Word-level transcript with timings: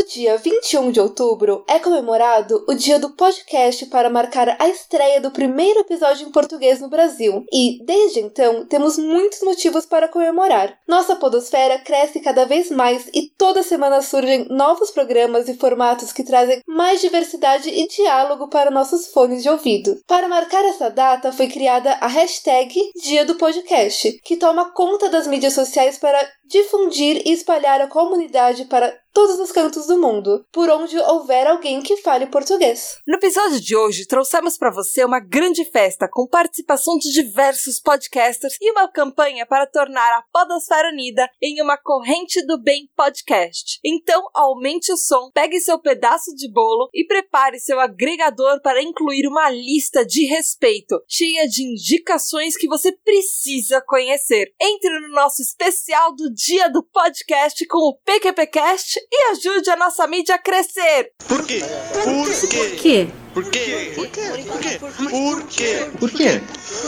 No 0.00 0.06
dia 0.06 0.38
21 0.38 0.92
de 0.92 0.98
outubro 0.98 1.62
é 1.68 1.78
comemorado 1.78 2.64
o 2.66 2.72
dia 2.72 2.98
do 2.98 3.10
podcast 3.10 3.84
para 3.86 4.08
marcar 4.08 4.56
a 4.58 4.66
estreia 4.66 5.20
do 5.20 5.30
primeiro 5.30 5.80
episódio 5.80 6.26
em 6.26 6.32
português 6.32 6.80
no 6.80 6.88
Brasil. 6.88 7.44
E, 7.52 7.84
desde 7.84 8.20
então, 8.20 8.64
temos 8.64 8.96
muitos 8.96 9.42
motivos 9.42 9.84
para 9.84 10.08
comemorar. 10.08 10.74
Nossa 10.88 11.16
podosfera 11.16 11.78
cresce 11.80 12.18
cada 12.20 12.46
vez 12.46 12.70
mais 12.70 13.10
e 13.12 13.28
toda 13.36 13.62
semana 13.62 14.00
surgem 14.00 14.46
novos 14.48 14.90
programas 14.90 15.50
e 15.50 15.54
formatos 15.58 16.14
que 16.14 16.24
trazem 16.24 16.62
mais 16.66 17.02
diversidade 17.02 17.68
e 17.68 17.86
diálogo 17.86 18.48
para 18.48 18.70
nossos 18.70 19.08
fones 19.08 19.42
de 19.42 19.50
ouvido. 19.50 20.00
Para 20.06 20.28
marcar 20.28 20.64
essa 20.64 20.88
data 20.88 21.30
foi 21.30 21.48
criada 21.48 21.92
a 22.00 22.06
hashtag 22.06 22.74
Dia 23.02 23.26
do 23.26 23.34
Podcast, 23.34 24.18
que 24.24 24.38
toma 24.38 24.72
conta 24.72 25.10
das 25.10 25.26
mídias 25.26 25.52
sociais 25.52 25.98
para 25.98 26.26
difundir 26.50 27.22
e 27.24 27.32
espalhar 27.32 27.80
a 27.80 27.86
comunidade 27.86 28.64
para 28.64 29.00
todos 29.12 29.38
os 29.40 29.50
cantos 29.50 29.86
do 29.86 29.98
mundo, 29.98 30.44
por 30.52 30.68
onde 30.70 30.96
houver 30.98 31.46
alguém 31.46 31.82
que 31.82 31.96
fale 31.96 32.26
português. 32.26 32.98
No 33.06 33.16
episódio 33.16 33.60
de 33.60 33.76
hoje, 33.76 34.06
trouxemos 34.06 34.56
para 34.56 34.70
você 34.70 35.04
uma 35.04 35.20
grande 35.20 35.64
festa 35.64 36.08
com 36.08 36.28
participação 36.28 36.96
de 36.96 37.10
diversos 37.12 37.80
podcasters 37.80 38.56
e 38.60 38.70
uma 38.70 38.88
campanha 38.88 39.44
para 39.46 39.66
tornar 39.66 40.18
a 40.18 40.22
Podosfera 40.32 40.90
Unida 40.90 41.28
em 41.42 41.60
uma 41.60 41.76
corrente 41.76 42.44
do 42.46 42.60
bem 42.60 42.88
podcast. 42.96 43.80
Então, 43.84 44.22
aumente 44.32 44.92
o 44.92 44.96
som, 44.96 45.30
pegue 45.32 45.60
seu 45.60 45.78
pedaço 45.78 46.34
de 46.36 46.50
bolo 46.50 46.88
e 46.94 47.04
prepare 47.04 47.58
seu 47.58 47.80
agregador 47.80 48.60
para 48.62 48.82
incluir 48.82 49.26
uma 49.26 49.50
lista 49.50 50.04
de 50.06 50.24
respeito, 50.24 51.02
cheia 51.08 51.48
de 51.48 51.64
indicações 51.64 52.56
que 52.56 52.68
você 52.68 52.92
precisa 52.92 53.82
conhecer. 53.86 54.52
Entre 54.60 55.00
no 55.00 55.08
nosso 55.08 55.42
especial 55.42 56.14
do 56.14 56.32
Dia 56.46 56.70
do 56.70 56.82
Podcast 56.82 57.66
com 57.66 57.90
o 57.90 57.98
PQPcast 58.02 58.98
e 59.12 59.24
ajude 59.32 59.68
a 59.68 59.76
nossa 59.76 60.06
mídia 60.06 60.36
a 60.36 60.38
crescer. 60.38 61.12
Por 61.28 61.44
quê? 61.46 61.60
Por 62.02 62.80
quê? 62.80 63.08
Por 63.34 63.46
quê? 63.50 63.92
Por 63.94 64.08
quê? 64.08 64.30
Por 64.38 65.46
quê? 65.46 65.90
Por 65.98 66.10
quê? 66.10 66.40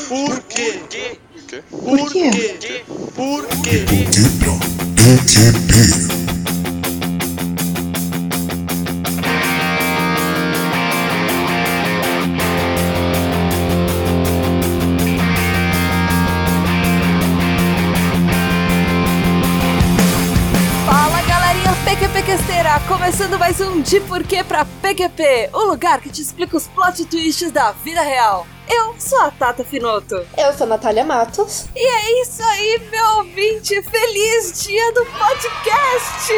Por 0.08 0.42
quê? 0.48 1.18
Por 1.68 2.10
quê? 2.10 2.30
Por 3.14 3.46
quê? 3.62 3.84
Por 3.84 4.00
quê? 5.28 6.41
PQPquesteira, 22.32 22.80
começando 22.88 23.38
mais 23.38 23.60
um 23.60 23.82
De 23.82 24.00
Porquê 24.00 24.42
pra 24.42 24.64
PQP, 24.64 25.50
o 25.52 25.64
lugar 25.64 26.00
que 26.00 26.08
te 26.08 26.22
explica 26.22 26.56
os 26.56 26.66
plot 26.66 27.04
twists 27.04 27.50
da 27.50 27.72
vida 27.72 28.00
real. 28.00 28.46
Eu 28.66 28.94
sou 28.98 29.20
a 29.20 29.30
Tata 29.30 29.62
Finoto. 29.62 30.14
Eu 30.38 30.52
sou 30.54 30.64
a 30.64 30.70
Natália 30.70 31.04
Matos. 31.04 31.66
E 31.76 31.86
é 31.86 32.22
isso 32.22 32.42
aí, 32.42 32.80
meu 32.90 33.06
ouvinte! 33.18 33.82
Feliz 33.82 34.62
dia 34.62 34.92
do 34.92 35.04
podcast! 35.04 36.32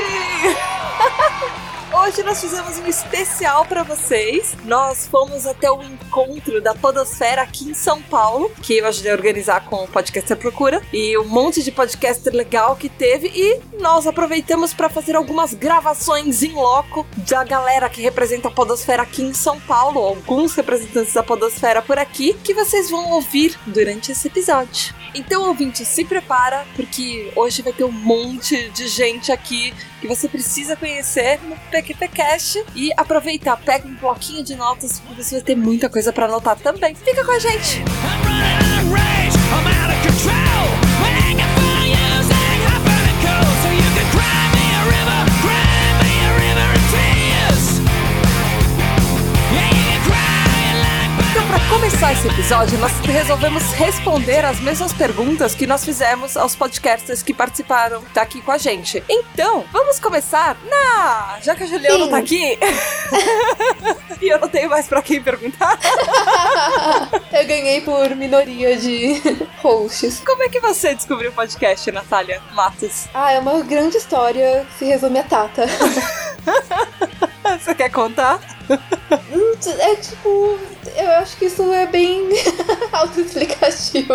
Hoje 1.92 2.22
nós 2.22 2.40
fizemos 2.40 2.78
um 2.78 2.86
especial 2.86 3.64
para 3.66 3.82
vocês. 3.82 4.56
Nós 4.64 5.06
fomos 5.06 5.46
até 5.46 5.70
o 5.70 5.82
encontro 5.82 6.60
da 6.60 6.74
Podosfera 6.74 7.42
aqui 7.42 7.68
em 7.68 7.74
São 7.74 8.00
Paulo, 8.02 8.50
que 8.62 8.78
eu 8.78 8.86
ajudei 8.86 9.12
a 9.12 9.14
organizar 9.14 9.64
com 9.66 9.84
o 9.84 9.88
Podcaster 9.88 10.36
Procura, 10.36 10.82
e 10.92 11.16
um 11.18 11.24
monte 11.24 11.62
de 11.62 11.70
podcaster 11.70 12.32
legal 12.34 12.76
que 12.76 12.88
teve. 12.88 13.28
E 13.28 13.60
nós 13.80 14.06
aproveitamos 14.06 14.72
para 14.72 14.88
fazer 14.88 15.14
algumas 15.14 15.54
gravações 15.54 16.42
em 16.42 16.52
loco 16.52 17.06
da 17.16 17.44
galera 17.44 17.88
que 17.88 18.00
representa 18.00 18.48
a 18.48 18.50
Podosfera 18.50 19.02
aqui 19.02 19.22
em 19.22 19.34
São 19.34 19.60
Paulo, 19.60 20.00
alguns 20.00 20.54
representantes 20.54 21.14
da 21.14 21.22
Podosfera 21.22 21.82
por 21.82 21.98
aqui, 21.98 22.34
que 22.42 22.54
vocês 22.54 22.90
vão 22.90 23.10
ouvir 23.12 23.58
durante 23.66 24.12
esse 24.12 24.28
episódio. 24.28 24.94
Então, 25.14 25.46
ouvinte, 25.46 25.84
se 25.84 26.04
prepara, 26.04 26.66
porque 26.74 27.30
hoje 27.36 27.62
vai 27.62 27.72
ter 27.72 27.84
um 27.84 27.92
monte 27.92 28.68
de 28.70 28.88
gente 28.88 29.30
aqui 29.30 29.72
que 30.00 30.08
você 30.08 30.28
precisa 30.28 30.76
conhecer 30.76 31.38
PQPcast 31.74 32.64
e 32.76 32.92
aproveitar, 32.96 33.56
pega 33.56 33.88
um 33.88 33.94
bloquinho 33.94 34.44
de 34.44 34.54
notas, 34.54 35.00
porque 35.00 35.24
você 35.24 35.36
vai 35.36 35.44
ter 35.44 35.56
muita 35.56 35.88
coisa 35.88 36.12
para 36.12 36.26
anotar 36.26 36.56
também. 36.56 36.94
Fica 36.94 37.24
com 37.24 37.32
a 37.32 37.38
gente! 37.40 37.82
Começar 52.04 52.12
esse 52.12 52.28
episódio, 52.28 52.78
nós 52.78 52.92
resolvemos 53.00 53.62
responder 53.72 54.44
as 54.44 54.60
mesmas 54.60 54.92
perguntas 54.92 55.54
que 55.54 55.66
nós 55.66 55.82
fizemos 55.82 56.36
aos 56.36 56.54
podcasters 56.54 57.22
que 57.22 57.32
participaram 57.32 58.02
daqui 58.12 58.42
com 58.42 58.50
a 58.50 58.58
gente. 58.58 59.02
Então, 59.08 59.64
vamos 59.72 59.98
começar 59.98 60.56
na. 60.68 61.38
Já 61.40 61.54
que 61.54 61.62
a 61.62 61.66
Juliana 61.66 61.98
não 61.98 62.10
tá 62.10 62.18
aqui. 62.18 62.58
e 64.20 64.28
eu 64.28 64.38
não 64.38 64.48
tenho 64.48 64.68
mais 64.68 64.86
pra 64.86 65.00
quem 65.00 65.22
perguntar. 65.22 65.78
eu 67.32 67.46
ganhei 67.46 67.80
por 67.80 68.14
minoria 68.14 68.76
de 68.76 69.22
hosts. 69.62 70.20
Como 70.20 70.42
é 70.42 70.48
que 70.50 70.60
você 70.60 70.94
descobriu 70.94 71.30
o 71.30 71.34
podcast, 71.34 71.90
Natália 71.90 72.42
Matos? 72.52 73.06
Ah, 73.14 73.32
é 73.32 73.38
uma 73.38 73.62
grande 73.62 73.96
história, 73.96 74.66
se 74.78 74.84
resume 74.84 75.20
a 75.20 75.22
Tata. 75.22 75.64
Você 77.60 77.74
quer 77.74 77.90
contar? 77.90 78.40
É 79.78 79.96
tipo, 79.96 80.58
eu 80.96 81.10
acho 81.12 81.36
que 81.36 81.46
isso 81.46 81.62
é 81.72 81.86
bem 81.86 82.28
autoexplicativo. 82.92 84.14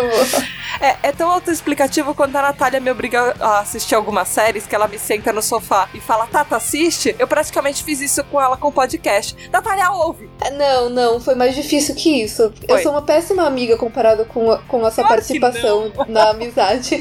É, 0.80 1.08
é 1.08 1.12
tão 1.12 1.30
autoexplicativo 1.30 2.14
quando 2.14 2.36
a 2.36 2.42
Natália 2.42 2.80
me 2.80 2.90
obriga 2.90 3.34
a 3.40 3.60
assistir 3.60 3.94
algumas 3.94 4.28
séries 4.28 4.66
que 4.66 4.74
ela 4.74 4.86
me 4.86 4.98
senta 4.98 5.32
no 5.32 5.42
sofá 5.42 5.88
e 5.92 6.00
fala, 6.00 6.26
Tata, 6.26 6.56
assiste. 6.56 7.14
Eu 7.18 7.26
praticamente 7.26 7.82
fiz 7.82 8.00
isso 8.00 8.22
com 8.24 8.40
ela 8.40 8.56
com 8.56 8.68
o 8.68 8.72
podcast. 8.72 9.36
Natália, 9.50 9.90
ouve! 9.90 10.30
É, 10.40 10.50
não, 10.50 10.88
não, 10.88 11.20
foi 11.20 11.34
mais 11.34 11.54
difícil 11.54 11.94
que 11.94 12.22
isso. 12.22 12.52
Foi. 12.66 12.78
Eu 12.78 12.82
sou 12.82 12.92
uma 12.92 13.02
péssima 13.02 13.44
amiga 13.44 13.76
comparada 13.76 14.24
com, 14.24 14.50
a, 14.50 14.58
com 14.58 14.78
a 14.84 14.90
sua 14.90 15.04
claro 15.04 15.08
participação 15.08 15.92
na 16.08 16.30
amizade. 16.30 17.00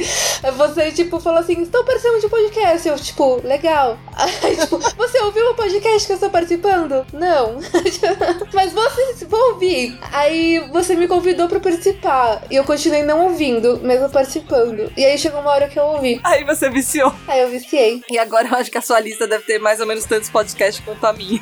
Você, 0.57 0.91
tipo, 0.91 1.19
falou 1.19 1.39
assim: 1.39 1.61
estou 1.61 1.83
participando 1.83 2.19
de 2.19 2.25
um 2.25 2.29
podcast. 2.29 2.88
Eu, 2.88 2.95
tipo, 2.95 3.41
legal. 3.45 3.97
Aí, 4.43 4.57
tipo, 4.57 4.77
você 4.77 5.19
ouviu 5.21 5.51
o 5.51 5.55
podcast 5.55 6.05
que 6.05 6.11
eu 6.13 6.15
estou 6.15 6.29
participando? 6.29 7.05
Não. 7.13 7.38
Mas 8.53 8.73
você, 8.73 9.25
vou 9.25 9.53
ouvir. 9.53 9.97
Aí 10.11 10.59
você 10.72 10.95
me 10.95 11.07
convidou 11.07 11.47
para 11.47 11.59
participar. 11.59 12.44
E 12.50 12.55
eu 12.55 12.63
continuei 12.63 13.03
não 13.03 13.22
ouvindo 13.22 13.39
ouvindo, 13.39 13.79
mesmo 13.81 14.09
participando. 14.09 14.91
E 14.97 15.05
aí 15.05 15.17
chegou 15.17 15.39
uma 15.39 15.51
hora 15.51 15.67
que 15.67 15.79
eu 15.79 15.83
ouvi. 15.83 16.19
Aí 16.23 16.44
você 16.44 16.69
viciou. 16.69 17.13
Aí 17.27 17.41
eu 17.41 17.50
viciei. 17.50 18.03
E 18.09 18.17
agora 18.17 18.47
eu 18.47 18.55
acho 18.55 18.69
que 18.69 18.77
a 18.77 18.81
sua 18.81 19.00
lista 19.00 19.27
deve 19.27 19.44
ter 19.44 19.59
mais 19.59 19.79
ou 19.79 19.88
menos 19.88 20.05
tantos 20.05 20.29
podcasts 20.29 20.83
quanto 20.83 21.03
a 21.05 21.13
minha. 21.13 21.41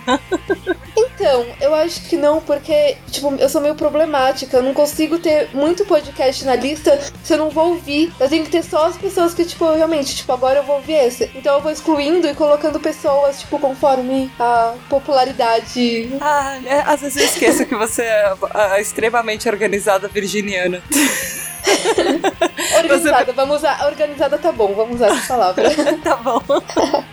então, 0.95 1.45
eu 1.59 1.73
acho 1.73 2.01
que 2.07 2.15
não, 2.15 2.41
porque, 2.41 2.97
tipo, 3.11 3.33
eu 3.35 3.49
sou 3.49 3.61
meio 3.61 3.75
problemática. 3.75 4.57
Eu 4.57 4.63
não 4.63 4.73
consigo 4.73 5.19
ter 5.19 5.49
muito 5.53 5.85
podcast 5.85 6.45
na 6.45 6.55
lista 6.55 6.99
se 7.23 7.33
eu 7.33 7.37
não 7.37 7.49
vou 7.49 7.69
ouvir. 7.69 8.13
Eu 8.19 8.29
tenho 8.29 8.43
que 8.43 8.51
ter 8.51 8.63
só 8.63 8.85
as 8.85 8.97
pessoas 8.97 9.33
que, 9.33 9.45
tipo, 9.45 9.65
realmente, 9.73 10.15
tipo, 10.15 10.31
agora 10.31 10.59
eu 10.59 10.63
vou 10.63 10.75
ouvir 10.77 10.93
esse. 10.93 11.31
Então 11.35 11.55
eu 11.55 11.61
vou 11.61 11.71
excluindo 11.71 12.27
e 12.27 12.35
colocando 12.35 12.79
pessoas, 12.79 13.39
tipo, 13.39 13.59
conforme 13.59 14.31
a 14.39 14.75
popularidade. 14.89 15.86
Ah, 16.21 16.59
é, 16.65 16.79
às 16.81 17.01
vezes 17.01 17.17
eu 17.17 17.25
esqueço 17.25 17.65
que 17.65 17.75
você 17.75 18.03
é 18.03 18.33
a 18.53 18.79
extremamente 18.79 19.47
organizada 19.49 20.07
virginiana. 20.07 20.81
organizada, 22.77 23.33
vamos 23.33 23.57
usar. 23.57 23.85
Organizada 23.85 24.37
tá 24.37 24.51
bom, 24.51 24.73
vamos 24.73 24.95
usar 24.95 25.07
essa 25.07 25.27
palavra. 25.27 25.69
tá 26.03 26.15
bom. 26.15 26.41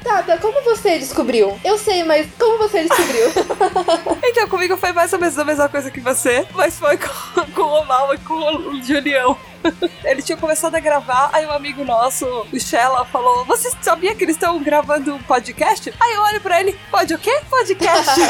Tata, 0.02 0.38
como 0.38 0.62
você 0.62 0.98
descobriu? 0.98 1.58
Eu 1.64 1.78
sei, 1.78 2.04
mas 2.04 2.28
como 2.38 2.58
você 2.58 2.84
descobriu? 2.84 3.30
então, 4.22 4.48
comigo 4.48 4.76
foi 4.76 4.92
mais 4.92 5.12
ou 5.12 5.18
menos 5.18 5.38
a 5.38 5.44
mesma 5.44 5.68
coisa 5.68 5.90
que 5.90 6.00
você, 6.00 6.46
mas 6.54 6.78
foi 6.78 6.96
com, 6.96 7.52
com 7.52 7.62
o 7.62 7.84
Mal 7.86 8.14
e 8.14 8.18
com 8.18 8.34
o 8.34 8.82
Julião. 8.82 9.36
Ele 10.04 10.20
tinha 10.20 10.36
começado 10.36 10.74
a 10.74 10.80
gravar, 10.80 11.30
aí 11.32 11.46
um 11.46 11.50
amigo 11.50 11.84
nosso, 11.84 12.26
o 12.52 12.60
Shella, 12.60 13.04
falou: 13.06 13.44
Você 13.46 13.70
sabia 13.80 14.14
que 14.14 14.22
eles 14.22 14.36
estão 14.36 14.62
gravando 14.62 15.14
um 15.14 15.22
podcast? 15.22 15.92
Aí 15.98 16.14
eu 16.14 16.22
olho 16.22 16.40
pra 16.40 16.60
ele: 16.60 16.78
Pode 16.90 17.14
o 17.14 17.18
quê? 17.18 17.40
Podcast. 17.48 18.20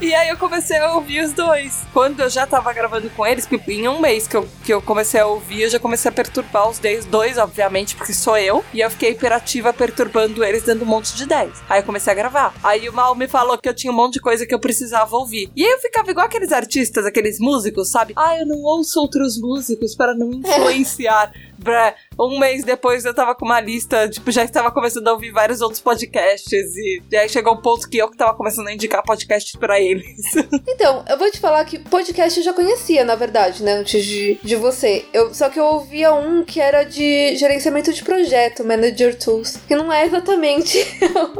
e 0.00 0.12
aí 0.12 0.28
eu 0.28 0.36
comecei 0.36 0.78
a 0.78 0.92
ouvir 0.94 1.20
os 1.20 1.32
dois. 1.32 1.84
Quando 1.92 2.20
eu 2.20 2.28
já 2.28 2.46
tava 2.46 2.72
gravando 2.72 3.08
com 3.10 3.24
eles, 3.24 3.48
em 3.68 3.88
um 3.88 4.00
mês 4.00 4.26
que 4.26 4.36
eu, 4.36 4.48
que 4.64 4.74
eu 4.74 4.82
comecei 4.82 5.13
a 5.20 5.26
ouvir, 5.26 5.62
eu 5.62 5.70
já 5.70 5.78
comecei 5.78 6.08
a 6.08 6.12
perturbar 6.12 6.68
os 6.68 6.80
dois, 7.06 7.38
obviamente, 7.38 7.94
porque 7.94 8.12
sou 8.12 8.36
eu. 8.36 8.64
E 8.72 8.80
eu 8.80 8.90
fiquei 8.90 9.10
hiperativa 9.10 9.72
perturbando 9.72 10.44
eles, 10.44 10.62
dando 10.62 10.82
um 10.82 10.86
monte 10.86 11.14
de 11.14 11.24
ideias. 11.24 11.62
Aí 11.68 11.80
eu 11.80 11.84
comecei 11.84 12.12
a 12.12 12.16
gravar. 12.16 12.54
Aí 12.62 12.88
o 12.88 12.92
Mal 12.92 13.14
me 13.14 13.28
falou 13.28 13.58
que 13.58 13.68
eu 13.68 13.74
tinha 13.74 13.92
um 13.92 13.96
monte 13.96 14.14
de 14.14 14.20
coisa 14.20 14.46
que 14.46 14.54
eu 14.54 14.58
precisava 14.58 15.16
ouvir. 15.16 15.50
E 15.54 15.64
aí 15.64 15.70
eu 15.70 15.78
ficava 15.78 16.10
igual 16.10 16.26
aqueles 16.26 16.52
artistas, 16.52 17.06
aqueles 17.06 17.38
músicos, 17.38 17.90
sabe? 17.90 18.12
Ah, 18.16 18.38
eu 18.38 18.46
não 18.46 18.62
ouço 18.62 19.00
outros 19.00 19.38
músicos 19.40 19.94
para 19.94 20.14
não 20.14 20.30
influenciar. 20.44 21.32
Pra 21.64 21.94
um 22.20 22.38
mês 22.38 22.62
depois 22.62 23.04
eu 23.06 23.14
tava 23.14 23.34
com 23.34 23.46
uma 23.46 23.58
lista, 23.58 24.08
tipo, 24.08 24.30
já 24.30 24.44
estava 24.44 24.70
começando 24.70 25.08
a 25.08 25.12
ouvir 25.12 25.32
vários 25.32 25.62
outros 25.62 25.80
podcasts 25.80 26.76
e, 26.76 27.02
e 27.10 27.16
aí 27.16 27.28
chegou 27.28 27.54
um 27.54 27.62
ponto 27.62 27.88
que 27.88 27.96
eu 27.96 28.10
que 28.10 28.18
tava 28.18 28.34
começando 28.34 28.68
a 28.68 28.72
indicar 28.72 29.02
podcasts 29.02 29.56
pra 29.56 29.80
eles. 29.80 30.04
Então, 30.66 31.04
eu 31.08 31.16
vou 31.16 31.30
te 31.30 31.38
falar 31.38 31.64
que 31.64 31.78
podcast 31.78 32.38
eu 32.38 32.44
já 32.44 32.52
conhecia, 32.52 33.04
na 33.04 33.14
verdade, 33.14 33.62
né? 33.62 33.74
Antes 33.74 34.04
de, 34.04 34.38
de 34.42 34.56
você. 34.56 35.04
Eu, 35.12 35.32
só 35.32 35.48
que 35.48 35.58
eu 35.58 35.64
ouvia 35.64 36.12
um 36.12 36.44
que 36.44 36.60
era 36.60 36.82
de 36.82 37.36
gerenciamento 37.36 37.92
de 37.92 38.02
projeto, 38.02 38.64
Manager 38.64 39.16
Tools. 39.16 39.56
Que 39.68 39.76
não 39.76 39.92
é 39.92 40.04
exatamente 40.04 40.78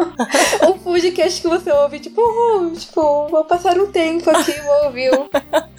o 0.69 0.79
podcast 0.79 1.43
que 1.43 1.49
você 1.49 1.71
ouve, 1.73 1.99
tipo, 2.01 2.21
uh, 2.23 2.71
tipo, 2.73 3.29
vou 3.29 3.45
passar 3.45 3.77
um 3.79 3.91
tempo 3.91 4.31
aqui, 4.31 4.53
vou 4.53 4.85
ouvir. 4.87 5.11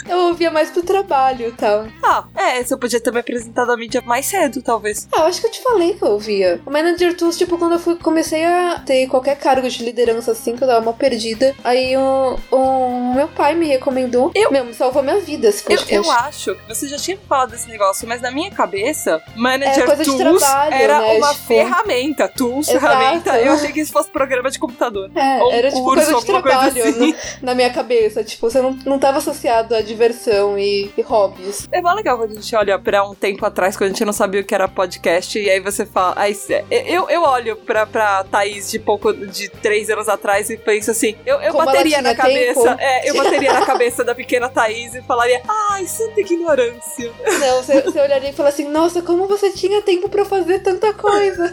Eu 0.08 0.18
ouvia 0.28 0.52
mais 0.52 0.70
pro 0.70 0.84
trabalho 0.84 1.48
e 1.48 1.52
tal. 1.54 1.88
ah, 2.04 2.26
é, 2.36 2.64
você 2.64 2.78
podia 2.78 3.00
ter 3.00 3.12
me 3.12 3.20
apresentado 3.20 3.72
a 3.72 3.78
mídia 3.78 4.02
mais 4.02 4.26
cedo, 4.36 4.62
talvez. 4.62 5.08
Ah, 5.14 5.22
eu 5.22 5.26
acho 5.26 5.42
que 5.42 5.48
eu 5.48 5.52
te 5.52 5.62
falei 5.62 5.94
que 5.94 6.04
eu 6.04 6.10
ouvia. 6.10 6.60
O 6.66 6.72
Manager 6.72 7.16
Tools, 7.16 7.38
tipo, 7.38 7.58
quando 7.58 7.74
eu 7.74 7.80
fui, 7.80 7.96
comecei 7.96 8.44
a 8.44 8.80
ter 8.86 9.08
qualquer 9.08 9.38
cargo 9.38 9.68
de 9.68 9.84
liderança 9.84 10.32
assim, 10.32 10.56
que 10.56 10.64
eu 10.64 10.68
tava 10.68 10.82
uma 10.82 10.94
perdida. 10.94 11.56
Aí 11.64 11.96
o, 11.98 12.38
o 12.52 12.75
meu 13.16 13.28
pai 13.28 13.56
me 13.56 13.68
recomendou. 13.68 14.32
Eu- 14.36 14.52
Meu, 14.52 14.66
me 14.66 14.74
salvou 14.74 15.02
minha 15.02 15.20
vida 15.20 15.48
esse 15.48 15.64
Eu, 15.64 15.78
podcast. 15.78 15.96
eu 15.96 16.12
acho 16.12 16.56
que 16.56 16.68
você 16.68 16.88
já 16.88 16.98
tinha 16.98 17.18
falado 17.28 17.52
desse 17.52 17.68
negócio, 17.68 18.08
mas 18.08 18.22
na 18.22 18.32
minha 18.32 18.52
cabeça, 18.52 19.22
Manager 19.36 19.84
É 19.84 19.86
coisa 19.86 20.04
de 20.04 20.18
Tools 20.18 20.40
trabalho, 20.42 20.74
era 20.74 21.00
né, 21.02 21.14
uma 21.14 21.34
tipo- 21.34 21.46
ferramenta. 21.48 22.28
Tools, 22.28 22.68
Exato. 22.70 22.86
ferramenta. 22.86 23.40
Eu 23.40 23.54
achei 23.54 23.72
que 23.72 23.80
isso 23.82 23.92
fosse 23.92 24.10
programa 24.12 24.50
de 24.52 24.60
computador. 24.60 25.10
É, 25.16 25.42
Ou 25.42 25.50
um 25.50 25.54
era 25.54 25.70
tipo 25.70 25.84
curso, 25.84 25.96
coisa 25.96 26.10
de 26.10 26.16
alguma 26.16 26.42
coisa 26.42 26.58
trabalho 26.72 26.84
assim. 26.90 27.12
no- 27.12 27.16
na 27.42 27.56
minha 27.56 27.70
cabeça. 27.72 28.24
Tipo, 28.24 28.50
você 28.50 28.62
não, 28.62 28.72
não 28.86 29.00
tava 29.00 29.18
associado 29.18 29.76
a 29.76 29.82
diversão 29.82 30.58
e, 30.58 30.92
e 30.98 31.02
hobbies. 31.02 31.68
É 31.72 31.82
mó 31.82 31.94
legal 31.94 32.18
quando 32.18 32.32
a 32.32 32.36
gente 32.36 32.56
olha 32.56 32.78
pra 32.80 33.04
um 33.08 33.16
tempo 33.16 33.46
atrás, 33.46 33.76
quando 33.78 33.90
a 33.90 33.94
gente 33.94 34.06
não 34.06 34.14
sabia 34.14 34.42
o 34.42 34.44
que 34.44 34.54
era 34.54 34.68
podcast, 34.68 35.38
e 35.40 35.50
aí 35.50 35.60
você 35.60 35.86
fala. 35.86 36.14
Aí, 36.18 36.34
cê- 36.34 36.64
eu, 36.70 37.10
eu 37.10 37.22
olho 37.24 37.56
pra, 37.56 37.86
pra 37.86 38.24
Thaís 38.26 38.70
de 38.72 38.80
pouco 38.80 39.14
de 39.14 39.50
três 39.50 39.90
anos 39.90 40.08
atrás 40.10 40.50
e 40.50 40.58
penso 40.58 40.92
assim, 40.92 41.16
eu, 41.26 41.42
eu 41.42 41.52
Como 41.52 41.66
bateria 41.66 42.02
na 42.02 42.14
cabeça. 42.16 42.62
tempo. 42.62 42.82
É, 42.82 43.05
eu 43.06 43.16
bateria 43.16 43.54
na 43.54 43.66
cabeça 43.66 44.04
da 44.04 44.16
pequena 44.16 44.50
Thaís 44.50 44.96
e 44.96 45.02
falaria, 45.02 45.42
ai, 45.48 45.86
santa 45.86 46.20
ignorância. 46.20 47.12
Não, 47.40 47.64
você, 47.64 47.82
você 47.82 48.00
olharia 48.00 48.30
e 48.30 48.34
falaria 48.34 48.54
assim: 48.54 48.70
Nossa, 48.70 49.02
como 49.02 49.28
você 49.28 49.52
tinha 49.52 49.82
tempo 49.82 50.10
pra 50.10 50.26
fazer 50.26 50.60
tanta 50.60 50.94
coisa? 50.94 51.52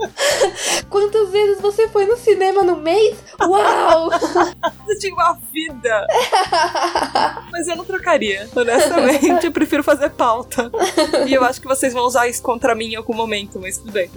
Quantas 0.90 1.30
vezes 1.30 1.60
você 1.60 1.88
foi 1.88 2.06
no 2.06 2.16
cinema 2.16 2.62
no 2.62 2.76
mês? 2.76 3.16
Uau! 3.40 4.10
Eu 4.86 4.98
tinha 4.98 5.14
uma 5.14 5.38
vida. 5.52 6.06
Mas 7.50 7.66
eu 7.66 7.76
não 7.76 7.84
trocaria, 7.84 8.48
honestamente. 8.54 9.46
Eu 9.46 9.52
prefiro 9.52 9.82
fazer 9.82 10.10
pauta. 10.10 10.70
E 11.26 11.32
eu 11.32 11.42
acho 11.42 11.60
que 11.60 11.66
vocês 11.66 11.92
vão 11.92 12.04
usar 12.04 12.28
isso 12.28 12.42
contra 12.42 12.74
mim 12.74 12.92
em 12.92 12.96
algum 12.96 13.14
momento, 13.14 13.58
mas 13.58 13.78
tudo 13.78 13.92
bem. 13.92 14.10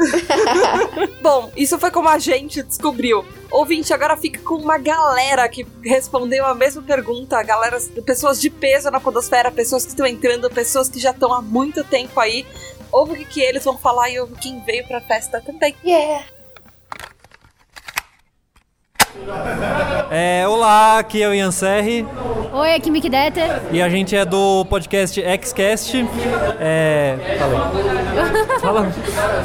Bom, 1.22 1.52
isso 1.56 1.80
foi 1.80 1.90
como 1.90 2.10
a 2.10 2.20
gente 2.20 2.62
descobriu. 2.64 3.26
Ouvinte, 3.50 3.94
agora 3.94 4.18
fica 4.18 4.42
com 4.42 4.56
uma 4.56 4.78
galera 4.78 5.48
que 5.48 5.66
respondeu 5.84 6.46
a 6.48 6.56
mesma 6.56 6.82
pergunta. 6.82 7.42
Galera, 7.44 7.80
pessoas 8.06 8.40
de 8.40 8.50
peso 8.50 8.90
na 8.90 9.00
podosfera, 9.00 9.52
pessoas 9.52 9.84
que 9.84 9.90
estão 9.90 10.06
entrando, 10.06 10.50
pessoas 10.50 10.90
que 10.90 11.00
já 11.00 11.12
estão 11.12 11.34
há 11.34 11.42
muito 11.42 11.84
tempo 11.84 12.20
aí. 12.20 12.46
Ouve 12.92 13.14
o 13.14 13.16
que, 13.18 13.26
que 13.26 13.42
eles 13.42 13.64
vão 13.64 13.78
falar 13.78 14.10
e 14.10 14.20
ouve 14.20 14.36
quem 14.36 14.64
veio 14.64 14.88
pra 14.88 15.02
festa 15.02 15.42
também. 15.42 15.76
Yeah! 15.84 16.37
É, 20.12 20.48
olá, 20.48 21.00
aqui 21.00 21.22
é 21.22 21.28
o 21.28 21.34
Ian 21.34 21.52
Serri 21.52 22.06
Oi, 22.54 22.74
aqui 22.74 22.90
é 22.90 22.92
Mick 22.92 23.10
Detter. 23.10 23.62
e 23.72 23.82
a 23.82 23.90
gente 23.90 24.16
é 24.16 24.26
do 24.26 24.66
podcast 24.66 25.22
Xcast. 25.44 26.08
É. 26.60 27.16
Fala. 27.38 27.72
Fala. 28.60 28.92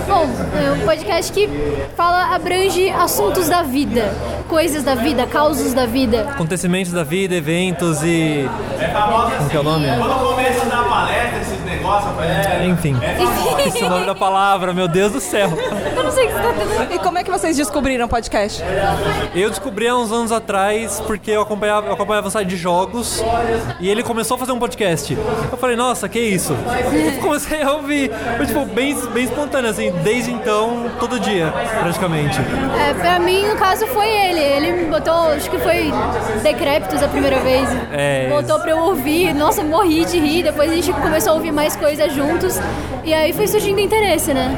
Bom, 0.07 0.29
é 0.59 0.73
um 0.73 0.87
podcast 0.87 1.33
que 1.33 1.49
fala, 1.97 2.35
abrange 2.35 2.89
assuntos 2.91 3.49
da 3.49 3.63
vida, 3.63 4.15
coisas 4.49 4.83
da 4.83 4.95
vida, 4.95 5.27
causos 5.27 5.75
da 5.75 5.85
vida. 5.85 6.23
Acontecimentos 6.31 6.93
da 6.93 7.05
vida, 7.05 7.35
eventos 7.35 8.03
e. 8.03 8.49
Como 9.37 9.51
que 9.51 9.57
é 9.57 9.61
o 9.61 9.63
nome? 9.63 9.87
começa 9.87 10.65
a 10.65 11.52
esses 11.83 12.17
negócios, 12.17 12.67
Enfim. 12.67 12.97
Esse 13.67 13.83
é 13.83 13.87
o 13.87 13.91
nome 13.91 14.07
da 14.07 14.15
palavra, 14.15 14.73
meu 14.73 14.89
Deus 14.89 15.13
do 15.13 15.21
céu. 15.21 15.51
Eu 15.97 16.05
não 16.05 16.11
sei 16.11 16.27
o 16.27 16.29
que 16.29 16.35
você 16.35 16.87
tá. 16.87 16.95
E 16.95 16.99
como 16.99 17.19
é 17.19 17.25
que 17.25 17.31
vocês 17.31 17.57
descobriram 17.57 18.07
o 18.07 18.09
podcast? 18.09 18.63
Eu 19.35 19.51
descobri 19.51 19.89
há 19.89 19.97
uns 19.97 20.13
anos 20.13 20.33
atrás 20.33 21.01
porque 21.07 21.31
eu 21.31 21.43
acompanhava, 21.43 21.89
eu 21.89 21.93
acompanhava 21.95 22.29
um 22.29 22.31
site 22.31 22.49
de 22.49 22.57
jogos 22.57 23.23
e 23.81 23.89
ele 23.89 24.03
começou 24.03 24.37
a 24.37 24.39
fazer 24.39 24.53
um 24.53 24.59
podcast. 24.59 25.17
Eu 25.51 25.59
falei, 25.59 25.77
nossa, 25.77 26.09
que 26.09 26.21
isso? 26.21 26.57
Eu 26.93 27.21
comecei 27.21 27.63
a 27.63 27.73
ouvir. 27.73 28.11
Foi 28.37 28.47
tipo, 28.47 28.65
bem, 28.67 28.95
bem 29.13 29.25
espontâneo, 29.25 29.71
assim, 29.71 29.91
desde 30.03 30.31
então, 30.33 30.91
todo 30.99 31.19
dia, 31.19 31.53
praticamente. 31.81 32.39
É, 32.89 32.95
pra 32.95 33.19
mim, 33.19 33.47
no 33.47 33.57
caso, 33.57 33.87
foi 33.89 34.09
ele. 34.09 34.41
Ele 34.41 34.73
me 34.73 34.85
botou, 34.91 35.29
acho 35.33 35.51
que 35.51 35.59
foi 35.59 35.93
Decréptos 36.43 37.03
a 37.03 37.09
primeira 37.09 37.41
vez. 37.41 37.69
É, 37.93 38.29
Botou 38.29 38.59
pra 38.61 38.71
eu 38.71 38.79
ouvir. 38.79 39.33
Nossa, 39.35 39.63
morri 39.63 40.05
de 40.05 40.19
rir. 40.19 40.43
Depois 40.43 40.71
a 40.71 40.75
gente 40.75 40.93
começou 40.93 41.33
a 41.33 41.35
ouvir 41.37 41.53
mais 41.53 41.72
coisas 41.77 42.13
juntos. 42.13 42.57
E 43.05 43.13
aí 43.13 43.33
foi 43.33 43.47
surgindo 43.49 43.81
interesse, 43.81 44.33
né? 44.33 44.55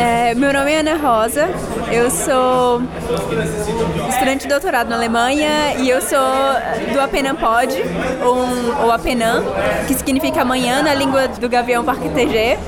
É, 0.00 0.34
meu 0.34 0.50
nome 0.52 0.72
é 0.72 0.80
Ana 0.80 0.94
Rosa, 0.96 1.48
eu 1.92 2.10
sou 2.10 2.80
estudante 4.08 4.42
de 4.44 4.48
doutorado 4.48 4.88
na 4.88 4.96
Alemanha 4.96 5.74
e 5.78 5.90
eu 5.90 6.00
sou 6.00 6.18
do 6.92 6.98
Apenan 7.00 7.34
Pod, 7.34 7.74
ou, 8.24 8.36
um- 8.36 8.82
ou 8.84 8.92
Apenan, 8.92 9.42
que 9.86 9.92
significa 9.94 10.40
amanhã 10.40 10.80
na 10.82 10.94
língua 10.94 11.28
do 11.28 11.48
Gavião 11.50 11.84
Parque 11.84 12.08
TG. 12.08 12.58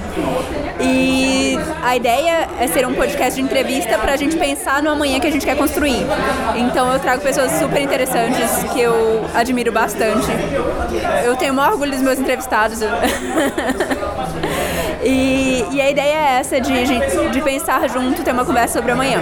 E 0.81 1.56
a 1.82 1.96
ideia 1.96 2.49
é 2.61 2.67
ser 2.67 2.87
um 2.87 2.94
podcast 2.94 3.34
de 3.34 3.40
entrevista 3.40 3.96
para 3.99 4.12
a 4.12 4.17
gente 4.17 4.37
pensar 4.37 4.82
no 4.82 4.90
amanhã 4.90 5.19
que 5.19 5.26
a 5.26 5.31
gente 5.31 5.46
quer 5.46 5.56
construir. 5.56 6.05
Então 6.56 6.93
eu 6.93 6.99
trago 6.99 7.23
pessoas 7.23 7.50
super 7.52 7.81
interessantes 7.81 8.62
que 8.75 8.81
eu 8.81 9.25
admiro 9.34 9.73
bastante. 9.73 10.26
Eu 11.25 11.34
tenho 11.37 11.52
o 11.52 11.56
maior 11.56 11.73
orgulho 11.73 11.93
dos 11.93 12.02
meus 12.02 12.19
entrevistados. 12.19 12.81
E, 15.03 15.65
e 15.73 15.81
a 15.81 15.91
ideia 15.91 16.17
é 16.17 16.39
essa, 16.41 16.61
de, 16.61 16.73
de, 16.85 17.31
de 17.31 17.43
pensar 17.43 17.89
junto, 17.89 18.23
ter 18.23 18.33
uma 18.33 18.45
conversa 18.45 18.79
sobre 18.79 18.93
amanhã. 18.93 19.21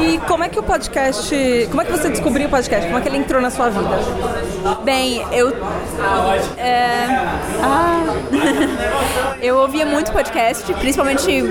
E 0.00 0.18
como 0.28 0.44
é 0.44 0.48
que 0.48 0.58
o 0.58 0.62
podcast. 0.62 1.66
Como 1.70 1.82
é 1.82 1.84
que 1.84 1.90
você 1.90 2.08
descobriu 2.08 2.46
o 2.46 2.50
podcast? 2.50 2.86
Como 2.86 2.98
é 2.98 3.02
que 3.02 3.08
ele 3.08 3.16
entrou 3.18 3.40
na 3.40 3.50
sua 3.50 3.68
vida? 3.68 3.98
Bem, 4.84 5.26
eu. 5.32 5.48
é, 6.56 7.06
ah, 7.62 8.04
eu 9.42 9.56
ouvia 9.58 9.84
muito 9.84 10.12
podcast, 10.12 10.72
principalmente 10.74 11.42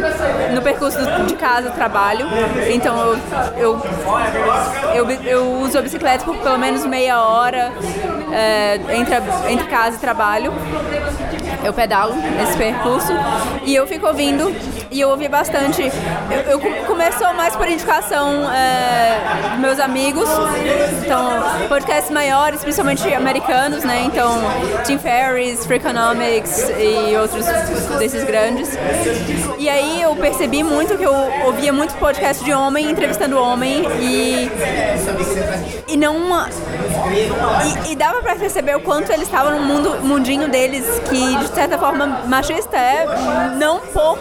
no 0.54 0.62
percurso 0.62 0.98
de 1.26 1.36
casa 1.36 1.72
trabalho. 1.72 2.26
Então 2.72 2.98
eu, 2.98 3.20
eu, 3.58 3.82
eu, 4.96 5.12
eu 5.24 5.52
uso 5.60 5.78
a 5.78 5.82
bicicleta 5.82 6.24
por 6.24 6.38
pelo 6.38 6.58
menos 6.58 6.86
meia 6.86 7.22
hora 7.22 7.74
é, 8.32 8.80
entre, 8.96 9.16
entre 9.50 9.68
casa 9.68 9.98
e 9.98 10.00
trabalho. 10.00 10.54
Eu 11.68 11.74
pedalo 11.74 12.14
esse 12.42 12.58
percurso 12.58 13.12
e 13.66 13.76
eu 13.76 13.86
fico 13.86 14.08
ouvindo 14.08 14.56
e 14.98 15.02
eu 15.02 15.10
ouvi 15.10 15.28
bastante. 15.28 15.84
Eu, 16.32 16.52
eu 16.54 16.60
co- 16.60 16.86
começou 16.88 17.32
mais 17.36 17.56
por 17.56 17.70
indicação 17.70 18.52
é, 18.52 19.50
dos 19.52 19.60
meus 19.60 19.80
amigos, 19.80 20.28
então 21.06 21.30
podcasts 21.70 22.10
maiores, 22.12 22.62
principalmente 22.62 23.14
americanos, 23.14 23.84
né? 23.84 24.02
Então 24.06 24.40
Tim 24.84 24.98
Ferriss, 24.98 25.66
Freakonomics 25.68 26.70
e 26.80 27.16
outros 27.16 27.46
desses 28.00 28.24
grandes. 28.24 28.70
E 29.60 29.70
aí 29.70 30.02
eu 30.02 30.16
percebi 30.16 30.64
muito 30.64 30.98
que 30.98 31.04
eu 31.04 31.14
ouvia 31.46 31.72
muito 31.72 31.94
podcast 31.96 32.44
de 32.44 32.52
homem 32.54 32.90
entrevistando 32.90 33.40
homem 33.40 33.86
e 34.02 34.50
e 35.88 35.96
não 35.96 36.18
e, 37.88 37.92
e 37.92 37.96
dava 37.96 38.22
pra 38.22 38.36
perceber 38.36 38.76
o 38.76 38.80
quanto 38.80 39.12
eles 39.12 39.24
estavam 39.28 39.52
num 39.60 39.66
mundo, 39.66 39.98
mundinho 40.02 40.48
deles 40.50 40.86
que 41.08 41.36
de 41.38 41.48
certa 41.50 41.78
forma 41.78 42.24
machista 42.26 42.76
é 42.78 43.06
não 43.58 43.80
por 43.80 44.18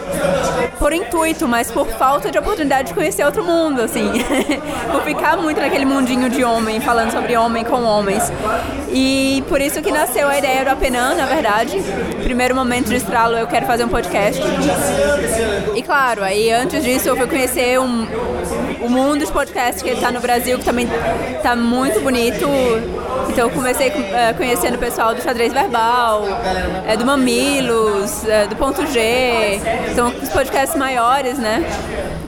por 0.79 0.93
intuito, 0.93 1.47
mas 1.49 1.71
por 1.71 1.87
falta 1.87 2.31
de 2.31 2.39
oportunidade 2.39 2.89
de 2.89 2.95
conhecer 2.95 3.25
outro 3.25 3.45
mundo, 3.45 3.83
assim, 3.83 4.11
por 4.91 5.03
ficar 5.03 5.37
muito 5.37 5.61
naquele 5.61 5.85
mundinho 5.85 6.29
de 6.29 6.45
homem, 6.45 6.81
falando 6.81 7.11
sobre 7.11 7.37
homem 7.37 7.65
com 7.65 7.83
homens. 7.83 8.23
E 8.93 9.43
por 9.49 9.61
isso 9.61 9.81
que 9.83 9.91
nasceu 9.91 10.29
a 10.29 10.39
ideia 10.39 10.65
do 10.65 10.71
Apenan, 10.71 11.15
na 11.15 11.27
verdade. 11.27 11.79
Primeiro 12.23 12.55
momento 12.55 12.89
de 12.89 12.97
estralo, 12.97 13.37
eu 13.37 13.47
quero 13.47 13.67
fazer 13.67 13.85
um 13.85 13.89
podcast. 13.89 14.41
E 15.75 15.83
claro, 15.83 16.23
aí 16.23 16.51
antes 16.51 16.83
disso 16.83 17.09
eu 17.09 17.17
fui 17.17 17.27
conhecer 17.27 17.79
um, 17.79 18.07
o 18.81 18.89
mundo 18.89 19.25
de 19.25 19.33
podcast 19.33 19.83
que 19.83 19.91
está 19.91 20.11
no 20.11 20.21
Brasil, 20.21 20.59
que 20.59 20.65
também 20.65 20.89
está 21.37 21.55
muito 21.57 22.01
bonito. 22.01 22.47
Então 23.29 23.49
eu 23.49 23.51
comecei 23.51 23.89
eh, 23.89 24.33
conhecendo 24.37 24.77
o 24.77 24.79
pessoal 24.79 25.15
do 25.15 25.23
xadrez 25.23 25.53
verbal, 25.53 26.25
eh, 26.87 26.97
do 26.97 27.05
Mamilos, 27.05 28.25
eh, 28.27 28.47
do 28.47 28.57
Ponto 28.57 28.87
G, 28.87 29.61
então 29.91 30.09
os 30.09 30.29
podcasts 30.29 30.77
maiores, 30.79 31.39
né? 31.39 31.65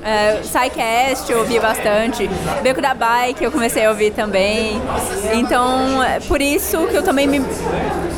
É, 0.09 0.41
SciCast 0.43 1.31
eu 1.31 1.41
ouvi 1.41 1.61
bastante, 1.61 2.27
Beco 2.63 2.81
da 2.81 2.95
Bike 2.95 3.45
eu 3.45 3.53
comecei 3.53 3.85
a 3.85 3.91
ouvir 3.91 4.11
também. 4.11 4.81
Então, 5.35 6.03
é 6.03 6.19
por 6.21 6.41
isso 6.41 6.87
que 6.87 6.97
eu 6.97 7.03
também 7.03 7.27
me 7.27 7.45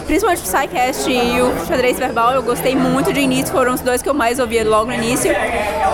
principalmente 0.06 0.40
o 0.40 0.44
Psycast 0.44 1.11
e 1.11 1.40
o 1.40 1.66
Xadrez 1.66 1.99
Verbal, 1.99 2.32
eu 2.32 2.42
gostei 2.42 2.76
muito 2.76 3.12
de 3.12 3.20
início, 3.20 3.52
foram 3.52 3.75
os 3.75 3.80
dois 3.80 4.02
que 4.02 4.09
eu 4.09 4.14
mais 4.14 4.38
ouvia 4.38 4.68
logo 4.68 4.87
no 4.87 4.94
início. 4.94 5.32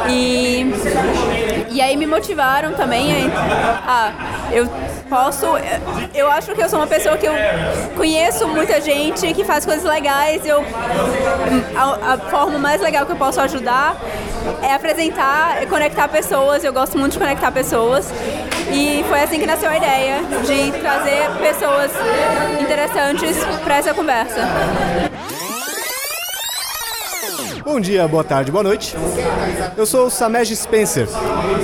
E, 0.09 0.67
e 1.71 1.81
aí 1.81 1.97
me 1.97 2.07
motivaram 2.07 2.73
também 2.73 3.31
a, 3.35 4.13
a 4.13 4.53
eu 4.53 4.67
posso. 5.09 5.47
Eu 6.15 6.31
acho 6.31 6.55
que 6.55 6.63
eu 6.63 6.69
sou 6.69 6.79
uma 6.79 6.87
pessoa 6.87 7.17
que 7.17 7.27
eu 7.27 7.33
conheço 7.97 8.47
muita 8.49 8.81
gente 8.81 9.33
que 9.35 9.45
faz 9.45 9.65
coisas 9.65 9.85
legais. 9.85 10.45
Eu, 10.47 10.65
a, 11.77 12.15
a 12.15 12.19
forma 12.19 12.59
mais 12.59 12.81
legal 12.81 13.05
que 13.05 13.13
eu 13.13 13.17
posso 13.17 13.41
ajudar 13.41 13.97
é 14.63 14.73
apresentar, 14.73 15.63
é 15.63 15.67
conectar 15.87 16.09
pessoas. 16.09 16.65
Eu 16.65 16.73
gosto 16.73 16.99
muito 16.99 17.13
de 17.13 17.19
conectar 17.19 17.53
pessoas. 17.53 18.11
E 18.73 19.05
foi 19.09 19.21
assim 19.21 19.39
que 19.39 19.47
nasceu 19.47 19.71
a 19.71 19.77
ideia 19.77 20.21
de 20.45 20.73
trazer 20.81 21.31
pessoas 21.39 21.93
interessantes 22.61 23.37
para 23.63 23.77
essa 23.77 23.95
conversa. 23.95 24.41
Bom 27.65 27.81
dia, 27.81 28.07
boa 28.09 28.25
tarde, 28.25 28.51
boa 28.51 28.65
noite. 28.65 28.97
Eu 29.77 29.87
sou 29.87 30.07
o 30.07 30.11
Samej 30.11 30.55
Spencer. 30.57 31.09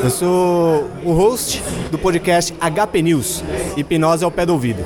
Eu 0.03 0.11
sou 0.11 0.89
o 1.05 1.13
host 1.13 1.61
do 1.91 1.99
podcast 1.99 2.55
HP 2.61 3.03
News, 3.03 3.43
Hipnose 3.77 4.25
ao 4.25 4.31
Pé 4.31 4.47
do 4.47 4.53
Ouvido. 4.53 4.85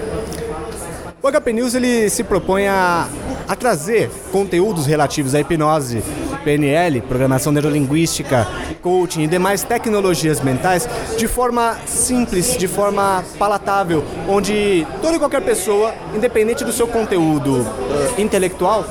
O 1.23 1.31
HP 1.31 1.53
News 1.53 1.75
ele 1.75 2.09
se 2.09 2.25
propõe 2.25 2.69
a, 2.69 3.07
a 3.49 3.55
trazer 3.55 4.11
conteúdos 4.33 4.87
relativos 4.87 5.35
à 5.35 5.41
hipnose, 5.41 6.03
PNL, 6.45 7.01
programação 7.03 7.53
neurolinguística, 7.53 8.47
coaching 8.83 9.23
e 9.23 9.27
demais 9.27 9.63
tecnologias 9.63 10.41
mentais 10.41 10.89
de 11.17 11.27
forma 11.27 11.77
simples, 11.87 12.57
de 12.57 12.69
forma 12.69 13.25
palatável, 13.39 14.05
onde 14.29 14.87
toda 15.03 15.17
e 15.17 15.19
qualquer 15.19 15.43
pessoa, 15.43 15.93
independente 16.15 16.65
do 16.65 16.73
seu 16.73 16.87
conteúdo 16.87 17.63
uh, 17.63 18.21
intelectual, 18.21 18.85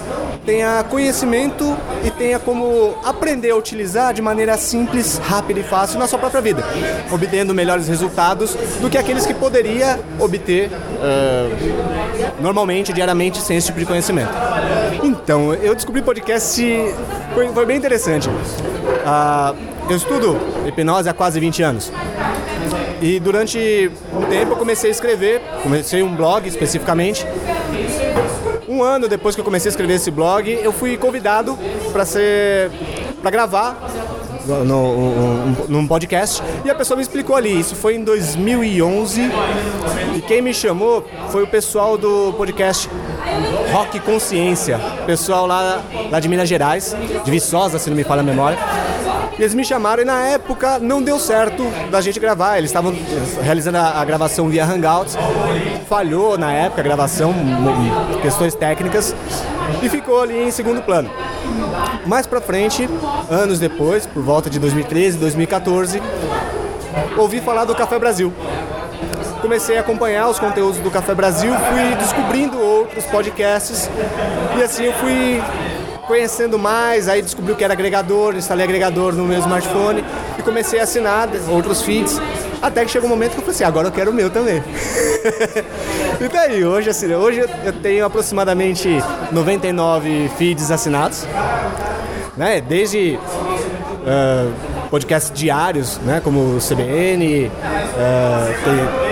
tenha 0.46 0.84
conhecimento 0.90 1.76
e 2.04 2.12
tenha 2.12 2.38
como 2.40 2.96
aprender 3.04 3.50
a 3.50 3.56
utilizar 3.56 4.14
de 4.14 4.22
maneira 4.22 4.58
simples, 4.58 5.18
rápida 5.18 5.60
e 5.60 5.64
fácil 5.64 6.00
na 6.00 6.08
sua 6.08 6.20
própria 6.20 6.42
vida, 6.42 6.64
obtendo 7.12 7.54
melhores 7.54 7.88
resultados 7.88 8.54
do 8.80 8.90
que 8.90 8.98
aqueles 8.98 9.26
que 9.26 9.34
poderia 9.34 10.00
obter 10.20 10.70
uh, 10.70 12.42
normalmente, 12.42 12.94
diariamente, 12.94 13.40
sem 13.42 13.58
esse 13.58 13.68
tipo 13.68 13.80
de 13.80 13.86
conhecimento. 13.86 14.32
Então, 15.04 15.54
eu 15.54 15.74
descobri 15.74 16.02
podcast, 16.02 16.62
foi, 17.34 17.48
foi 17.50 17.66
bem 17.66 17.78
interessante. 17.78 18.30
Uh, 18.30 19.56
eu 19.90 19.98
estudo 19.98 20.38
hipnose 20.68 21.10
há 21.10 21.14
quase 21.14 21.40
20 21.40 21.64
anos. 21.64 21.92
E 23.02 23.20
durante 23.20 23.92
um 24.14 24.22
tempo 24.24 24.54
eu 24.54 24.56
comecei 24.56 24.90
a 24.90 24.92
escrever, 24.92 25.42
comecei 25.62 26.02
um 26.02 26.16
blog 26.16 26.48
especificamente, 26.48 27.26
um 28.76 28.84
ano 28.84 29.08
depois 29.08 29.36
que 29.36 29.42
eu 29.42 29.46
comecei 29.46 29.70
a 29.70 29.72
escrever 29.72 29.94
esse 29.96 30.12
blog, 30.12 30.52
eu 30.52 30.72
fui 30.72 30.98
convidado 30.98 31.58
para 31.92 32.06
ser 32.06 32.72
para 33.22 33.32
gravar 33.32 33.78
no, 34.46 35.68
num 35.68 35.88
podcast 35.88 36.44
e 36.64 36.70
a 36.70 36.76
pessoa 36.76 36.96
me 36.96 37.02
explicou 37.02 37.36
ali. 37.36 37.60
Isso 37.60 37.76
foi 37.76 37.96
em 37.96 38.04
2011 38.04 39.22
e 40.16 40.22
quem 40.22 40.42
me 40.42 40.54
chamou 40.54 41.08
foi 41.30 41.44
o 41.44 41.48
pessoal 41.48 41.98
do 41.98 42.34
podcast 42.34 42.90
Rock 43.72 44.00
Consciência, 44.02 44.80
pessoal 45.06 45.48
lá, 45.48 45.82
lá 46.12 46.20
de 46.20 46.28
Minas 46.28 46.48
Gerais, 46.48 46.96
de 47.24 47.32
Viçosa, 47.32 47.80
se 47.80 47.90
não 47.90 47.98
me 47.98 48.04
falha 48.04 48.22
a 48.22 48.24
memória. 48.24 48.58
E 49.38 49.42
eles 49.42 49.54
me 49.54 49.66
chamaram 49.66 50.02
e 50.02 50.06
na 50.06 50.22
época 50.22 50.80
não 50.80 51.02
deu 51.02 51.20
certo 51.20 51.64
da 51.92 52.00
gente 52.00 52.20
gravar. 52.20 52.58
Eles 52.58 52.70
estavam 52.70 52.96
realizando 53.42 53.78
a, 53.78 54.02
a, 54.02 54.06
gravação 54.06 54.48
via 54.48 54.64
Hangouts. 54.64 55.18
Falhou 55.90 56.38
na 56.38 56.54
época 56.54 56.82
a 56.82 56.84
gravação, 56.84 57.34
questões 58.22 58.56
técnicas, 58.56 59.14
e 59.84 59.90
ficou 59.90 60.22
ali 60.22 60.42
em 60.42 60.52
segundo 60.52 60.82
plano. 60.82 61.10
Mais 62.06 62.26
pra 62.26 62.40
frente, 62.40 62.90
anos 63.30 63.60
depois, 63.60 64.06
por 64.06 64.24
volta 64.24 64.50
de 64.50 64.58
2013, 64.58 65.18
2014, 65.18 66.02
ouvi 67.18 67.42
falar 67.42 67.66
do 67.66 67.76
Café 67.76 68.00
Brasil 68.00 68.34
comecei 69.46 69.78
a 69.78 69.82
acompanhar 69.82 70.28
os 70.28 70.40
conteúdos 70.40 70.80
do 70.80 70.90
Café 70.90 71.14
Brasil, 71.14 71.54
fui 71.54 71.96
descobrindo 71.98 72.60
outros 72.60 73.06
podcasts 73.06 73.88
e 74.58 74.64
assim 74.64 74.86
eu 74.86 74.94
fui 74.94 75.40
conhecendo 76.08 76.58
mais, 76.58 77.10
aí 77.10 77.22
descobri 77.22 77.56
que 77.56 77.64
era 77.64 77.74
agregador, 77.74 78.36
instalei 78.36 78.66
agregador 78.66 79.14
no 79.14 79.26
meu 79.26 79.40
smartphone 79.40 80.04
e 80.38 80.42
comecei 80.42 80.80
a 80.80 80.84
assinar 80.84 81.30
outros 81.50 81.82
feeds. 81.82 82.20
Até 82.62 82.86
que 82.86 82.92
chegou 82.92 83.08
um 83.08 83.10
momento 83.10 83.32
que 83.32 83.38
eu 83.38 83.42
falei 83.42 83.56
assim, 83.56 83.64
agora 83.64 83.88
eu 83.88 83.92
quero 83.92 84.12
o 84.12 84.14
meu 84.14 84.30
também. 84.30 84.64
e 86.22 86.28
daí, 86.28 86.64
hoje, 86.64 86.90
assim, 86.90 87.14
hoje 87.14 87.46
eu 87.64 87.74
tenho 87.74 88.06
aproximadamente 88.06 88.90
99 89.32 90.32
feeds 90.38 90.72
assinados, 90.72 91.28
né? 92.36 92.62
Desde 92.62 93.20
uh, 93.20 94.54
podcasts 94.90 95.32
diários, 95.32 96.00
né? 96.00 96.22
Como 96.24 96.56
o 96.56 96.60
CBN, 96.60 97.48
uh, 97.48 97.52
tem 98.64 99.05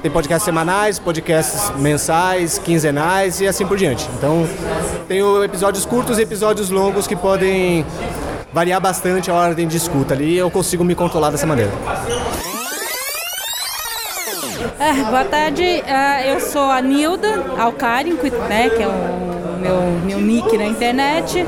tem 0.00 0.10
podcasts 0.10 0.44
semanais, 0.44 0.98
podcasts 0.98 1.70
mensais, 1.76 2.58
quinzenais 2.58 3.40
e 3.40 3.46
assim 3.46 3.66
por 3.66 3.76
diante. 3.76 4.08
Então, 4.16 4.48
tenho 5.06 5.44
episódios 5.44 5.84
curtos 5.84 6.18
e 6.18 6.22
episódios 6.22 6.70
longos 6.70 7.06
que 7.06 7.16
podem 7.16 7.84
variar 8.52 8.80
bastante 8.80 9.30
a 9.30 9.34
ordem 9.34 9.68
de 9.68 9.76
escuta 9.76 10.14
ali 10.14 10.36
eu 10.36 10.50
consigo 10.50 10.82
me 10.84 10.94
controlar 10.94 11.30
dessa 11.30 11.46
maneira. 11.46 11.70
É, 14.78 14.92
boa 15.04 15.24
tarde, 15.24 15.62
uh, 15.62 16.26
eu 16.26 16.40
sou 16.40 16.70
a 16.70 16.80
Nilda 16.80 17.44
Alcari, 17.58 18.12
né, 18.48 18.70
que 18.70 18.82
é 18.82 18.88
o 18.88 19.39
meu, 19.60 19.80
meu 20.04 20.20
nick 20.20 20.56
na 20.56 20.66
internet. 20.66 21.46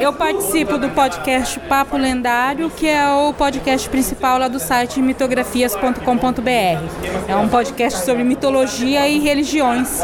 Eu 0.00 0.12
participo 0.12 0.76
do 0.76 0.88
podcast 0.90 1.58
Papo 1.60 1.96
Lendário, 1.96 2.68
que 2.70 2.88
é 2.88 3.08
o 3.08 3.32
podcast 3.32 3.88
principal 3.88 4.38
lá 4.38 4.48
do 4.48 4.58
site 4.58 5.00
mitografias.com.br. 5.00 7.28
É 7.28 7.36
um 7.36 7.48
podcast 7.48 8.04
sobre 8.04 8.24
mitologia 8.24 9.08
e 9.08 9.20
religiões 9.20 10.00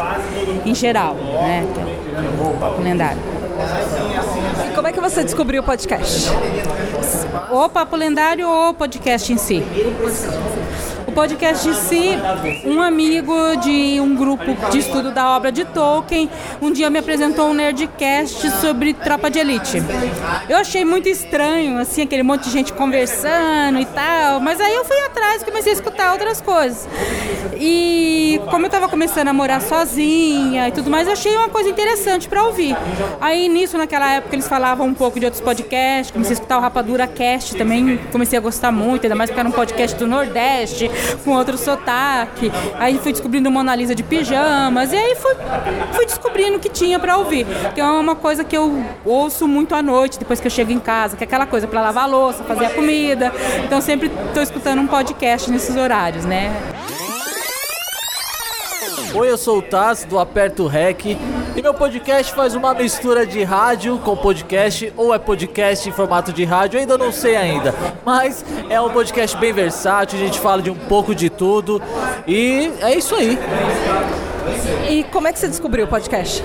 em 0.65 0.73
geral, 0.73 1.15
né? 1.15 1.65
É 2.15 2.59
Papo 2.59 2.81
Lendário. 2.81 3.21
E 4.67 4.73
como 4.73 4.87
é 4.87 4.93
que 4.93 4.99
você 4.99 5.23
descobriu 5.23 5.61
o 5.61 5.65
podcast? 5.65 6.29
O 7.51 7.69
Papo 7.69 7.95
Lendário 7.95 8.47
ou 8.47 8.69
o 8.69 8.73
podcast 8.73 9.33
em 9.33 9.37
si? 9.37 9.63
O 11.09 11.11
podcast 11.11 11.67
em 11.67 11.73
si, 11.73 12.11
um 12.63 12.79
amigo 12.79 13.33
de 13.55 13.99
um 13.99 14.15
grupo 14.15 14.45
de 14.69 14.77
estudo 14.77 15.11
da 15.11 15.35
obra 15.35 15.51
de 15.51 15.65
Tolkien, 15.65 16.29
um 16.61 16.71
dia 16.71 16.87
me 16.87 16.99
apresentou 16.99 17.49
um 17.49 17.53
Nerdcast 17.55 18.47
sobre 18.61 18.93
Tropa 18.93 19.27
de 19.27 19.39
Elite. 19.39 19.81
Eu 20.47 20.57
achei 20.57 20.85
muito 20.85 21.09
estranho, 21.09 21.79
assim, 21.79 22.03
aquele 22.03 22.21
monte 22.21 22.43
de 22.43 22.51
gente 22.51 22.71
conversando 22.73 23.79
e 23.79 23.85
tal, 23.85 24.39
mas 24.39 24.61
aí 24.61 24.75
eu 24.75 24.85
fui 24.85 24.99
atrás 24.99 25.41
e 25.41 25.45
comecei 25.45 25.71
a 25.71 25.75
escutar 25.75 26.11
outras 26.11 26.41
coisas. 26.41 26.87
E 27.59 28.39
como 28.51 28.65
eu 28.65 28.67
estava 28.67 28.87
começando 28.87 29.29
a 29.29 29.33
morar 29.33 29.61
sozinha 29.61 30.67
e 30.67 30.71
tudo 30.71 30.91
mais, 30.91 31.07
eu 31.07 31.13
achei 31.13 31.35
uma 31.35 31.49
coisa 31.49 31.69
interessante 31.69 32.29
para 32.29 32.43
ouvir. 32.43 32.77
Aí 33.19 33.49
nisso, 33.49 33.79
naquela 33.79 34.13
época, 34.13 34.35
eles 34.35 34.47
falavam 34.47 34.85
um 34.85 34.93
pouco 34.93 35.19
de 35.19 35.25
outros 35.25 35.41
podcasts, 35.41 36.11
comecei 36.11 36.33
a 36.33 36.35
escutar 36.35 36.59
o 36.59 36.61
Rapadura 36.61 37.07
Cast 37.07 37.55
também, 37.55 37.97
comecei 38.11 38.37
a 38.37 38.41
gostar 38.41 38.71
muito, 38.71 39.05
ainda 39.05 39.15
mais 39.15 39.31
porque 39.31 39.39
era 39.39 39.49
um 39.49 39.51
podcast 39.51 39.97
do 39.97 40.05
Nordeste, 40.05 40.89
com 41.23 41.31
outro 41.31 41.57
sotaque. 41.57 42.51
Aí 42.77 42.99
fui 42.99 43.11
descobrindo 43.11 43.49
Mona 43.51 43.75
Lisa 43.75 43.95
de 43.95 44.03
pijamas, 44.03 44.91
e 44.93 44.97
aí 44.97 45.15
fui, 45.15 45.35
fui 45.93 46.05
descobrindo 46.05 46.57
o 46.57 46.59
que 46.59 46.69
tinha 46.69 46.99
para 46.99 47.17
ouvir. 47.17 47.45
Que 47.73 47.81
é 47.81 47.85
uma 47.85 48.15
coisa 48.15 48.43
que 48.43 48.55
eu 48.55 48.83
ouço 49.05 49.47
muito 49.47 49.75
à 49.75 49.81
noite, 49.81 50.19
depois 50.19 50.39
que 50.39 50.47
eu 50.47 50.51
chego 50.51 50.71
em 50.71 50.79
casa, 50.79 51.15
que 51.15 51.23
é 51.23 51.27
aquela 51.27 51.45
coisa 51.45 51.67
para 51.67 51.81
lavar 51.81 52.03
a 52.05 52.07
louça, 52.07 52.43
fazer 52.43 52.65
a 52.65 52.69
comida. 52.69 53.31
Então 53.63 53.81
sempre 53.81 54.11
estou 54.27 54.43
escutando 54.43 54.79
um 54.79 54.87
podcast 54.87 55.49
nesses 55.49 55.75
horários, 55.75 56.25
né? 56.25 56.51
Oi, 59.13 59.31
eu 59.31 59.37
sou 59.37 59.57
o 59.57 59.61
Taz 59.61 60.05
do 60.05 60.19
Aperto 60.19 60.67
Rec 60.67 61.03
e 61.05 61.61
meu 61.61 61.73
podcast 61.73 62.31
faz 62.33 62.53
uma 62.53 62.75
mistura 62.75 63.25
de 63.25 63.43
rádio 63.43 63.97
com 63.99 64.15
podcast 64.15 64.93
ou 64.95 65.13
é 65.13 65.17
podcast 65.17 65.89
em 65.89 65.91
formato 65.91 66.31
de 66.31 66.43
rádio, 66.45 66.79
ainda 66.79 66.95
não 66.95 67.11
sei 67.11 67.35
ainda, 67.35 67.73
mas 68.05 68.45
é 68.69 68.79
um 68.79 68.89
podcast 68.91 69.35
bem 69.37 69.51
versátil, 69.51 70.19
a 70.19 70.21
gente 70.21 70.39
fala 70.39 70.61
de 70.61 70.69
um 70.69 70.75
pouco 70.75 71.15
de 71.15 71.27
tudo 71.29 71.81
e 72.27 72.71
é 72.81 72.95
isso 72.95 73.15
aí. 73.15 73.37
E 74.89 75.03
como 75.05 75.27
é 75.27 75.33
que 75.33 75.39
você 75.39 75.47
descobriu 75.47 75.85
o 75.85 75.87
podcast? 75.87 76.43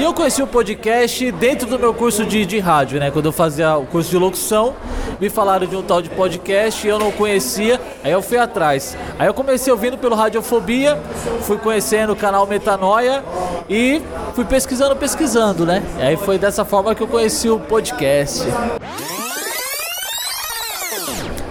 Eu 0.00 0.14
conheci 0.14 0.42
o 0.42 0.46
podcast 0.46 1.32
dentro 1.32 1.66
do 1.66 1.78
meu 1.78 1.92
curso 1.92 2.24
de, 2.24 2.46
de 2.46 2.58
rádio, 2.58 3.00
né? 3.00 3.10
Quando 3.10 3.26
eu 3.26 3.32
fazia 3.32 3.76
o 3.76 3.86
curso 3.86 4.10
de 4.10 4.16
locução, 4.16 4.74
me 5.20 5.28
falaram 5.28 5.66
de 5.66 5.76
um 5.76 5.82
tal 5.82 6.00
de 6.00 6.10
podcast 6.10 6.86
e 6.86 6.90
eu 6.90 6.98
não 6.98 7.10
conhecia, 7.10 7.80
aí 8.02 8.12
eu 8.12 8.22
fui 8.22 8.38
atrás. 8.38 8.96
Aí 9.18 9.26
eu 9.26 9.34
comecei 9.34 9.72
ouvindo 9.72 9.98
pelo 9.98 10.14
Radiofobia, 10.14 10.98
fui 11.42 11.58
conhecendo 11.58 12.12
o 12.12 12.16
canal 12.16 12.46
Metanoia 12.46 13.24
e 13.68 14.02
fui 14.34 14.44
pesquisando, 14.44 14.96
pesquisando, 14.96 15.64
né? 15.64 15.82
E 15.98 16.02
aí 16.02 16.16
foi 16.16 16.38
dessa 16.38 16.64
forma 16.64 16.94
que 16.94 17.02
eu 17.02 17.08
conheci 17.08 17.48
o 17.48 17.58
podcast. 17.58 18.44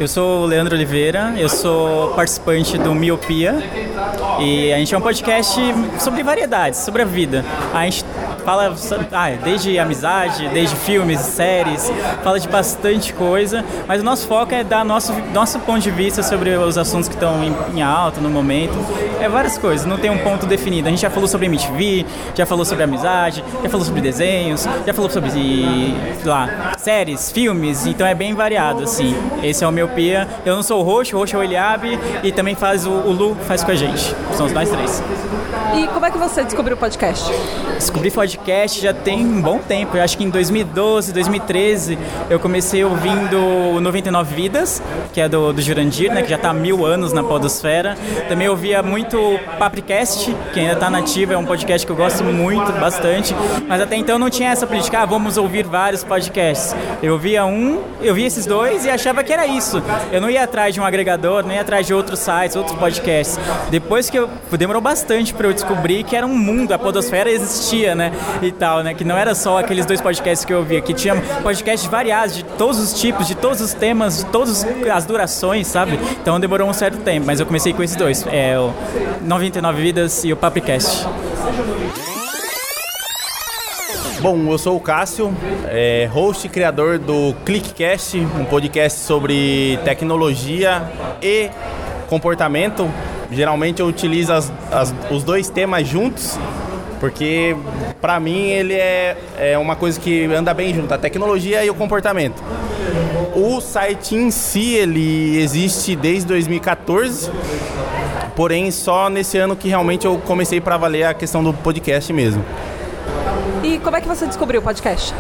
Eu 0.04 0.08
sou 0.10 0.44
o 0.44 0.46
Leandro 0.46 0.76
Oliveira, 0.76 1.34
eu 1.38 1.48
sou 1.48 2.10
participante 2.10 2.78
do 2.78 2.94
Miopia 2.94 3.56
e 4.38 4.74
a 4.74 4.78
gente 4.78 4.94
é 4.94 4.98
um 4.98 5.02
podcast 5.02 5.58
sobre 5.98 6.22
variedades, 6.22 6.82
sobre 6.82 7.04
a 7.04 7.06
vida. 7.06 7.46
A 7.74 7.86
gente 7.86 8.04
fala 8.44 8.74
ah, 9.12 9.30
desde 9.44 9.78
amizade, 9.80 10.50
desde 10.50 10.76
filmes, 10.76 11.20
séries, 11.20 11.92
fala 12.24 12.40
de 12.40 12.48
bastante 12.48 13.14
coisa, 13.14 13.64
mas 13.88 14.02
o 14.02 14.04
nosso 14.04 14.28
foco 14.28 14.54
é 14.54 14.64
dar 14.64 14.84
nosso, 14.86 15.14
nosso 15.34 15.60
ponto 15.60 15.80
de 15.80 15.92
vista 15.92 16.22
sobre 16.22 16.52
os 16.52 16.78
assuntos 16.78 17.08
que 17.08 17.16
estão 17.16 17.44
em, 17.44 17.78
em 17.78 17.82
alta 17.82 18.22
no 18.22 18.30
momento. 18.30 18.74
É 19.20 19.28
várias 19.28 19.58
coisas, 19.58 19.86
não 19.86 19.98
tem 19.98 20.10
um 20.10 20.18
ponto 20.18 20.46
definido. 20.46 20.88
A 20.88 20.92
gente 20.92 21.02
já 21.02 21.10
falou 21.10 21.28
sobre 21.28 21.48
MTV, 21.48 22.06
já 22.36 22.46
falou 22.46 22.66
sobre 22.66 22.84
amizade, 22.84 23.44
já 23.62 23.70
falou 23.70 23.86
sobre 23.86 24.02
desenhos, 24.02 24.68
já 24.86 24.94
falou 24.94 25.10
sobre 25.10 25.30
lá, 26.24 26.74
séries, 26.78 27.32
filmes, 27.32 27.86
então 27.86 28.06
é 28.06 28.14
bem 28.14 28.34
variado, 28.34 28.84
assim. 28.84 29.16
Esse 29.42 29.64
é 29.64 29.68
o 29.68 29.72
meu 29.72 29.88
Pia. 29.90 30.28
Eu 30.46 30.56
não 30.56 30.64
sou 30.64 30.82
o 30.82 30.84
Roxo, 30.84 31.16
o 31.16 31.20
Roxo 31.20 31.36
é 31.36 31.40
o 31.40 31.44
Eliabe 31.44 32.00
e 32.24 32.32
também 32.32 32.56
faz 32.56 32.86
o, 32.86 32.92
o 32.92 33.12
Lu, 33.12 33.36
faz 33.48 33.64
com 33.64 33.72
a 33.72 33.76
gente. 33.76 34.16
São 34.36 34.46
os 34.46 34.54
mais 34.54 34.70
três. 34.70 35.04
E 35.76 35.88
como 35.88 36.06
é 36.06 36.12
que 36.12 36.18
você 36.18 36.44
descobriu 36.44 36.76
o 36.76 36.80
podcast? 36.80 37.32
Descobri 37.76 38.12
podcast 38.12 38.33
já 38.82 38.94
tem 38.94 39.25
um 39.25 39.42
bom 39.42 39.60
tempo. 39.60 39.98
Eu 39.98 40.04
acho 40.04 40.18
que 40.18 40.24
em 40.24 40.30
2012, 40.30 41.13
2013, 41.13 41.98
eu 42.30 42.40
comecei 42.40 42.84
ouvindo 42.84 43.38
o 43.75 43.80
99 43.80 44.36
Vidas, 44.36 44.82
que 45.13 45.22
é 45.22 45.30
do, 45.30 45.54
do 45.54 45.62
Jurandir, 45.62 46.12
né, 46.12 46.22
que 46.22 46.30
já 46.30 46.36
está 46.36 46.50
há 46.50 46.54
mil 46.54 46.86
anos 46.86 47.13
na 47.13 47.24
podosfera. 47.24 47.98
Também 48.28 48.48
ouvia 48.50 48.82
muito 48.82 49.18
Papricast, 49.58 50.36
que 50.54 50.60
ainda 50.60 50.74
está 50.74 50.90
nativo, 50.90 51.34
é 51.34 51.38
um 51.38 51.46
podcast 51.46 51.86
que 51.86 51.92
eu 51.92 51.96
gosto 51.96 52.24
muito, 52.24 52.72
bastante. 52.74 53.36
Mas 53.68 53.82
até 53.82 53.96
então 53.96 54.18
não 54.20 54.30
tinha 54.30 54.52
essa 54.52 54.68
política, 54.68 55.00
ah, 55.00 55.06
vamos 55.06 55.38
ouvir 55.38 55.66
vários 55.66 56.04
podcasts. 56.04 56.75
Eu 57.02 57.18
via 57.18 57.46
um, 57.46 57.82
eu 58.02 58.13
via 58.13 58.28
esses 58.28 58.46
dois 58.46 58.86
e 58.86 58.90
achava 58.90 59.24
que 59.24 59.32
era 59.32 59.46
isso. 59.46 59.82
Eu 60.12 60.22
não 60.22 60.30
ia 60.30 60.44
atrás 60.44 60.74
de 60.74 60.80
um 60.80 60.86
agregador, 60.86 61.44
ia 61.52 61.62
atrás 61.62 61.86
de 61.86 61.94
outros 61.94 62.20
sites, 62.20 62.56
outros 62.56 62.78
podcasts. 62.78 63.40
Depois 63.70 64.10
que 64.10 64.18
eu... 64.18 64.30
Demorou 64.58 64.82
bastante 64.82 65.34
para 65.34 65.48
eu 65.48 65.54
descobrir 65.54 66.04
que 66.04 66.16
era 66.16 66.25
um 66.25 66.38
mundo, 66.38 66.74
a 66.74 66.80
podosfera 66.80 67.30
existia, 67.30 67.94
né? 67.94 68.12
E 68.42 68.51
tal, 68.51 68.84
né? 68.84 68.94
Que 68.94 69.03
não 69.03 69.18
era 69.18 69.34
só 69.34 69.60
aqueles 69.60 69.86
dois 69.86 70.01
podcasts 70.01 70.46
que 70.46 70.53
eu 70.53 70.63
via, 70.63 70.82
que 70.82 70.94
tinha 70.94 71.15
podcasts 71.42 71.89
variados, 71.89 72.36
de 72.36 72.44
todos 72.44 72.80
os 72.80 73.00
tipos, 73.00 73.27
de 73.27 73.36
todos 73.36 73.62
os 73.62 73.74
temas, 73.74 74.18
de 74.18 74.25
todas 74.25 74.65
as 74.92 75.06
durações, 75.06 75.68
sabe? 75.68 76.00
Então 76.22 76.39
demorou 76.39 76.70
um 76.70 76.74
certo 76.74 76.98
tempo, 77.00 77.25
mas 77.25 77.39
eu 77.39 77.46
comecei 77.46 77.74
com 77.74 77.84
esses 77.84 77.96
dois. 77.96 78.25
É 78.27 78.58
o 78.58 78.74
99 79.22 79.82
Vidas 79.82 80.24
e 80.24 80.34
o 80.34 80.38
Papricast. 80.38 81.08
Bom, 84.24 84.50
eu 84.50 84.58
sou 84.58 84.77
o 84.77 84.80
Cássio, 84.80 85.36
é, 85.68 86.08
host 86.10 86.48
e 86.48 86.50
criador 86.50 86.98
do 86.98 87.36
ClickCast, 87.44 88.18
um 88.18 88.46
podcast 88.46 89.01
sobre 89.01 89.77
tecnologia 89.84 90.82
e 91.22 91.50
comportamento. 92.08 92.89
Geralmente 93.30 93.82
eu 93.82 93.86
utilizo 93.86 94.32
as, 94.32 94.50
as, 94.72 94.96
os 95.12 95.25
dois 95.25 95.50
temas 95.50 95.86
juntos, 95.86 96.39
porque 97.04 97.54
para 98.00 98.18
mim 98.18 98.48
ele 98.48 98.76
é, 98.76 99.18
é 99.38 99.58
uma 99.58 99.76
coisa 99.76 100.00
que 100.00 100.24
anda 100.28 100.54
bem 100.54 100.74
junto, 100.74 100.94
a 100.94 100.98
tecnologia 100.98 101.62
e 101.66 101.70
o 101.70 101.74
comportamento. 101.74 102.42
O 103.36 103.60
site 103.60 104.16
em 104.16 104.32
si 104.32 104.76
ele 104.76 105.38
existe 105.38 105.98
desde 105.98 106.26
2014, 106.30 107.30
porém 108.38 108.72
só 108.72 109.10
nesse 109.10 109.38
ano 109.38 109.54
que 109.54 109.68
realmente 109.68 110.06
eu 110.06 110.18
comecei 110.20 110.62
para 110.62 110.78
valer 110.78 111.04
a 111.04 111.14
questão 111.14 111.44
do 111.44 111.54
podcast 111.54 112.14
mesmo. 112.14 112.42
E 113.62 113.80
como 113.80 113.98
é 113.98 114.02
que 114.02 114.08
você 114.08 114.26
descobriu 114.26 114.62
o 114.62 114.64
podcast? 114.64 115.14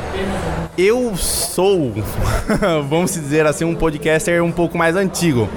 Eu 0.77 1.17
sou, 1.17 1.91
vamos 2.87 3.11
dizer 3.11 3.45
assim, 3.45 3.65
um 3.65 3.75
podcaster 3.75 4.41
um 4.41 4.53
pouco 4.53 4.77
mais 4.77 4.95
antigo. 4.95 5.49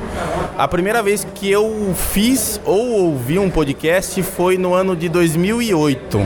A 0.59 0.67
primeira 0.67 1.03
vez 1.03 1.23
que 1.35 1.51
eu 1.51 1.95
fiz 1.95 2.59
ou 2.65 2.91
ouvi 3.03 3.39
um 3.39 3.51
podcast 3.51 4.23
foi 4.23 4.57
no 4.57 4.73
ano 4.73 4.97
de 4.97 5.07
2008. 5.07 6.19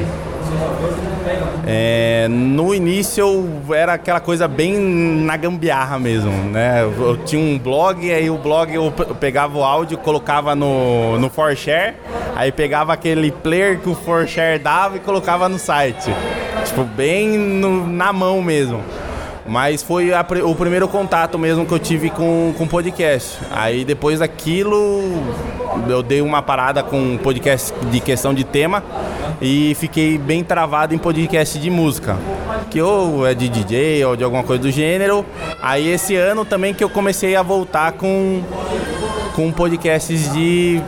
É, 1.67 2.29
no 2.29 2.73
início 2.73 3.25
eu 3.25 3.75
era 3.75 3.95
aquela 3.95 4.21
coisa 4.21 4.47
bem 4.47 4.79
na 4.79 5.37
gambiarra 5.37 5.99
mesmo, 5.99 6.31
né? 6.31 6.83
Eu 6.83 7.17
tinha 7.17 7.43
um 7.43 7.59
blog, 7.59 8.09
aí 8.09 8.31
o 8.31 8.39
blog 8.39 8.73
eu 8.73 8.93
pegava 9.19 9.59
o 9.59 9.65
áudio, 9.65 9.99
colocava 9.99 10.55
no, 10.55 11.19
no 11.19 11.29
ForShare, 11.29 11.97
aí 12.37 12.53
pegava 12.53 12.93
aquele 12.93 13.33
player 13.33 13.81
que 13.81 13.89
o 13.89 13.97
ForShare 13.97 14.61
dava 14.61 14.97
e 14.97 15.01
colocava 15.01 15.49
no 15.49 15.59
site. 15.59 16.15
Tipo, 16.65 16.85
bem 16.85 17.37
no, 17.37 17.85
na 17.85 18.13
mão 18.13 18.41
mesmo. 18.41 18.81
Mas 19.51 19.83
foi 19.83 20.15
a, 20.15 20.25
o 20.45 20.55
primeiro 20.55 20.87
contato 20.87 21.37
mesmo 21.37 21.67
que 21.67 21.73
eu 21.73 21.79
tive 21.81 22.09
com 22.09 22.55
o 22.57 22.67
podcast. 22.69 23.37
Aí 23.51 23.85
depois 23.85 24.21
daquilo, 24.21 25.03
eu 25.89 26.05
dei 26.05 26.23
uma 26.23 26.41
parada 26.41 26.85
com 26.85 27.19
podcast 27.19 27.75
de 27.91 27.99
questão 27.99 28.33
de 28.33 28.45
tema 28.45 28.81
e 29.43 29.75
fiquei 29.75 30.17
bem 30.17 30.45
travado 30.45 30.95
em 30.95 30.99
podcast 30.99 31.59
de 31.59 31.69
música. 31.69 32.17
Que 32.71 32.81
ou 32.81 33.27
é 33.27 33.35
de 33.35 33.49
DJ 33.49 34.05
ou 34.05 34.15
de 34.15 34.23
alguma 34.23 34.45
coisa 34.45 34.63
do 34.63 34.71
gênero. 34.71 35.27
Aí 35.61 35.89
esse 35.89 36.15
ano 36.15 36.45
também 36.45 36.73
que 36.73 36.85
eu 36.85 36.89
comecei 36.89 37.35
a 37.35 37.43
voltar 37.43 37.91
com, 37.95 38.45
com 39.35 39.51
podcasts 39.51 40.33
de, 40.33 40.81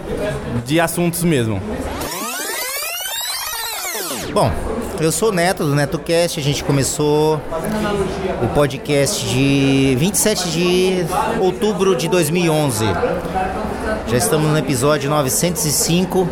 de 0.64 0.79
assuntos 0.79 1.25
mesmo. 1.25 1.61
Bom, 4.33 4.53
eu 5.04 5.12
sou 5.12 5.32
Neto 5.32 5.64
do 5.64 5.74
NetoCast, 5.74 6.38
a 6.38 6.42
gente 6.42 6.62
começou 6.62 7.40
o 8.42 8.48
podcast 8.54 9.26
de 9.26 9.96
27 9.98 10.48
de 10.50 11.06
outubro 11.40 11.96
de 11.96 12.08
2011. 12.08 12.84
Já 14.06 14.16
estamos 14.16 14.48
no 14.48 14.56
episódio 14.56 15.10
905. 15.10 16.28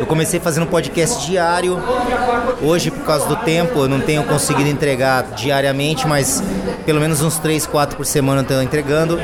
Eu 0.00 0.06
comecei 0.06 0.40
fazendo 0.40 0.66
podcast 0.66 1.24
diário. 1.24 1.80
Hoje, 2.60 2.90
por 2.90 3.04
causa 3.04 3.26
do 3.26 3.36
tempo, 3.36 3.80
eu 3.80 3.88
não 3.88 4.00
tenho 4.00 4.24
conseguido 4.24 4.68
entregar 4.68 5.22
diariamente, 5.36 6.06
mas 6.06 6.42
pelo 6.84 7.00
menos 7.00 7.22
uns 7.22 7.38
3, 7.38 7.66
4 7.66 7.96
por 7.96 8.06
semana 8.06 8.40
eu 8.40 8.42
estou 8.42 8.62
entregando. 8.62 9.20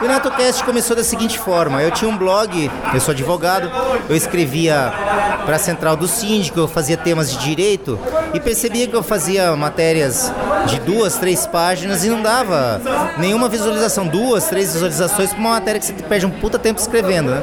E 0.00 0.04
o 0.04 0.08
NetoCast 0.08 0.64
começou 0.64 0.96
da 0.96 1.04
seguinte 1.04 1.38
forma: 1.38 1.82
eu 1.82 1.90
tinha 1.90 2.10
um 2.10 2.16
blog, 2.16 2.70
eu 2.92 3.00
sou 3.00 3.12
advogado, 3.12 3.70
eu 4.08 4.16
escrevia 4.16 4.92
para 5.44 5.56
a 5.56 5.58
central 5.58 5.96
do 5.96 6.06
síndico, 6.06 6.58
eu 6.58 6.68
fazia 6.68 6.96
temas 6.96 7.30
de 7.30 7.38
direito 7.38 7.98
e 8.32 8.40
percebia 8.40 8.86
que 8.86 8.94
eu 8.94 9.02
fazia 9.02 9.54
matérias 9.56 10.32
de 10.66 10.78
duas, 10.80 11.16
três 11.16 11.46
páginas 11.46 12.04
e 12.04 12.08
não 12.08 12.22
dava 12.22 12.80
nenhuma 13.18 13.48
visualização, 13.48 14.06
duas, 14.06 14.44
três 14.46 14.72
visualizações 14.72 15.30
para 15.30 15.40
uma 15.40 15.50
matéria 15.50 15.80
que 15.80 15.86
você 15.86 15.92
perde 15.94 16.26
um 16.26 16.30
puta 16.30 16.58
tempo 16.58 16.80
escrevendo, 16.80 17.30
né? 17.30 17.42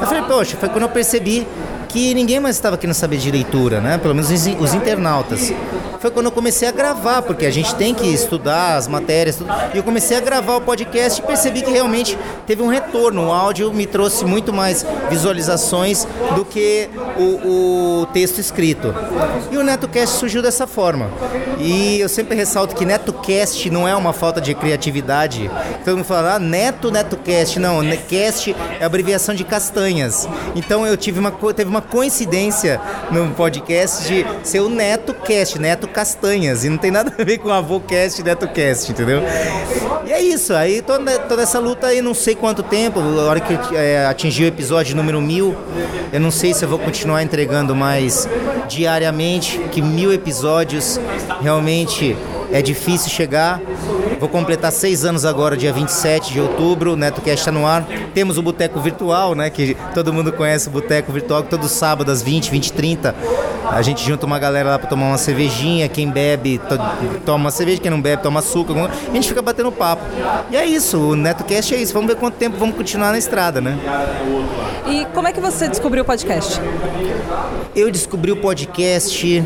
Eu 0.00 0.06
falei, 0.06 0.22
poxa, 0.22 0.56
foi 0.56 0.68
quando 0.68 0.82
eu 0.82 0.88
percebi 0.88 1.46
que 1.88 2.14
ninguém 2.14 2.38
mais 2.38 2.56
estava 2.56 2.76
querendo 2.76 2.94
saber 2.94 3.16
de 3.16 3.30
leitura, 3.30 3.80
né? 3.80 3.98
Pelo 3.98 4.14
menos 4.14 4.30
os 4.30 4.74
internautas. 4.74 5.52
Foi 6.00 6.10
quando 6.12 6.26
eu 6.26 6.32
comecei 6.32 6.68
a 6.68 6.70
gravar, 6.70 7.22
porque 7.22 7.44
a 7.44 7.50
gente 7.50 7.74
tem 7.74 7.92
que 7.92 8.06
estudar 8.06 8.76
as 8.76 8.86
matérias, 8.86 9.36
tudo. 9.36 9.50
e 9.74 9.76
eu 9.76 9.82
comecei 9.82 10.16
a 10.16 10.20
gravar 10.20 10.56
o 10.56 10.60
podcast 10.60 11.20
e 11.20 11.24
percebi 11.24 11.62
que 11.62 11.70
realmente 11.70 12.16
teve 12.46 12.62
um 12.62 12.68
retorno. 12.68 13.26
O 13.26 13.32
áudio 13.32 13.72
me 13.72 13.84
trouxe 13.84 14.24
muito 14.24 14.52
mais 14.52 14.86
visualizações 15.10 16.06
do 16.36 16.44
que 16.44 16.88
o, 17.16 18.02
o 18.02 18.06
texto 18.12 18.38
escrito. 18.38 18.94
E 19.50 19.56
o 19.56 19.64
NetoCast 19.64 20.16
surgiu 20.18 20.40
dessa 20.40 20.68
forma. 20.68 21.10
E 21.58 21.98
eu 21.98 22.08
sempre 22.08 22.36
ressalto 22.36 22.76
que 22.76 22.84
NetoCast 22.84 23.68
não 23.70 23.88
é 23.88 23.96
uma 23.96 24.12
falta 24.12 24.40
de 24.40 24.54
criatividade. 24.54 25.50
Todo 25.84 25.96
mundo 25.96 26.06
fala, 26.06 26.34
ah, 26.34 26.38
Neto, 26.38 26.92
NetoCast. 26.92 27.58
Não, 27.58 27.80
Cast 28.08 28.54
é 28.80 28.84
abreviação 28.84 29.34
de 29.34 29.44
castanhas. 29.44 30.28
Então 30.54 30.86
eu 30.86 30.96
tive 30.96 31.18
uma, 31.18 31.30
teve 31.30 31.68
uma 31.68 31.77
uma 31.78 31.82
coincidência 31.82 32.80
no 33.12 33.30
podcast 33.34 34.08
de 34.08 34.26
ser 34.42 34.60
o 34.60 34.68
Neto 34.68 35.14
Cast, 35.14 35.60
Neto 35.60 35.86
Castanhas, 35.86 36.64
e 36.64 36.68
não 36.68 36.76
tem 36.76 36.90
nada 36.90 37.14
a 37.16 37.24
ver 37.24 37.38
com 37.38 37.50
Avô 37.50 37.78
Cast, 37.78 38.20
Neto 38.22 38.48
Cast, 38.48 38.90
entendeu? 38.90 39.22
E 40.04 40.12
é 40.12 40.20
isso, 40.20 40.52
aí 40.54 40.82
toda, 40.82 41.18
toda 41.20 41.42
essa 41.42 41.60
luta 41.60 41.86
aí, 41.86 42.02
não 42.02 42.14
sei 42.14 42.34
quanto 42.34 42.64
tempo, 42.64 42.98
a 42.98 43.22
hora 43.22 43.40
que 43.40 43.54
é, 43.76 44.08
o 44.08 44.46
episódio 44.46 44.96
número 44.96 45.20
mil, 45.20 45.54
eu 46.12 46.18
não 46.18 46.32
sei 46.32 46.52
se 46.52 46.64
eu 46.64 46.68
vou 46.68 46.80
continuar 46.80 47.22
entregando 47.22 47.76
mais 47.76 48.28
diariamente, 48.68 49.58
que 49.70 49.80
mil 49.80 50.12
episódios 50.12 50.98
realmente 51.40 52.16
é 52.52 52.62
difícil 52.62 53.10
chegar. 53.10 53.60
Vou 54.18 54.28
completar 54.28 54.72
seis 54.72 55.04
anos 55.04 55.24
agora, 55.24 55.56
dia 55.56 55.72
27 55.72 56.32
de 56.32 56.40
outubro, 56.40 56.94
o 56.94 56.96
NetoCast 56.96 57.38
está 57.40 57.52
no 57.52 57.66
ar. 57.66 57.86
Temos 58.14 58.36
o 58.36 58.42
Boteco 58.42 58.80
Virtual, 58.80 59.34
né? 59.34 59.48
Que 59.50 59.76
todo 59.94 60.12
mundo 60.12 60.32
conhece 60.32 60.68
o 60.68 60.70
Boteco 60.70 61.12
Virtual, 61.12 61.42
que 61.42 61.50
todo 61.50 61.68
sábado 61.68 62.10
às 62.10 62.22
20, 62.22 62.50
20 62.50 62.72
30 62.72 63.14
a 63.70 63.82
gente 63.82 64.04
junta 64.04 64.24
uma 64.24 64.38
galera 64.38 64.70
lá 64.70 64.78
para 64.78 64.88
tomar 64.88 65.08
uma 65.08 65.18
cervejinha. 65.18 65.88
Quem 65.88 66.10
bebe, 66.10 66.58
to 66.58 66.78
toma 67.24 67.44
uma 67.44 67.50
cerveja, 67.50 67.80
quem 67.80 67.90
não 67.90 68.00
bebe, 68.00 68.22
toma 68.22 68.40
açúcar. 68.40 68.74
A 68.74 69.14
gente 69.14 69.28
fica 69.28 69.42
batendo 69.42 69.70
papo. 69.70 70.02
E 70.50 70.56
é 70.56 70.64
isso, 70.64 70.98
o 70.98 71.16
NetoCast 71.16 71.74
é 71.74 71.78
isso. 71.78 71.92
Vamos 71.92 72.08
ver 72.08 72.16
quanto 72.16 72.34
tempo 72.34 72.56
vamos 72.56 72.76
continuar 72.76 73.12
na 73.12 73.18
estrada, 73.18 73.60
né? 73.60 73.78
E 74.86 75.04
como 75.14 75.28
é 75.28 75.32
que 75.32 75.40
você 75.40 75.68
descobriu 75.68 76.02
o 76.02 76.06
podcast? 76.06 76.60
Eu 77.76 77.90
descobri 77.90 78.32
o 78.32 78.36
podcast 78.36 79.44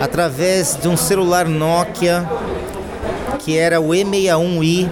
através 0.00 0.76
de 0.80 0.88
um 0.88 0.96
celular 0.96 1.46
Nokia 1.46 2.28
que 3.38 3.56
era 3.56 3.80
o 3.80 3.90
E61i 3.90 4.90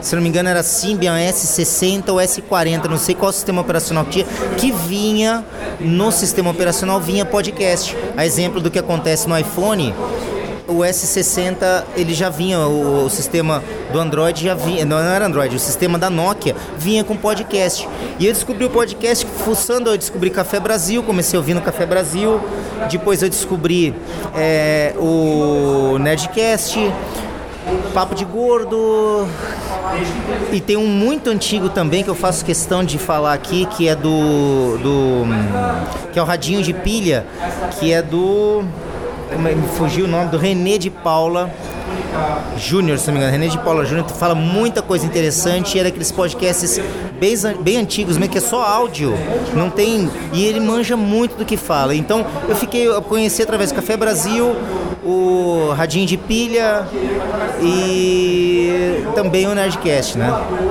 se 0.00 0.14
não 0.14 0.22
me 0.22 0.28
engano 0.28 0.48
era 0.48 0.62
Symbian 0.62 1.16
S60 1.18 2.08
ou 2.08 2.16
S40, 2.16 2.84
não 2.88 2.96
sei 2.96 3.14
qual 3.14 3.30
sistema 3.32 3.60
operacional 3.60 4.04
que 4.04 4.24
tinha, 4.24 4.26
que 4.56 4.72
vinha 4.72 5.44
no 5.78 6.10
sistema 6.10 6.50
operacional 6.50 7.00
vinha 7.00 7.24
podcast. 7.24 7.96
A 8.16 8.24
exemplo 8.24 8.60
do 8.60 8.70
que 8.70 8.78
acontece 8.78 9.28
no 9.28 9.38
iPhone, 9.38 9.94
o 10.70 10.78
S60 10.78 11.84
ele 11.96 12.14
já 12.14 12.30
vinha, 12.30 12.60
o, 12.60 13.04
o 13.04 13.10
sistema 13.10 13.62
do 13.92 13.98
Android 13.98 14.42
já 14.42 14.54
vinha, 14.54 14.84
não 14.84 14.98
era 14.98 15.26
Android, 15.26 15.54
o 15.56 15.58
sistema 15.58 15.98
da 15.98 16.08
Nokia 16.08 16.54
vinha 16.78 17.02
com 17.02 17.16
podcast. 17.16 17.88
E 18.18 18.26
eu 18.26 18.32
descobri 18.32 18.64
o 18.64 18.70
podcast 18.70 19.26
fuçando, 19.44 19.90
eu 19.90 19.98
descobri 19.98 20.30
Café 20.30 20.60
Brasil, 20.60 21.02
comecei 21.02 21.36
ouvindo 21.36 21.60
Café 21.60 21.84
Brasil, 21.84 22.40
depois 22.90 23.22
eu 23.22 23.28
descobri 23.28 23.94
é, 24.34 24.94
o 24.96 25.98
Nerdcast, 25.98 26.78
Papo 27.92 28.14
de 28.14 28.24
Gordo. 28.24 29.26
E 30.52 30.60
tem 30.60 30.76
um 30.76 30.86
muito 30.86 31.30
antigo 31.30 31.68
também 31.68 32.04
que 32.04 32.10
eu 32.10 32.14
faço 32.14 32.44
questão 32.44 32.84
de 32.84 32.98
falar 32.98 33.32
aqui, 33.32 33.66
que 33.66 33.88
é 33.88 33.94
do. 33.94 34.78
do 34.78 35.24
que 36.12 36.18
é 36.18 36.22
o 36.22 36.24
Radinho 36.24 36.62
de 36.62 36.72
Pilha, 36.72 37.26
que 37.78 37.92
é 37.92 38.00
do. 38.00 38.64
É, 39.30 39.36
me 39.36 39.68
fugiu 39.68 40.04
o 40.04 40.08
nome? 40.08 40.30
Do 40.30 40.38
René 40.38 40.78
de 40.78 40.90
Paula. 40.90 41.50
Júnior, 42.56 42.98
se 42.98 43.06
não 43.06 43.14
me 43.14 43.20
engano, 43.20 43.32
René 43.32 43.48
de 43.48 43.58
Paula 43.58 43.84
Júnior 43.84 44.08
fala 44.08 44.34
muita 44.34 44.82
coisa 44.82 45.06
interessante. 45.06 45.78
Era 45.78 45.88
aqueles 45.88 46.10
podcasts 46.10 46.80
bem, 47.18 47.34
bem 47.60 47.76
antigos, 47.76 48.16
mesmo 48.16 48.32
que 48.32 48.38
é 48.38 48.40
só 48.40 48.62
áudio, 48.62 49.14
não 49.54 49.70
tem. 49.70 50.10
E 50.32 50.44
ele 50.44 50.60
manja 50.60 50.96
muito 50.96 51.36
do 51.36 51.44
que 51.44 51.56
fala. 51.56 51.94
Então 51.94 52.26
eu 52.48 52.56
fiquei, 52.56 52.86
eu 52.86 53.00
conheci 53.02 53.42
através 53.42 53.70
do 53.70 53.76
Café 53.76 53.96
Brasil, 53.96 54.54
o 55.04 55.72
Radinho 55.76 56.06
de 56.06 56.16
Pilha 56.16 56.86
e 57.62 59.04
também 59.14 59.46
o 59.46 59.54
Nerdcast, 59.54 60.18
né? 60.18 60.28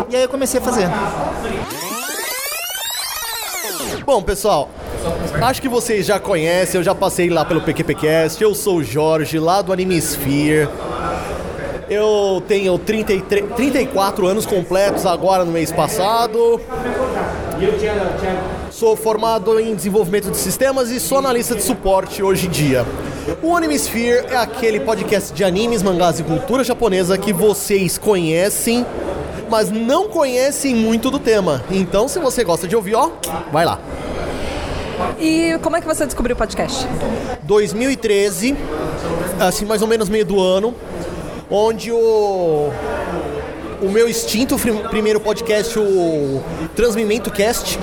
E 0.10 0.16
aí 0.16 0.24
eu 0.24 0.30
comecei 0.30 0.60
a 0.60 0.64
fazer. 0.64 0.90
Bom, 4.06 4.22
pessoal, 4.24 4.70
acho 5.42 5.62
que 5.62 5.70
vocês 5.70 6.06
já 6.06 6.20
conhecem, 6.20 6.80
eu 6.80 6.84
já 6.84 6.94
passei 6.94 7.30
lá 7.30 7.46
pelo 7.46 7.62
PQPcast, 7.62 8.42
eu 8.44 8.54
sou 8.54 8.78
o 8.78 8.84
Jorge, 8.84 9.40
lá 9.40 9.62
do 9.62 9.72
Animesphere. 9.72 10.68
Eu 11.90 12.44
tenho 12.48 12.78
33, 12.78 13.46
34 13.56 14.28
anos 14.28 14.46
completos 14.46 15.08
agora 15.08 15.44
no 15.44 15.52
mês 15.52 15.72
passado. 15.72 16.62
Sou 18.70 18.96
formado 18.96 19.60
em 19.60 19.74
desenvolvimento 19.74 20.30
de 20.30 20.38
sistemas 20.38 20.92
e 20.92 21.00
sou 21.00 21.18
analista 21.18 21.56
de 21.56 21.64
suporte 21.64 22.22
hoje 22.22 22.46
em 22.46 22.50
dia. 22.50 22.86
O 23.42 23.58
Animesphere 23.58 24.28
é 24.30 24.38
aquele 24.38 24.80
podcast 24.80 25.34
de 25.34 25.44
animes, 25.44 25.82
mangás 25.82 26.20
e 26.20 26.24
cultura 26.24 26.64
japonesa 26.64 27.18
que 27.18 27.34
vocês 27.34 27.98
conhecem, 27.98 28.86
mas 29.50 29.72
não 29.72 30.10
conhecem 30.10 30.76
muito 30.76 31.10
do 31.10 31.18
tema. 31.18 31.64
Então, 31.72 32.08
se 32.08 32.20
você 32.20 32.44
gosta 32.44 32.68
de 32.68 32.76
ouvir, 32.76 32.96
ó, 32.96 33.10
vai 33.52 33.66
lá. 33.66 33.80
E 35.20 35.58
como 35.62 35.76
é 35.78 35.82
que 35.82 35.88
você 35.88 36.06
descobriu 36.06 36.36
o 36.36 36.38
podcast? 36.38 36.86
2013, 37.44 38.56
assim, 39.40 39.66
mais 39.66 39.82
ou 39.82 39.88
menos 39.88 40.10
meio 40.10 40.26
do 40.26 40.40
ano, 40.40 40.74
onde 41.50 41.92
o 41.92 42.70
o 43.82 43.88
meu 43.88 44.10
fri- 44.58 44.74
primeiro 44.90 45.22
podcast, 45.22 45.80
o 45.80 46.44
Transmimento 46.76 47.32
Cast, 47.32 47.80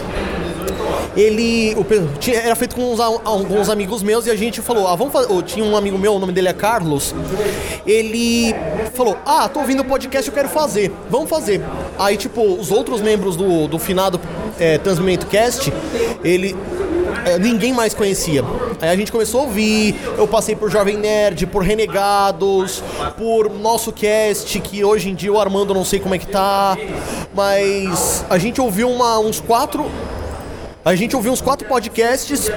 ele 1.16 1.74
o 1.74 1.86
era 2.30 2.54
feito 2.54 2.76
com 2.76 2.92
uns, 2.92 3.00
alguns 3.00 3.70
amigos 3.70 4.02
meus 4.02 4.26
e 4.26 4.30
a 4.30 4.36
gente 4.36 4.60
falou, 4.60 4.86
ah, 4.86 4.94
vamos 4.94 5.10
fazer. 5.12 5.32
oh, 5.32 5.40
Tinha 5.40 5.64
um 5.64 5.74
amigo 5.74 5.96
meu, 5.98 6.12
o 6.12 6.18
nome 6.18 6.32
dele 6.32 6.48
é 6.48 6.52
Carlos. 6.52 7.14
Ele 7.86 8.54
falou, 8.92 9.16
ah, 9.24 9.48
tô 9.48 9.60
ouvindo 9.60 9.80
o 9.80 9.84
podcast, 9.86 10.28
eu 10.28 10.34
quero 10.34 10.50
fazer, 10.50 10.92
vamos 11.08 11.30
fazer. 11.30 11.62
Aí, 11.98 12.18
tipo, 12.18 12.42
os 12.42 12.70
outros 12.70 13.00
membros 13.00 13.34
do, 13.34 13.66
do 13.66 13.78
finado 13.78 14.20
é, 14.60 14.76
Transmimento 14.76 15.26
Cast, 15.26 15.72
ele 16.22 16.54
ninguém 17.40 17.72
mais 17.72 17.92
conhecia. 17.94 18.44
Aí 18.80 18.88
a 18.88 18.96
gente 18.96 19.10
começou 19.10 19.40
a 19.40 19.44
ouvir, 19.44 19.96
eu 20.16 20.26
passei 20.28 20.54
por 20.54 20.70
Jovem 20.70 20.96
Nerd, 20.96 21.46
por 21.46 21.62
Renegados, 21.62 22.82
por 23.18 23.50
nosso 23.50 23.92
cast, 23.92 24.58
que 24.60 24.84
hoje 24.84 25.10
em 25.10 25.14
dia 25.14 25.32
o 25.32 25.40
Armando 25.40 25.74
não 25.74 25.84
sei 25.84 25.98
como 26.00 26.14
é 26.14 26.18
que 26.18 26.26
tá, 26.28 26.76
mas 27.34 28.24
a 28.30 28.38
gente 28.38 28.60
ouviu 28.60 28.88
uma- 28.90 29.18
uns 29.18 29.40
quatro. 29.40 29.86
A 30.86 30.94
gente 30.94 31.16
ouviu 31.16 31.32
uns 31.32 31.40
quatro 31.40 31.66
podcasts 31.66 32.48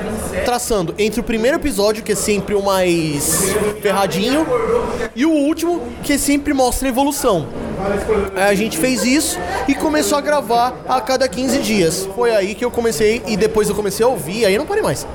traçando 0.46 0.94
entre 1.00 1.20
o 1.20 1.24
primeiro 1.24 1.58
episódio, 1.58 2.04
que 2.04 2.12
é 2.12 2.16
sempre 2.16 2.54
o 2.54 2.62
mais 2.62 3.42
ferradinho, 3.82 4.46
e 5.16 5.26
o 5.26 5.32
último, 5.32 5.82
que 6.04 6.16
sempre 6.16 6.54
mostra 6.54 6.88
a 6.88 6.92
evolução. 6.92 7.48
Aí 8.36 8.44
a 8.44 8.54
gente 8.54 8.78
fez 8.78 9.04
isso 9.04 9.40
e 9.68 9.74
começou 9.74 10.16
a 10.16 10.22
gravar 10.22 10.76
a 10.88 11.02
cada 11.02 11.28
15 11.28 11.58
dias. 11.58 12.08
Foi 12.16 12.30
aí 12.30 12.54
que 12.54 12.64
eu 12.64 12.70
comecei 12.70 13.24
e 13.26 13.36
depois 13.36 13.68
eu 13.68 13.74
comecei 13.74 14.06
a 14.06 14.10
ouvir, 14.10 14.46
aí 14.46 14.60
não 14.60 14.68
parei 14.68 14.84
mais. 14.84 15.08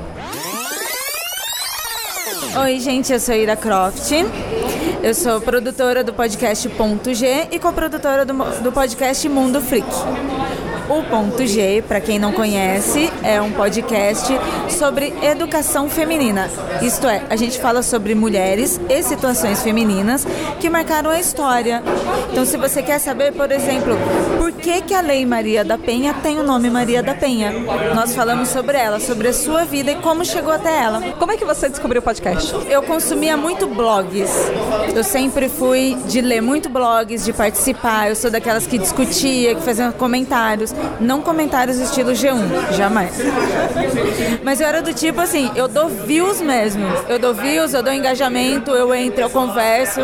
Oi, 2.65 2.81
gente, 2.81 3.13
eu 3.13 3.21
sou 3.21 3.37
Ira 3.37 3.55
Croft. 3.55 4.11
Eu 5.05 5.15
sou 5.15 5.41
produtora 5.41 6.03
do 6.03 6.13
podcast 6.13 6.69
Ponto 6.71 7.15
G 7.15 7.47
e 7.53 7.61
coprodutora 7.61 8.25
do, 8.25 8.35
do 8.61 8.73
podcast 8.73 9.29
Mundo 9.29 9.61
Freak. 9.61 9.87
O 10.89 11.03
Ponto 11.05 11.47
G, 11.47 11.83
para 11.89 11.99
quem 11.99 12.19
não 12.19 12.33
conhece, 12.33 13.11
é 13.23 13.41
um 13.41 13.51
podcast 13.51 14.31
sobre 14.69 15.15
educação 15.23 15.89
feminina. 15.89 16.51
Isto 16.83 17.07
é, 17.07 17.23
a 17.31 17.37
gente 17.37 17.59
fala 17.59 17.83
sobre 17.83 18.15
mulheres 18.15 18.79
e 18.89 19.03
situações 19.03 19.63
femininas 19.63 20.27
que 20.61 20.69
marcaram 20.69 21.11
a 21.11 21.19
história. 21.19 21.83
Então, 22.31 22.45
se 22.45 22.59
você 22.59 22.83
quer 22.83 22.99
saber, 22.99 23.33
por 23.33 23.51
exemplo, 23.51 23.95
por 24.45 24.53
que, 24.53 24.83
que 24.83 24.93
a 24.93 25.01
Lei 25.01 25.25
Maria 25.25 25.65
da 25.65 25.79
Penha 25.79 26.13
tem 26.13 26.39
o 26.39 26.43
nome 26.43 26.69
Maria 26.69 27.03
da 27.03 27.15
Penha, 27.15 27.51
nós 27.95 28.15
falamos 28.15 28.51
sobre 28.51 28.77
ela, 28.77 29.01
sobre 29.01 29.29
a 29.29 29.33
sua 29.33 29.65
vida 29.65 29.93
e 29.93 29.95
como 29.95 30.23
chegou 30.23 30.53
até 30.53 30.83
ela. 30.83 31.01
Como 31.19 31.33
é 31.33 31.37
que 31.39 31.47
você 31.47 31.67
descobriu 31.67 32.01
o 32.01 32.05
podcast? 32.05 32.55
Eu 32.69 32.83
consumia 32.83 33.39
muito 33.39 33.67
blogs. 33.67 34.31
Eu 34.95 35.03
sempre 35.03 35.49
fui 35.49 35.97
de 36.09 36.21
ler 36.21 36.43
muito 36.43 36.69
blogs, 36.69 37.25
de 37.25 37.33
participar. 37.33 38.11
Eu 38.11 38.17
sou 38.17 38.31
daquelas 38.31 38.67
que 38.67 38.77
discutia, 38.77 39.55
que 39.55 39.63
fazia 39.63 39.91
comentários. 39.93 40.75
Não 41.01 41.23
comentários 41.23 41.79
estilo 41.79 42.11
G1, 42.11 42.73
jamais. 42.73 43.15
Mas 44.45 44.61
eu 44.61 44.67
era 44.67 44.83
do 44.83 44.93
tipo 44.93 45.23
assim, 45.23 45.51
eu 45.57 45.69
dou 45.69 45.89
views 45.89 46.43
mesmo. 46.43 46.85
Eu 47.09 47.19
dou 47.19 47.33
views, 47.33 47.73
eu 47.73 47.83
dou 47.83 47.95
engajamento, 47.95 48.73
eu 48.73 48.95
entro, 48.95 49.23
eu 49.23 49.31
converso. 49.31 50.01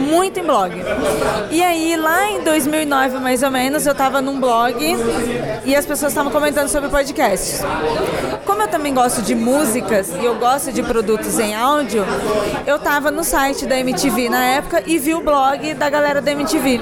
Muito 0.00 0.40
em 0.40 0.42
blog. 0.42 0.74
E 1.52 1.62
aí, 1.62 1.94
lá 1.94 2.28
em 2.28 2.42
2009, 2.42 3.19
mais 3.20 3.42
ou 3.42 3.50
menos, 3.50 3.86
eu 3.86 3.94
tava 3.94 4.20
num 4.22 4.40
blog 4.40 4.76
e 5.64 5.76
as 5.76 5.84
pessoas 5.84 6.12
estavam 6.12 6.32
comentando 6.32 6.68
sobre 6.68 6.88
podcasts. 6.88 7.60
Como 8.44 8.62
eu 8.62 8.68
também 8.68 8.94
gosto 8.94 9.22
de 9.22 9.34
músicas 9.34 10.10
e 10.20 10.24
eu 10.24 10.34
gosto 10.36 10.72
de 10.72 10.82
produtos 10.82 11.38
em 11.38 11.54
áudio, 11.54 12.04
eu 12.66 12.78
tava 12.78 13.10
no 13.10 13.22
site 13.22 13.66
da 13.66 13.78
MTV 13.78 14.28
na 14.28 14.44
época 14.44 14.82
e 14.86 14.98
vi 14.98 15.14
o 15.14 15.20
blog 15.20 15.74
da 15.74 15.88
galera 15.88 16.20
da 16.20 16.32
MTV. 16.32 16.80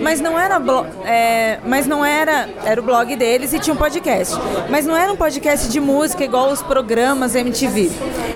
Mas 0.00 0.20
não 0.20 0.38
era 0.38 0.58
blo- 0.58 0.86
é, 1.04 1.58
mas 1.64 1.86
não 1.86 2.04
era 2.04 2.48
era 2.64 2.80
o 2.80 2.84
blog 2.84 3.14
deles 3.16 3.52
e 3.52 3.58
tinha 3.58 3.74
um 3.74 3.76
podcast. 3.76 4.34
Mas 4.68 4.84
não 4.86 4.96
era 4.96 5.12
um 5.12 5.16
podcast 5.16 5.68
de 5.68 5.80
música 5.80 6.24
igual 6.24 6.50
os 6.50 6.62
programas 6.62 7.34
MTV. 7.34 7.90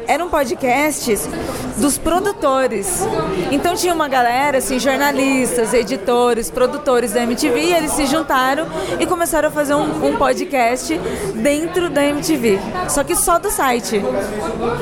Eram 0.06 0.28
podcasts 0.28 1.28
dos 1.76 1.96
produtores. 1.98 3.06
Então 3.50 3.74
tinha 3.74 3.94
uma 3.94 4.08
galera 4.08 4.58
assim, 4.58 4.78
jornalistas, 4.78 5.72
editores, 5.72 6.50
produtores 6.50 7.12
da 7.12 7.22
MTV, 7.22 7.60
e 7.60 7.72
eles 7.74 7.92
se 7.92 8.06
juntaram 8.06 8.66
e 8.98 9.06
começaram 9.06 9.48
a 9.48 9.52
fazer 9.52 9.74
um, 9.74 10.06
um 10.06 10.16
podcast 10.16 10.98
dentro 11.34 11.88
da 11.90 12.04
MTV. 12.04 12.58
Só 12.88 13.02
que 13.04 13.14
só 13.16 13.38
do 13.38 13.50
site. 13.50 14.02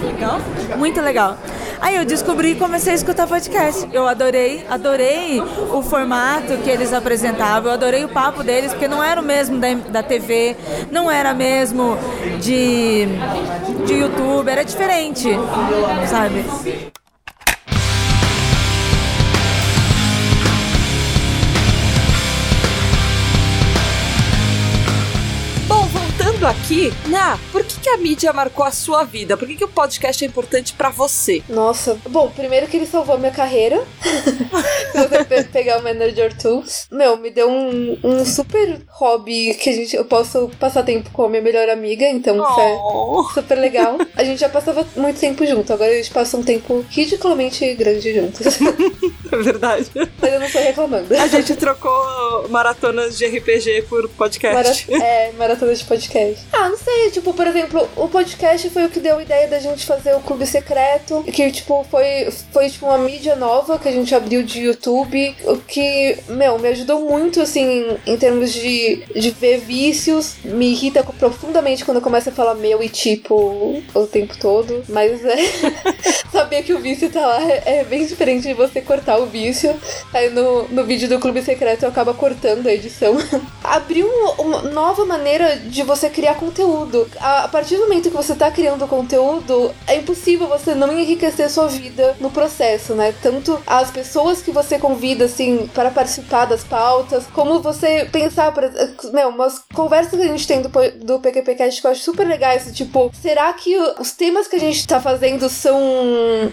Legal? 0.02 0.40
Muito 0.76 1.00
legal. 1.00 1.36
Aí 1.80 1.96
eu 1.96 2.04
descobri 2.04 2.52
e 2.52 2.54
comecei 2.54 2.92
a 2.92 2.96
escutar 2.96 3.26
podcast. 3.26 3.88
Eu 3.92 4.06
adorei, 4.08 4.64
adorei 4.68 5.40
o 5.40 5.82
formato 5.82 6.56
que 6.58 6.70
eles 6.70 6.92
apresentavam, 6.92 7.70
eu 7.70 7.74
adorei 7.74 8.04
o 8.04 8.08
papo 8.08 8.42
deles, 8.42 8.72
porque 8.72 8.88
não 8.88 9.02
era 9.02 9.20
o 9.20 9.24
mesmo 9.24 9.58
da, 9.58 9.74
da 9.74 10.02
TV, 10.02 10.56
não 10.90 11.10
era 11.10 11.32
mesmo 11.34 11.96
de, 12.40 13.06
de 13.86 13.94
YouTube, 13.94 14.48
era 14.48 14.64
diferente, 14.64 15.28
sabe? 16.08 16.44
Voltando 26.38 26.46
aqui, 26.46 26.92
Ná, 27.08 27.38
por 27.50 27.64
que, 27.64 27.80
que 27.80 27.88
a 27.90 27.96
mídia 27.96 28.32
marcou 28.32 28.64
a 28.64 28.70
sua 28.70 29.04
vida? 29.04 29.36
Por 29.36 29.46
que, 29.46 29.56
que 29.56 29.64
o 29.64 29.68
podcast 29.68 30.24
é 30.24 30.26
importante 30.28 30.72
pra 30.72 30.88
você? 30.90 31.42
Nossa, 31.48 31.98
bom, 32.08 32.30
primeiro 32.30 32.66
que 32.66 32.76
ele 32.76 32.86
salvou 32.86 33.18
minha 33.18 33.30
carreira. 33.32 33.82
Pe- 35.28 35.44
pegar 35.44 35.78
o 35.78 35.82
Manager 35.82 36.36
Tools. 36.36 36.86
Meu, 36.90 37.16
me 37.16 37.30
deu 37.30 37.50
um, 37.50 37.98
um 38.02 38.24
super 38.24 38.80
hobby 38.88 39.54
que 39.54 39.70
a 39.70 39.72
gente, 39.72 39.96
eu 39.96 40.04
posso 40.04 40.50
passar 40.58 40.82
tempo 40.82 41.10
com 41.12 41.24
a 41.24 41.28
minha 41.28 41.42
melhor 41.42 41.68
amiga, 41.68 42.04
então 42.08 42.36
isso 42.36 42.60
é 42.60 43.34
super 43.34 43.58
legal. 43.58 43.98
A 44.16 44.24
gente 44.24 44.38
já 44.40 44.48
passava 44.48 44.86
muito 44.96 45.18
tempo 45.20 45.44
junto, 45.46 45.72
agora 45.72 45.90
a 45.90 45.96
gente 45.96 46.10
passa 46.10 46.36
um 46.36 46.42
tempo 46.42 46.84
ridiculamente 46.90 47.74
grande 47.74 48.14
juntos. 48.14 48.46
É 49.30 49.36
verdade. 49.36 49.86
Mas 50.22 50.32
eu 50.32 50.40
não 50.40 50.50
tô 50.50 50.58
reclamando. 50.58 51.14
A 51.14 51.26
gente 51.26 51.54
trocou 51.54 52.48
maratonas 52.48 53.18
de 53.18 53.26
RPG 53.26 53.82
por 53.82 54.08
podcast. 54.08 54.90
Mara- 54.90 55.04
é, 55.04 55.32
maratona 55.32 55.74
de 55.74 55.84
podcast. 55.84 56.27
Ah, 56.52 56.68
não 56.68 56.76
sei, 56.76 57.10
tipo, 57.10 57.32
por 57.32 57.46
exemplo, 57.46 57.88
o 57.96 58.08
podcast 58.08 58.68
foi 58.70 58.84
o 58.86 58.88
que 58.88 59.00
deu 59.00 59.18
a 59.18 59.22
ideia 59.22 59.48
da 59.48 59.58
gente 59.58 59.86
fazer 59.86 60.14
o 60.14 60.20
Clube 60.20 60.46
Secreto, 60.46 61.24
que, 61.24 61.50
tipo, 61.50 61.84
foi, 61.90 62.28
foi 62.52 62.68
tipo, 62.68 62.86
uma 62.86 62.98
mídia 62.98 63.36
nova 63.36 63.78
que 63.78 63.88
a 63.88 63.92
gente 63.92 64.14
abriu 64.14 64.42
de 64.42 64.60
YouTube, 64.60 65.34
o 65.44 65.56
que, 65.58 66.18
meu, 66.28 66.58
me 66.58 66.68
ajudou 66.68 67.00
muito, 67.00 67.40
assim, 67.40 67.96
em 68.06 68.16
termos 68.16 68.52
de, 68.52 69.02
de 69.14 69.30
ver 69.30 69.58
vícios, 69.58 70.36
me 70.44 70.72
irrita 70.72 71.02
profundamente 71.04 71.84
quando 71.84 71.98
eu 71.98 72.02
começo 72.02 72.28
a 72.28 72.32
falar 72.32 72.54
meu 72.54 72.82
e 72.82 72.88
tipo 72.88 73.82
o 73.94 74.06
tempo 74.06 74.36
todo, 74.38 74.82
mas 74.88 75.24
é, 75.24 75.36
saber 76.30 76.62
que 76.62 76.72
o 76.72 76.80
vício 76.80 77.10
tá 77.10 77.26
lá 77.26 77.42
é, 77.42 77.78
é 77.78 77.84
bem 77.84 78.04
diferente 78.06 78.46
de 78.46 78.54
você 78.54 78.80
cortar 78.80 79.18
o 79.18 79.26
vício. 79.26 79.74
Aí 80.12 80.30
no, 80.30 80.68
no 80.68 80.84
vídeo 80.84 81.08
do 81.08 81.18
Clube 81.18 81.42
Secreto 81.42 81.84
eu 81.84 81.88
acabo 81.88 82.12
cortando 82.14 82.66
a 82.66 82.72
edição. 82.72 83.16
Abriu 83.62 84.08
uma 84.38 84.62
nova 84.62 85.04
maneira 85.04 85.56
de 85.56 85.82
você 85.82 86.08
criar 86.18 86.34
conteúdo. 86.34 87.08
A, 87.20 87.44
a 87.44 87.48
partir 87.48 87.76
do 87.76 87.82
momento 87.82 88.10
que 88.10 88.16
você 88.16 88.34
tá 88.34 88.50
criando 88.50 88.88
conteúdo, 88.88 89.72
é 89.86 89.96
impossível 89.96 90.48
você 90.48 90.74
não 90.74 90.98
enriquecer 90.98 91.48
sua 91.48 91.68
vida 91.68 92.16
no 92.18 92.28
processo, 92.28 92.94
né? 92.94 93.14
Tanto 93.22 93.56
as 93.64 93.90
pessoas 93.92 94.42
que 94.42 94.50
você 94.50 94.80
convida, 94.80 95.26
assim, 95.26 95.70
para 95.72 95.90
participar 95.90 96.46
das 96.46 96.64
pautas, 96.64 97.24
como 97.32 97.60
você 97.60 98.08
pensar, 98.10 98.52
por 98.52 98.64
meu, 99.12 99.28
umas 99.28 99.62
conversas 99.72 100.18
que 100.18 100.26
a 100.26 100.28
gente 100.28 100.46
tem 100.46 100.60
do, 100.60 100.68
do 101.04 101.20
PQPcast 101.20 101.80
que 101.80 101.86
eu 101.86 101.90
acho 101.92 102.02
super 102.02 102.26
legais, 102.26 102.68
tipo, 102.72 103.12
será 103.22 103.52
que 103.52 103.76
os 104.00 104.10
temas 104.10 104.48
que 104.48 104.56
a 104.56 104.60
gente 104.60 104.86
tá 104.86 105.00
fazendo 105.00 105.48
são 105.48 105.78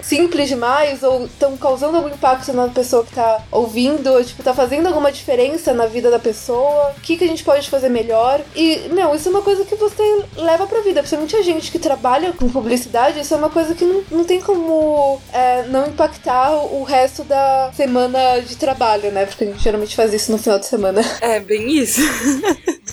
simples 0.03 0.47
demais 0.47 1.01
ou 1.01 1.25
estão 1.25 1.57
causando 1.57 1.97
algum 1.97 2.09
impacto 2.09 2.53
na 2.53 2.67
pessoa 2.67 3.03
que 3.03 3.15
tá 3.15 3.41
ouvindo, 3.51 4.13
ou, 4.13 4.23
tipo, 4.23 4.43
tá 4.43 4.53
fazendo 4.53 4.87
alguma 4.87 5.11
diferença 5.11 5.73
na 5.73 5.87
vida 5.87 6.11
da 6.11 6.19
pessoa? 6.19 6.93
O 6.97 7.01
que, 7.01 7.17
que 7.17 7.23
a 7.23 7.27
gente 7.27 7.43
pode 7.43 7.67
fazer 7.67 7.89
melhor? 7.89 8.41
E, 8.55 8.89
meu, 8.91 9.15
isso 9.15 9.27
é 9.27 9.31
uma 9.31 9.41
coisa 9.41 9.54
que 9.63 9.75
você 9.75 10.03
leva 10.35 10.65
pra 10.67 10.81
vida, 10.81 11.01
principalmente 11.01 11.35
a 11.35 11.41
gente 11.41 11.71
que 11.71 11.79
trabalha 11.79 12.33
com 12.33 12.49
publicidade, 12.49 13.19
isso 13.19 13.33
é 13.33 13.37
uma 13.37 13.49
coisa 13.49 13.75
que 13.75 13.85
não, 13.85 14.03
não 14.11 14.23
tem 14.25 14.41
como 14.41 15.21
é, 15.31 15.63
não 15.67 15.87
impactar 15.87 16.51
o 16.51 16.83
resto 16.83 17.23
da 17.23 17.71
semana 17.73 18.39
de 18.39 18.57
trabalho, 18.57 19.11
né? 19.11 19.25
Porque 19.25 19.43
a 19.43 19.47
gente 19.47 19.63
geralmente 19.63 19.95
faz 19.95 20.13
isso 20.13 20.31
no 20.31 20.37
final 20.37 20.59
de 20.59 20.65
semana. 20.65 21.01
É, 21.21 21.39
bem 21.39 21.71
isso. 21.71 22.01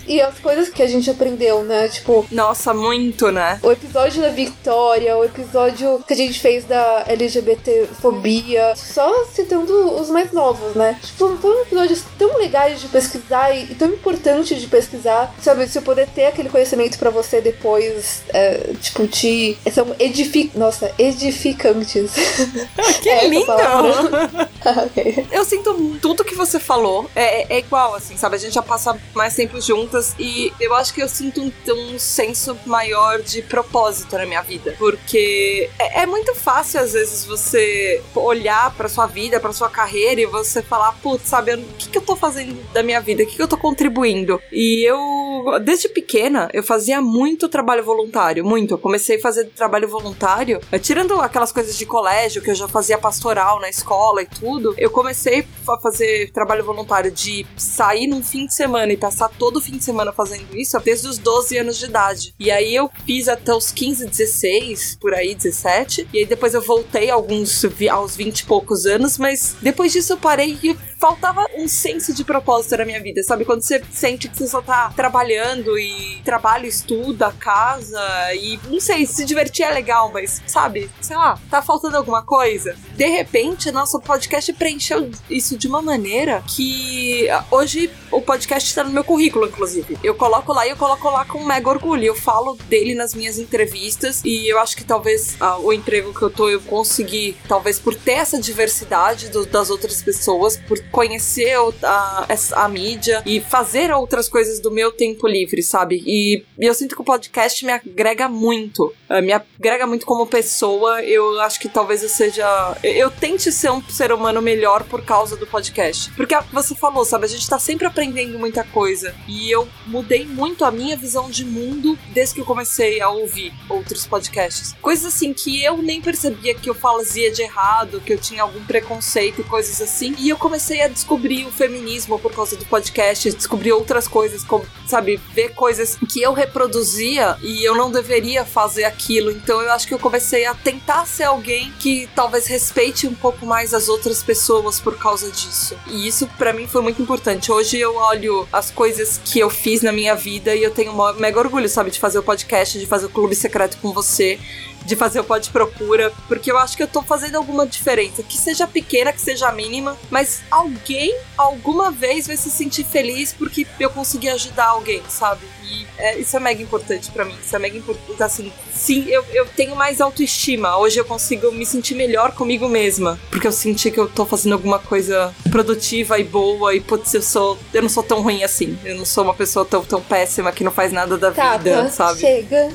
E 0.07 0.21
as 0.21 0.39
coisas 0.39 0.69
que 0.69 0.83
a 0.83 0.87
gente 0.87 1.11
aprendeu, 1.11 1.63
né? 1.63 1.89
Tipo. 1.89 2.27
Nossa, 2.31 2.75
muito, 2.75 3.31
né? 3.31 3.59
O 3.63 3.71
episódio 3.71 4.23
da 4.23 4.29
Victoria, 4.29 5.17
o 5.17 5.25
episódio 5.25 6.03
que 6.07 6.13
a 6.13 6.17
gente 6.17 6.41
fez 6.41 6.65
da 6.65 7.05
LGBTfobia, 7.07 8.75
só 8.77 9.25
citando 9.27 10.01
os 10.01 10.11
mais 10.11 10.33
novos, 10.33 10.75
né? 10.75 10.99
Tipo, 11.03 11.37
foram 11.37 11.63
episódios 11.63 12.05
tão 12.19 12.37
legais 12.37 12.81
de 12.81 12.89
pesquisar 12.89 13.53
e, 13.53 13.73
e 13.73 13.75
tão 13.75 13.89
importantes 13.89 14.61
de 14.61 14.67
pesquisar, 14.67 15.35
sabe? 15.41 15.67
Se 15.69 15.79
eu 15.79 15.83
poder 15.83 16.09
ter 16.09 16.27
aquele 16.27 16.49
conhecimento 16.53 16.99
pra 16.99 17.11
você 17.11 17.41
depois, 17.41 18.23
é, 18.33 18.73
tipo, 18.81 19.07
te. 19.09 19.59
São 19.73 19.95
edific... 19.99 20.57
Nossa, 20.57 20.93
edificantes. 20.99 22.13
Que 23.03 23.09
É 23.09 23.29
lindo! 23.29 23.47
palavra. 23.47 24.51
Ok. 24.85 25.27
Eu 25.33 25.45
sinto 25.45 25.99
tudo 26.01 26.25
que 26.25 26.37
você 26.37 26.61
falou. 26.61 27.11
É, 27.17 27.57
é 27.57 27.59
igual, 27.59 27.97
assim, 27.97 28.17
sabe? 28.17 28.37
A 28.37 28.39
gente 28.39 28.55
já 28.55 28.63
passa 28.63 28.97
mais 29.13 29.35
tempo 29.35 29.61
juntas 29.61 30.15
e 30.19 30.53
eu 30.61 30.73
acho 30.75 30.95
que 30.95 31.03
eu 31.03 31.09
sinto 31.09 31.43
um, 31.43 31.53
um 31.75 31.99
senso 31.99 32.57
maior 32.65 33.21
de 33.23 33.43
propósito 33.43 34.17
na 34.17 34.25
minha 34.25 34.41
vida. 34.43 34.77
Porque 34.79 35.69
é, 35.81 36.03
é 36.03 36.07
muito 36.07 36.33
fácil, 36.37 36.79
às 36.81 36.93
vezes, 36.93 37.25
você 37.25 38.01
olhar 38.15 38.73
pra 38.77 38.89
sua 38.89 39.07
vida, 39.07 39.41
pra 39.41 39.53
sua 39.53 39.69
carreira 39.69 40.21
e 40.21 40.27
você 40.27 40.63
falar, 40.63 40.93
putz, 41.03 41.29
sabe, 41.29 41.55
o 41.55 41.59
que, 41.77 41.89
que 41.89 41.99
eu 41.99 42.03
tô 42.03 42.15
fazendo 42.15 42.55
da 42.73 42.83
minha 42.85 43.01
vida? 43.01 43.25
O 43.25 43.27
que, 43.27 43.35
que 43.37 43.43
eu 43.43 43.49
tô 43.49 43.57
contribuindo? 43.57 44.41
E 44.53 44.89
eu, 44.89 45.59
desde 45.61 45.89
pequena, 45.89 46.42
eu 46.53 46.63
fazia 46.63 47.01
muito 47.01 47.49
trabalho 47.49 47.85
voluntário, 47.85 48.45
muito. 48.45 48.75
Eu 48.75 48.79
comecei 48.79 49.17
a 49.17 49.21
fazer 49.21 49.45
trabalho 49.47 49.89
voluntário, 49.89 50.61
eh, 50.71 50.79
tirando 50.79 51.21
aquelas 51.21 51.53
coisas 51.53 51.77
de 51.77 51.87
colégio, 51.87 52.43
que 52.43 52.51
eu 52.51 52.55
já 52.55 52.69
fazia 52.69 52.99
pastoral 52.99 53.61
na 53.61 53.69
escola 53.69 54.23
e 54.23 54.27
tudo, 54.27 54.75
eu 54.79 54.91
comecei 54.91 55.47
a 55.69 55.79
fazer 55.79 56.31
trabalho 56.33 56.65
voluntário 56.65 57.11
de 57.11 57.47
sair 57.57 58.07
num 58.07 58.23
fim 58.23 58.47
de 58.47 58.55
semana 58.55 58.93
e 58.93 58.97
passar 58.97 59.29
todo 59.29 59.61
fim 59.61 59.77
de 59.77 59.85
semana 59.85 60.13
fazendo 60.13 60.57
isso 60.57 60.79
desde 60.81 61.09
os 61.09 61.19
12 61.19 61.59
anos 61.59 61.79
de 61.79 61.87
idade. 61.87 62.35
E 62.39 62.51
aí 62.51 62.75
eu 62.75 62.91
fiz 63.07 63.29
até 63.29 63.55
os 63.55 63.71
15, 63.71 64.07
16, 64.07 64.99
por 65.01 65.15
aí, 65.15 65.35
17. 65.35 66.09
E 66.13 66.19
aí 66.19 66.27
depois 66.27 66.55
eu 66.55 66.63
voltei 66.63 67.11
alguns 67.11 67.65
aos 67.91 68.17
20 68.17 68.41
e 68.41 68.45
poucos 68.47 68.87
anos, 68.87 69.19
mas 69.19 69.57
depois 69.61 69.93
disso 69.93 70.13
eu 70.15 70.17
parei 70.17 70.59
e 70.63 70.77
faltava 70.99 71.47
um 71.57 71.67
senso 71.67 72.15
de 72.15 72.25
propósito 72.25 72.77
na 72.77 72.85
minha 72.85 73.03
vida, 73.03 73.23
sabe? 73.25 73.45
Quando 73.45 73.63
você 73.63 73.83
sente 73.91 74.29
que 74.29 74.37
você 74.37 74.47
só 74.47 74.63
tá 74.63 74.93
trabalhando 74.95 75.77
e 75.77 76.21
trabalho, 76.33 76.67
estuda, 76.67 77.31
casa 77.39 78.01
e 78.35 78.59
não 78.71 78.81
sei, 78.81 79.05
se 79.05 79.23
divertir 79.27 79.65
é 79.67 79.71
legal, 79.71 80.11
mas 80.15 80.41
sabe? 80.47 80.91
Sei 81.01 81.15
lá, 81.15 81.39
tá 81.51 81.61
faltando 81.61 81.95
alguma 81.99 82.23
coisa. 82.23 82.75
De 82.97 83.07
repente, 83.07 83.71
nosso 83.71 84.01
podcast 84.01 84.51
preencheu 84.55 85.11
isso 85.29 85.59
de 85.59 85.69
uma 85.69 85.83
maneira 85.83 86.43
que 86.49 87.29
ah, 87.29 87.45
hoje 87.51 87.91
o 88.11 88.23
podcast 88.23 88.75
tá 88.75 88.83
no 88.83 88.91
meu 88.91 89.05
currículo, 89.05 89.47
inclusive. 89.47 89.99
Eu 90.03 90.15
coloco 90.15 90.55
lá 90.55 90.67
e 90.67 90.71
eu 90.71 90.77
coloco 90.77 91.07
lá 91.11 91.27
com 91.27 91.45
mega 91.45 91.69
orgulho. 91.69 92.05
Eu 92.05 92.15
falo 92.15 92.57
dele 92.67 92.95
nas 92.95 93.13
minhas 93.15 93.39
entrevistas 93.39 94.23
e 94.25 94.51
eu 94.51 94.59
acho 94.59 94.75
que 94.75 94.85
talvez 94.85 95.37
ah, 95.39 95.59
o 95.59 95.71
emprego 95.71 96.15
que 96.15 96.23
eu 96.23 96.31
tô 96.31 96.49
eu 96.49 96.61
consegui, 96.63 97.37
talvez 97.47 97.79
por 97.79 97.95
ter 97.95 98.13
essa 98.13 98.41
diversidade 98.41 99.29
do- 99.29 99.45
das 99.45 99.69
outras 99.69 100.03
pessoas, 100.03 100.57
por 100.57 100.83
conhecer 100.91 101.55
a, 101.83 102.25
essa- 102.29 102.57
a 102.57 102.69
mídia 102.69 103.23
e 103.27 103.39
fazer 103.41 103.93
outras 103.93 104.29
coisas 104.31 104.61
do 104.61 104.71
meu 104.71 104.91
tempo 104.93 105.27
livre, 105.29 105.63
sabe? 105.63 106.03
E, 106.07 106.22
e 106.23 106.45
eu 106.59 106.75
sinto 106.75 106.95
que 106.95 107.03
o 107.03 107.05
podcast 107.05 107.65
me 107.65 107.73
agrega 107.73 108.29
muito. 108.29 108.93
Ah, 109.09 109.21
me 109.21 109.33
agrega 109.33 109.87
muito 109.87 110.07
como 110.07 110.27
pessoa. 110.27 111.03
Eu 111.03 111.41
acho 111.41 111.59
que 111.61 111.69
talvez 111.69 112.03
eu 112.03 112.09
seja. 112.09 112.47
Eu, 112.83 113.11
tente 113.11 113.51
ser 113.53 113.71
um 113.71 113.83
ser 113.89 114.13
humano 114.13 114.41
melhor 114.43 114.85
por 114.85 115.03
causa 115.05 115.37
do 115.37 115.47
podcast. 115.47 116.11
Porque 116.13 116.35
a- 116.35 116.41
você 116.53 116.75
falou, 116.75 117.05
sabe? 117.05 117.25
A 117.25 117.29
gente 117.29 117.49
tá 117.49 117.59
sempre 117.59 117.87
aprendendo 117.87 118.39
muita 118.39 118.65
coisa. 118.65 119.15
E 119.29 119.51
eu 119.51 119.69
mudei 119.87 120.25
muito 120.27 120.65
a 120.65 120.71
minha 120.71 120.97
visão 120.97 121.31
de 121.31 121.45
mundo 121.45 121.99
desde 122.13 122.35
que 122.35 122.41
eu 122.41 122.45
comecei 122.45 123.01
a 123.01 123.09
ouvir 123.11 123.53
outros 123.69 124.07
podcasts. 124.07 124.75
Coisas 124.81 125.07
assim 125.15 125.33
que 125.33 125.63
eu 125.65 125.77
nem 125.79 126.01
percebia 126.01 126.55
que 126.55 126.69
eu 126.71 126.75
fazia 126.75 127.31
de 127.31 127.43
errado, 127.43 128.01
que 128.01 128.13
eu 128.13 128.19
tinha 128.19 128.43
algum 128.43 128.65
preconceito 128.65 129.41
e 129.41 129.45
coisas 129.45 129.81
assim. 129.81 130.15
E 130.19 130.29
eu 130.29 130.37
comecei 130.37 130.81
a 130.83 130.89
descobrir 130.89 131.45
o 131.47 131.51
feminismo 131.51 132.19
por 132.19 132.33
causa 132.35 132.57
do 132.57 132.65
podcast, 132.67 133.31
descobrir 133.33 133.73
outras 133.73 134.07
coisas, 134.09 134.43
como, 134.45 134.65
sabe, 134.87 135.17
ver 135.35 135.51
coisas 135.55 135.97
que 136.13 136.21
eu 136.21 136.35
reproduzia 136.35 137.39
e 137.41 137.65
eu 137.65 137.75
não 137.75 137.91
deveria 137.91 138.45
fazer 138.45 138.85
aquilo. 138.85 139.31
Então 139.31 139.63
eu 139.63 139.73
acho 139.73 139.89
que 139.89 139.95
eu 139.95 139.99
comecei 139.99 140.45
a 140.45 140.55
tentar 140.55 141.07
ser 141.07 141.25
alguém 141.25 141.73
que 141.79 142.07
talvez 142.15 142.47
respeite 142.47 143.07
um 143.07 143.15
pouco 143.15 143.47
mais 143.47 143.73
as 143.73 143.89
outras 143.89 144.23
pessoas 144.23 144.79
por 144.79 144.99
causa 144.99 145.31
disso. 145.31 145.75
E 145.87 146.07
isso 146.07 146.29
pra 146.37 146.53
mim 146.53 146.67
foi 146.67 146.83
muito 146.83 147.01
importante. 147.01 147.51
Hoje 147.51 147.79
eu 147.79 147.97
olho 147.97 148.47
as 148.53 148.71
coisas 148.71 149.19
que 149.25 149.39
eu 149.39 149.49
fiz 149.49 149.81
na 149.81 149.91
minha 149.91 150.15
vida 150.15 150.55
e 150.55 150.63
eu 150.63 150.71
tenho 150.71 150.93
mega 151.15 151.39
orgulho, 151.39 151.69
sabe, 151.69 151.91
de 151.91 151.99
fazer 151.99 152.19
o 152.19 152.23
podcast, 152.23 152.79
de 152.79 152.87
fazer 152.87 153.07
o 153.07 153.11
clube 153.11 153.35
secreto 153.35 153.79
com 153.79 153.91
você 153.91 154.39
de 154.85 154.97
fazer 154.97 155.21
o 155.21 155.25
Pode 155.25 155.51
Procura, 155.51 156.13
porque 156.27 156.51
eu 156.51 156.59
acho 156.59 156.77
que 156.77 156.83
eu 156.83 156.89
tô 156.89 157.03
fazendo 157.03 157.37
alguma 157.37 157.67
diferença, 157.67 158.23
que 158.23 158.37
seja 158.37 158.67
pequena, 158.67 159.13
que 159.13 159.21
seja 159.21 159.53
mínima, 159.53 159.97
mas 160.11 160.43
alguém 160.51 161.17
alguma 161.39 161.91
vez 161.91 162.27
vai 162.27 162.37
se 162.37 162.51
sentir 162.51 162.85
feliz 162.85 163.33
porque 163.33 163.67
eu 163.79 163.91
consegui 163.91 164.29
ajudar 164.29 164.67
alguém, 164.67 165.03
sabe? 165.09 165.47
E 165.73 165.87
é, 165.99 166.19
isso 166.19 166.37
é 166.37 166.41
mega 166.41 166.63
importante 166.63 167.11
pra 167.11 167.25
mim, 167.25 167.35
isso 167.43 167.55
é 167.55 167.59
mega 167.59 167.77
importante, 167.77 168.23
assim, 168.23 168.53
sim, 168.73 169.07
eu, 169.09 169.25
eu 169.33 169.47
tenho 169.47 169.75
mais 169.75 170.01
autoestima, 170.01 170.77
hoje 170.77 170.99
eu 170.99 171.05
consigo 171.05 171.51
me 171.53 171.65
sentir 171.65 171.95
melhor 171.95 172.33
comigo 172.33 172.69
mesma, 172.69 173.19
porque 173.31 173.47
eu 173.47 173.53
senti 173.53 173.91
que 173.91 173.99
eu 173.99 174.09
tô 174.09 174.27
fazendo 174.27 174.53
alguma 174.53 174.79
coisa 174.79 175.35
produtiva 175.51 176.19
e 176.19 176.25
boa 176.25 176.75
e 176.75 176.81
putz, 176.81 177.15
eu 177.15 177.23
sou, 177.23 177.59
eu 177.73 177.83
não 177.83 177.89
sou 177.89 178.03
tão 178.03 178.21
ruim 178.21 178.45
assim, 178.45 178.79
eu 178.85 178.97
não 178.97 179.05
sou 179.05 179.25
uma 179.25 179.35
pessoa 179.35 179.65
tão, 179.65 179.83
tão 179.85 180.03
péssima 180.03 180.53
que 180.53 180.65
não 180.65 180.73
faz 180.73 180.93
nada 180.93 181.17
da 181.17 181.31
vida, 181.31 181.43
Tata, 181.43 181.89
sabe? 181.91 182.21
chega. 182.21 182.69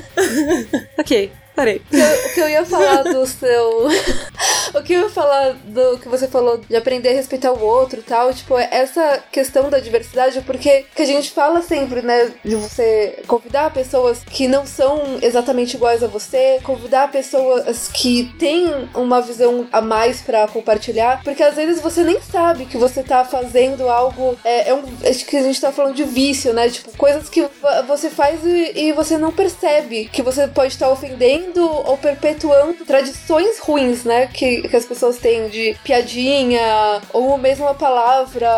ok, 0.98 1.30
parei. 1.58 1.82
O 1.92 2.34
que 2.34 2.40
eu- 2.40 2.48
ia 2.48 2.64
falar 2.64 3.02
do 3.02 3.26
seu. 3.26 3.88
O 4.74 4.82
que 4.82 4.92
eu 4.92 5.00
ia 5.04 5.08
falar 5.08 5.54
do 5.64 5.96
que 5.98 6.08
você 6.10 6.28
falou 6.28 6.58
de 6.58 6.76
aprender 6.76 7.08
a 7.08 7.12
respeitar 7.14 7.52
o 7.52 7.64
outro 7.64 8.00
e 8.00 8.02
tal, 8.02 8.32
tipo, 8.34 8.56
é 8.58 8.68
essa 8.70 9.18
questão 9.32 9.70
da 9.70 9.78
diversidade, 9.80 10.42
porque 10.42 10.84
que 10.94 11.00
a 11.02 11.06
gente 11.06 11.30
fala 11.30 11.62
sempre, 11.62 12.02
né, 12.02 12.30
de 12.44 12.54
você 12.54 13.18
convidar 13.26 13.72
pessoas 13.72 14.18
que 14.22 14.46
não 14.46 14.66
são 14.66 15.18
exatamente 15.22 15.74
iguais 15.74 16.02
a 16.04 16.06
você, 16.06 16.60
convidar 16.62 17.10
pessoas 17.10 17.88
que 17.88 18.30
têm 18.38 18.70
uma 18.94 19.22
visão 19.22 19.66
a 19.72 19.80
mais 19.80 20.20
pra 20.20 20.46
compartilhar, 20.46 21.22
porque 21.24 21.42
às 21.42 21.54
vezes 21.54 21.80
você 21.80 22.04
nem 22.04 22.20
sabe 22.20 22.66
que 22.66 22.76
você 22.76 23.02
tá 23.02 23.24
fazendo 23.24 23.88
algo, 23.88 24.38
é, 24.44 24.68
é 24.68 24.74
um, 24.74 24.82
acho 25.08 25.24
que 25.24 25.36
a 25.38 25.42
gente 25.42 25.58
tá 25.58 25.72
falando 25.72 25.94
de 25.94 26.04
vício, 26.04 26.52
né, 26.52 26.68
tipo, 26.68 26.94
coisas 26.98 27.30
que 27.30 27.40
vo- 27.40 27.82
você 27.86 28.10
faz 28.10 28.44
e, 28.44 28.72
e 28.78 28.92
você 28.92 29.16
não 29.16 29.32
percebe 29.32 30.10
que 30.12 30.20
você 30.22 30.46
pode 30.46 30.74
estar 30.74 30.90
ofendendo 30.90 31.47
ou 31.56 31.96
perpetuando 31.96 32.84
tradições 32.84 33.58
ruins, 33.58 34.04
né? 34.04 34.26
Que, 34.26 34.62
que 34.68 34.76
as 34.76 34.84
pessoas 34.84 35.18
têm 35.18 35.48
de 35.48 35.76
piadinha, 35.84 37.00
ou 37.12 37.36
mesmo 37.38 37.66
a 37.66 37.74
palavra, 37.74 38.48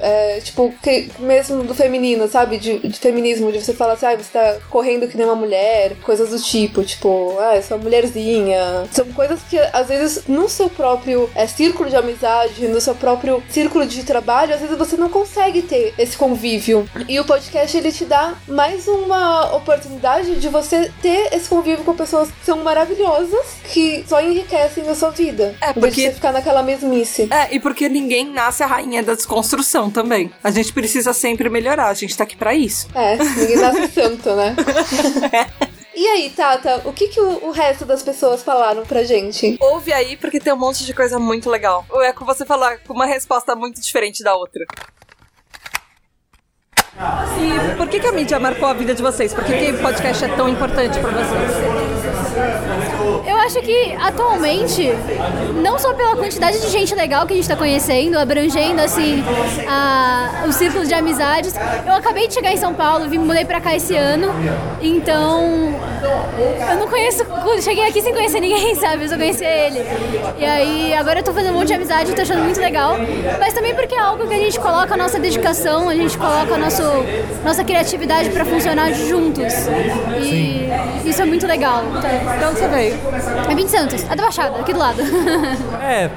é, 0.00 0.40
tipo, 0.40 0.72
que, 0.82 1.10
mesmo 1.18 1.62
do 1.62 1.74
feminino, 1.74 2.28
sabe? 2.28 2.58
De, 2.58 2.78
de 2.78 2.98
feminismo, 2.98 3.52
de 3.52 3.62
você 3.62 3.72
falar 3.72 3.94
assim, 3.94 4.06
ah, 4.06 4.16
você 4.16 4.32
tá 4.32 4.58
correndo 4.70 5.08
que 5.08 5.16
nem 5.16 5.26
uma 5.26 5.34
mulher, 5.34 5.96
coisas 6.02 6.30
do 6.30 6.38
tipo, 6.38 6.82
tipo, 6.82 7.36
ah, 7.40 7.56
eu 7.56 7.62
sou 7.62 7.78
mulherzinha. 7.78 8.86
São 8.90 9.06
coisas 9.12 9.40
que, 9.48 9.58
às 9.58 9.88
vezes, 9.88 10.24
no 10.26 10.48
seu 10.48 10.68
próprio 10.68 11.30
é, 11.34 11.46
círculo 11.46 11.88
de 11.88 11.96
amizade, 11.96 12.66
no 12.68 12.80
seu 12.80 12.94
próprio 12.94 13.42
círculo 13.48 13.86
de 13.86 14.02
trabalho, 14.04 14.54
às 14.54 14.60
vezes 14.60 14.76
você 14.76 14.96
não 14.96 15.08
consegue 15.08 15.62
ter 15.62 15.94
esse 15.98 16.16
convívio. 16.16 16.88
E 17.08 17.18
o 17.20 17.24
podcast, 17.24 17.76
ele 17.76 17.92
te 17.92 18.04
dá 18.04 18.34
mais 18.46 18.86
uma 18.88 19.54
oportunidade 19.56 20.36
de 20.36 20.48
você 20.48 20.90
ter 21.02 21.32
esse 21.32 21.48
convívio 21.48 21.84
com 21.84 21.94
pessoas 21.94 22.28
são 22.42 22.62
maravilhosas, 22.62 23.44
que 23.72 24.04
só 24.08 24.20
enriquecem 24.20 24.88
a 24.88 24.94
sua 24.94 25.10
vida. 25.10 25.54
É, 25.60 25.72
porque- 25.72 26.02
você 26.08 26.12
ficar 26.12 26.32
naquela 26.32 26.62
mesmice. 26.62 27.28
É, 27.30 27.54
e 27.54 27.60
porque 27.60 27.88
ninguém 27.88 28.30
nasce 28.30 28.62
a 28.62 28.66
rainha 28.66 29.02
da 29.02 29.14
desconstrução 29.14 29.90
também. 29.90 30.30
A 30.42 30.50
gente 30.50 30.72
precisa 30.72 31.12
sempre 31.12 31.48
melhorar, 31.48 31.88
a 31.88 31.94
gente 31.94 32.16
tá 32.16 32.24
aqui 32.24 32.36
pra 32.36 32.54
isso. 32.54 32.88
É, 32.94 33.16
ninguém 33.16 33.56
nasce 33.56 33.88
santo, 33.92 34.34
né? 34.34 34.54
E 35.96 36.08
aí, 36.08 36.28
Tata, 36.28 36.82
o 36.86 36.92
que, 36.92 37.06
que 37.06 37.20
o, 37.20 37.46
o 37.46 37.50
resto 37.52 37.84
das 37.84 38.02
pessoas 38.02 38.42
falaram 38.42 38.84
pra 38.84 39.04
gente? 39.04 39.56
Ouve 39.60 39.92
aí, 39.92 40.16
porque 40.16 40.40
tem 40.40 40.52
um 40.52 40.56
monte 40.56 40.84
de 40.84 40.92
coisa 40.92 41.20
muito 41.20 41.48
legal. 41.48 41.86
É 42.02 42.12
com 42.12 42.24
você 42.24 42.44
falar 42.44 42.78
com 42.78 42.92
uma 42.92 43.06
resposta 43.06 43.54
muito 43.54 43.80
diferente 43.80 44.20
da 44.24 44.34
outra. 44.34 44.64
E 47.40 47.76
por 47.76 47.88
que, 47.88 48.00
que 48.00 48.06
a 48.08 48.12
mídia 48.12 48.40
marcou 48.40 48.68
a 48.68 48.72
vida 48.72 48.92
de 48.92 49.02
vocês? 49.02 49.32
Por 49.32 49.44
que, 49.44 49.56
que 49.56 49.70
o 49.70 49.78
podcast 49.80 50.24
é 50.24 50.28
tão 50.34 50.48
importante 50.48 50.98
pra 50.98 51.10
vocês? 51.10 51.83
Eu 53.26 53.36
acho 53.36 53.60
que 53.60 53.94
atualmente, 54.00 54.90
não 55.62 55.78
só 55.78 55.92
pela 55.94 56.16
quantidade 56.16 56.60
de 56.60 56.68
gente 56.68 56.94
legal 56.94 57.26
que 57.26 57.32
a 57.32 57.36
gente 57.36 57.48
tá 57.48 57.56
conhecendo, 57.56 58.18
abrangendo 58.18 58.80
assim 58.80 59.22
a, 59.68 60.44
o 60.46 60.52
círculo 60.52 60.86
de 60.86 60.94
amizades, 60.94 61.54
eu 61.86 61.92
acabei 61.94 62.28
de 62.28 62.34
chegar 62.34 62.52
em 62.52 62.56
São 62.56 62.74
Paulo, 62.74 63.08
vim 63.08 63.18
mudei 63.18 63.44
pra 63.44 63.60
cá 63.60 63.74
esse 63.74 63.96
ano, 63.96 64.32
então 64.82 65.74
eu 66.70 66.76
não 66.78 66.88
conheço, 66.88 67.24
cheguei 67.62 67.86
aqui 67.86 68.02
sem 68.02 68.12
conhecer 68.12 68.40
ninguém, 68.40 68.74
sabe? 68.76 69.04
Eu 69.04 69.08
só 69.08 69.16
conheci 69.16 69.44
ele. 69.44 69.84
E 70.38 70.44
aí 70.44 70.94
agora 70.94 71.20
eu 71.20 71.24
tô 71.24 71.32
fazendo 71.32 71.54
um 71.54 71.58
monte 71.58 71.68
de 71.68 71.74
amizade, 71.74 72.12
tô 72.14 72.22
achando 72.22 72.42
muito 72.42 72.60
legal, 72.60 72.96
mas 73.38 73.52
também 73.52 73.74
porque 73.74 73.94
é 73.94 74.00
algo 74.00 74.26
que 74.26 74.34
a 74.34 74.38
gente 74.38 74.58
coloca 74.58 74.94
a 74.94 74.96
nossa 74.96 75.18
dedicação, 75.18 75.88
a 75.88 75.94
gente 75.94 76.16
coloca 76.18 76.54
a 76.54 76.58
nosso, 76.58 76.82
nossa 77.44 77.64
criatividade 77.64 78.30
pra 78.30 78.44
funcionar 78.44 78.92
juntos. 78.92 79.52
E 80.20 80.68
isso 81.08 81.22
é 81.22 81.24
muito 81.24 81.46
legal. 81.46 81.82
De 82.04 82.44
onde 82.44 82.58
você 82.58 82.68
veio? 82.68 82.98
É 83.50 83.54
20 83.54 83.68
Santos, 83.68 84.04
é 84.04 84.14
da 84.14 84.22
Baixada, 84.22 84.60
aqui 84.60 84.72
do 84.72 84.78
lado. 84.78 85.02
É, 85.84 86.08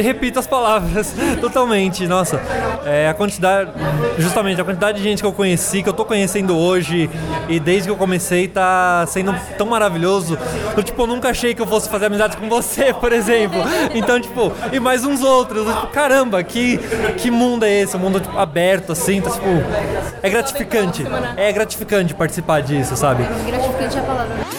repito 0.00 0.38
as 0.38 0.46
palavras 0.46 1.12
totalmente. 1.40 2.06
Nossa, 2.06 2.40
é, 2.84 3.08
a 3.08 3.14
quantidade, 3.14 3.72
justamente 4.18 4.60
a 4.60 4.64
quantidade 4.64 4.98
de 4.98 5.04
gente 5.04 5.20
que 5.20 5.26
eu 5.26 5.32
conheci, 5.32 5.82
que 5.82 5.88
eu 5.88 5.92
tô 5.92 6.04
conhecendo 6.04 6.56
hoje 6.56 7.10
e 7.48 7.58
desde 7.58 7.88
que 7.88 7.90
eu 7.90 7.96
comecei 7.96 8.46
tá 8.46 9.04
sendo 9.08 9.34
tão 9.58 9.66
maravilhoso. 9.66 10.38
Eu, 10.76 10.82
tipo, 10.82 11.02
eu 11.02 11.06
nunca 11.08 11.30
achei 11.30 11.54
que 11.54 11.60
eu 11.60 11.66
fosse 11.66 11.88
fazer 11.88 12.06
amizade 12.06 12.36
com 12.36 12.48
você, 12.48 12.94
por 13.00 13.12
exemplo. 13.12 13.60
Então, 13.92 14.20
tipo, 14.20 14.52
e 14.72 14.78
mais 14.78 15.04
uns 15.04 15.22
outros. 15.22 15.66
Eu, 15.66 15.74
tipo, 15.74 15.86
caramba, 15.88 16.42
que, 16.44 16.78
que 17.18 17.30
mundo 17.30 17.64
é 17.64 17.80
esse? 17.80 17.96
Um 17.96 18.00
mundo 18.00 18.20
tipo, 18.20 18.38
aberto, 18.38 18.92
assim, 18.92 19.20
tá, 19.20 19.30
tipo, 19.30 19.46
é 20.22 20.30
gratificante. 20.30 21.04
É 21.36 21.52
gratificante 21.52 22.14
participar 22.14 22.62
disso, 22.62 22.96
sabe? 22.96 23.24
Gratificante 23.44 23.96
é 23.96 24.00
a 24.00 24.02
palavra. 24.04 24.53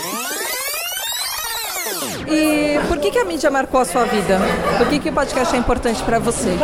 Por 2.88 2.98
que, 3.00 3.12
que 3.12 3.20
a 3.20 3.26
mídia 3.26 3.50
marcou 3.50 3.82
a 3.82 3.86
sua 3.86 4.06
vida? 4.06 4.40
Por 4.78 4.88
que, 4.88 5.00
que 5.00 5.10
o 5.10 5.14
podcast 5.14 5.56
é 5.56 5.60
importante 5.60 6.02
pra 6.04 6.20
você? 6.20 6.58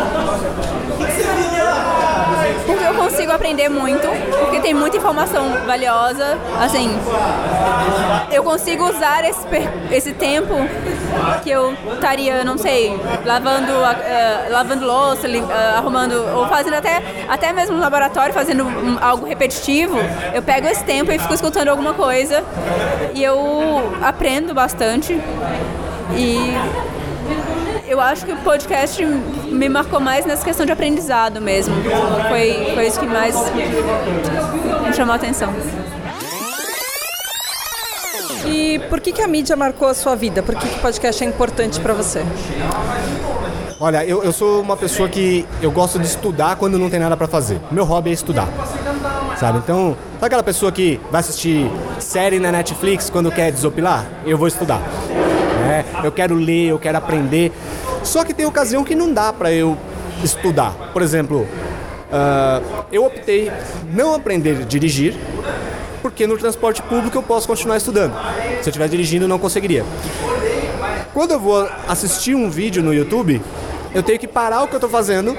Consigo 3.32 3.36
aprender 3.46 3.70
muito, 3.70 4.08
porque 4.41 4.60
tem 4.60 4.74
muita 4.74 4.98
informação 4.98 5.44
valiosa. 5.65 6.38
Assim, 6.62 6.89
eu 8.30 8.44
consigo 8.44 8.84
usar 8.89 9.24
esse, 9.24 9.46
esse 9.89 10.13
tempo 10.13 10.54
que 11.41 11.50
eu 11.50 11.74
estaria, 11.94 12.44
não 12.44 12.58
sei, 12.58 13.00
lavando, 13.26 13.72
eh, 14.04 14.48
lavando 14.50 14.86
louça, 14.86 15.28
eh, 15.28 15.41
arrumando, 15.78 16.13
ou 16.36 16.46
fazendo 16.48 16.74
até, 16.76 17.02
até 17.30 17.54
mesmo 17.54 17.76
no 17.78 17.82
laboratório, 17.82 18.34
fazendo 18.34 18.65
um- 18.65 18.98
algo 19.02 19.26
repetitivo. 19.26 19.98
Eu 20.34 20.41
pego 20.41 20.67
esse 20.67 20.84
tempo 20.84 21.10
e 21.12 21.17
fico 21.17 21.34
escutando 21.34 21.70
alguma 21.70 21.94
coisa 21.94 22.44
e 23.13 23.24
eu 23.24 23.94
aprendo 24.02 24.54
bastante. 24.54 25.13
E 26.17 26.54
eu 27.91 27.99
acho 27.99 28.25
que 28.25 28.32
o 28.32 28.38
podcast 28.38 29.04
me 29.04 29.67
marcou 29.67 29.99
mais 29.99 30.25
nessa 30.25 30.45
questão 30.45 30.65
de 30.65 30.71
aprendizado 30.71 31.41
mesmo. 31.41 31.75
Foi, 32.30 32.71
foi 32.73 32.88
isso 32.88 32.97
que 32.97 33.06
mais 33.06 33.36
me 33.51 34.93
chamou 34.93 35.12
a 35.12 35.17
atenção. 35.17 35.54
E 38.45 38.80
por 38.89 39.01
que, 39.01 39.12
que 39.12 39.21
a 39.21 39.27
mídia 39.27 39.58
marcou 39.58 39.89
a 39.89 39.93
sua 39.93 40.15
vida? 40.15 40.41
Por 40.41 40.56
que, 40.56 40.69
que 40.69 40.77
o 40.77 40.82
podcast 40.82 41.21
é 41.21 41.27
importante 41.27 41.82
pra 41.82 41.93
você? 41.93 42.25
Olha, 43.77 44.06
eu, 44.06 44.23
eu 44.23 44.32
sou 44.32 44.62
uma 44.62 44.77
pessoa 44.77 45.10
que 45.10 45.45
eu 45.62 45.69
gosto 45.69 45.99
de 45.99 46.06
estudar 46.06 46.56
quando 46.56 46.80
não 46.80 46.89
tem 46.89 46.99
nada 46.99 47.17
pra 47.17 47.27
fazer. 47.27 47.60
Meu 47.69 47.84
hobby 47.84 48.12
é 48.12 48.13
estudar. 48.13 48.47
Sabe? 49.38 49.58
Então, 49.58 49.97
sabe 50.13 50.25
aquela 50.27 50.43
pessoa 50.43 50.71
que 50.71 50.97
vai 51.12 51.19
assistir 51.19 51.69
série 51.99 52.39
na 52.39 52.54
Netflix 52.54 53.10
quando 53.10 53.30
quer 53.30 53.51
desopilar? 53.51 54.06
Eu 54.25 54.38
vou 54.38 54.47
estudar. 54.47 54.82
Né? 55.71 55.86
Eu 56.03 56.12
quero 56.12 56.36
ler, 56.36 56.67
eu 56.67 56.77
quero 56.77 56.97
aprender. 56.97 57.51
Só 58.03 58.23
que 58.25 58.34
tem 58.34 58.45
ocasião 58.45 58.84
que 58.84 58.93
não 58.93 59.13
dá 59.13 59.31
pra 59.31 59.51
eu 59.51 59.77
estudar. 60.23 60.71
Por 60.91 61.01
exemplo, 61.01 61.47
ah, 62.12 62.62
eu 62.91 63.05
optei 63.05 63.49
não 63.93 64.13
aprender 64.13 64.57
a 64.62 64.65
dirigir 64.65 65.15
porque 66.01 66.27
no 66.27 66.38
transporte 66.38 66.81
público 66.81 67.17
eu 67.17 67.23
posso 67.23 67.47
continuar 67.47 67.77
estudando. 67.77 68.13
Se 68.62 68.67
eu 68.67 68.71
estiver 68.71 68.89
dirigindo, 68.89 69.25
eu 69.25 69.29
não 69.29 69.39
conseguiria. 69.39 69.86
Quando 71.13 71.31
eu 71.31 71.39
vou 71.39 71.69
assistir 71.88 72.36
um 72.36 72.49
vídeo 72.49 72.81
no 72.84 72.93
YouTube, 72.93 73.41
eu 73.93 74.01
tenho 74.01 74.17
que 74.17 74.27
parar 74.27 74.63
o 74.63 74.67
que 74.67 74.73
eu 74.73 74.77
estou 74.77 74.89
fazendo 74.89 75.38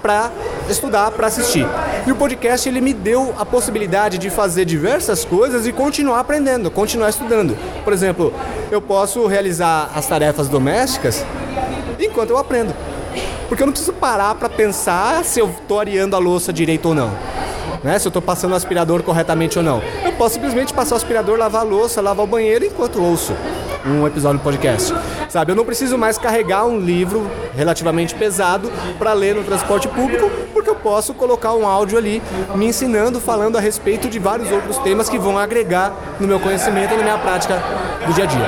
para 0.00 0.30
estudar, 0.68 1.10
para 1.10 1.26
assistir. 1.26 1.66
E 2.06 2.12
o 2.12 2.16
podcast 2.16 2.68
ele 2.68 2.80
me 2.80 2.94
deu 2.94 3.34
a 3.38 3.44
possibilidade 3.44 4.18
de 4.18 4.30
fazer 4.30 4.64
diversas 4.64 5.24
coisas 5.24 5.66
e 5.66 5.72
continuar 5.72 6.20
aprendendo, 6.20 6.70
continuar 6.70 7.10
estudando. 7.10 7.56
Por 7.84 7.92
exemplo, 7.92 8.32
eu 8.70 8.80
posso 8.80 9.26
realizar 9.26 9.90
as 9.94 10.06
tarefas 10.06 10.48
domésticas 10.48 11.24
enquanto 11.98 12.30
eu 12.30 12.38
aprendo. 12.38 12.74
Porque 13.48 13.62
eu 13.62 13.66
não 13.66 13.72
preciso 13.72 13.94
parar 13.94 14.34
para 14.34 14.48
pensar 14.48 15.24
se 15.24 15.40
eu 15.40 15.48
estou 15.48 15.80
areando 15.80 16.14
a 16.14 16.18
louça 16.18 16.52
direito 16.52 16.88
ou 16.88 16.94
não. 16.94 17.10
Né? 17.82 17.98
Se 17.98 18.06
eu 18.06 18.10
estou 18.10 18.22
passando 18.22 18.52
o 18.52 18.54
aspirador 18.54 19.02
corretamente 19.02 19.58
ou 19.58 19.64
não. 19.64 19.82
Eu 20.04 20.12
posso 20.12 20.34
simplesmente 20.34 20.72
passar 20.72 20.94
o 20.94 20.98
aspirador, 20.98 21.38
lavar 21.38 21.62
a 21.62 21.64
louça, 21.64 22.00
lavar 22.00 22.24
o 22.24 22.28
banheiro 22.28 22.64
enquanto 22.64 23.02
ouço 23.02 23.34
um 23.86 24.06
episódio 24.06 24.38
do 24.38 24.42
podcast. 24.42 24.92
Sabe, 25.28 25.52
eu 25.52 25.56
não 25.56 25.64
preciso 25.64 25.98
mais 25.98 26.16
carregar 26.16 26.64
um 26.64 26.80
livro 26.80 27.30
relativamente 27.54 28.14
pesado 28.14 28.70
para 28.98 29.12
ler 29.12 29.34
no 29.34 29.44
transporte 29.44 29.86
público, 29.86 30.30
porque 30.54 30.70
eu 30.70 30.74
posso 30.74 31.12
colocar 31.12 31.52
um 31.54 31.66
áudio 31.66 31.98
ali 31.98 32.22
me 32.54 32.66
ensinando, 32.66 33.20
falando 33.20 33.56
a 33.58 33.60
respeito 33.60 34.08
de 34.08 34.18
vários 34.18 34.50
outros 34.50 34.78
temas 34.78 35.08
que 35.08 35.18
vão 35.18 35.36
agregar 35.38 35.92
no 36.18 36.26
meu 36.26 36.40
conhecimento 36.40 36.94
e 36.94 36.96
na 36.96 37.02
minha 37.02 37.18
prática 37.18 37.62
do 38.06 38.12
dia 38.14 38.24
a 38.24 38.26
dia. 38.26 38.46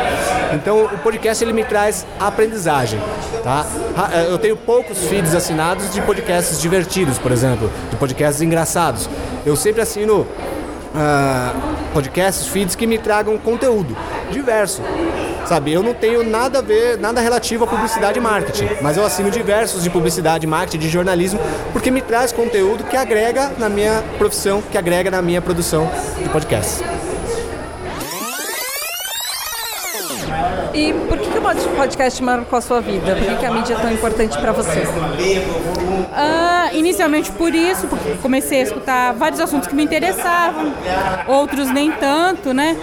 Então, 0.55 0.85
o 0.87 0.99
podcast 0.99 1.45
ele 1.45 1.53
me 1.53 1.65
traz 1.65 2.07
aprendizagem, 2.19 2.99
tá? 3.45 3.67
Ra- 3.95 4.11
Eu 4.31 4.39
tenho 4.39 4.57
poucos 4.57 4.99
feeds 5.05 5.35
assinados 5.35 5.93
de 5.93 6.01
podcasts 6.01 6.59
divertidos, 6.61 7.19
por 7.19 7.31
exemplo, 7.31 7.71
de 7.91 7.97
podcasts 7.97 8.41
engraçados. 8.41 9.09
Eu 9.45 9.55
sempre 9.55 9.83
assino 9.83 10.27
ah, 10.95 11.53
podcasts, 11.93 12.47
feeds 12.49 12.75
que 12.75 12.87
me 12.87 12.99
tragam 12.99 13.37
conteúdo 13.39 13.97
diverso. 14.31 14.83
Sabe, 15.47 15.73
eu 15.73 15.83
não 15.83 15.93
tenho 15.95 16.23
nada 16.23 16.61
a 16.61 16.63
ver, 16.63 16.97
nada 16.99 17.21
relativo 17.21 17.65
à 17.65 17.67
publicidade 17.67 18.19
e 18.19 18.23
marketing, 18.23 18.69
mas 18.81 18.97
eu 18.97 19.05
assino 19.05 19.31
diversos 19.33 19.83
de 19.83 19.91
publicidade, 19.91 20.47
marketing, 20.47 20.79
de 20.79 20.89
jornalismo, 20.89 21.41
porque 21.73 21.91
me 21.91 22.01
traz 22.01 22.31
conteúdo 22.31 22.85
que 22.85 22.97
agrega 22.97 23.51
na 23.59 23.69
minha 23.69 24.01
profissão, 24.17 24.63
que 24.63 24.79
agrega 24.79 25.11
na 25.11 25.21
minha 25.21 25.43
produção 25.43 25.91
de 26.23 26.29
podcast. 26.29 26.85
E 30.73 30.93
por 31.09 31.19
que, 31.19 31.29
que 31.31 31.39
o 31.39 31.43
pod- 31.43 31.69
podcast 31.77 32.23
marcou 32.23 32.57
a 32.57 32.63
sua 32.63 32.81
vida? 32.81 33.17
Por 33.17 33.25
que, 33.27 33.37
que 33.39 33.47
a 33.47 33.51
mídia 33.51 33.75
é 33.75 33.77
tão 33.81 33.93
importante 33.93 34.39
para 34.39 34.53
você? 34.53 34.85
Ah, 36.13 36.70
inicialmente 36.81 37.31
por 37.33 37.55
isso, 37.55 37.87
porque 37.87 38.15
comecei 38.23 38.61
a 38.61 38.63
escutar 38.63 39.13
vários 39.15 39.41
assuntos 39.41 39.69
que 39.69 39.75
me 39.75 39.85
interessavam, 39.85 40.73
outros 41.29 41.71
nem 41.71 41.93
tanto, 41.93 42.53
né? 42.53 42.77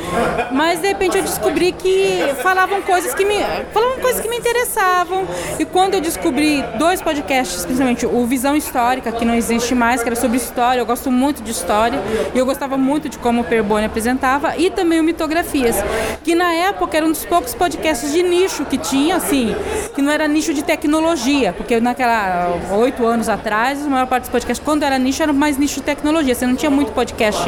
Mas 0.52 0.80
de 0.80 0.88
repente 0.88 1.18
eu 1.18 1.24
descobri 1.24 1.72
que 1.72 2.20
falavam 2.42 2.82
coisas 2.82 3.14
que 3.14 3.26
me 3.26 3.38
falavam 3.74 4.00
coisas 4.00 4.22
que 4.22 4.30
me 4.30 4.38
interessavam. 4.38 5.26
E 5.60 5.66
quando 5.66 5.96
eu 5.96 6.02
descobri 6.02 6.64
dois 6.78 7.02
podcasts, 7.02 7.66
principalmente 7.66 8.06
o 8.06 8.26
Visão 8.26 8.56
Histórica, 8.56 9.12
que 9.12 9.26
não 9.26 9.34
existe 9.34 9.74
mais, 9.76 10.02
que 10.02 10.08
era 10.08 10.16
sobre 10.16 10.38
história, 10.38 10.80
eu 10.80 10.86
gosto 10.86 11.12
muito 11.12 11.42
de 11.42 11.52
história, 11.52 12.00
e 12.34 12.38
eu 12.38 12.46
gostava 12.46 12.78
muito 12.78 13.10
de 13.10 13.18
como 13.18 13.42
o 13.42 13.44
Perbone 13.44 13.86
apresentava, 13.86 14.56
e 14.58 14.70
também 14.70 15.00
o 15.00 15.04
Mitografias, 15.04 15.76
que 16.24 16.36
na 16.36 16.54
época 16.54 16.96
era 16.98 17.06
um 17.06 17.12
dos 17.12 17.26
poucos 17.26 17.54
podcasts 17.54 18.12
de 18.14 18.22
nicho 18.22 18.66
que 18.66 18.78
tinha, 18.78 19.16
assim, 19.16 19.56
que 19.96 20.02
não 20.02 20.12
era 20.12 20.28
nicho 20.28 20.54
de 20.54 20.64
tecnologia, 20.64 21.54
porque 21.54 21.80
naquela 21.80 22.50
oito 22.78 23.06
anos 23.06 23.28
atrás, 23.30 23.87
a 23.88 23.92
maior 23.92 24.08
parte 24.08 24.24
dos 24.24 24.30
podcasts, 24.32 24.64
quando 24.64 24.84
era 24.84 24.98
nicho, 24.98 25.22
era 25.24 25.34
mais 25.34 25.58
nicho 25.58 25.76
de 25.76 25.82
tecnologia. 25.84 26.36
Você 26.36 26.46
não 26.46 26.56
tinha 26.56 26.70
muito 26.70 26.92
podcast 26.92 27.44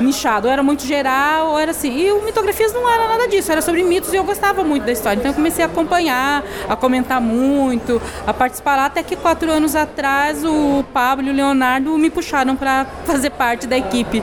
nichado, 0.00 0.46
ou 0.46 0.52
era 0.52 0.62
muito 0.62 0.84
geral, 0.86 1.48
ou 1.50 1.58
era 1.58 1.70
assim. 1.72 1.92
E 1.96 2.12
o 2.12 2.22
Mitografias 2.24 2.72
não 2.72 2.88
era 2.88 3.08
nada 3.08 3.28
disso, 3.28 3.50
era 3.52 3.60
sobre 3.62 3.82
mitos 3.82 4.12
e 4.12 4.16
eu 4.16 4.24
gostava 4.24 4.62
muito 4.64 4.84
da 4.84 4.92
história. 4.92 5.18
Então 5.18 5.30
eu 5.30 5.34
comecei 5.34 5.64
a 5.64 5.66
acompanhar, 5.68 6.42
a 6.68 6.76
comentar 6.76 7.20
muito, 7.20 8.00
a 8.26 8.32
participar 8.32 8.76
lá, 8.76 8.86
até 8.86 9.02
que 9.02 9.16
quatro 9.16 9.50
anos 9.50 9.74
atrás 9.76 10.44
o 10.44 10.84
Pablo 10.92 11.26
e 11.26 11.30
o 11.30 11.34
Leonardo 11.34 11.96
me 11.98 12.10
puxaram 12.10 12.56
para 12.56 12.86
fazer 13.04 13.30
parte 13.30 13.66
da 13.66 13.76
equipe 13.76 14.22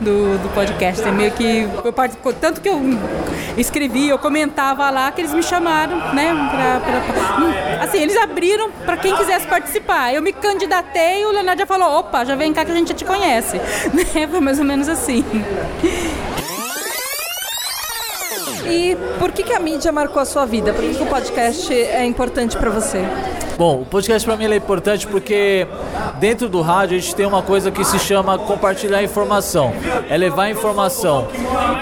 do, 0.00 0.38
do 0.38 0.48
podcast. 0.54 1.02
É 1.06 1.10
meio 1.12 1.30
que 1.32 1.68
eu 1.84 1.92
participo, 1.92 2.32
tanto 2.32 2.60
que 2.60 2.68
eu 2.68 2.80
escrevi, 3.56 4.08
eu 4.08 4.18
comentava 4.18 4.88
lá 4.90 5.10
que 5.10 5.20
eles 5.20 5.32
me 5.34 5.42
chamaram, 5.42 5.96
né? 6.14 6.32
Pra, 6.50 6.80
pra- 6.80 7.00
pra- 7.00 7.84
assim, 7.84 7.98
eles 7.98 8.16
abriram 8.16 8.70
para 8.84 8.96
quem 8.96 9.14
quisesse 9.16 9.46
participar. 9.46 10.12
Eu 10.14 10.22
me 10.22 10.32
candidatei 10.32 10.99
e 11.00 11.24
o 11.24 11.32
Leonardo 11.32 11.60
já 11.60 11.66
falou: 11.66 11.98
opa, 11.98 12.24
já 12.24 12.34
vem 12.34 12.52
cá 12.52 12.64
que 12.64 12.72
a 12.72 12.74
gente 12.74 12.88
já 12.88 12.94
te 12.94 13.04
conhece. 13.04 13.60
Né? 13.92 14.26
Foi 14.28 14.40
mais 14.40 14.58
ou 14.58 14.64
menos 14.64 14.88
assim. 14.88 15.24
E 18.66 18.96
por 19.18 19.32
que, 19.32 19.42
que 19.42 19.52
a 19.52 19.58
mídia 19.58 19.90
marcou 19.90 20.22
a 20.22 20.24
sua 20.24 20.46
vida? 20.46 20.72
Por 20.72 20.82
que, 20.84 20.94
que 20.94 21.02
o 21.02 21.06
podcast 21.06 21.72
é 21.72 22.04
importante 22.04 22.56
para 22.56 22.70
você? 22.70 23.04
Bom, 23.58 23.82
o 23.82 23.84
podcast 23.84 24.26
para 24.26 24.38
mim 24.38 24.46
é 24.46 24.56
importante 24.56 25.06
porque 25.06 25.66
dentro 26.18 26.48
do 26.48 26.62
rádio 26.62 26.96
a 26.96 27.00
gente 27.00 27.14
tem 27.14 27.26
uma 27.26 27.42
coisa 27.42 27.70
que 27.70 27.84
se 27.84 27.98
chama 27.98 28.38
compartilhar 28.38 29.02
informação, 29.02 29.74
é 30.08 30.16
levar 30.16 30.48
informação. 30.48 31.28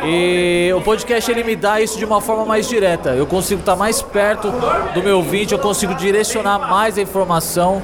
E 0.05 0.73
o 0.77 0.81
podcast 0.81 1.31
ele 1.31 1.45
me 1.45 1.55
dá 1.55 1.81
isso 1.81 1.97
de 1.97 2.05
uma 2.05 2.21
forma 2.21 2.45
mais 2.45 2.69
direta. 2.69 3.11
Eu 3.11 3.27
consigo 3.27 3.61
estar 3.61 3.77
mais 3.77 4.03
perto 4.03 4.51
do 4.93 5.03
meu 5.03 5.19
ouvinte, 5.19 5.53
eu 5.53 5.59
consigo 5.61 5.95
direcionar 5.95 6.59
mais 6.59 6.99
a 6.99 7.03
informação 7.03 7.81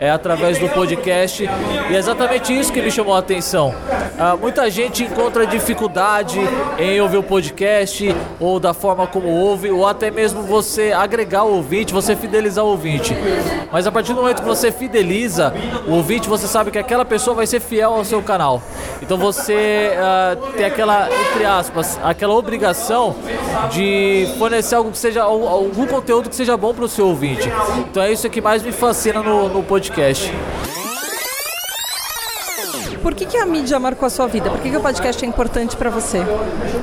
é, 0.00 0.10
através 0.10 0.58
do 0.58 0.68
podcast. 0.68 1.44
E 1.90 1.94
é 1.94 1.98
exatamente 1.98 2.56
isso 2.56 2.72
que 2.72 2.80
me 2.80 2.90
chamou 2.90 3.14
a 3.14 3.18
atenção. 3.18 3.74
Ah, 4.18 4.36
muita 4.36 4.70
gente 4.70 5.02
encontra 5.02 5.46
dificuldade 5.46 6.38
em 6.78 7.00
ouvir 7.00 7.18
o 7.18 7.22
podcast, 7.22 8.14
ou 8.38 8.60
da 8.60 8.72
forma 8.72 9.06
como 9.06 9.28
ouve, 9.28 9.70
ou 9.70 9.86
até 9.86 10.10
mesmo 10.10 10.42
você 10.42 10.92
agregar 10.92 11.44
o 11.44 11.54
ouvinte, 11.54 11.92
você 11.92 12.14
fidelizar 12.14 12.64
o 12.64 12.68
ouvinte. 12.68 13.14
Mas 13.72 13.86
a 13.86 13.92
partir 13.92 14.14
do 14.14 14.20
momento 14.20 14.42
que 14.42 14.48
você 14.48 14.70
fideliza 14.70 15.52
o 15.86 15.94
ouvinte, 15.94 16.28
você 16.28 16.46
sabe 16.46 16.70
que 16.70 16.78
aquela 16.78 17.04
pessoa 17.04 17.34
vai 17.34 17.46
ser 17.46 17.60
fiel 17.60 17.94
ao 17.94 18.04
seu 18.04 18.22
canal. 18.22 18.62
Então 19.02 19.16
você 19.16 19.92
ah, 19.98 20.36
tem 20.56 20.64
aquela, 20.64 21.08
entre 21.08 21.44
aspas, 21.44 21.98
aquela 22.02 22.34
obrigação 22.34 23.16
de 23.70 24.28
fornecer 24.38 24.74
algo 24.74 24.90
que 24.90 24.98
seja 24.98 25.22
algum 25.22 25.86
conteúdo 25.86 26.28
que 26.28 26.36
seja 26.36 26.56
bom 26.56 26.72
para 26.72 26.84
o 26.84 26.88
seu 26.88 27.06
ouvinte. 27.06 27.50
Então 27.90 28.02
é 28.02 28.12
isso 28.12 28.28
que 28.30 28.40
mais 28.40 28.62
me 28.62 28.72
fascina 28.72 29.22
no, 29.22 29.48
no 29.48 29.62
podcast 29.62 29.87
podcast. 29.88 30.77
Por 33.02 33.14
que, 33.14 33.24
que 33.24 33.36
a 33.36 33.46
mídia 33.46 33.78
marcou 33.78 34.06
a 34.06 34.10
sua 34.10 34.26
vida? 34.26 34.50
Por 34.50 34.60
que, 34.60 34.70
que 34.70 34.76
o 34.76 34.80
podcast 34.80 35.24
é 35.24 35.28
importante 35.28 35.76
para 35.76 35.90
você? 35.90 36.18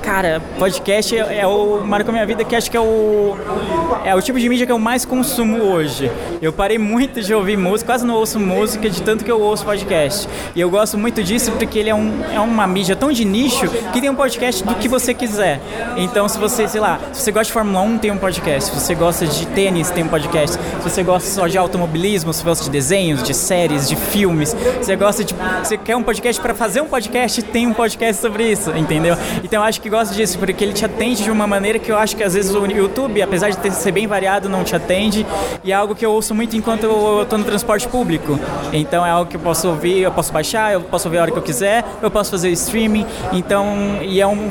Cara, 0.02 0.42
podcast 0.58 1.16
é, 1.16 1.40
é 1.40 1.48
o 1.48 1.84
marcou 1.86 2.12
minha 2.12 2.26
vida 2.26 2.44
que 2.44 2.56
acho 2.56 2.70
que 2.70 2.78
é 2.78 2.82
o 2.82 3.36
é 4.04 4.14
o 4.16 4.22
tipo 4.22 4.40
de 4.40 4.48
mídia 4.48 4.66
que 4.66 4.72
eu 4.72 4.80
mais 4.80 5.06
consumo 5.06 5.62
hoje. 5.64 6.12
Eu 6.42 6.54
parei 6.54 6.78
muito 6.78 7.22
de 7.22 7.34
ouvir 7.34 7.58
música, 7.58 7.92
quase 7.92 8.06
não 8.06 8.16
ouço 8.16 8.40
música 8.40 8.90
de 8.90 9.02
tanto 9.02 9.26
que 9.26 9.32
eu 9.32 9.42
ouço 9.42 9.66
podcast. 9.66 10.28
E 10.56 10.62
eu 10.62 10.70
gosto 10.70 10.98
muito 10.98 11.24
disso 11.24 11.52
porque 11.54 11.80
ele 11.80 11.90
é, 11.90 11.96
um, 11.96 12.24
é 12.32 12.40
uma 12.40 12.68
mídia 12.68 12.96
tão 12.96 13.12
de 13.12 13.26
nicho 13.26 13.68
que 13.92 14.00
tem 14.00 14.10
um 14.10 14.16
podcast 14.16 14.64
do 14.64 14.76
que 14.76 14.88
você 14.88 15.14
quiser. 15.14 15.60
Então, 15.98 16.30
se 16.30 16.38
você, 16.38 16.68
sei 16.68 16.80
lá, 16.80 17.00
se 17.12 17.24
você 17.24 17.32
gosta 17.32 17.46
de 17.46 17.52
Fórmula 17.54 17.82
1, 17.82 17.98
tem 17.98 18.12
um 18.12 18.18
podcast. 18.18 18.70
Se 18.70 18.80
você 18.80 18.96
gosta 18.96 19.26
de 19.26 19.46
tênis, 19.48 19.90
tem 19.90 20.04
um 20.04 20.08
podcast. 20.08 20.58
Se 20.58 20.90
você 20.90 21.04
gosta 21.04 21.30
só 21.30 21.48
de 21.48 21.58
automobilismo, 21.58 22.34
se 22.34 22.44
você 22.44 22.46
gosta 22.46 22.64
de 22.66 22.70
desenhos, 22.70 23.24
de 23.24 23.34
séries, 23.34 23.90
de 23.90 23.96
filmes, 23.96 24.50
se 24.50 24.86
você 24.86 24.96
gosta 24.96 25.24
de 25.24 25.36
você 25.64 25.78
quer 25.78 25.96
um 25.96 26.04
podcast 26.06 26.42
para 26.42 26.54
fazer 26.54 26.82
um 26.82 26.88
podcast, 26.88 27.42
tem 27.42 27.68
um 27.68 27.74
podcast 27.74 28.22
sobre 28.22 28.50
isso, 28.50 28.72
entendeu? 28.72 29.18
Então 29.44 29.62
eu 29.62 29.68
acho 29.68 29.82
que 29.82 29.90
gosto 29.90 30.14
disso, 30.14 30.38
porque 30.38 30.64
ele 30.64 30.74
te 30.74 30.86
atende 30.86 31.24
de 31.24 31.32
uma 31.32 31.48
maneira 31.48 31.80
que 31.80 31.92
eu 31.92 31.98
acho 31.98 32.16
que 32.16 32.24
às 32.24 32.34
vezes 32.34 32.54
o 32.54 32.66
YouTube, 32.66 33.22
apesar 33.22 33.50
de 33.50 33.72
ser 33.72 33.92
bem 33.92 34.08
variado, 34.08 34.48
não 34.48 34.64
te 34.64 34.76
atende. 34.76 35.26
E 35.64 35.72
é 35.72 35.76
algo 35.76 35.96
que 35.96 36.06
eu 36.06 36.12
ouço 36.12 36.36
muito 36.36 36.56
enquanto 36.56 36.84
eu 36.84 37.24
estou 37.24 37.40
no 37.40 37.44
transporte 37.44 37.88
público. 37.88 38.40
Então 38.72 39.06
é 39.06 39.10
algo 39.10 39.30
que 39.30 39.36
eu 39.36 39.42
posso 39.42 39.68
ouvir, 39.68 40.00
eu 40.00 40.12
posso 40.12 40.32
baixar, 40.32 40.74
eu 40.74 40.82
posso 40.82 41.08
ouvir 41.08 41.18
a 41.18 41.22
hora 41.24 41.32
que 41.32 41.38
eu 41.38 41.44
quiser, 41.44 41.84
eu 42.02 42.12
posso 42.12 42.32
fazer 42.32 42.50
streaming. 42.52 43.06
Então, 43.34 44.00
e 44.02 44.22
é 44.22 44.28
um. 44.28 44.50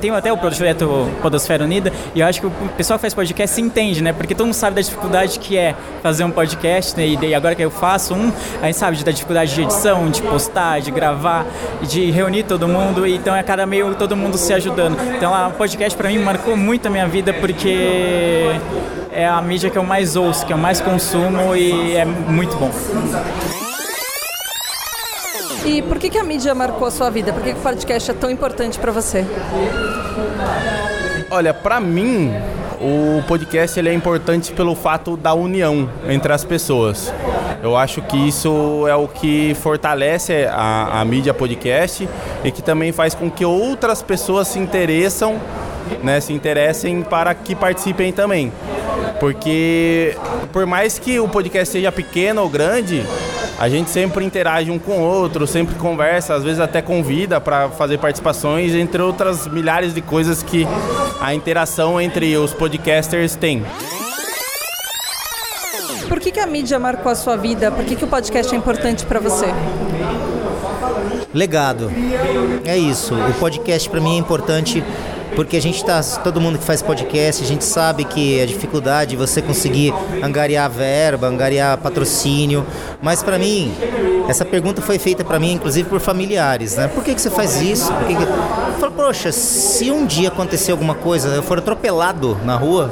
Tem 0.00 0.10
até 0.10 0.32
o 0.32 0.36
projeto 0.36 1.08
Podosfera 1.22 1.64
Unida, 1.64 1.92
e 2.14 2.20
eu 2.20 2.26
acho 2.26 2.40
que 2.40 2.46
o 2.46 2.52
pessoal 2.76 2.98
que 2.98 3.02
faz 3.02 3.14
podcast 3.14 3.54
se 3.54 3.62
entende, 3.62 4.02
né? 4.02 4.12
Porque 4.12 4.34
todo 4.34 4.46
mundo 4.46 4.54
sabe 4.54 4.76
da 4.76 4.82
dificuldade 4.82 5.38
que 5.38 5.56
é 5.56 5.74
fazer 6.02 6.24
um 6.24 6.30
podcast, 6.30 6.96
né? 6.96 7.06
E 7.06 7.34
agora 7.34 7.54
que 7.54 7.62
eu 7.62 7.70
faço 7.70 8.14
um, 8.14 8.32
a 8.60 8.66
gente 8.66 8.76
sabe 8.76 9.02
da 9.02 9.10
dificuldade 9.10 9.54
de 9.54 9.62
edição, 9.62 10.10
de 10.10 10.20
postar, 10.22 10.80
de 10.82 10.90
gravar, 10.90 11.46
de 11.82 12.10
reunir 12.10 12.42
todo 12.42 12.68
mundo, 12.68 13.06
e 13.06 13.16
então 13.16 13.34
é 13.34 13.42
cada 13.42 13.64
meio 13.64 13.94
todo 13.94 14.16
mundo 14.16 14.36
se 14.36 14.52
ajudando. 14.52 14.96
Então 15.16 15.32
o 15.48 15.52
podcast 15.52 15.96
pra 15.96 16.08
mim 16.08 16.18
marcou 16.18 16.56
muito 16.56 16.86
a 16.86 16.90
minha 16.90 17.06
vida 17.06 17.32
porque 17.32 18.50
é 19.10 19.26
a 19.26 19.40
mídia 19.40 19.70
que 19.70 19.78
eu 19.78 19.84
mais 19.84 20.16
ouço, 20.16 20.44
que 20.44 20.52
eu 20.52 20.58
mais 20.58 20.80
consumo 20.80 21.54
e 21.54 21.94
é 21.96 22.04
muito 22.04 22.56
bom. 22.56 22.70
E 25.64 25.80
por 25.82 25.98
que, 25.98 26.10
que 26.10 26.18
a 26.18 26.24
mídia 26.24 26.54
marcou 26.54 26.88
a 26.88 26.90
sua 26.90 27.08
vida? 27.08 27.32
Por 27.32 27.42
que, 27.42 27.52
que 27.52 27.58
o 27.58 27.62
podcast 27.62 28.10
é 28.10 28.14
tão 28.14 28.30
importante 28.30 28.78
para 28.78 28.90
você? 28.90 29.24
Olha, 31.30 31.54
pra 31.54 31.80
mim, 31.80 32.34
o 32.82 33.22
podcast 33.28 33.78
ele 33.78 33.88
é 33.88 33.94
importante 33.94 34.52
pelo 34.52 34.74
fato 34.74 35.16
da 35.16 35.32
união 35.32 35.88
entre 36.08 36.32
as 36.32 36.44
pessoas. 36.44 37.14
Eu 37.62 37.76
acho 37.76 38.02
que 38.02 38.16
isso 38.16 38.86
é 38.88 38.94
o 38.96 39.06
que 39.06 39.54
fortalece 39.54 40.48
a, 40.50 41.00
a 41.00 41.04
mídia 41.04 41.32
podcast 41.32 42.08
e 42.42 42.50
que 42.50 42.60
também 42.60 42.90
faz 42.90 43.14
com 43.14 43.30
que 43.30 43.44
outras 43.44 44.02
pessoas 44.02 44.48
se 44.48 44.58
interessam, 44.58 45.40
né, 46.02 46.20
se 46.20 46.32
interessem 46.32 47.02
para 47.02 47.32
que 47.34 47.54
participem 47.54 48.12
também. 48.12 48.52
Porque 49.20 50.16
por 50.52 50.66
mais 50.66 50.98
que 50.98 51.20
o 51.20 51.28
podcast 51.28 51.72
seja 51.72 51.92
pequeno 51.92 52.42
ou 52.42 52.48
grande, 52.48 53.04
a 53.62 53.68
gente 53.68 53.90
sempre 53.90 54.24
interage 54.24 54.72
um 54.72 54.78
com 54.78 54.98
o 54.98 55.00
outro, 55.02 55.46
sempre 55.46 55.76
conversa, 55.76 56.34
às 56.34 56.42
vezes 56.42 56.58
até 56.58 56.82
convida 56.82 57.40
para 57.40 57.68
fazer 57.68 57.96
participações, 57.96 58.74
entre 58.74 59.00
outras 59.00 59.46
milhares 59.46 59.94
de 59.94 60.02
coisas 60.02 60.42
que 60.42 60.66
a 61.20 61.32
interação 61.32 62.00
entre 62.00 62.36
os 62.36 62.52
podcasters 62.52 63.36
tem. 63.36 63.64
Por 66.08 66.18
que, 66.18 66.32
que 66.32 66.40
a 66.40 66.46
mídia 66.48 66.76
marcou 66.80 67.12
a 67.12 67.14
sua 67.14 67.36
vida? 67.36 67.70
Por 67.70 67.84
que, 67.84 67.94
que 67.94 68.04
o 68.04 68.08
podcast 68.08 68.52
é 68.52 68.58
importante 68.58 69.06
para 69.06 69.20
você? 69.20 69.46
Legado. 71.32 71.88
É 72.64 72.76
isso. 72.76 73.14
O 73.14 73.34
podcast 73.34 73.88
para 73.88 74.00
mim 74.00 74.16
é 74.16 74.18
importante 74.18 74.82
porque 75.34 75.56
a 75.56 75.62
gente 75.62 75.84
tá, 75.84 76.02
todo 76.22 76.40
mundo 76.40 76.58
que 76.58 76.64
faz 76.64 76.82
podcast, 76.82 77.42
a 77.42 77.46
gente 77.46 77.64
sabe 77.64 78.04
que 78.04 78.40
a 78.40 78.46
dificuldade 78.46 79.10
de 79.10 79.16
você 79.16 79.40
conseguir 79.42 79.92
angariar 80.22 80.70
verba, 80.70 81.26
angariar 81.26 81.76
patrocínio, 81.78 82.66
mas 83.00 83.22
para 83.22 83.38
mim 83.38 83.74
essa 84.28 84.44
pergunta 84.44 84.80
foi 84.80 84.98
feita 84.98 85.24
para 85.24 85.38
mim 85.38 85.52
inclusive 85.52 85.88
por 85.88 86.00
familiares, 86.00 86.76
né? 86.76 86.88
Por 86.88 87.02
que 87.02 87.14
que 87.14 87.20
você 87.20 87.30
faz 87.30 87.60
isso? 87.60 87.92
Que 88.06 88.14
que... 88.14 88.22
Eu 88.22 88.78
falo, 88.78 88.92
poxa, 88.92 89.32
se 89.32 89.90
um 89.90 90.06
dia 90.06 90.28
acontecer 90.28 90.72
alguma 90.72 90.94
coisa, 90.94 91.28
eu 91.28 91.42
for 91.42 91.58
atropelado 91.58 92.38
na 92.44 92.56
rua, 92.56 92.90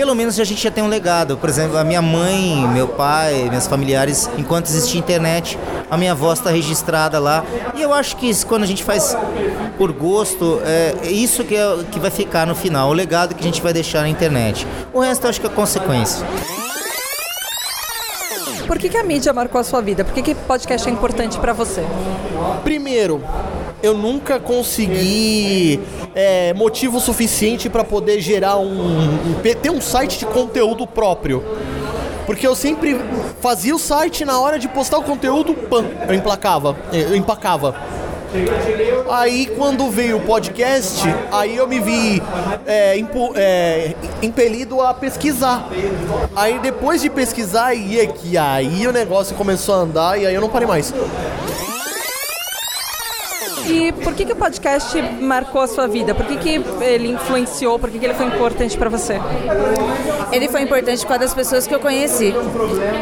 pelo 0.00 0.14
menos 0.14 0.40
a 0.40 0.44
gente 0.44 0.62
já 0.62 0.70
tem 0.70 0.82
um 0.82 0.88
legado. 0.88 1.36
Por 1.36 1.46
exemplo, 1.46 1.76
a 1.76 1.84
minha 1.84 2.00
mãe, 2.00 2.66
meu 2.72 2.88
pai, 2.88 3.50
meus 3.50 3.66
familiares, 3.66 4.30
enquanto 4.38 4.64
existia 4.64 4.98
internet, 4.98 5.58
a 5.90 5.96
minha 5.98 6.14
voz 6.14 6.38
está 6.38 6.48
registrada 6.48 7.18
lá. 7.18 7.44
E 7.74 7.82
eu 7.82 7.92
acho 7.92 8.16
que 8.16 8.26
isso, 8.26 8.46
quando 8.46 8.62
a 8.62 8.66
gente 8.66 8.82
faz 8.82 9.14
por 9.76 9.92
gosto, 9.92 10.58
é 10.64 10.94
é 11.02 11.10
isso 11.10 11.44
que, 11.44 11.54
é, 11.54 11.84
que 11.92 12.00
vai 12.00 12.10
ficar 12.10 12.46
no 12.46 12.54
final, 12.54 12.88
o 12.88 12.94
legado 12.94 13.34
que 13.34 13.42
a 13.42 13.44
gente 13.44 13.60
vai 13.60 13.74
deixar 13.74 14.00
na 14.00 14.08
internet. 14.08 14.66
O 14.90 15.00
resto 15.00 15.24
eu 15.24 15.30
acho 15.30 15.38
que 15.38 15.46
é 15.46 15.50
consequência. 15.50 16.26
Por 18.66 18.78
que, 18.78 18.88
que 18.88 18.96
a 18.96 19.02
mídia 19.02 19.34
marcou 19.34 19.60
a 19.60 19.64
sua 19.64 19.82
vida? 19.82 20.02
Por 20.02 20.14
que, 20.14 20.22
que 20.22 20.34
podcast 20.34 20.88
é 20.88 20.92
importante 20.92 21.38
para 21.38 21.52
você? 21.52 21.84
Primeiro, 22.64 23.22
eu 23.82 23.94
nunca 23.94 24.38
consegui 24.38 25.80
é, 26.14 26.52
motivo 26.54 27.00
suficiente 27.00 27.68
para 27.68 27.84
poder 27.84 28.20
gerar 28.20 28.56
um, 28.58 28.64
um- 29.10 29.34
ter 29.62 29.70
um 29.70 29.80
site 29.80 30.18
de 30.18 30.26
conteúdo 30.26 30.86
próprio. 30.86 31.42
Porque 32.26 32.46
eu 32.46 32.54
sempre 32.54 33.00
fazia 33.40 33.74
o 33.74 33.78
site 33.78 34.24
na 34.24 34.38
hora 34.40 34.58
de 34.58 34.68
postar 34.68 34.98
o 34.98 35.02
conteúdo, 35.02 35.52
pam, 35.54 35.84
eu 36.08 36.14
emplacava, 36.14 36.76
eu 36.92 37.16
empacava. 37.16 37.74
Aí 39.10 39.46
quando 39.58 39.90
veio 39.90 40.18
o 40.18 40.20
podcast, 40.20 41.02
aí 41.32 41.56
eu 41.56 41.66
me 41.66 41.80
vi 41.80 42.22
é, 42.64 42.96
impu- 42.96 43.32
é, 43.34 43.94
impelido 44.22 44.80
a 44.80 44.94
pesquisar. 44.94 45.68
Aí 46.36 46.60
depois 46.60 47.00
de 47.02 47.10
pesquisar, 47.10 47.66
aí 47.66 47.98
é 47.98 48.06
que 48.06 48.38
aí 48.38 48.86
o 48.86 48.92
negócio 48.92 49.34
começou 49.34 49.74
a 49.74 49.78
andar 49.78 50.20
e 50.20 50.26
aí 50.26 50.34
eu 50.34 50.40
não 50.40 50.48
parei 50.48 50.68
mais. 50.68 50.94
Por 54.02 54.14
que, 54.14 54.24
que 54.24 54.32
o 54.32 54.36
podcast 54.36 55.00
marcou 55.20 55.60
a 55.60 55.68
sua 55.68 55.86
vida? 55.86 56.12
Por 56.12 56.26
que, 56.26 56.36
que 56.36 56.64
ele 56.82 57.12
influenciou? 57.12 57.78
Por 57.78 57.88
que, 57.88 57.98
que 57.98 58.04
ele 58.04 58.14
foi 58.14 58.26
importante 58.26 58.76
para 58.76 58.90
você? 58.90 59.20
Ele 60.32 60.48
foi 60.48 60.62
importante 60.62 61.00
por 61.02 61.08
causa 61.08 61.20
das 61.20 61.34
pessoas 61.34 61.66
que 61.68 61.74
eu 61.74 61.78
conheci. 61.78 62.34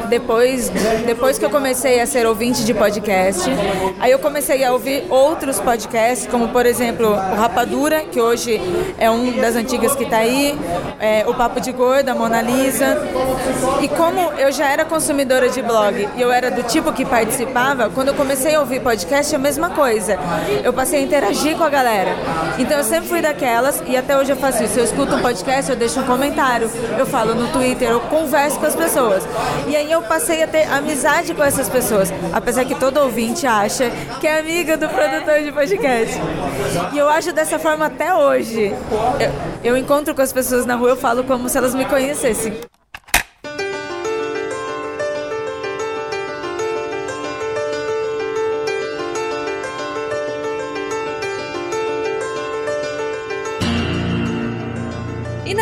Depois, 0.08 0.70
depois 1.06 1.38
que 1.38 1.44
eu 1.44 1.50
comecei 1.50 2.00
a 2.00 2.06
ser 2.06 2.26
ouvinte 2.26 2.64
de 2.64 2.74
podcast, 2.74 3.48
aí 3.98 4.10
eu 4.10 4.18
comecei 4.18 4.62
a 4.62 4.72
ouvir 4.72 5.04
outros 5.08 5.58
podcasts, 5.58 6.26
como 6.26 6.48
por 6.48 6.66
exemplo 6.66 7.12
o 7.12 7.34
Rapadura, 7.34 8.02
que 8.02 8.20
hoje 8.20 8.60
é 8.98 9.10
um 9.10 9.40
das 9.40 9.56
antigas 9.56 9.96
que 9.96 10.04
está 10.04 10.18
aí, 10.18 10.58
é, 11.00 11.24
o 11.26 11.34
Papo 11.34 11.60
de 11.60 11.72
Gorda, 11.72 12.12
a 12.12 12.14
Mona 12.14 12.42
Lisa. 12.42 12.98
E 13.80 13.88
como 13.88 14.32
eu 14.32 14.52
já 14.52 14.68
era 14.68 14.84
consumidora 14.84 15.48
de 15.48 15.62
blog 15.62 16.08
e 16.16 16.20
eu 16.20 16.30
era 16.30 16.50
do 16.50 16.62
tipo 16.62 16.92
que 16.92 17.04
participava, 17.04 17.88
quando 17.88 18.08
eu 18.08 18.14
comecei 18.14 18.54
a 18.54 18.60
ouvir 18.60 18.80
podcast, 18.80 19.34
é 19.34 19.36
a 19.36 19.40
mesma 19.40 19.70
coisa. 19.70 20.18
Eu 20.64 20.72
passei 20.72 21.00
a 21.00 21.02
interagir 21.02 21.56
com 21.56 21.64
a 21.64 21.68
galera. 21.68 22.14
Então 22.58 22.78
eu 22.78 22.84
sempre 22.84 23.08
fui 23.08 23.20
daquelas 23.20 23.82
e 23.86 23.96
até 23.96 24.16
hoje 24.16 24.32
eu 24.32 24.36
faço 24.36 24.62
isso. 24.62 24.78
Eu 24.78 24.84
escuto 24.84 25.14
um 25.14 25.20
podcast, 25.20 25.70
eu 25.70 25.76
deixo 25.76 26.00
um 26.00 26.04
comentário, 26.04 26.70
eu 26.98 27.06
falo 27.06 27.34
no 27.34 27.48
Twitter, 27.48 27.88
eu 27.88 28.00
converso 28.00 28.58
com 28.58 28.66
as 28.66 28.74
pessoas. 28.74 29.24
E 29.66 29.76
aí 29.76 29.90
eu 29.90 30.02
passei 30.02 30.42
a 30.42 30.46
ter 30.46 30.64
amizade 30.64 31.34
com 31.34 31.42
essas 31.42 31.68
pessoas, 31.68 32.12
apesar 32.32 32.64
que 32.64 32.74
todo 32.74 32.98
ouvinte 32.98 33.46
acha 33.46 33.90
que 34.20 34.26
é 34.26 34.38
amiga 34.38 34.76
do 34.76 34.88
produtor 34.88 35.42
de 35.42 35.52
podcast. 35.52 36.16
E 36.92 36.98
eu 36.98 37.08
acho 37.08 37.32
dessa 37.32 37.58
forma 37.58 37.86
até 37.86 38.14
hoje. 38.14 38.74
Eu, 39.62 39.72
eu 39.72 39.76
encontro 39.76 40.14
com 40.14 40.22
as 40.22 40.32
pessoas 40.32 40.66
na 40.66 40.74
rua, 40.74 40.90
eu 40.90 40.96
falo 40.96 41.24
como 41.24 41.48
se 41.48 41.58
elas 41.58 41.74
me 41.74 41.84
conhecessem. 41.84 42.77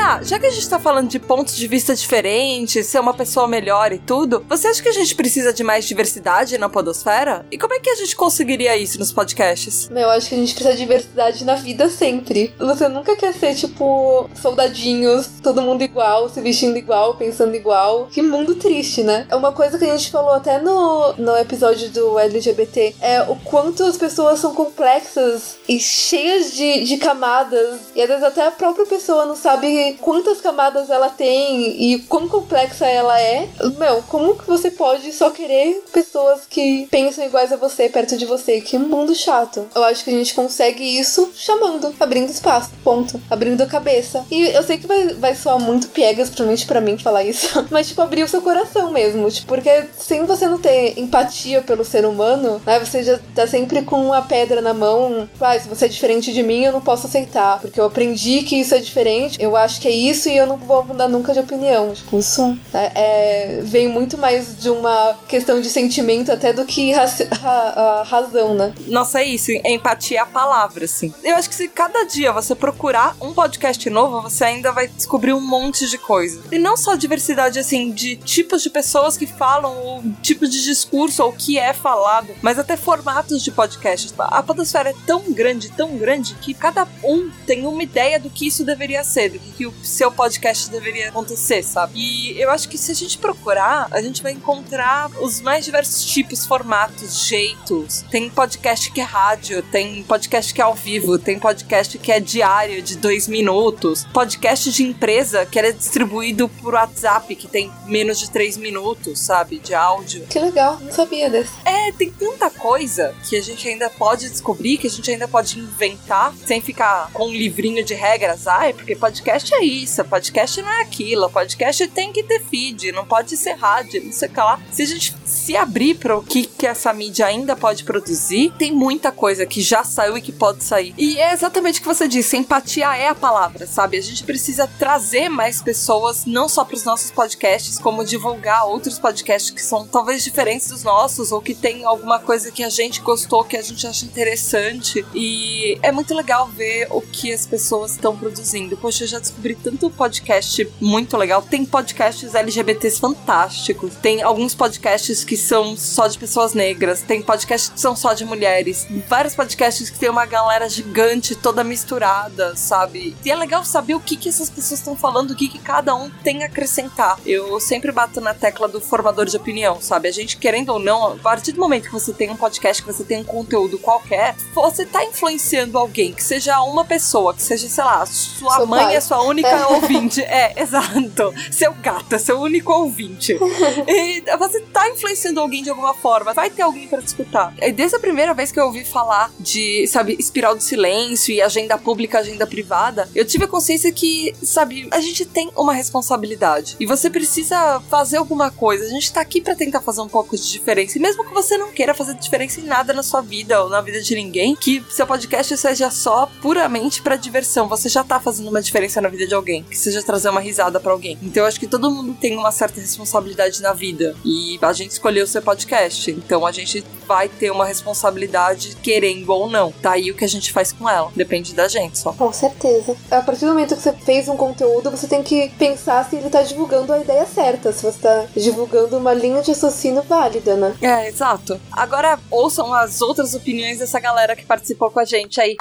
Iná, 0.06 0.22
já 0.22 0.38
que 0.38 0.46
a 0.46 0.50
gente 0.50 0.68
tá 0.68 0.78
falando 0.78 1.08
de 1.08 1.18
pontos 1.18 1.56
de 1.56 1.66
vista 1.66 1.94
diferentes, 1.94 2.86
ser 2.86 3.00
uma 3.00 3.12
pessoa 3.12 3.48
melhor 3.48 3.92
e 3.92 3.98
tudo, 3.98 4.44
você 4.48 4.68
acha 4.68 4.80
que 4.80 4.88
a 4.88 4.92
gente 4.92 5.14
precisa 5.16 5.52
de 5.52 5.64
mais 5.64 5.84
diversidade 5.84 6.56
na 6.58 6.68
podosfera? 6.68 7.44
E 7.50 7.58
como 7.58 7.74
é 7.74 7.80
que 7.80 7.90
a 7.90 7.96
gente 7.96 8.14
conseguiria 8.14 8.76
isso 8.76 8.98
nos 9.00 9.12
podcasts? 9.12 9.90
Eu 9.90 10.08
acho 10.10 10.28
que 10.28 10.36
a 10.36 10.38
gente 10.38 10.54
precisa 10.54 10.74
de 10.74 10.82
diversidade 10.82 11.44
na 11.44 11.56
vida 11.56 11.88
sempre. 11.88 12.54
Você 12.58 12.86
nunca 12.86 13.16
quer 13.16 13.34
ser, 13.34 13.56
tipo, 13.56 14.30
soldadinhos, 14.40 15.28
todo 15.42 15.60
mundo 15.60 15.82
igual, 15.82 16.28
se 16.28 16.40
vestindo 16.40 16.76
igual, 16.76 17.16
pensando 17.16 17.56
igual. 17.56 18.06
Que 18.06 18.22
mundo 18.22 18.54
triste, 18.54 19.02
né? 19.02 19.26
É 19.28 19.34
uma 19.34 19.50
coisa 19.50 19.76
que 19.76 19.84
a 19.84 19.96
gente 19.96 20.12
falou 20.12 20.34
até 20.34 20.60
no, 20.60 21.14
no 21.14 21.36
episódio 21.36 21.90
do 21.90 22.18
LGBT, 22.18 22.94
é 23.00 23.22
o 23.22 23.34
quanto 23.36 23.82
as 23.82 23.96
pessoas 23.96 24.38
são 24.38 24.54
complexas 24.54 25.56
e 25.68 25.80
cheias 25.80 26.52
de, 26.52 26.84
de 26.84 26.96
camadas. 26.96 27.80
E 27.94 28.00
às 28.00 28.08
vezes 28.08 28.22
até 28.22 28.46
a 28.46 28.52
própria 28.52 28.86
pessoa 28.86 29.26
não 29.26 29.34
sabe 29.34 29.96
quantas 30.06 30.40
camadas 30.40 30.88
ela 30.88 31.08
tem 31.08 31.82
e 31.82 31.98
quão 32.02 32.28
complexa 32.28 32.86
ela 32.86 33.20
é. 33.20 33.48
Meu, 33.76 34.04
como 34.04 34.36
que 34.36 34.46
você 34.46 34.70
pode 34.70 35.12
só 35.12 35.30
querer 35.30 35.82
pessoas 35.92 36.42
que 36.48 36.86
pensam 36.88 37.26
iguais 37.26 37.52
a 37.52 37.56
você 37.56 37.88
perto 37.88 38.16
de 38.16 38.24
você? 38.24 38.60
Que 38.60 38.78
mundo 38.78 39.16
chato. 39.16 39.66
Eu 39.74 39.82
acho 39.82 40.04
que 40.04 40.10
a 40.10 40.12
gente 40.12 40.32
consegue 40.32 40.84
isso 40.84 41.32
chamando, 41.34 41.92
abrindo 41.98 42.30
espaço, 42.30 42.70
ponto. 42.84 43.20
Abrindo 43.28 43.60
a 43.62 43.66
cabeça. 43.66 44.24
E 44.30 44.42
eu 44.42 44.62
sei 44.62 44.78
que 44.78 44.86
vai, 44.86 45.08
vai 45.14 45.34
soar 45.34 45.58
muito 45.58 45.88
piegas, 45.88 46.28
principalmente 46.28 46.66
pra 46.66 46.80
mim, 46.80 46.96
falar 46.96 47.24
isso. 47.24 47.66
Mas, 47.68 47.88
tipo, 47.88 48.00
abrir 48.00 48.22
o 48.22 48.28
seu 48.28 48.40
coração 48.40 48.92
mesmo. 48.92 49.28
Tipo, 49.28 49.48
porque 49.48 49.86
sem 49.98 50.24
você 50.24 50.46
não 50.46 50.60
ter 50.60 50.96
empatia 51.00 51.62
pelo 51.62 51.84
ser 51.84 52.06
humano, 52.06 52.62
né? 52.64 52.78
Você 52.78 53.02
já 53.02 53.18
tá 53.34 53.44
sempre 53.48 53.82
com 53.82 54.06
uma 54.06 54.22
pedra 54.22 54.60
na 54.60 54.72
mão. 54.72 55.28
Ah, 55.40 55.58
se 55.58 55.68
você 55.68 55.86
é 55.86 55.88
diferente 55.88 56.32
de 56.32 56.44
mim, 56.44 56.62
eu 56.62 56.72
não 56.72 56.80
posso 56.80 57.08
aceitar. 57.08 57.60
Porque 57.60 57.80
eu 57.80 57.86
aprendi 57.86 58.42
que 58.42 58.54
isso 58.54 58.72
é 58.72 58.78
diferente. 58.78 59.36
Eu 59.42 59.56
acho 59.56 59.80
que 59.80 59.85
é 59.86 59.90
isso 59.92 60.28
e 60.28 60.36
eu 60.36 60.46
não 60.46 60.56
vou 60.56 60.84
mudar 60.84 61.08
nunca 61.08 61.32
de 61.32 61.40
opinião. 61.40 61.92
Tipo, 61.92 62.18
isso 62.18 62.58
é, 62.72 62.92
é- 62.94 63.60
vem 63.62 63.88
muito 63.88 64.16
mais 64.18 64.56
de 64.60 64.70
uma 64.70 65.14
questão 65.28 65.60
de 65.60 65.68
sentimento 65.68 66.30
até 66.32 66.52
do 66.52 66.64
que 66.64 66.92
ra- 66.92 67.06
a 67.42 68.02
razão, 68.02 68.54
né? 68.54 68.72
Nossa, 68.88 69.20
é 69.20 69.24
isso. 69.24 69.50
Empatia 69.64 70.18
é 70.18 70.20
a 70.20 70.26
palavra, 70.26 70.84
assim. 70.84 71.12
Eu 71.22 71.36
acho 71.36 71.48
que 71.48 71.54
se 71.54 71.68
cada 71.68 72.04
dia 72.04 72.32
você 72.32 72.54
procurar 72.54 73.16
um 73.20 73.32
podcast 73.32 73.88
novo, 73.90 74.20
você 74.22 74.44
ainda 74.44 74.72
vai 74.72 74.88
descobrir 74.88 75.32
um 75.32 75.40
monte 75.40 75.88
de 75.88 75.98
coisa. 75.98 76.42
E 76.50 76.58
não 76.58 76.76
só 76.76 76.94
diversidade, 76.94 77.58
assim, 77.58 77.90
de 77.92 78.16
tipos 78.16 78.62
de 78.62 78.70
pessoas 78.70 79.16
que 79.16 79.26
falam, 79.26 79.76
ou 79.84 80.02
tipos 80.22 80.50
de 80.50 80.62
discurso, 80.64 81.22
ou 81.22 81.30
o 81.30 81.32
que 81.32 81.58
é 81.58 81.72
falado, 81.72 82.28
mas 82.42 82.58
até 82.58 82.76
formatos 82.76 83.42
de 83.42 83.50
podcast. 83.50 84.12
A 84.18 84.42
podosfera 84.42 84.90
é 84.90 84.94
tão 85.06 85.32
grande, 85.32 85.70
tão 85.70 85.96
grande, 85.96 86.34
que 86.40 86.54
cada 86.54 86.86
um 87.04 87.30
tem 87.46 87.66
uma 87.66 87.82
ideia 87.82 88.18
do 88.18 88.30
que 88.30 88.46
isso 88.46 88.64
deveria 88.64 89.02
ser, 89.04 89.30
do 89.30 89.38
que, 89.38 89.52
que 89.52 89.66
o 89.66 89.72
seu 89.82 90.10
podcast 90.10 90.70
deveria 90.70 91.08
acontecer, 91.08 91.62
sabe? 91.62 91.92
E 91.98 92.40
eu 92.40 92.50
acho 92.50 92.68
que 92.68 92.78
se 92.78 92.92
a 92.92 92.94
gente 92.94 93.18
procurar, 93.18 93.88
a 93.90 94.00
gente 94.02 94.22
vai 94.22 94.32
encontrar 94.32 95.10
os 95.20 95.40
mais 95.40 95.64
diversos 95.64 96.04
tipos, 96.04 96.44
formatos, 96.44 97.26
jeitos. 97.26 98.04
Tem 98.10 98.28
podcast 98.30 98.90
que 98.90 99.00
é 99.00 99.04
rádio, 99.04 99.62
tem 99.62 100.02
podcast 100.02 100.52
que 100.52 100.60
é 100.60 100.64
ao 100.64 100.74
vivo, 100.74 101.18
tem 101.18 101.38
podcast 101.38 101.98
que 101.98 102.12
é 102.12 102.20
diário, 102.20 102.82
de 102.82 102.96
dois 102.96 103.28
minutos, 103.28 104.04
podcast 104.12 104.70
de 104.70 104.82
empresa 104.82 105.46
que 105.46 105.58
é 105.58 105.72
distribuído 105.72 106.48
por 106.48 106.74
WhatsApp, 106.74 107.34
que 107.34 107.48
tem 107.48 107.70
menos 107.86 108.18
de 108.18 108.30
três 108.30 108.56
minutos, 108.56 109.18
sabe? 109.18 109.58
De 109.58 109.74
áudio. 109.74 110.26
Que 110.26 110.38
legal, 110.38 110.78
não 110.80 110.92
sabia 110.92 111.30
desse. 111.30 111.52
É, 111.64 111.92
tem 111.92 112.10
tanta 112.10 112.50
coisa 112.50 113.14
que 113.28 113.36
a 113.36 113.42
gente 113.42 113.68
ainda 113.68 113.88
pode 113.90 114.28
descobrir, 114.28 114.78
que 114.78 114.86
a 114.86 114.90
gente 114.90 115.10
ainda 115.10 115.28
pode 115.28 115.58
inventar, 115.58 116.34
sem 116.44 116.60
ficar 116.60 117.10
com 117.12 117.28
um 117.28 117.32
livrinho 117.32 117.84
de 117.84 117.94
regras. 117.94 118.46
Ai, 118.46 118.72
porque 118.72 118.94
podcast 118.94 119.52
é 119.54 119.64
isso, 119.66 120.04
podcast 120.04 120.60
não 120.62 120.70
é 120.70 120.82
aquilo, 120.82 121.30
podcast 121.30 121.86
tem 121.88 122.12
que 122.12 122.22
ter 122.22 122.42
feed, 122.44 122.92
não 122.92 123.04
pode 123.04 123.36
ser 123.36 123.54
rádio, 123.54 124.04
não 124.04 124.12
sei 124.12 124.28
o 124.28 124.32
que 124.32 124.40
lá. 124.40 124.60
Se 124.70 124.82
a 124.82 124.86
gente 124.86 125.14
se 125.24 125.56
abrir 125.56 125.96
para 125.96 126.16
o 126.16 126.22
que, 126.22 126.46
que 126.46 126.66
essa 126.66 126.92
mídia 126.92 127.26
ainda 127.26 127.56
pode 127.56 127.84
produzir, 127.84 128.52
tem 128.58 128.72
muita 128.72 129.10
coisa 129.10 129.44
que 129.44 129.60
já 129.60 129.82
saiu 129.82 130.16
e 130.16 130.22
que 130.22 130.32
pode 130.32 130.62
sair. 130.62 130.94
E 130.96 131.18
é 131.18 131.32
exatamente 131.32 131.78
o 131.78 131.82
que 131.82 131.88
você 131.88 132.06
disse, 132.06 132.36
empatia 132.36 132.96
é 132.96 133.08
a 133.08 133.14
palavra, 133.14 133.66
sabe? 133.66 133.96
A 133.96 134.02
gente 134.02 134.24
precisa 134.24 134.68
trazer 134.78 135.28
mais 135.28 135.60
pessoas, 135.60 136.24
não 136.24 136.48
só 136.48 136.64
para 136.64 136.76
os 136.76 136.84
nossos 136.84 137.10
podcasts, 137.10 137.78
como 137.78 138.04
divulgar 138.04 138.66
outros 138.66 138.98
podcasts 138.98 139.50
que 139.50 139.62
são 139.62 139.86
talvez 139.86 140.22
diferentes 140.22 140.68
dos 140.68 140.82
nossos, 140.82 141.32
ou 141.32 141.40
que 141.40 141.54
tem 141.54 141.84
alguma 141.84 142.18
coisa 142.18 142.52
que 142.52 142.62
a 142.62 142.68
gente 142.68 143.00
gostou, 143.00 143.44
que 143.44 143.56
a 143.56 143.62
gente 143.62 143.86
acha 143.86 144.04
interessante. 144.04 145.04
E 145.14 145.78
é 145.82 145.90
muito 145.90 146.14
legal 146.14 146.48
ver 146.48 146.86
o 146.90 147.00
que 147.00 147.32
as 147.32 147.46
pessoas 147.46 147.92
estão 147.92 148.16
produzindo. 148.16 148.76
Poxa, 148.76 149.04
eu 149.04 149.08
já 149.08 149.18
descobri 149.18 149.55
tanto 149.62 149.90
podcast 149.90 150.68
muito 150.80 151.16
legal. 151.16 151.42
Tem 151.42 151.64
podcasts 151.64 152.34
LGBTs 152.34 153.00
fantásticos. 153.00 153.94
Tem 153.96 154.22
alguns 154.22 154.54
podcasts 154.54 155.24
que 155.24 155.36
são 155.36 155.76
só 155.76 156.06
de 156.06 156.18
pessoas 156.18 156.54
negras. 156.54 157.02
Tem 157.02 157.22
podcasts 157.22 157.70
que 157.70 157.80
são 157.80 157.96
só 157.96 158.12
de 158.12 158.24
mulheres. 158.24 158.86
Vários 159.08 159.34
podcasts 159.34 159.90
que 159.90 159.98
tem 159.98 160.08
uma 160.08 160.26
galera 160.26 160.68
gigante, 160.68 161.34
toda 161.34 161.64
misturada, 161.64 162.54
sabe? 162.56 163.16
E 163.24 163.30
é 163.30 163.36
legal 163.36 163.64
saber 163.64 163.94
o 163.94 164.00
que, 164.00 164.16
que 164.16 164.28
essas 164.28 164.50
pessoas 164.50 164.80
estão 164.80 164.96
falando, 164.96 165.30
o 165.30 165.36
que, 165.36 165.48
que 165.48 165.58
cada 165.58 165.94
um 165.94 166.10
tem 166.22 166.42
a 166.42 166.46
acrescentar. 166.46 167.18
Eu 167.24 167.58
sempre 167.60 167.92
bato 167.92 168.20
na 168.20 168.34
tecla 168.34 168.68
do 168.68 168.80
formador 168.80 169.26
de 169.26 169.36
opinião, 169.36 169.80
sabe? 169.80 170.08
A 170.08 170.12
gente, 170.12 170.36
querendo 170.36 170.70
ou 170.70 170.78
não, 170.78 171.12
a 171.12 171.16
partir 171.16 171.52
do 171.52 171.60
momento 171.60 171.86
que 171.86 171.92
você 171.92 172.12
tem 172.12 172.30
um 172.30 172.36
podcast, 172.36 172.82
que 172.82 172.92
você 172.92 173.04
tem 173.04 173.20
um 173.20 173.24
conteúdo 173.24 173.78
qualquer, 173.78 174.34
você 174.54 174.84
tá 174.84 175.04
influenciando 175.04 175.78
alguém, 175.78 176.12
que 176.12 176.22
seja 176.22 176.60
uma 176.62 176.84
pessoa, 176.84 177.34
que 177.34 177.42
seja, 177.42 177.68
sei 177.68 177.84
lá, 177.84 178.04
sua 178.06 178.56
Seu 178.56 178.66
mãe 178.66 178.84
pai. 178.84 178.96
é 178.96 179.00
sua 179.00 179.22
única 179.22 179.45
única 179.46 179.68
ouvinte. 179.68 180.20
É, 180.22 180.60
exato. 180.60 181.34
Seu 181.50 181.72
gato 181.74 182.14
é 182.14 182.18
seu 182.18 182.40
único 182.40 182.72
ouvinte. 182.72 183.38
E 183.88 184.22
você 184.38 184.60
tá 184.60 184.88
influenciando 184.88 185.40
alguém 185.40 185.62
de 185.62 185.70
alguma 185.70 185.94
forma. 185.94 186.32
Vai 186.32 186.50
ter 186.50 186.62
alguém 186.62 186.88
para 186.88 187.00
te 187.00 187.08
escutar. 187.08 187.54
E 187.60 187.70
desde 187.72 187.96
a 187.96 188.00
primeira 188.00 188.34
vez 188.34 188.50
que 188.50 188.58
eu 188.58 188.66
ouvi 188.66 188.84
falar 188.84 189.30
de, 189.38 189.86
sabe, 189.86 190.16
espiral 190.18 190.54
do 190.54 190.62
silêncio 190.62 191.32
e 191.32 191.40
agenda 191.40 191.78
pública, 191.78 192.18
agenda 192.18 192.46
privada, 192.46 193.08
eu 193.14 193.24
tive 193.24 193.44
a 193.44 193.48
consciência 193.48 193.90
que, 193.92 194.34
sabe, 194.42 194.88
a 194.90 195.00
gente 195.00 195.24
tem 195.24 195.50
uma 195.56 195.72
responsabilidade. 195.72 196.76
E 196.80 196.86
você 196.86 197.08
precisa 197.08 197.80
fazer 197.88 198.16
alguma 198.16 198.50
coisa. 198.50 198.84
A 198.84 198.88
gente 198.88 199.12
tá 199.12 199.20
aqui 199.20 199.40
para 199.40 199.54
tentar 199.54 199.80
fazer 199.80 200.00
um 200.00 200.08
pouco 200.08 200.36
de 200.36 200.50
diferença. 200.50 200.98
E 200.98 201.00
mesmo 201.00 201.24
que 201.24 201.34
você 201.34 201.56
não 201.56 201.70
queira 201.70 201.94
fazer 201.94 202.14
diferença 202.14 202.60
em 202.60 202.64
nada 202.64 202.92
na 202.92 203.02
sua 203.02 203.20
vida 203.20 203.62
ou 203.62 203.68
na 203.68 203.80
vida 203.80 204.00
de 204.00 204.14
ninguém, 204.14 204.56
que 204.56 204.84
seu 204.90 205.06
podcast 205.06 205.56
seja 205.56 205.90
só 205.90 206.30
puramente 206.40 207.02
para 207.02 207.16
diversão. 207.16 207.68
Você 207.68 207.88
já 207.88 208.02
tá 208.02 208.18
fazendo 208.18 208.48
uma 208.48 208.60
diferença 208.60 209.00
na 209.00 209.08
vida 209.08 209.26
de 209.26 209.34
alguém. 209.36 209.62
Que 209.62 209.76
seja 209.76 210.02
trazer 210.02 210.28
uma 210.28 210.40
risada 210.40 210.80
para 210.80 210.92
alguém. 210.92 211.18
Então 211.22 211.42
eu 211.42 211.46
acho 211.46 211.60
que 211.60 211.66
todo 211.66 211.90
mundo 211.90 212.16
tem 212.20 212.36
uma 212.36 212.50
certa 212.50 212.80
responsabilidade 212.80 213.62
na 213.62 213.72
vida. 213.72 214.14
E 214.24 214.58
a 214.60 214.72
gente 214.72 214.92
escolheu 214.92 215.26
ser 215.26 215.42
podcast. 215.42 216.10
Então 216.10 216.46
a 216.46 216.52
gente 216.52 216.84
vai 217.06 217.28
ter 217.28 217.50
uma 217.50 217.64
responsabilidade 217.64 218.76
querendo 218.82 219.30
ou 219.30 219.48
não. 219.48 219.72
Tá 219.72 219.92
aí 219.92 220.10
o 220.10 220.14
que 220.14 220.24
a 220.24 220.28
gente 220.28 220.52
faz 220.52 220.72
com 220.72 220.88
ela. 220.88 221.10
Depende 221.14 221.54
da 221.54 221.68
gente 221.68 221.98
só. 221.98 222.12
Com 222.12 222.32
certeza. 222.32 222.96
A 223.10 223.20
partir 223.20 223.42
do 223.42 223.52
momento 223.52 223.76
que 223.76 223.82
você 223.82 223.92
fez 223.92 224.28
um 224.28 224.36
conteúdo, 224.36 224.90
você 224.90 225.06
tem 225.06 225.22
que 225.22 225.50
pensar 225.58 226.08
se 226.08 226.16
ele 226.16 226.30
tá 226.30 226.42
divulgando 226.42 226.92
a 226.92 226.98
ideia 226.98 227.26
certa. 227.26 227.72
Se 227.72 227.84
você 227.84 227.98
tá 227.98 228.26
divulgando 228.36 228.96
uma 228.96 229.14
linha 229.14 229.42
de 229.42 229.50
raciocínio 229.50 230.02
válida, 230.02 230.56
né? 230.56 230.76
É, 230.80 231.08
exato. 231.08 231.60
Agora 231.72 232.18
ouçam 232.30 232.72
as 232.72 233.00
outras 233.00 233.34
opiniões 233.34 233.78
dessa 233.78 234.00
galera 234.00 234.34
que 234.34 234.44
participou 234.44 234.90
com 234.90 235.00
a 235.00 235.04
gente 235.04 235.40
aí. 235.40 235.56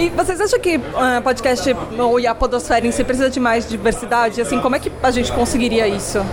E 0.00 0.08
vocês 0.08 0.40
acham 0.40 0.58
que 0.58 0.78
uh, 0.78 1.20
podcast 1.22 1.76
ou 1.98 2.26
a 2.26 2.34
podosfera 2.34 2.86
em 2.86 2.90
si 2.90 3.04
precisa 3.04 3.28
de 3.28 3.38
mais 3.38 3.68
diversidade? 3.68 4.40
Assim, 4.40 4.58
como 4.58 4.74
é 4.74 4.78
que 4.78 4.90
a 5.02 5.10
gente 5.10 5.30
conseguiria 5.30 5.86
isso? 5.86 6.24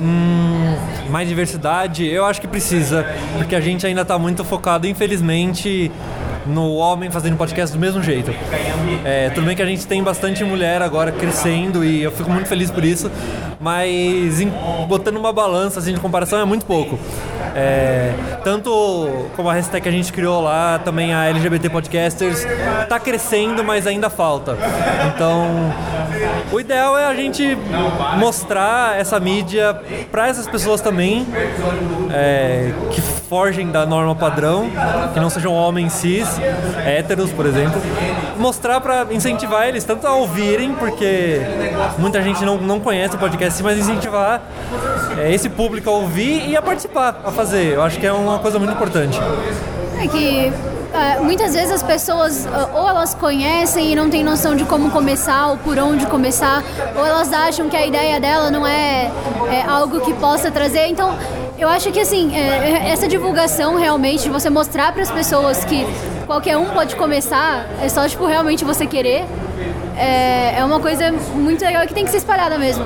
Hum, 0.00 0.74
mais 1.10 1.28
diversidade, 1.28 2.04
eu 2.04 2.24
acho 2.24 2.40
que 2.40 2.48
precisa, 2.48 3.06
porque 3.38 3.54
a 3.54 3.60
gente 3.60 3.86
ainda 3.86 4.04
tá 4.04 4.18
muito 4.18 4.44
focado, 4.44 4.84
infelizmente, 4.84 5.92
no 6.44 6.74
homem 6.74 7.08
fazendo 7.08 7.36
podcast 7.36 7.72
do 7.72 7.80
mesmo 7.80 8.02
jeito. 8.02 8.32
É, 9.04 9.30
tudo 9.30 9.46
bem 9.46 9.54
que 9.54 9.62
a 9.62 9.66
gente 9.66 9.86
tem 9.86 10.02
bastante 10.02 10.42
mulher 10.42 10.82
agora 10.82 11.12
crescendo 11.12 11.84
e 11.84 12.02
eu 12.02 12.10
fico 12.10 12.28
muito 12.30 12.48
feliz 12.48 12.68
por 12.68 12.84
isso, 12.84 13.12
mas 13.60 14.40
em, 14.40 14.52
botando 14.88 15.18
uma 15.18 15.32
balança 15.32 15.78
assim, 15.78 15.94
de 15.94 16.00
comparação 16.00 16.40
é 16.40 16.44
muito 16.44 16.66
pouco. 16.66 16.98
É, 17.54 18.12
tanto 18.42 19.28
como 19.36 19.48
a 19.48 19.54
hashtag 19.54 19.82
que 19.82 19.88
a 19.88 19.92
gente 19.92 20.12
criou 20.12 20.40
lá, 20.40 20.78
também 20.78 21.14
a 21.14 21.26
LGBT 21.26 21.68
Podcasters, 21.70 22.44
tá 22.88 22.98
crescendo, 22.98 23.62
mas 23.62 23.86
ainda 23.86 24.10
falta. 24.10 24.56
Então, 25.14 25.72
o 26.52 26.60
ideal 26.60 26.98
é 26.98 27.06
a 27.06 27.14
gente 27.14 27.56
mostrar 28.18 28.98
essa 28.98 29.18
mídia 29.20 29.78
para 30.10 30.28
essas 30.28 30.46
pessoas 30.46 30.80
também, 30.80 31.26
é, 32.12 32.72
que 32.90 33.00
fogem 33.00 33.70
da 33.70 33.86
norma 33.86 34.14
padrão, 34.14 34.70
que 35.12 35.20
não 35.20 35.30
sejam 35.30 35.52
homens 35.52 35.92
cis, 35.92 36.28
héteros, 36.84 37.32
por 37.32 37.46
exemplo. 37.46 37.80
Mostrar 38.36 38.80
para 38.80 39.06
incentivar 39.12 39.68
eles 39.68 39.84
tanto 39.84 40.06
a 40.06 40.14
ouvirem, 40.14 40.74
porque 40.74 41.40
muita 41.98 42.22
gente 42.22 42.44
não, 42.44 42.58
não 42.58 42.80
conhece 42.80 43.16
o 43.16 43.18
podcast, 43.18 43.62
mas 43.62 43.78
incentivar 43.78 44.42
é, 45.18 45.32
esse 45.32 45.48
público 45.48 45.88
a 45.88 45.92
ouvir 45.92 46.48
e 46.48 46.56
a 46.56 46.62
participar, 46.62 47.20
a 47.24 47.30
fazer. 47.30 47.74
Eu 47.74 47.82
acho 47.82 47.98
que 47.98 48.06
é 48.06 48.12
uma 48.12 48.38
coisa 48.38 48.58
muito 48.58 48.72
importante. 48.72 49.18
É 50.00 50.06
que 50.06 50.52
é, 50.94 51.20
muitas 51.20 51.54
vezes 51.54 51.72
as 51.72 51.82
pessoas 51.82 52.46
ou 52.72 52.88
elas 52.88 53.14
conhecem 53.14 53.92
e 53.92 53.96
não 53.96 54.08
têm 54.08 54.22
noção 54.22 54.54
de 54.54 54.64
como 54.64 54.90
começar 54.90 55.48
ou 55.48 55.56
por 55.58 55.78
onde 55.78 56.06
começar, 56.06 56.62
ou 56.96 57.04
elas 57.04 57.32
acham 57.32 57.68
que 57.68 57.76
a 57.76 57.84
ideia 57.84 58.20
dela 58.20 58.50
não 58.50 58.66
é, 58.66 59.10
é 59.50 59.62
algo 59.66 60.00
que 60.00 60.14
possa 60.14 60.50
trazer. 60.50 60.86
Então, 60.86 61.16
eu 61.58 61.68
acho 61.68 61.90
que 61.90 62.00
assim, 62.00 62.34
é, 62.36 62.90
essa 62.90 63.08
divulgação 63.08 63.76
realmente, 63.76 64.28
você 64.28 64.50
mostrar 64.50 64.92
para 64.92 65.02
as 65.02 65.10
pessoas 65.10 65.64
que 65.64 65.86
qualquer 66.26 66.56
um 66.56 66.66
pode 66.66 66.96
começar, 66.96 67.66
é 67.82 67.88
só 67.88 68.08
tipo 68.08 68.24
realmente 68.26 68.64
você 68.64 68.86
querer, 68.86 69.24
é, 69.96 70.58
é 70.58 70.64
uma 70.64 70.80
coisa 70.80 71.12
muito 71.34 71.64
legal 71.64 71.86
que 71.86 71.94
tem 71.94 72.04
que 72.04 72.10
ser 72.10 72.18
espalhada 72.18 72.58
mesmo. 72.58 72.84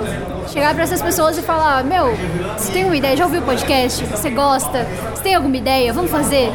Chegar 0.48 0.74
para 0.74 0.84
essas 0.84 1.02
pessoas 1.02 1.36
e 1.36 1.42
falar: 1.42 1.84
Meu, 1.84 2.16
você 2.56 2.72
tem 2.72 2.84
uma 2.84 2.96
ideia? 2.96 3.16
Já 3.16 3.24
ouviu 3.24 3.40
o 3.40 3.44
podcast? 3.44 4.04
Você 4.06 4.30
gosta? 4.30 4.86
Você 5.14 5.22
tem 5.22 5.34
alguma 5.34 5.56
ideia? 5.56 5.92
Vamos 5.92 6.10
fazer? 6.10 6.50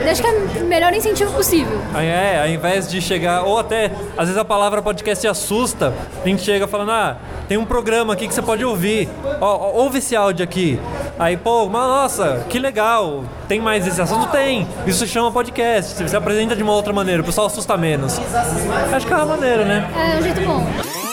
Eu 0.00 0.10
acho 0.10 0.22
que 0.22 0.28
é 0.28 0.30
o 0.62 0.64
melhor 0.64 0.92
incentivo 0.94 1.32
possível. 1.32 1.80
É, 1.96 2.40
ao 2.40 2.48
invés 2.48 2.88
de 2.88 3.00
chegar, 3.00 3.42
ou 3.42 3.58
até, 3.58 3.90
às 4.16 4.26
vezes 4.26 4.36
a 4.36 4.44
palavra 4.44 4.80
podcast 4.80 5.26
assusta, 5.26 5.92
a 6.24 6.28
gente 6.28 6.42
chega 6.42 6.68
falando, 6.68 6.92
ah, 6.92 7.16
tem 7.48 7.58
um 7.58 7.64
programa 7.64 8.12
aqui 8.12 8.28
que 8.28 8.32
você 8.32 8.40
pode 8.40 8.64
ouvir, 8.64 9.08
ó, 9.40 9.72
ouve 9.72 9.98
esse 9.98 10.14
áudio 10.14 10.44
aqui. 10.44 10.80
Aí, 11.18 11.36
pô, 11.36 11.66
mas 11.66 11.88
nossa, 11.88 12.46
que 12.48 12.60
legal, 12.60 13.24
tem 13.48 13.60
mais 13.60 13.86
esse 13.86 14.00
assunto? 14.00 14.28
Tem. 14.28 14.68
Isso 14.86 15.00
se 15.04 15.08
chama 15.08 15.32
podcast, 15.32 16.00
você 16.00 16.16
apresenta 16.16 16.54
de 16.54 16.62
uma 16.62 16.72
outra 16.72 16.92
maneira, 16.92 17.20
o 17.20 17.24
pessoal 17.24 17.48
assusta 17.48 17.76
menos. 17.76 18.20
Acho 18.92 19.04
que 19.06 19.12
é 19.12 19.16
uma 19.16 19.26
maneira, 19.26 19.64
né? 19.64 19.90
É 19.96 20.18
um 20.18 20.22
jeito 20.22 20.40
bom. 20.42 21.07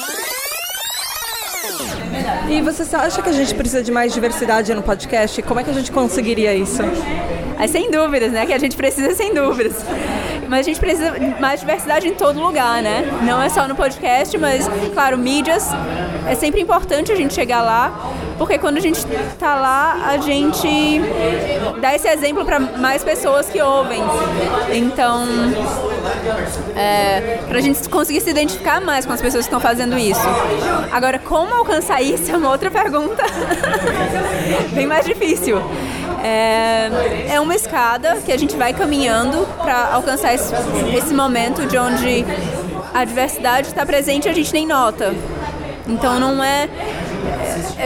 E 2.48 2.62
você 2.62 2.96
acha 2.96 3.22
que 3.22 3.30
a 3.30 3.32
gente 3.32 3.56
precisa 3.56 3.82
de 3.82 3.92
mais 3.92 4.14
diversidade 4.14 4.74
no 4.74 4.84
podcast? 4.84 5.42
Como 5.42 5.60
é 5.60 5.64
que 5.64 5.72
a 5.72 5.74
gente 5.74 5.92
conseguiria 5.92 6.54
isso? 6.54 6.82
Mas 7.58 7.72
sem 7.72 7.90
dúvidas, 7.90 8.32
né? 8.32 8.46
Que 8.46 8.54
a 8.54 8.60
gente 8.60 8.76
precisa 8.76 9.16
sem 9.16 9.34
dúvidas. 9.34 9.74
Mas 10.48 10.60
a 10.60 10.64
gente 10.64 10.80
precisa 10.80 11.12
de 11.12 11.42
mais 11.42 11.60
diversidade 11.60 12.08
em 12.08 12.14
todo 12.14 12.40
lugar, 12.40 12.84
né? 12.84 13.04
Não 13.24 13.42
é 13.42 13.50
só 13.50 13.68
no 13.68 13.76
podcast, 13.76 14.38
mas, 14.38 14.70
claro, 14.94 15.18
mídias. 15.18 15.70
É 16.28 16.36
sempre 16.36 16.62
importante 16.62 17.12
a 17.12 17.16
gente 17.16 17.34
chegar 17.34 17.64
lá, 17.64 17.92
porque 18.38 18.58
quando 18.58 18.78
a 18.78 18.82
gente 18.82 19.00
tá 19.40 19.56
lá, 19.56 20.10
a 20.10 20.18
gente 20.18 21.02
dá 21.80 21.96
esse 21.96 22.08
exemplo 22.08 22.44
para 22.46 22.60
mais 22.60 23.04
pessoas 23.04 23.50
que 23.50 23.62
ouvem. 23.62 24.02
Então, 24.74 25.26
é, 26.76 27.40
pra 27.48 27.62
gente 27.62 27.88
conseguir 27.90 28.22
se 28.22 28.30
identificar 28.30 28.82
mais 28.82 29.06
com 29.06 29.14
as 29.14 29.22
pessoas 29.22 29.46
que 29.46 29.54
estão 29.54 29.60
fazendo 29.60 29.98
isso. 29.98 30.28
Agora, 30.92 31.20
como 31.20 31.54
alcançar 31.54 32.02
isso 32.02 32.32
é 32.32 32.38
uma 32.38 32.50
outra 32.50 32.70
pergunta. 32.70 33.24
Bem 34.74 34.86
mais 34.86 35.06
difícil. 35.06 35.58
É, 36.24 37.36
é 37.36 37.40
uma 37.40 37.56
escada 37.56 38.18
que 38.26 38.32
a 38.32 38.38
gente 38.38 38.56
vai 38.56 38.74
caminhando 38.74 39.48
para 39.62 39.94
alcançar 39.94 40.34
esse, 40.34 40.54
esse 40.98 41.14
momento 41.14 41.66
de 41.68 41.78
onde 41.78 42.26
a 42.94 43.06
diversidade 43.06 43.68
está 43.68 43.86
presente 43.86 44.26
e 44.26 44.30
a 44.30 44.34
gente 44.34 44.52
nem 44.52 44.66
nota. 44.66 45.14
Então 45.88 46.20
não 46.20 46.44
é. 46.44 46.68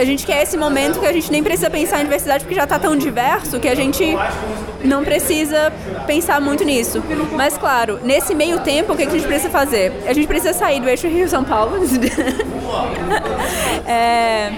A 0.00 0.04
gente 0.04 0.24
quer 0.24 0.42
esse 0.44 0.56
momento 0.56 0.98
que 0.98 1.04
a 1.04 1.12
gente 1.12 1.30
nem 1.30 1.42
precisa 1.42 1.68
pensar 1.68 2.00
em 2.00 2.04
diversidade 2.04 2.42
porque 2.42 2.54
já 2.54 2.64
está 2.64 2.78
tão 2.78 2.96
diverso 2.96 3.60
que 3.60 3.68
a 3.68 3.74
gente 3.74 4.02
não 4.82 5.04
precisa 5.04 5.70
pensar 6.06 6.40
muito 6.40 6.64
nisso. 6.64 7.02
Mas 7.36 7.58
claro, 7.58 8.00
nesse 8.02 8.34
meio 8.34 8.60
tempo, 8.60 8.94
o 8.94 8.96
que 8.96 9.02
a 9.02 9.10
gente 9.10 9.26
precisa 9.26 9.50
fazer? 9.50 9.92
A 10.06 10.14
gente 10.14 10.26
precisa 10.26 10.54
sair 10.54 10.80
do 10.80 10.88
eixo 10.88 11.06
Rio-São 11.06 11.44
Paulo. 11.44 11.72
é, 13.86 14.50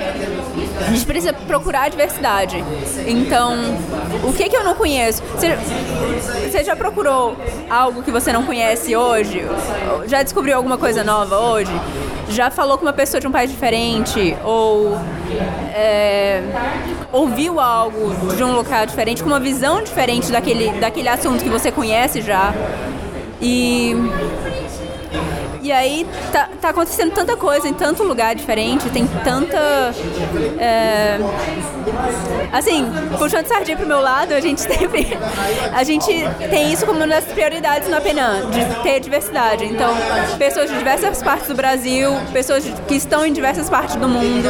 a 0.80 0.90
gente 0.90 1.06
precisa 1.06 1.32
procurar 1.32 1.82
a 1.82 1.88
diversidade. 1.88 2.62
Então, 3.06 3.56
o 4.22 4.32
que, 4.32 4.48
que 4.48 4.56
eu 4.56 4.64
não 4.64 4.74
conheço? 4.74 5.22
Você, 5.22 5.56
você 6.50 6.64
já 6.64 6.76
procurou 6.76 7.36
algo 7.70 8.02
que 8.02 8.10
você 8.10 8.32
não 8.32 8.44
conhece 8.44 8.94
hoje? 8.94 9.44
Já 10.06 10.22
descobriu 10.22 10.56
alguma 10.56 10.76
coisa 10.76 11.02
nova 11.02 11.38
hoje? 11.38 11.72
Já 12.28 12.50
falou 12.50 12.78
com 12.78 12.84
uma 12.84 12.92
pessoa 12.92 13.20
de 13.20 13.26
um 13.26 13.32
país 13.32 13.50
diferente? 13.50 14.36
Ou 14.44 14.98
é, 15.74 16.42
ouviu 17.10 17.58
algo 17.58 18.14
de 18.34 18.44
um 18.44 18.52
local 18.52 18.86
diferente, 18.86 19.22
com 19.22 19.28
uma 19.28 19.40
visão 19.40 19.82
diferente 19.82 20.30
daquele, 20.30 20.70
daquele 20.78 21.08
assunto 21.08 21.42
que 21.42 21.50
você 21.50 21.70
conhece 21.70 22.20
já? 22.20 22.54
E 23.40 23.96
e 25.62 25.70
aí 25.70 26.04
tá, 26.32 26.48
tá 26.60 26.68
acontecendo 26.70 27.12
tanta 27.12 27.36
coisa 27.36 27.68
em 27.68 27.72
tanto 27.72 28.02
lugar 28.02 28.34
diferente, 28.34 28.90
tem 28.90 29.06
tanta. 29.06 29.94
É, 30.58 31.18
assim, 32.52 32.84
puxando 33.16 33.46
sardinha 33.46 33.76
pro 33.76 33.86
meu 33.86 34.00
lado, 34.00 34.34
a 34.34 34.40
gente 34.40 34.60
sempre. 34.66 35.16
A 35.72 35.84
gente 35.84 36.10
tem 36.50 36.72
isso 36.72 36.84
como 36.84 36.98
uma 36.98 37.06
das 37.06 37.24
prioridades 37.26 37.88
no 37.88 37.96
Apenan, 37.96 38.50
de 38.50 38.82
ter 38.82 38.98
diversidade. 38.98 39.64
Então, 39.64 39.94
pessoas 40.36 40.68
de 40.68 40.76
diversas 40.76 41.22
partes 41.22 41.46
do 41.46 41.54
Brasil, 41.54 42.10
pessoas 42.32 42.64
que 42.88 42.94
estão 42.96 43.24
em 43.24 43.32
diversas 43.32 43.70
partes 43.70 43.94
do 43.94 44.08
mundo, 44.08 44.48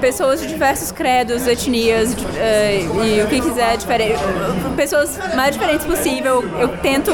pessoas 0.00 0.40
de 0.40 0.46
diversos 0.46 0.92
credos, 0.92 1.44
etnias 1.46 2.14
é, 2.36 2.82
e 2.82 3.20
o 3.22 3.26
que 3.26 3.40
quiser, 3.40 3.76
diferente, 3.76 4.20
pessoas 4.76 5.18
mais 5.34 5.52
diferentes 5.52 5.84
possível. 5.84 6.44
Eu 6.60 6.68
tento 6.78 7.10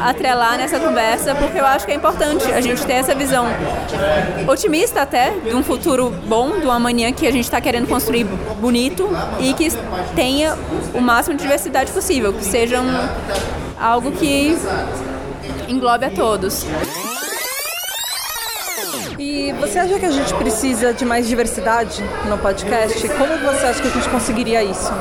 atrelar 0.00 0.56
nessa 0.56 0.78
conversa 0.78 1.34
porque 1.34 1.58
eu 1.58 1.66
acho 1.66 1.84
que 1.84 1.90
é 1.90 1.96
importante 1.96 2.11
importante 2.12 2.52
a 2.52 2.60
gente 2.60 2.84
ter 2.84 2.94
essa 2.94 3.14
visão 3.14 3.46
otimista 4.46 5.00
até 5.00 5.30
de 5.30 5.54
um 5.54 5.62
futuro 5.62 6.10
bom, 6.26 6.58
de 6.58 6.66
uma 6.66 6.78
manhã 6.78 7.12
que 7.12 7.26
a 7.26 7.30
gente 7.30 7.44
está 7.44 7.60
querendo 7.60 7.88
construir 7.88 8.24
bonito 8.60 9.08
e 9.40 9.54
que 9.54 9.68
tenha 10.14 10.56
o 10.94 11.00
máximo 11.00 11.36
de 11.36 11.42
diversidade 11.42 11.90
possível, 11.90 12.32
que 12.32 12.44
seja 12.44 12.80
um, 12.80 13.08
algo 13.80 14.12
que 14.12 14.56
englobe 15.68 16.04
a 16.04 16.10
todos. 16.10 16.66
E 19.18 19.52
você 19.52 19.78
acha 19.78 19.98
que 19.98 20.06
a 20.06 20.10
gente 20.10 20.34
precisa 20.34 20.92
de 20.92 21.04
mais 21.04 21.26
diversidade 21.26 22.02
no 22.28 22.36
podcast? 22.38 23.08
Como 23.08 23.38
você 23.38 23.66
acha 23.66 23.80
que 23.80 23.88
a 23.88 23.90
gente 23.90 24.08
conseguiria 24.08 24.62
isso? 24.62 24.92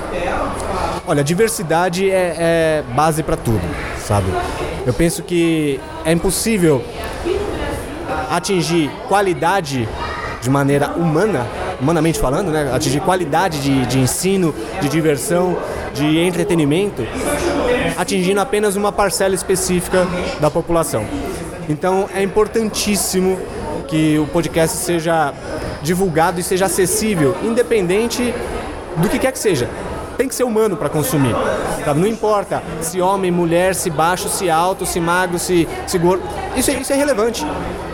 Olha, 1.08 1.24
diversidade 1.24 2.10
é, 2.10 2.36
é 2.38 2.84
base 2.94 3.24
para 3.24 3.36
tudo, 3.36 3.62
sabe? 4.06 4.28
Eu 4.86 4.94
penso 4.94 5.24
que 5.24 5.80
é 6.06 6.12
impossível 6.12 6.84
atingir 8.30 8.90
qualidade 9.08 9.88
de 10.42 10.50
maneira 10.50 10.92
humana, 10.92 11.46
humanamente 11.80 12.20
falando, 12.20 12.52
né? 12.52 12.72
Atingir 12.74 13.00
qualidade 13.02 13.62
de, 13.62 13.86
de 13.88 14.00
ensino, 14.00 14.54
de 14.80 14.90
diversão, 14.90 15.58
de 15.94 16.20
entretenimento, 16.20 17.06
atingindo 17.98 18.40
apenas 18.40 18.76
uma 18.76 18.92
parcela 18.92 19.34
específica 19.34 20.08
da 20.40 20.50
população. 20.50 21.06
Então 21.68 22.08
é 22.14 22.22
importantíssimo 22.22 23.40
que 23.88 24.18
o 24.20 24.28
podcast 24.28 24.78
seja 24.78 25.34
divulgado 25.82 26.40
e 26.40 26.44
seja 26.44 26.68
acessível, 26.68 27.36
independente 27.44 28.34
do 28.98 29.10
que 29.10 29.20
quer 29.20 29.32
que 29.32 29.40
seja. 29.40 29.68
Tem 30.22 30.28
que 30.28 30.36
ser 30.36 30.44
humano 30.44 30.78
para 30.78 30.88
consumir. 30.88 31.34
Sabe? 31.84 32.00
Não 32.00 32.06
importa 32.08 32.62
se 32.80 33.02
homem, 33.02 33.32
mulher, 33.32 33.74
se 33.74 33.90
baixo, 33.90 34.30
se 34.30 34.52
alto, 34.52 34.86
se 34.86 35.00
magro, 35.00 35.40
se, 35.40 35.68
se 35.88 35.98
gordo. 35.98 36.22
Isso, 36.56 36.70
é- 36.70 36.76
isso 36.76 36.94
é 36.94 36.96
relevante. 36.96 37.44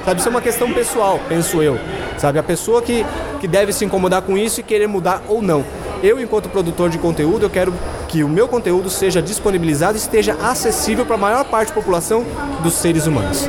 Sabe? 0.04 0.20
Isso 0.20 0.28
é 0.28 0.32
uma 0.32 0.42
questão 0.42 0.74
pessoal, 0.74 1.22
penso 1.30 1.64
eu. 1.64 1.80
Sabe? 2.18 2.38
A 2.38 2.44
pessoa 2.44 2.82
que, 2.82 3.06
que 3.40 3.48
deve 3.48 3.72
se 3.72 3.86
incomodar 3.86 4.24
com 4.24 4.38
isso 4.38 4.60
e 4.60 4.64
querer 4.64 4.88
mudar 4.88 5.24
ou 5.30 5.42
não. 5.42 5.64
Eu, 6.04 6.20
enquanto 6.20 6.50
produtor 6.50 6.90
de 6.90 6.98
conteúdo, 6.98 7.46
eu 7.46 7.50
quero 7.50 7.74
que 8.10 8.26
o 8.26 8.28
meu 8.28 8.50
conteúdo 8.50 8.90
seja 8.90 9.22
disponibilizado 9.22 9.98
e 9.98 10.02
esteja 10.02 10.34
acessível 10.44 11.06
para 11.06 11.16
a 11.16 11.20
maior 11.20 11.46
parte 11.46 11.70
da 11.70 11.76
população 11.76 12.26
dos 12.62 12.74
seres 12.74 13.08
humanos. 13.08 13.48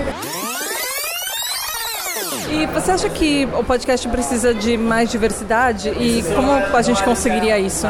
E 2.50 2.66
você 2.66 2.92
acha 2.92 3.08
que 3.10 3.46
o 3.58 3.62
podcast 3.62 4.08
precisa 4.08 4.54
de 4.54 4.78
mais 4.78 5.10
diversidade? 5.10 5.90
E 5.90 6.22
como 6.34 6.50
a 6.52 6.82
gente 6.82 7.02
conseguiria 7.02 7.58
isso? 7.58 7.86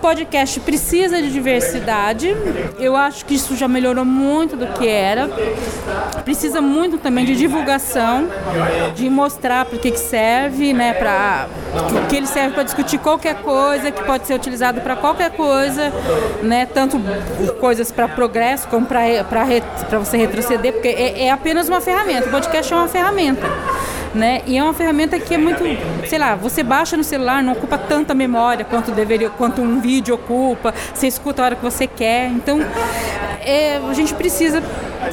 podcast 0.00 0.60
precisa 0.60 1.22
de 1.22 1.32
diversidade. 1.32 2.36
Eu 2.78 2.94
acho 2.94 3.24
que 3.24 3.34
isso 3.34 3.56
já 3.56 3.66
melhorou 3.66 4.04
muito 4.04 4.54
do 4.54 4.66
que 4.66 4.86
era. 4.86 5.30
Precisa 6.24 6.60
muito 6.60 6.98
também 6.98 7.24
de 7.24 7.34
divulgação, 7.34 8.28
de 8.94 9.08
mostrar 9.08 9.64
para 9.64 9.78
que, 9.78 9.90
que 9.90 9.98
serve, 9.98 10.74
né? 10.74 10.92
Para 10.92 11.48
que, 12.10 12.16
ele 12.16 12.26
serve 12.26 12.52
para 12.52 12.64
discutir 12.64 12.98
qualquer 12.98 13.36
coisa, 13.36 13.90
que 13.90 14.04
pode 14.04 14.26
ser 14.26 14.34
utilizado 14.34 14.82
para 14.82 14.94
qualquer 14.94 15.30
coisa, 15.30 15.90
né? 16.42 16.66
Tanto 16.66 17.00
coisas 17.58 17.90
para 17.90 18.06
progresso 18.06 18.68
como 18.68 18.84
para 18.84 19.98
você 19.98 20.18
retroceder, 20.18 20.74
porque 20.74 20.88
é, 20.88 21.24
é 21.26 21.30
apenas 21.30 21.66
uma 21.66 21.80
ferramenta. 21.80 22.28
O 22.28 22.30
podcast 22.30 22.70
é 22.70 22.76
uma 22.76 22.88
ferramenta 22.88 23.03
né? 24.14 24.42
E 24.46 24.56
é 24.56 24.62
uma 24.62 24.72
ferramenta 24.72 25.18
que 25.18 25.34
é 25.34 25.38
muito, 25.38 25.62
sei 26.06 26.18
lá, 26.18 26.34
você 26.34 26.62
baixa 26.62 26.96
no 26.96 27.04
celular, 27.04 27.42
não 27.42 27.52
ocupa 27.52 27.76
tanta 27.76 28.14
memória 28.14 28.64
quanto 28.64 28.92
deveria, 28.92 29.28
quanto 29.28 29.60
um 29.60 29.80
vídeo 29.80 30.14
ocupa, 30.14 30.72
você 30.94 31.08
escuta 31.08 31.42
a 31.42 31.44
hora 31.46 31.56
que 31.56 31.62
você 31.62 31.86
quer. 31.86 32.28
Então, 32.28 32.60
é, 33.40 33.76
a 33.76 33.92
gente 33.92 34.14
precisa 34.14 34.62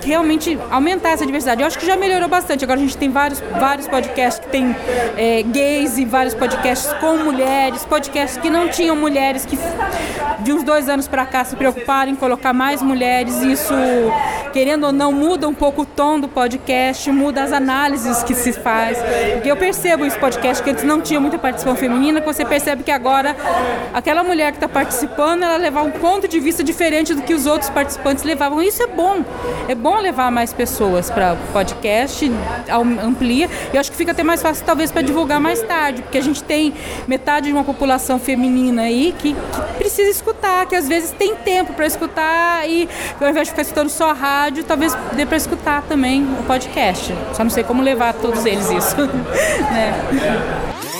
realmente 0.03 0.57
aumentar 0.69 1.09
essa 1.09 1.25
diversidade. 1.25 1.61
Eu 1.61 1.67
acho 1.67 1.77
que 1.77 1.85
já 1.85 1.95
melhorou 1.95 2.27
bastante. 2.29 2.63
Agora 2.63 2.79
a 2.79 2.83
gente 2.83 2.97
tem 2.97 3.09
vários, 3.09 3.39
vários 3.59 3.87
podcasts 3.87 4.43
que 4.43 4.51
tem 4.51 4.75
é, 5.17 5.43
gays 5.43 5.97
e 5.97 6.05
vários 6.05 6.33
podcasts 6.33 6.91
com 6.93 7.17
mulheres, 7.17 7.85
podcasts 7.85 8.41
que 8.41 8.49
não 8.49 8.69
tinham 8.69 8.95
mulheres, 8.95 9.45
que 9.45 9.57
de 10.39 10.53
uns 10.53 10.63
dois 10.63 10.89
anos 10.89 11.07
para 11.07 11.25
cá 11.25 11.43
se 11.43 11.55
preocuparam 11.55 12.11
em 12.11 12.15
colocar 12.15 12.53
mais 12.53 12.81
mulheres. 12.81 13.41
E 13.41 13.51
isso, 13.51 13.73
querendo 14.53 14.85
ou 14.85 14.91
não, 14.91 15.11
muda 15.11 15.47
um 15.47 15.53
pouco 15.53 15.83
o 15.83 15.85
tom 15.85 16.19
do 16.19 16.27
podcast, 16.27 17.11
muda 17.11 17.43
as 17.43 17.51
análises 17.51 18.23
que 18.23 18.33
se 18.33 18.53
faz. 18.53 18.97
Porque 19.33 19.51
eu 19.51 19.57
percebo 19.57 20.05
esse 20.05 20.17
podcast 20.17 20.63
que 20.63 20.69
antes 20.69 20.83
não 20.83 21.01
tinha 21.01 21.19
muita 21.19 21.37
participação 21.37 21.75
feminina, 21.75 22.21
que 22.21 22.27
você 22.27 22.45
percebe 22.45 22.83
que 22.83 22.91
agora 22.91 23.35
aquela 23.93 24.23
mulher 24.23 24.51
que 24.51 24.57
está 24.57 24.67
participando, 24.67 25.43
ela 25.43 25.57
levar 25.57 25.81
um 25.81 25.91
ponto 25.91 26.27
de 26.27 26.39
vista 26.39 26.63
diferente 26.63 27.13
do 27.13 27.21
que 27.21 27.33
os 27.33 27.45
outros 27.45 27.69
participantes 27.69 28.23
levavam. 28.23 28.61
Isso 28.61 28.81
é 28.83 28.87
bom. 28.87 29.23
É 29.67 29.75
bom 29.81 29.97
levar 29.97 30.31
mais 30.31 30.53
pessoas 30.53 31.09
para 31.09 31.35
podcast, 31.51 32.31
amplia. 33.03 33.49
Eu 33.73 33.79
acho 33.79 33.91
que 33.91 33.97
fica 33.97 34.11
até 34.11 34.23
mais 34.23 34.41
fácil, 34.41 34.63
talvez, 34.63 34.91
para 34.91 35.01
divulgar 35.01 35.39
mais 35.39 35.61
tarde, 35.63 36.03
porque 36.03 36.19
a 36.19 36.21
gente 36.21 36.43
tem 36.43 36.73
metade 37.07 37.47
de 37.47 37.53
uma 37.53 37.63
população 37.63 38.19
feminina 38.19 38.83
aí 38.83 39.13
que, 39.17 39.33
que 39.33 39.77
precisa 39.77 40.09
escutar, 40.09 40.67
que 40.67 40.75
às 40.75 40.87
vezes 40.87 41.11
tem 41.11 41.35
tempo 41.35 41.73
para 41.73 41.87
escutar 41.87 42.69
e 42.69 42.87
ao 43.19 43.29
invés 43.29 43.47
de 43.47 43.51
ficar 43.51 43.63
escutando 43.63 43.89
só 43.89 44.13
rádio, 44.13 44.63
talvez 44.63 44.95
dê 45.13 45.25
para 45.25 45.37
escutar 45.37 45.81
também 45.83 46.23
o 46.39 46.43
podcast. 46.43 47.13
Só 47.33 47.43
não 47.43 47.49
sei 47.49 47.63
como 47.63 47.81
levar 47.81 48.13
todos 48.13 48.45
eles 48.45 48.69
isso. 48.69 48.95
né? 49.71 50.90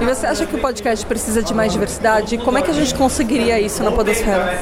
E 0.00 0.04
você 0.04 0.26
acha 0.26 0.46
que 0.46 0.54
o 0.54 0.58
podcast 0.58 1.04
precisa 1.06 1.42
de 1.42 1.54
mais 1.54 1.72
diversidade? 1.72 2.38
Como 2.38 2.58
é 2.58 2.62
que 2.62 2.70
a 2.70 2.74
gente 2.74 2.94
conseguiria 2.94 3.60
isso 3.60 3.82
na 3.82 3.90
Podosfera? 3.90 4.60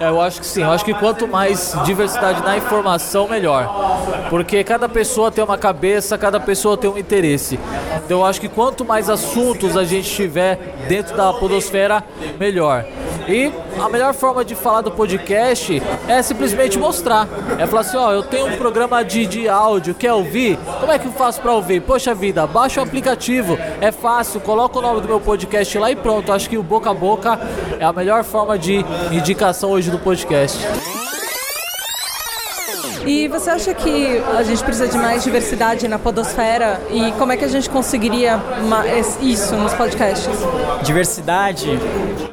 É, 0.00 0.08
eu 0.08 0.20
acho 0.20 0.40
que 0.40 0.46
sim. 0.46 0.62
Eu 0.62 0.70
acho 0.70 0.84
que 0.84 0.94
quanto 0.94 1.26
mais 1.26 1.76
diversidade 1.84 2.42
na 2.42 2.56
informação, 2.56 3.28
melhor. 3.28 4.28
Porque 4.28 4.62
cada 4.64 4.88
pessoa 4.88 5.30
tem 5.30 5.42
uma 5.42 5.58
cabeça, 5.58 6.18
cada 6.18 6.38
pessoa 6.40 6.76
tem 6.76 6.90
um 6.90 6.98
interesse. 6.98 7.58
Então 8.04 8.18
eu 8.18 8.24
acho 8.24 8.40
que 8.40 8.48
quanto 8.48 8.84
mais 8.84 9.08
assuntos 9.08 9.76
a 9.76 9.84
gente 9.84 10.10
tiver 10.10 10.56
dentro 10.88 11.16
da 11.16 11.32
Podosfera, 11.32 12.04
melhor. 12.38 12.84
E 13.28 13.52
a 13.80 13.88
melhor 13.88 14.14
forma 14.14 14.44
de 14.44 14.54
falar 14.54 14.82
do 14.82 14.90
podcast 14.90 15.82
é 16.08 16.22
simplesmente 16.22 16.78
mostrar. 16.78 17.28
É 17.58 17.66
falar 17.66 17.80
assim, 17.80 17.96
ó, 17.96 18.12
eu 18.12 18.22
tenho 18.22 18.46
um 18.46 18.56
programa 18.56 19.02
de, 19.04 19.26
de 19.26 19.48
áudio, 19.48 19.94
quer 19.94 20.12
ouvir? 20.12 20.58
Como 20.80 20.92
é 20.92 20.98
que 20.98 21.06
eu 21.06 21.12
faço 21.12 21.40
para 21.40 21.52
ouvir? 21.52 21.80
Poxa 21.82 22.14
vida, 22.14 22.46
baixa 22.46 22.80
o 22.80 22.84
aplicativo, 22.84 23.58
é 23.80 23.90
fácil, 23.90 24.40
coloca 24.40 24.78
o 24.78 24.82
nome 24.82 25.00
do 25.00 25.08
meu 25.08 25.20
podcast 25.20 25.78
lá 25.78 25.90
e 25.90 25.96
pronto. 25.96 26.32
Acho 26.32 26.48
que 26.48 26.58
o 26.58 26.62
boca 26.62 26.90
a 26.90 26.94
boca 26.94 27.38
é 27.78 27.84
a 27.84 27.92
melhor 27.92 28.22
forma 28.22 28.58
de 28.58 28.84
indicação 29.12 29.70
hoje 29.70 29.90
do 29.90 29.98
podcast. 29.98 30.58
E 33.06 33.28
você 33.28 33.50
acha 33.50 33.72
que 33.72 34.20
a 34.36 34.42
gente 34.42 34.64
precisa 34.64 34.88
de 34.88 34.98
mais 34.98 35.22
diversidade 35.22 35.86
na 35.86 35.96
podosfera? 35.96 36.80
E 36.90 37.12
como 37.12 37.30
é 37.30 37.36
que 37.36 37.44
a 37.44 37.48
gente 37.48 37.70
conseguiria 37.70 38.40
isso 39.22 39.54
nos 39.54 39.72
podcasts? 39.74 40.28
Diversidade, 40.82 41.78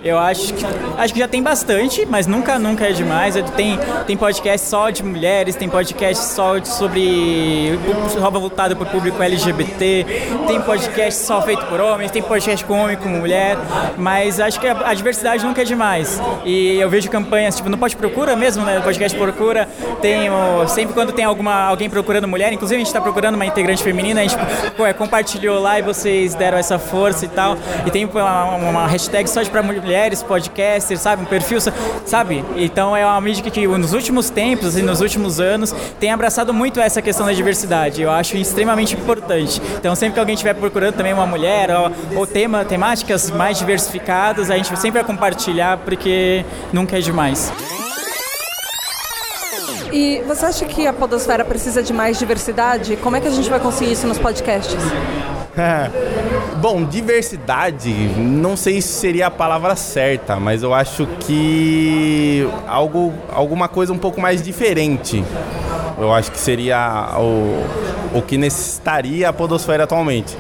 eu 0.03 0.17
acho 0.17 0.51
que 0.53 0.65
acho 0.97 1.13
que 1.13 1.19
já 1.19 1.27
tem 1.27 1.43
bastante, 1.43 2.07
mas 2.07 2.25
nunca 2.25 2.57
nunca 2.57 2.85
é 2.85 2.91
demais. 2.91 3.35
Tem 3.55 3.77
tem 4.07 4.17
podcast 4.17 4.67
só 4.67 4.89
de 4.89 5.03
mulheres, 5.03 5.55
tem 5.55 5.69
podcast 5.69 6.25
só 6.25 6.61
sobre 6.63 7.77
só 8.09 8.31
voltado 8.31 8.75
para 8.75 8.87
o 8.87 8.89
público 8.89 9.21
LGBT, 9.21 10.05
tem 10.47 10.59
podcast 10.59 11.21
só 11.21 11.39
feito 11.43 11.63
por 11.67 11.79
homens, 11.79 12.09
tem 12.09 12.23
podcast 12.23 12.65
com 12.65 12.83
homem 12.83 12.97
com 12.97 13.09
mulher, 13.09 13.57
mas 13.95 14.39
acho 14.39 14.59
que 14.59 14.67
a, 14.67 14.89
a 14.89 14.93
diversidade 14.95 15.45
nunca 15.45 15.61
é 15.61 15.65
demais. 15.65 16.19
E 16.43 16.79
eu 16.79 16.89
vejo 16.89 17.11
campanhas 17.11 17.55
tipo 17.55 17.69
no 17.69 17.77
Pode 17.77 17.95
Procura 17.95 18.35
mesmo, 18.35 18.65
né? 18.65 18.79
O 18.79 18.81
podcast 18.81 19.15
Procura 19.15 19.69
tem 20.01 20.31
o 20.31 20.62
sempre 20.67 20.93
quando 20.93 21.11
tem 21.11 21.25
alguma, 21.25 21.65
alguém 21.65 21.89
procurando 21.89 22.27
mulher, 22.27 22.51
inclusive 22.53 22.75
a 22.75 22.79
gente 22.79 22.87
está 22.87 23.01
procurando 23.01 23.35
uma 23.35 23.45
integrante 23.45 23.83
feminina, 23.83 24.21
a 24.21 24.23
gente 24.23 24.35
pô, 24.75 24.85
é, 24.85 24.93
compartilhou 24.93 25.59
lá 25.59 25.79
e 25.79 25.81
vocês 25.81 26.35
deram 26.35 26.57
essa 26.57 26.79
força 26.79 27.25
e 27.25 27.27
tal. 27.27 27.57
E 27.85 27.91
tem 27.91 28.05
uma, 28.05 28.55
uma 28.55 28.87
hashtag 28.87 29.29
só 29.29 29.41
de 29.41 29.49
para 29.49 29.61
mulheres, 29.61 30.23
podcasters, 30.23 31.01
sabe? 31.01 31.23
Um 31.23 31.25
perfil, 31.25 31.59
sabe? 32.05 32.43
Então 32.55 32.95
é 32.95 33.05
uma 33.05 33.19
mídia 33.21 33.43
que, 33.43 33.67
nos 33.67 33.93
últimos 33.93 34.29
tempos, 34.29 34.69
assim, 34.69 34.81
nos 34.81 35.01
últimos 35.01 35.39
anos, 35.39 35.73
tem 35.99 36.11
abraçado 36.11 36.53
muito 36.53 36.79
essa 36.79 37.01
questão 37.01 37.25
da 37.25 37.33
diversidade. 37.33 38.01
Eu 38.01 38.11
acho 38.11 38.37
extremamente 38.37 38.95
importante. 38.95 39.61
Então 39.77 39.95
sempre 39.95 40.15
que 40.15 40.19
alguém 40.19 40.35
estiver 40.35 40.53
procurando 40.53 40.95
também 40.95 41.13
uma 41.13 41.25
mulher 41.25 41.69
ou, 41.71 42.19
ou 42.19 42.27
tema, 42.27 42.65
temáticas 42.65 43.29
mais 43.31 43.57
diversificadas, 43.57 44.49
a 44.49 44.57
gente 44.57 44.67
sempre 44.77 45.01
vai 45.01 45.03
compartilhar 45.03 45.77
porque 45.77 46.45
nunca 46.71 46.97
é 46.97 47.01
demais. 47.01 47.51
E 49.93 50.23
você 50.27 50.47
acha 50.47 50.65
que 50.65 50.87
a 50.87 50.91
podosfera 50.91 51.45
precisa 51.45 51.83
de 51.83 51.93
mais 51.93 52.17
diversidade? 52.17 52.95
Como 52.95 53.15
é 53.15 53.21
que 53.21 53.27
a 53.27 53.31
gente 53.31 53.47
vai 53.47 53.59
conseguir 53.59 53.91
isso 53.91 54.07
nos 54.07 54.17
podcasts? 54.17 54.75
É. 55.55 55.87
Bom, 56.57 56.83
diversidade, 56.83 57.91
não 58.17 58.57
sei 58.57 58.81
se 58.81 58.87
seria 58.87 59.27
a 59.27 59.31
palavra 59.31 59.75
certa, 59.75 60.37
mas 60.37 60.63
eu 60.63 60.73
acho 60.73 61.05
que 61.19 62.49
algo, 62.67 63.13
alguma 63.31 63.67
coisa 63.67 63.93
um 63.93 63.97
pouco 63.99 64.19
mais 64.19 64.41
diferente. 64.41 65.23
Eu 65.99 66.11
acho 66.11 66.31
que 66.31 66.39
seria 66.39 67.15
o, 67.19 68.17
o 68.17 68.21
que 68.23 68.35
necessitaria 68.35 69.29
a 69.29 69.33
podosfera 69.33 69.83
atualmente. 69.83 70.35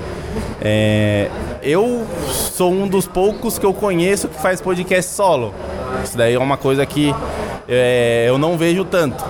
É, 0.59 1.29
eu 1.61 2.07
sou 2.27 2.71
um 2.71 2.87
dos 2.87 3.05
poucos 3.05 3.59
que 3.59 3.65
eu 3.67 3.73
conheço 3.73 4.27
que 4.27 4.41
faz 4.41 4.59
podcast 4.59 5.11
solo. 5.11 5.53
Isso 6.03 6.17
daí 6.17 6.33
é 6.33 6.39
uma 6.39 6.57
coisa 6.57 6.85
que 6.87 7.13
é, 7.67 8.25
eu 8.27 8.37
não 8.37 8.57
vejo 8.57 8.83
tanto. 8.85 9.23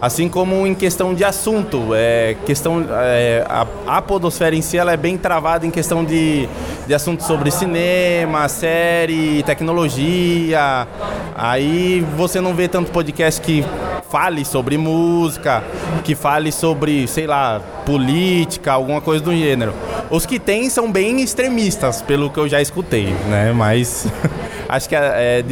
Assim 0.00 0.30
como 0.30 0.66
em 0.66 0.74
questão 0.74 1.12
de 1.14 1.22
assunto, 1.22 1.90
é, 1.94 2.34
questão, 2.46 2.82
é, 2.90 3.44
a, 3.46 3.66
a 3.86 4.00
podosfera 4.00 4.56
em 4.56 4.62
si 4.62 4.78
ela 4.78 4.92
é 4.92 4.96
bem 4.96 5.18
travada 5.18 5.66
em 5.66 5.70
questão 5.70 6.02
de, 6.02 6.48
de 6.86 6.94
assuntos 6.94 7.26
sobre 7.26 7.50
cinema, 7.50 8.48
série, 8.48 9.42
tecnologia. 9.42 10.88
Aí 11.36 12.00
você 12.16 12.40
não 12.40 12.54
vê 12.54 12.66
tanto 12.66 12.90
podcast 12.90 13.42
que 13.42 13.62
fale 14.10 14.44
sobre 14.44 14.76
música, 14.76 15.62
que 16.02 16.14
fale 16.14 16.50
sobre, 16.50 17.06
sei 17.06 17.26
lá, 17.26 17.60
política, 17.84 18.72
alguma 18.72 19.02
coisa 19.02 19.22
do 19.22 19.34
gênero. 19.34 19.74
Os 20.10 20.26
que 20.26 20.38
tem 20.38 20.68
são 20.68 20.90
bem 20.90 21.20
extremistas, 21.20 22.02
pelo 22.02 22.30
que 22.30 22.38
eu 22.38 22.48
já 22.48 22.60
escutei, 22.60 23.06
né? 23.28 23.52
Mas 23.52 24.06
acho 24.70 24.88
que 24.88 24.94
é, 24.96 25.44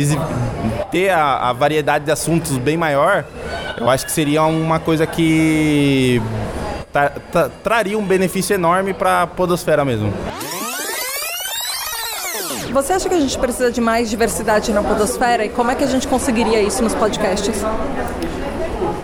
ter 0.91 1.11
a, 1.11 1.51
a 1.51 1.53
variedade 1.53 2.05
de 2.05 2.11
assuntos 2.11 2.57
bem 2.59 2.77
maior, 2.77 3.25
eu 3.77 3.89
acho 3.91 4.07
que 4.07 4.13
seria 4.13 4.43
uma 4.45 4.79
coisa 4.79 5.07
que 5.07 6.23
tra- 6.93 7.13
tra- 7.31 7.51
traria 7.63 7.99
um 7.99 8.05
benefício 8.05 8.55
enorme 8.55 8.95
para 8.95 9.23
a 9.23 9.27
podosfera 9.27 9.85
mesmo. 9.85 10.13
Você 12.73 12.93
acha 12.93 13.09
que 13.09 13.15
a 13.15 13.21
gente 13.21 13.37
precisa 13.39 13.71
de 13.73 13.81
mais 13.81 14.09
diversidade 14.11 14.73
na 14.73 14.83
podosfera 14.83 15.45
e 15.45 15.49
como 15.49 15.71
é 15.71 15.75
que 15.75 15.83
a 15.85 15.87
gente 15.87 16.07
conseguiria 16.07 16.61
isso 16.63 16.83
nos 16.83 16.95
podcasts? 16.95 17.57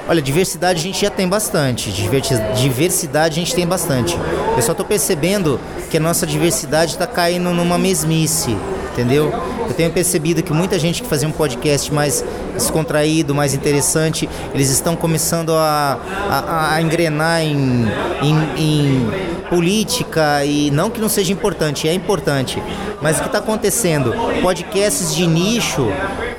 Olha, 0.06 0.20
diversidade 0.20 0.80
a 0.80 0.82
gente 0.82 1.00
já 1.00 1.10
tem 1.10 1.26
bastante. 1.26 1.90
Diversidade 1.90 3.30
a 3.30 3.34
gente 3.42 3.54
tem 3.54 3.66
bastante. 3.66 4.18
Eu 4.54 4.62
só 4.62 4.74
tô 4.74 4.84
percebendo 4.84 5.58
que 5.90 5.96
a 5.96 6.00
nossa 6.00 6.26
diversidade 6.26 6.92
está 6.92 7.06
caindo 7.06 7.50
numa 7.50 7.78
mesmice, 7.78 8.54
entendeu? 8.94 9.32
Eu 9.68 9.74
tenho 9.74 9.90
percebido 9.90 10.42
que 10.42 10.52
muita 10.52 10.78
gente 10.78 11.02
que 11.02 11.08
fazia 11.08 11.28
um 11.28 11.32
podcast 11.32 11.92
mais 11.92 12.24
descontraído, 12.54 13.34
mais 13.34 13.52
interessante, 13.52 14.28
eles 14.54 14.70
estão 14.70 14.94
começando 14.94 15.52
a, 15.52 15.98
a, 16.30 16.74
a 16.74 16.82
engrenar 16.82 17.42
em, 17.42 17.86
em, 18.22 18.48
em 18.56 19.10
política 19.50 20.44
e 20.44 20.70
não 20.70 20.88
que 20.88 21.00
não 21.00 21.08
seja 21.08 21.32
importante, 21.32 21.88
é 21.88 21.92
importante. 21.92 22.62
Mas 23.02 23.18
o 23.18 23.22
que 23.22 23.26
está 23.26 23.38
acontecendo? 23.38 24.14
Podcasts 24.40 25.14
de 25.14 25.26
nicho, 25.26 25.88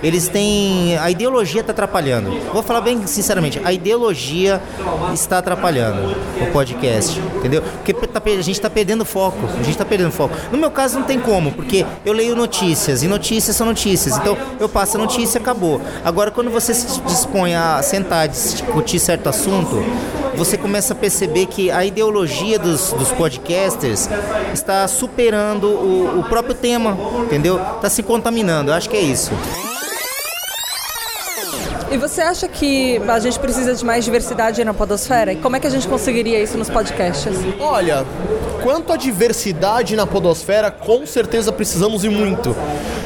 eles 0.06 0.28
têm. 0.28 0.96
A 1.00 1.10
ideologia 1.10 1.62
está 1.62 1.72
atrapalhando. 1.72 2.30
Vou 2.54 2.62
falar 2.62 2.82
bem 2.82 3.08
sinceramente, 3.08 3.60
a 3.64 3.74
ideologia 3.74 4.62
está 5.12 5.40
atrapalhando 5.40 6.16
o 6.42 6.52
podcast, 6.52 7.20
entendeu? 7.36 7.64
Porque 7.64 7.92
tá 7.94 8.22
a 8.24 8.30
gente 8.30 8.52
está 8.52 8.70
perdendo 8.70 9.04
foco. 9.04 9.40
A 9.48 9.58
gente 9.58 9.72
está 9.72 9.84
perdendo 9.84 10.12
foco. 10.12 10.36
No 10.52 10.60
meu 10.60 10.70
caso 10.70 11.00
não 11.00 11.08
tem 11.08 11.20
como, 11.20 11.52
porque 11.52 11.84
eu 12.06 12.14
leio 12.14 12.36
notícias 12.36 13.02
e 13.02 13.08
notícias 13.08 13.56
são 13.56 13.66
notícias. 13.66 14.16
Então 14.18 14.38
eu 14.60 14.70
passo 14.70 14.98
a 14.98 15.00
notícia 15.00 15.40
acabou. 15.40 15.82
Agora, 16.04 16.30
quando 16.30 16.52
você 16.52 16.72
se 16.74 17.02
dispõe 17.02 17.56
a 17.56 17.82
sentar 17.82 18.28
e 18.28 18.30
discutir 18.30 19.00
certo 19.00 19.28
assunto, 19.28 19.84
você 20.36 20.56
começa 20.56 20.94
a 20.94 20.96
perceber 20.96 21.48
que 21.48 21.72
a 21.72 21.84
ideologia 21.84 22.60
dos, 22.60 22.92
dos 22.94 23.12
podcasters 23.12 24.08
está 24.54 24.88
superando 24.88 25.66
o, 25.68 26.20
o 26.20 26.24
próprio 26.26 26.54
tema, 26.54 26.96
entendeu? 27.24 27.60
Está 27.76 27.90
se 27.90 28.04
contaminando. 28.04 28.70
Eu 28.70 28.76
acho 28.76 28.88
que 28.88 28.98
é 28.98 29.02
isso. 29.02 29.32
E 31.92 31.98
você 31.98 32.22
acha 32.22 32.48
que 32.48 33.00
a 33.08 33.20
gente 33.20 33.40
precisa 33.40 33.74
de 33.74 33.86
mais 33.86 34.04
diversidade 34.04 34.64
na 34.64 34.74
podosfera? 34.74 35.34
E 35.34 35.36
como 35.36 35.56
é 35.56 35.60
que 35.60 35.68
a 35.68 35.70
gente 35.70 35.88
conseguiria 35.88 36.42
isso 36.42 36.58
nos 36.58 36.70
podcasts? 36.70 37.38
Olha, 37.60 38.06
quanto 38.64 38.92
à 38.92 38.98
diversidade 38.98 39.96
na 39.96 40.08
podosfera, 40.08 40.72
com 40.72 41.06
certeza 41.06 41.52
precisamos 41.52 42.04
e 42.04 42.10
muito. 42.10 42.56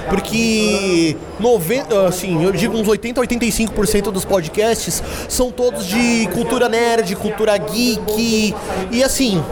Porque 0.09 1.15
90, 1.39 2.07
assim, 2.07 2.43
eu 2.43 2.51
digo 2.51 2.75
uns 2.75 2.87
80 2.87 3.21
a 3.21 3.23
85% 3.27 4.11
dos 4.11 4.25
podcasts 4.25 5.03
são 5.27 5.51
todos 5.51 5.85
de 5.85 6.27
cultura 6.33 6.67
nerd, 6.67 7.15
cultura 7.15 7.55
geek 7.57 8.55
e 8.89 9.03
assim, 9.03 9.43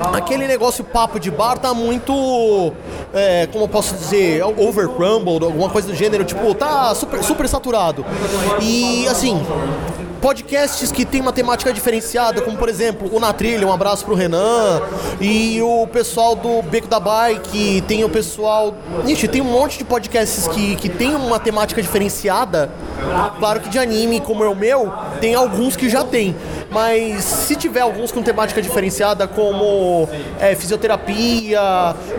aquele 0.00 0.46
negócio 0.46 0.84
papo 0.84 1.18
de 1.18 1.30
bar 1.30 1.58
tá 1.58 1.74
muito, 1.74 2.72
é, 3.12 3.46
como 3.46 3.64
eu 3.64 3.68
posso 3.68 3.94
dizer, 3.94 4.42
overcrumbled, 4.44 5.44
alguma 5.44 5.68
coisa 5.68 5.88
do 5.88 5.94
gênero, 5.94 6.24
tipo, 6.24 6.54
tá 6.54 6.94
super, 6.94 7.22
super 7.22 7.48
saturado. 7.48 8.04
E 8.60 9.06
assim, 9.08 9.44
podcasts 10.20 10.90
que 10.92 11.04
tem 11.04 11.20
uma 11.20 11.32
temática 11.32 11.72
diferenciada, 11.72 12.40
como 12.42 12.56
por 12.56 12.68
exemplo 12.68 13.08
o 13.12 13.20
Na 13.20 13.32
Trilha, 13.32 13.66
um 13.66 13.72
abraço 13.72 14.04
pro 14.04 14.14
Renan, 14.14 14.80
e 15.20 15.60
o 15.62 15.86
pessoal 15.86 16.34
do 16.34 16.62
Beco 16.62 16.88
da 16.88 17.00
Bike, 17.00 17.82
tem 17.86 18.04
o 18.04 18.08
pessoal. 18.08 18.74
Ixi, 19.06 19.28
tem 19.28 19.40
um 19.40 19.44
monte 19.44 19.78
de 19.78 19.84
podcasts 19.84 20.46
que, 20.48 20.76
que 20.76 20.88
tem 20.88 21.14
uma 21.14 21.38
temática 21.38 21.80
diferenciada. 21.80 22.70
Claro 23.38 23.60
que 23.60 23.68
de 23.68 23.78
anime, 23.78 24.20
como 24.20 24.42
é 24.42 24.48
o 24.48 24.54
meu, 24.54 24.92
tem 25.20 25.34
alguns 25.34 25.76
que 25.76 25.88
já 25.88 26.04
tem. 26.04 26.34
Mas 26.70 27.24
se 27.24 27.56
tiver 27.56 27.80
alguns 27.80 28.12
com 28.12 28.22
temática 28.22 28.60
diferenciada, 28.60 29.26
como 29.26 30.08
é, 30.38 30.54
fisioterapia, 30.54 31.60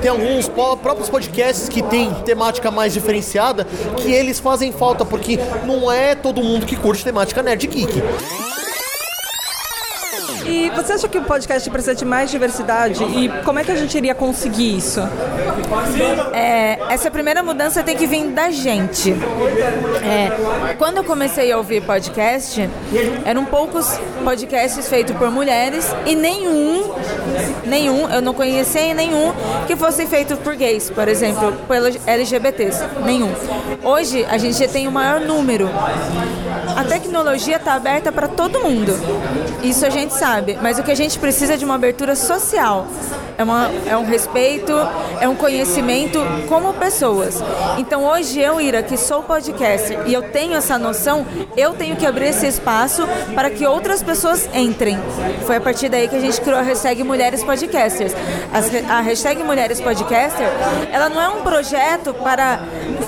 tem 0.01 0.09
alguns 0.09 0.47
próprios 0.47 1.09
podcasts 1.09 1.69
que 1.69 1.81
tem 1.83 2.11
temática 2.25 2.71
mais 2.71 2.93
diferenciada, 2.93 3.65
que 3.97 4.11
eles 4.11 4.39
fazem 4.39 4.71
falta, 4.71 5.05
porque 5.05 5.37
não 5.65 5.91
é 5.91 6.15
todo 6.15 6.43
mundo 6.43 6.65
que 6.65 6.75
curte 6.75 7.03
temática 7.03 7.43
nerd 7.43 7.67
geek. 7.67 8.01
E 10.49 10.69
você 10.71 10.93
acha 10.93 11.07
que 11.07 11.17
o 11.17 11.23
podcast 11.23 11.69
precisa 11.69 11.93
de 11.93 12.03
mais 12.03 12.31
diversidade? 12.31 13.03
E 13.03 13.29
como 13.43 13.59
é 13.59 13.63
que 13.63 13.71
a 13.71 13.75
gente 13.75 13.95
iria 13.95 14.15
conseguir 14.15 14.77
isso? 14.77 14.99
É, 16.33 16.79
essa 16.89 17.11
primeira 17.11 17.43
mudança 17.43 17.83
tem 17.83 17.95
que 17.95 18.07
vir 18.07 18.25
da 18.29 18.49
gente. 18.49 19.11
É, 20.03 20.73
quando 20.77 20.97
eu 20.97 21.03
comecei 21.03 21.51
a 21.51 21.57
ouvir 21.57 21.83
podcast, 21.83 22.67
eram 23.25 23.45
poucos 23.45 23.99
podcasts 24.23 24.89
feitos 24.89 25.15
por 25.15 25.29
mulheres 25.29 25.87
e 26.07 26.15
nenhum, 26.15 26.93
nenhum, 27.65 28.09
eu 28.09 28.21
não 28.21 28.33
conhecia 28.33 28.93
nenhum 28.95 29.31
que 29.67 29.75
fosse 29.75 30.07
feito 30.07 30.35
por 30.37 30.55
gays, 30.55 30.89
por 30.89 31.07
exemplo, 31.07 31.53
pelos 31.67 31.95
LGBTs. 32.07 32.83
Nenhum. 33.05 33.31
Hoje 33.83 34.25
a 34.25 34.37
gente 34.39 34.67
tem 34.67 34.87
o 34.87 34.91
maior 34.91 35.19
número. 35.21 35.69
A 36.75 36.83
tecnologia 36.85 37.57
está 37.57 37.73
aberta 37.73 38.11
para 38.11 38.27
todo 38.27 38.59
mundo. 38.61 38.93
Isso 39.61 39.85
a 39.85 39.89
gente 39.89 40.13
sabe. 40.13 40.38
Mas 40.61 40.79
o 40.79 40.83
que 40.83 40.91
a 40.91 40.95
gente 40.95 41.17
precisa 41.19 41.53
é 41.53 41.57
de 41.57 41.65
uma 41.65 41.75
abertura 41.75 42.15
social. 42.15 42.87
É, 43.37 43.43
uma, 43.43 43.69
é 43.87 43.95
um 43.95 44.05
respeito, 44.05 44.73
é 45.21 45.27
um 45.27 45.35
conhecimento 45.35 46.19
como 46.49 46.73
pessoas. 46.73 47.41
Então 47.77 48.03
hoje 48.05 48.37
eu, 48.39 48.59
Ira, 48.59 48.83
que 48.83 48.97
sou 48.97 49.23
podcaster 49.23 49.97
e 50.07 50.13
eu 50.13 50.23
tenho 50.23 50.55
essa 50.57 50.77
noção, 50.77 51.25
eu 51.55 51.73
tenho 51.73 51.95
que 51.95 52.05
abrir 52.05 52.27
esse 52.27 52.45
espaço 52.47 53.07
para 53.33 53.49
que 53.49 53.65
outras 53.65 54.03
pessoas 54.03 54.49
entrem. 54.53 54.97
Foi 55.45 55.55
a 55.55 55.61
partir 55.61 55.87
daí 55.87 56.09
que 56.09 56.17
a 56.17 56.19
gente 56.19 56.41
criou 56.41 56.59
a 56.59 56.61
hashtag 56.61 57.01
Mulheres 57.03 57.41
Podcasters. 57.41 58.13
As- 58.53 58.69
a 58.89 58.99
hashtag 58.99 59.41
Mulheres 59.41 59.79
Podcaster, 59.79 60.47
ela 60.91 61.07
não 61.07 61.21
é 61.21 61.29
um 61.29 61.41
projeto 61.41 62.13
para 62.13 62.59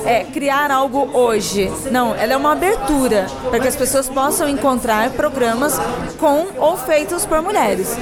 é, 0.06 0.24
criar 0.24 0.72
algo 0.72 1.10
hoje. 1.14 1.70
Não, 1.92 2.16
ela 2.16 2.34
é 2.34 2.38
uma 2.38 2.54
abertura 2.54 3.26
para 3.50 3.60
que 3.60 3.68
as 3.68 3.76
pessoas 3.76 4.08
possam 4.08 4.48
encontrar 4.48 5.10
programas 5.10 5.78
com 6.18 6.48
ou 6.58 6.78
feitos 6.78 7.21
por 7.26 7.42
mulheres. 7.42 7.96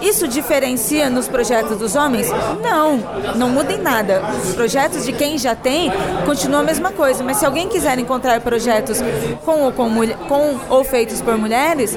Isso 0.00 0.28
diferencia 0.28 1.08
nos 1.08 1.28
projetos 1.28 1.78
dos 1.78 1.94
homens? 1.94 2.28
Não, 2.62 2.98
não 3.36 3.48
muda 3.48 3.72
em 3.72 3.78
nada. 3.78 4.22
Os 4.44 4.54
projetos 4.54 5.04
de 5.04 5.12
quem 5.12 5.38
já 5.38 5.54
tem 5.54 5.90
continuam 6.26 6.62
a 6.62 6.64
mesma 6.64 6.90
coisa, 6.92 7.22
mas 7.22 7.38
se 7.38 7.46
alguém 7.46 7.68
quiser 7.68 7.98
encontrar 7.98 8.40
projetos 8.40 9.00
com 9.44 9.62
ou, 9.62 9.72
com, 9.72 9.90
com 10.28 10.58
ou 10.68 10.84
feitos 10.84 11.20
por 11.20 11.36
mulheres, 11.36 11.96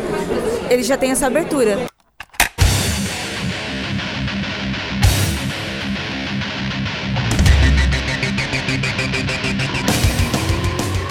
ele 0.69 0.83
já 0.83 0.97
tem 0.97 1.11
essa 1.11 1.27
abertura. 1.27 1.96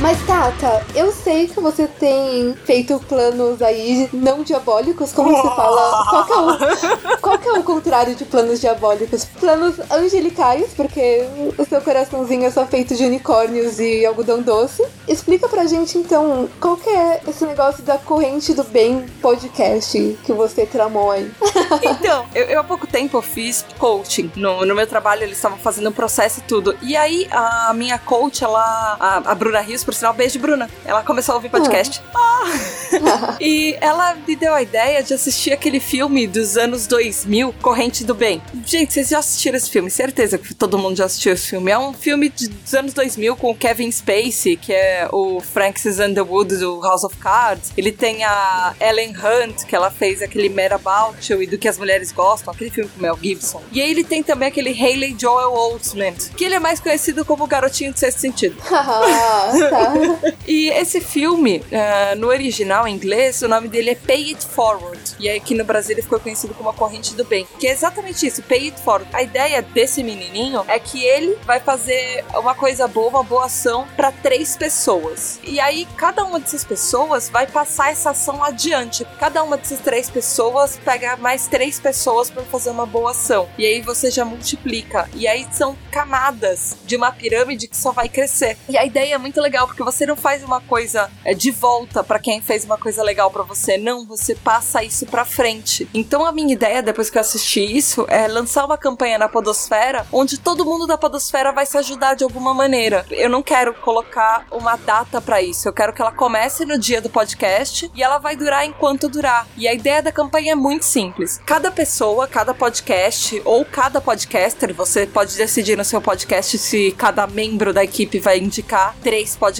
Mas 0.06 0.24
Tata, 0.24 0.86
eu 0.94 1.10
sei 1.10 1.48
que 1.48 1.58
você 1.58 1.88
tem 1.88 2.54
feito 2.64 2.96
planos 3.08 3.60
aí 3.60 4.08
não 4.12 4.44
diabólicos, 4.44 5.12
como 5.12 5.36
você 5.36 5.48
fala. 5.56 6.04
Qual 6.06 6.22
é 6.22 6.36
o, 6.36 7.18
qual 7.18 7.56
é 7.56 7.58
o 7.58 7.62
contrário 7.64 8.14
de 8.14 8.24
planos 8.24 8.60
diabólicos? 8.60 9.24
Planos 9.24 9.80
angelicais, 9.90 10.70
porque 10.76 11.26
o 11.58 11.64
seu 11.64 11.80
coraçãozinho 11.80 12.44
é 12.44 12.52
só 12.52 12.64
feito 12.64 12.94
de 12.94 13.04
unicórnios 13.04 13.80
e 13.80 14.06
algodão 14.06 14.40
doce. 14.40 14.86
Explica 15.08 15.48
pra 15.48 15.66
gente 15.66 15.98
então 15.98 16.48
qual 16.60 16.76
que 16.76 16.88
é 16.88 17.20
esse 17.26 17.44
negócio 17.44 17.82
da 17.82 17.98
corrente 17.98 18.54
do 18.54 18.62
bem 18.62 19.06
podcast 19.20 20.16
que 20.22 20.32
você 20.32 20.64
tramou 20.64 21.10
aí. 21.10 21.28
Então, 21.82 22.26
eu, 22.34 22.44
eu 22.44 22.60
há 22.60 22.64
pouco 22.64 22.86
tempo 22.86 23.20
fiz 23.20 23.64
coaching. 23.78 24.30
No, 24.36 24.64
no 24.64 24.74
meu 24.74 24.86
trabalho 24.86 25.24
eles 25.24 25.36
estavam 25.36 25.58
fazendo 25.58 25.88
um 25.88 25.92
processo 25.92 26.40
e 26.40 26.42
tudo. 26.42 26.76
E 26.80 26.96
aí 26.96 27.26
a 27.30 27.72
minha 27.74 27.98
coach, 27.98 28.44
ela, 28.44 28.96
a, 29.00 29.16
a 29.32 29.34
Bruna 29.34 29.60
Rios, 29.60 29.82
por 29.82 29.95
sinal, 29.96 30.12
beijo, 30.14 30.38
Bruna. 30.38 30.68
Ela 30.84 31.02
começou 31.02 31.32
a 31.32 31.36
ouvir 31.36 31.48
podcast. 31.48 32.02
Ah. 32.14 33.36
e 33.40 33.76
ela 33.80 34.14
me 34.26 34.36
deu 34.36 34.54
a 34.54 34.62
ideia 34.62 35.02
de 35.02 35.12
assistir 35.14 35.52
aquele 35.52 35.80
filme 35.80 36.26
dos 36.26 36.56
anos 36.56 36.86
2000, 36.86 37.52
Corrente 37.60 38.04
do 38.04 38.14
Bem. 38.14 38.40
Gente, 38.64 38.92
vocês 38.92 39.08
já 39.08 39.18
assistiram 39.18 39.56
esse 39.56 39.70
filme? 39.70 39.90
Certeza 39.90 40.38
que 40.38 40.54
todo 40.54 40.78
mundo 40.78 40.96
já 40.96 41.04
assistiu 41.06 41.32
esse 41.32 41.48
filme. 41.48 41.70
É 41.70 41.78
um 41.78 41.92
filme 41.92 42.28
de- 42.28 42.48
dos 42.48 42.74
anos 42.74 42.92
2000 42.92 43.36
com 43.36 43.50
o 43.50 43.54
Kevin 43.56 43.90
Spacey, 43.90 44.56
que 44.56 44.72
é 44.72 45.08
o 45.12 45.40
Francis 45.40 45.98
Underwood 45.98 46.56
do 46.56 46.80
House 46.80 47.04
of 47.04 47.16
Cards. 47.16 47.72
Ele 47.76 47.92
tem 47.92 48.24
a 48.24 48.74
Ellen 48.80 49.10
Hunt, 49.16 49.64
que 49.64 49.74
ela 49.74 49.90
fez 49.90 50.22
aquele 50.22 50.48
Mad 50.48 50.72
About 50.72 51.32
You 51.32 51.42
e 51.42 51.46
do 51.46 51.58
que 51.58 51.68
as 51.68 51.78
mulheres 51.78 52.12
gostam, 52.12 52.52
aquele 52.52 52.70
filme 52.70 52.90
com 52.90 52.98
o 52.98 53.02
Mel 53.02 53.18
Gibson. 53.20 53.62
E 53.72 53.80
aí 53.80 53.90
ele 53.90 54.04
tem 54.04 54.22
também 54.22 54.48
aquele 54.48 54.70
Haley 54.70 55.16
Joel 55.18 55.52
Osment, 55.52 56.30
que 56.36 56.44
ele 56.44 56.54
é 56.54 56.60
mais 56.60 56.80
conhecido 56.80 57.24
como 57.24 57.44
o 57.44 57.46
garotinho 57.46 57.92
de 57.92 57.98
sexto 58.00 58.18
sentido. 58.20 58.56
Ah, 58.76 59.52
tá. 59.70 59.85
E 60.46 60.68
esse 60.68 61.00
filme, 61.00 61.62
ah, 61.72 62.14
no 62.14 62.28
original 62.28 62.86
em 62.86 62.94
inglês, 62.94 63.42
o 63.42 63.48
nome 63.48 63.68
dele 63.68 63.90
é 63.90 63.94
Pay 63.96 64.28
It 64.30 64.46
Forward. 64.46 65.16
E 65.18 65.28
aqui 65.28 65.54
no 65.54 65.64
Brasil 65.64 65.94
ele 65.94 66.02
ficou 66.02 66.20
conhecido 66.20 66.54
como 66.54 66.68
A 66.68 66.74
Corrente 66.74 67.14
do 67.14 67.24
Bem. 67.24 67.46
Que 67.58 67.66
é 67.66 67.72
exatamente 67.72 68.26
isso, 68.26 68.42
Pay 68.42 68.66
It 68.66 68.80
Forward. 68.82 69.08
A 69.12 69.22
ideia 69.22 69.60
desse 69.60 70.04
menininho 70.04 70.64
é 70.68 70.78
que 70.78 71.04
ele 71.04 71.36
vai 71.44 71.58
fazer 71.58 72.24
uma 72.34 72.54
coisa 72.54 72.86
boa, 72.86 73.08
uma 73.08 73.22
boa 73.24 73.46
ação 73.46 73.88
para 73.96 74.12
três 74.12 74.56
pessoas. 74.56 75.40
E 75.42 75.58
aí 75.58 75.86
cada 75.96 76.24
uma 76.24 76.38
dessas 76.38 76.64
pessoas 76.64 77.28
vai 77.28 77.46
passar 77.46 77.90
essa 77.90 78.10
ação 78.10 78.44
adiante. 78.44 79.04
Cada 79.18 79.42
uma 79.42 79.56
dessas 79.56 79.80
três 79.80 80.08
pessoas 80.08 80.78
pega 80.84 81.16
mais 81.16 81.48
três 81.48 81.80
pessoas 81.80 82.30
para 82.30 82.42
fazer 82.44 82.70
uma 82.70 82.86
boa 82.86 83.10
ação. 83.10 83.48
E 83.58 83.66
aí 83.66 83.80
você 83.80 84.10
já 84.10 84.24
multiplica. 84.24 85.08
E 85.14 85.26
aí 85.26 85.46
são 85.50 85.76
camadas 85.90 86.76
de 86.84 86.96
uma 86.96 87.10
pirâmide 87.10 87.66
que 87.66 87.76
só 87.76 87.90
vai 87.90 88.08
crescer. 88.08 88.56
E 88.68 88.76
a 88.76 88.84
ideia 88.84 89.14
é 89.14 89.18
muito 89.18 89.40
legal 89.40 89.65
porque 89.66 89.82
você 89.82 90.06
não 90.06 90.16
faz 90.16 90.42
uma 90.42 90.60
coisa 90.60 91.10
é, 91.24 91.34
de 91.34 91.50
volta 91.50 92.02
para 92.02 92.18
quem 92.18 92.40
fez 92.40 92.64
uma 92.64 92.78
coisa 92.78 93.02
legal 93.02 93.30
para 93.30 93.42
você, 93.42 93.76
não, 93.76 94.06
você 94.06 94.34
passa 94.34 94.82
isso 94.82 95.06
para 95.06 95.24
frente. 95.24 95.88
Então 95.92 96.24
a 96.24 96.32
minha 96.32 96.52
ideia 96.52 96.82
depois 96.82 97.10
que 97.10 97.18
eu 97.18 97.20
assisti 97.20 97.60
isso 97.60 98.06
é 98.08 98.26
lançar 98.28 98.64
uma 98.64 98.78
campanha 98.78 99.18
na 99.18 99.28
Podosfera 99.28 100.06
onde 100.12 100.38
todo 100.38 100.64
mundo 100.64 100.86
da 100.86 100.96
Podosfera 100.96 101.52
vai 101.52 101.66
se 101.66 101.76
ajudar 101.78 102.14
de 102.14 102.24
alguma 102.24 102.54
maneira. 102.54 103.04
Eu 103.10 103.28
não 103.28 103.42
quero 103.42 103.74
colocar 103.74 104.46
uma 104.50 104.76
data 104.76 105.20
para 105.20 105.42
isso, 105.42 105.68
eu 105.68 105.72
quero 105.72 105.92
que 105.92 106.00
ela 106.00 106.12
comece 106.12 106.64
no 106.64 106.78
dia 106.78 107.00
do 107.00 107.10
podcast 107.10 107.90
e 107.94 108.02
ela 108.02 108.18
vai 108.18 108.36
durar 108.36 108.64
enquanto 108.64 109.08
durar. 109.08 109.46
E 109.56 109.66
a 109.66 109.74
ideia 109.74 110.02
da 110.02 110.12
campanha 110.12 110.52
é 110.52 110.54
muito 110.54 110.84
simples. 110.84 111.40
Cada 111.44 111.70
pessoa, 111.70 112.26
cada 112.26 112.54
podcast 112.54 113.40
ou 113.44 113.64
cada 113.64 114.00
podcaster, 114.00 114.74
você 114.74 115.06
pode 115.06 115.36
decidir 115.36 115.76
no 115.76 115.84
seu 115.84 116.00
podcast 116.00 116.56
se 116.58 116.92
cada 116.92 117.26
membro 117.26 117.72
da 117.72 117.84
equipe 117.84 118.18
vai 118.18 118.38
indicar 118.38 118.94
três 119.02 119.34
podcasts 119.36 119.55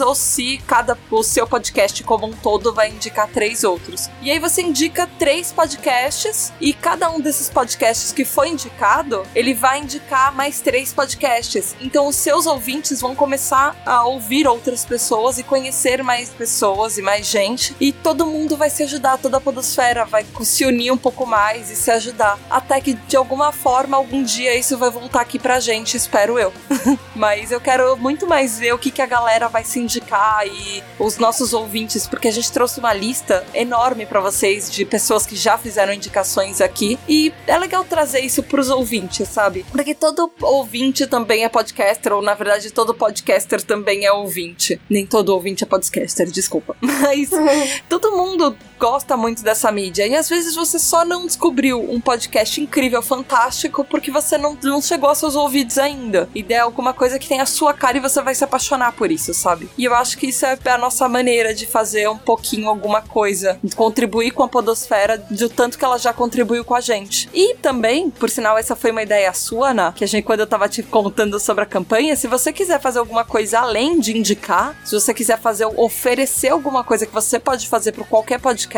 ou 0.00 0.14
se 0.14 0.58
cada 0.66 0.98
o 1.10 1.22
seu 1.22 1.46
podcast 1.46 2.02
como 2.04 2.26
um 2.26 2.32
todo 2.32 2.72
vai 2.72 2.90
indicar 2.90 3.28
três 3.28 3.64
outros. 3.64 4.08
E 4.22 4.30
aí 4.30 4.38
você 4.38 4.62
indica 4.62 5.08
três 5.18 5.52
podcasts 5.52 6.52
e 6.60 6.72
cada 6.72 7.10
um 7.10 7.20
desses 7.20 7.48
podcasts 7.48 8.12
que 8.12 8.24
foi 8.24 8.48
indicado, 8.48 9.24
ele 9.34 9.54
vai 9.54 9.80
indicar 9.80 10.34
mais 10.34 10.60
três 10.60 10.92
podcasts. 10.92 11.74
Então 11.80 12.06
os 12.06 12.16
seus 12.16 12.46
ouvintes 12.46 13.00
vão 13.00 13.14
começar 13.14 13.76
a 13.84 14.04
ouvir 14.04 14.46
outras 14.46 14.84
pessoas 14.84 15.38
e 15.38 15.42
conhecer 15.42 16.02
mais 16.02 16.30
pessoas 16.30 16.98
e 16.98 17.02
mais 17.02 17.26
gente 17.26 17.74
e 17.80 17.92
todo 17.92 18.26
mundo 18.26 18.56
vai 18.56 18.70
se 18.70 18.82
ajudar, 18.82 19.18
toda 19.18 19.36
a 19.36 19.40
podosfera 19.40 20.04
vai 20.04 20.24
se 20.42 20.64
unir 20.64 20.90
um 20.90 20.96
pouco 20.96 21.26
mais 21.26 21.70
e 21.70 21.76
se 21.76 21.90
ajudar, 21.90 22.38
até 22.50 22.80
que 22.80 22.94
de 22.94 23.16
alguma 23.16 23.52
forma 23.52 23.96
algum 23.96 24.22
dia 24.22 24.54
isso 24.54 24.76
vai 24.76 24.90
voltar 24.90 25.20
aqui 25.20 25.38
pra 25.38 25.60
gente, 25.60 25.96
espero 25.96 26.38
eu. 26.38 26.52
Mas 27.14 27.50
eu 27.50 27.60
quero 27.60 27.96
muito 27.96 28.26
mais 28.26 28.58
ver 28.58 28.72
o 28.72 28.78
que, 28.78 28.90
que 28.90 29.02
a 29.02 29.06
galera 29.06 29.29
vai 29.48 29.64
se 29.64 29.78
indicar 29.78 30.46
e 30.46 30.82
os 30.98 31.18
nossos 31.18 31.52
ouvintes, 31.52 32.06
porque 32.06 32.28
a 32.28 32.32
gente 32.32 32.50
trouxe 32.50 32.78
uma 32.78 32.92
lista 32.92 33.44
enorme 33.54 34.06
pra 34.06 34.20
vocês 34.20 34.70
de 34.70 34.84
pessoas 34.84 35.26
que 35.26 35.36
já 35.36 35.56
fizeram 35.56 35.92
indicações 35.92 36.60
aqui. 36.60 36.98
E 37.08 37.32
é 37.46 37.58
legal 37.58 37.84
trazer 37.84 38.20
isso 38.20 38.42
pros 38.42 38.70
ouvintes, 38.70 39.28
sabe? 39.28 39.64
Porque 39.70 39.94
todo 39.94 40.30
ouvinte 40.40 41.06
também 41.06 41.44
é 41.44 41.48
podcaster, 41.48 42.12
ou 42.12 42.22
na 42.22 42.34
verdade 42.34 42.70
todo 42.70 42.94
podcaster 42.94 43.62
também 43.62 44.04
é 44.04 44.12
ouvinte. 44.12 44.80
Nem 44.88 45.06
todo 45.06 45.30
ouvinte 45.30 45.64
é 45.64 45.66
podcaster, 45.66 46.30
desculpa. 46.30 46.76
Mas 46.80 47.30
todo 47.88 48.12
mundo 48.12 48.56
gosta 48.80 49.14
muito 49.14 49.42
dessa 49.42 49.70
mídia. 49.70 50.06
E 50.06 50.16
às 50.16 50.26
vezes 50.26 50.54
você 50.56 50.78
só 50.78 51.04
não 51.04 51.26
descobriu 51.26 51.78
um 51.92 52.00
podcast 52.00 52.58
incrível, 52.60 53.02
fantástico, 53.02 53.84
porque 53.84 54.10
você 54.10 54.38
não, 54.38 54.56
não 54.62 54.80
chegou 54.80 55.10
aos 55.10 55.18
seus 55.18 55.36
ouvidos 55.36 55.76
ainda. 55.76 56.30
E 56.34 56.42
der 56.42 56.60
alguma 56.60 56.94
coisa 56.94 57.18
que 57.18 57.28
tem 57.28 57.42
a 57.42 57.46
sua 57.46 57.74
cara 57.74 57.98
e 57.98 58.00
você 58.00 58.22
vai 58.22 58.34
se 58.34 58.42
apaixonar 58.42 58.92
por 58.92 59.12
isso, 59.12 59.34
sabe? 59.34 59.68
E 59.76 59.84
eu 59.84 59.94
acho 59.94 60.16
que 60.16 60.28
isso 60.28 60.46
é 60.46 60.58
a 60.64 60.78
nossa 60.78 61.06
maneira 61.10 61.52
de 61.52 61.66
fazer 61.66 62.08
um 62.08 62.16
pouquinho 62.16 62.70
alguma 62.70 63.02
coisa, 63.02 63.60
contribuir 63.76 64.30
com 64.30 64.42
a 64.42 64.48
Podosfera 64.48 65.18
do 65.18 65.48
tanto 65.50 65.76
que 65.76 65.84
ela 65.84 65.98
já 65.98 66.14
contribuiu 66.14 66.64
com 66.64 66.74
a 66.74 66.80
gente. 66.80 67.28
E 67.34 67.56
também, 67.56 68.08
por 68.08 68.30
sinal, 68.30 68.56
essa 68.56 68.74
foi 68.74 68.92
uma 68.92 69.02
ideia 69.02 69.30
sua, 69.34 69.72
Ana, 69.72 69.92
que 69.92 70.04
a 70.04 70.06
gente, 70.06 70.24
quando 70.24 70.40
eu 70.40 70.46
tava 70.46 70.68
te 70.70 70.82
contando 70.82 71.38
sobre 71.38 71.64
a 71.64 71.66
campanha, 71.66 72.16
se 72.16 72.26
você 72.26 72.50
quiser 72.50 72.80
fazer 72.80 72.98
alguma 72.98 73.26
coisa 73.26 73.58
além 73.58 74.00
de 74.00 74.16
indicar, 74.16 74.74
se 74.84 74.94
você 74.94 75.12
quiser 75.12 75.38
fazer, 75.38 75.66
oferecer 75.76 76.48
alguma 76.48 76.82
coisa 76.82 77.04
que 77.04 77.12
você 77.12 77.38
pode 77.38 77.68
fazer 77.68 77.92
para 77.92 78.04
qualquer 78.04 78.40
podcast, 78.40 78.69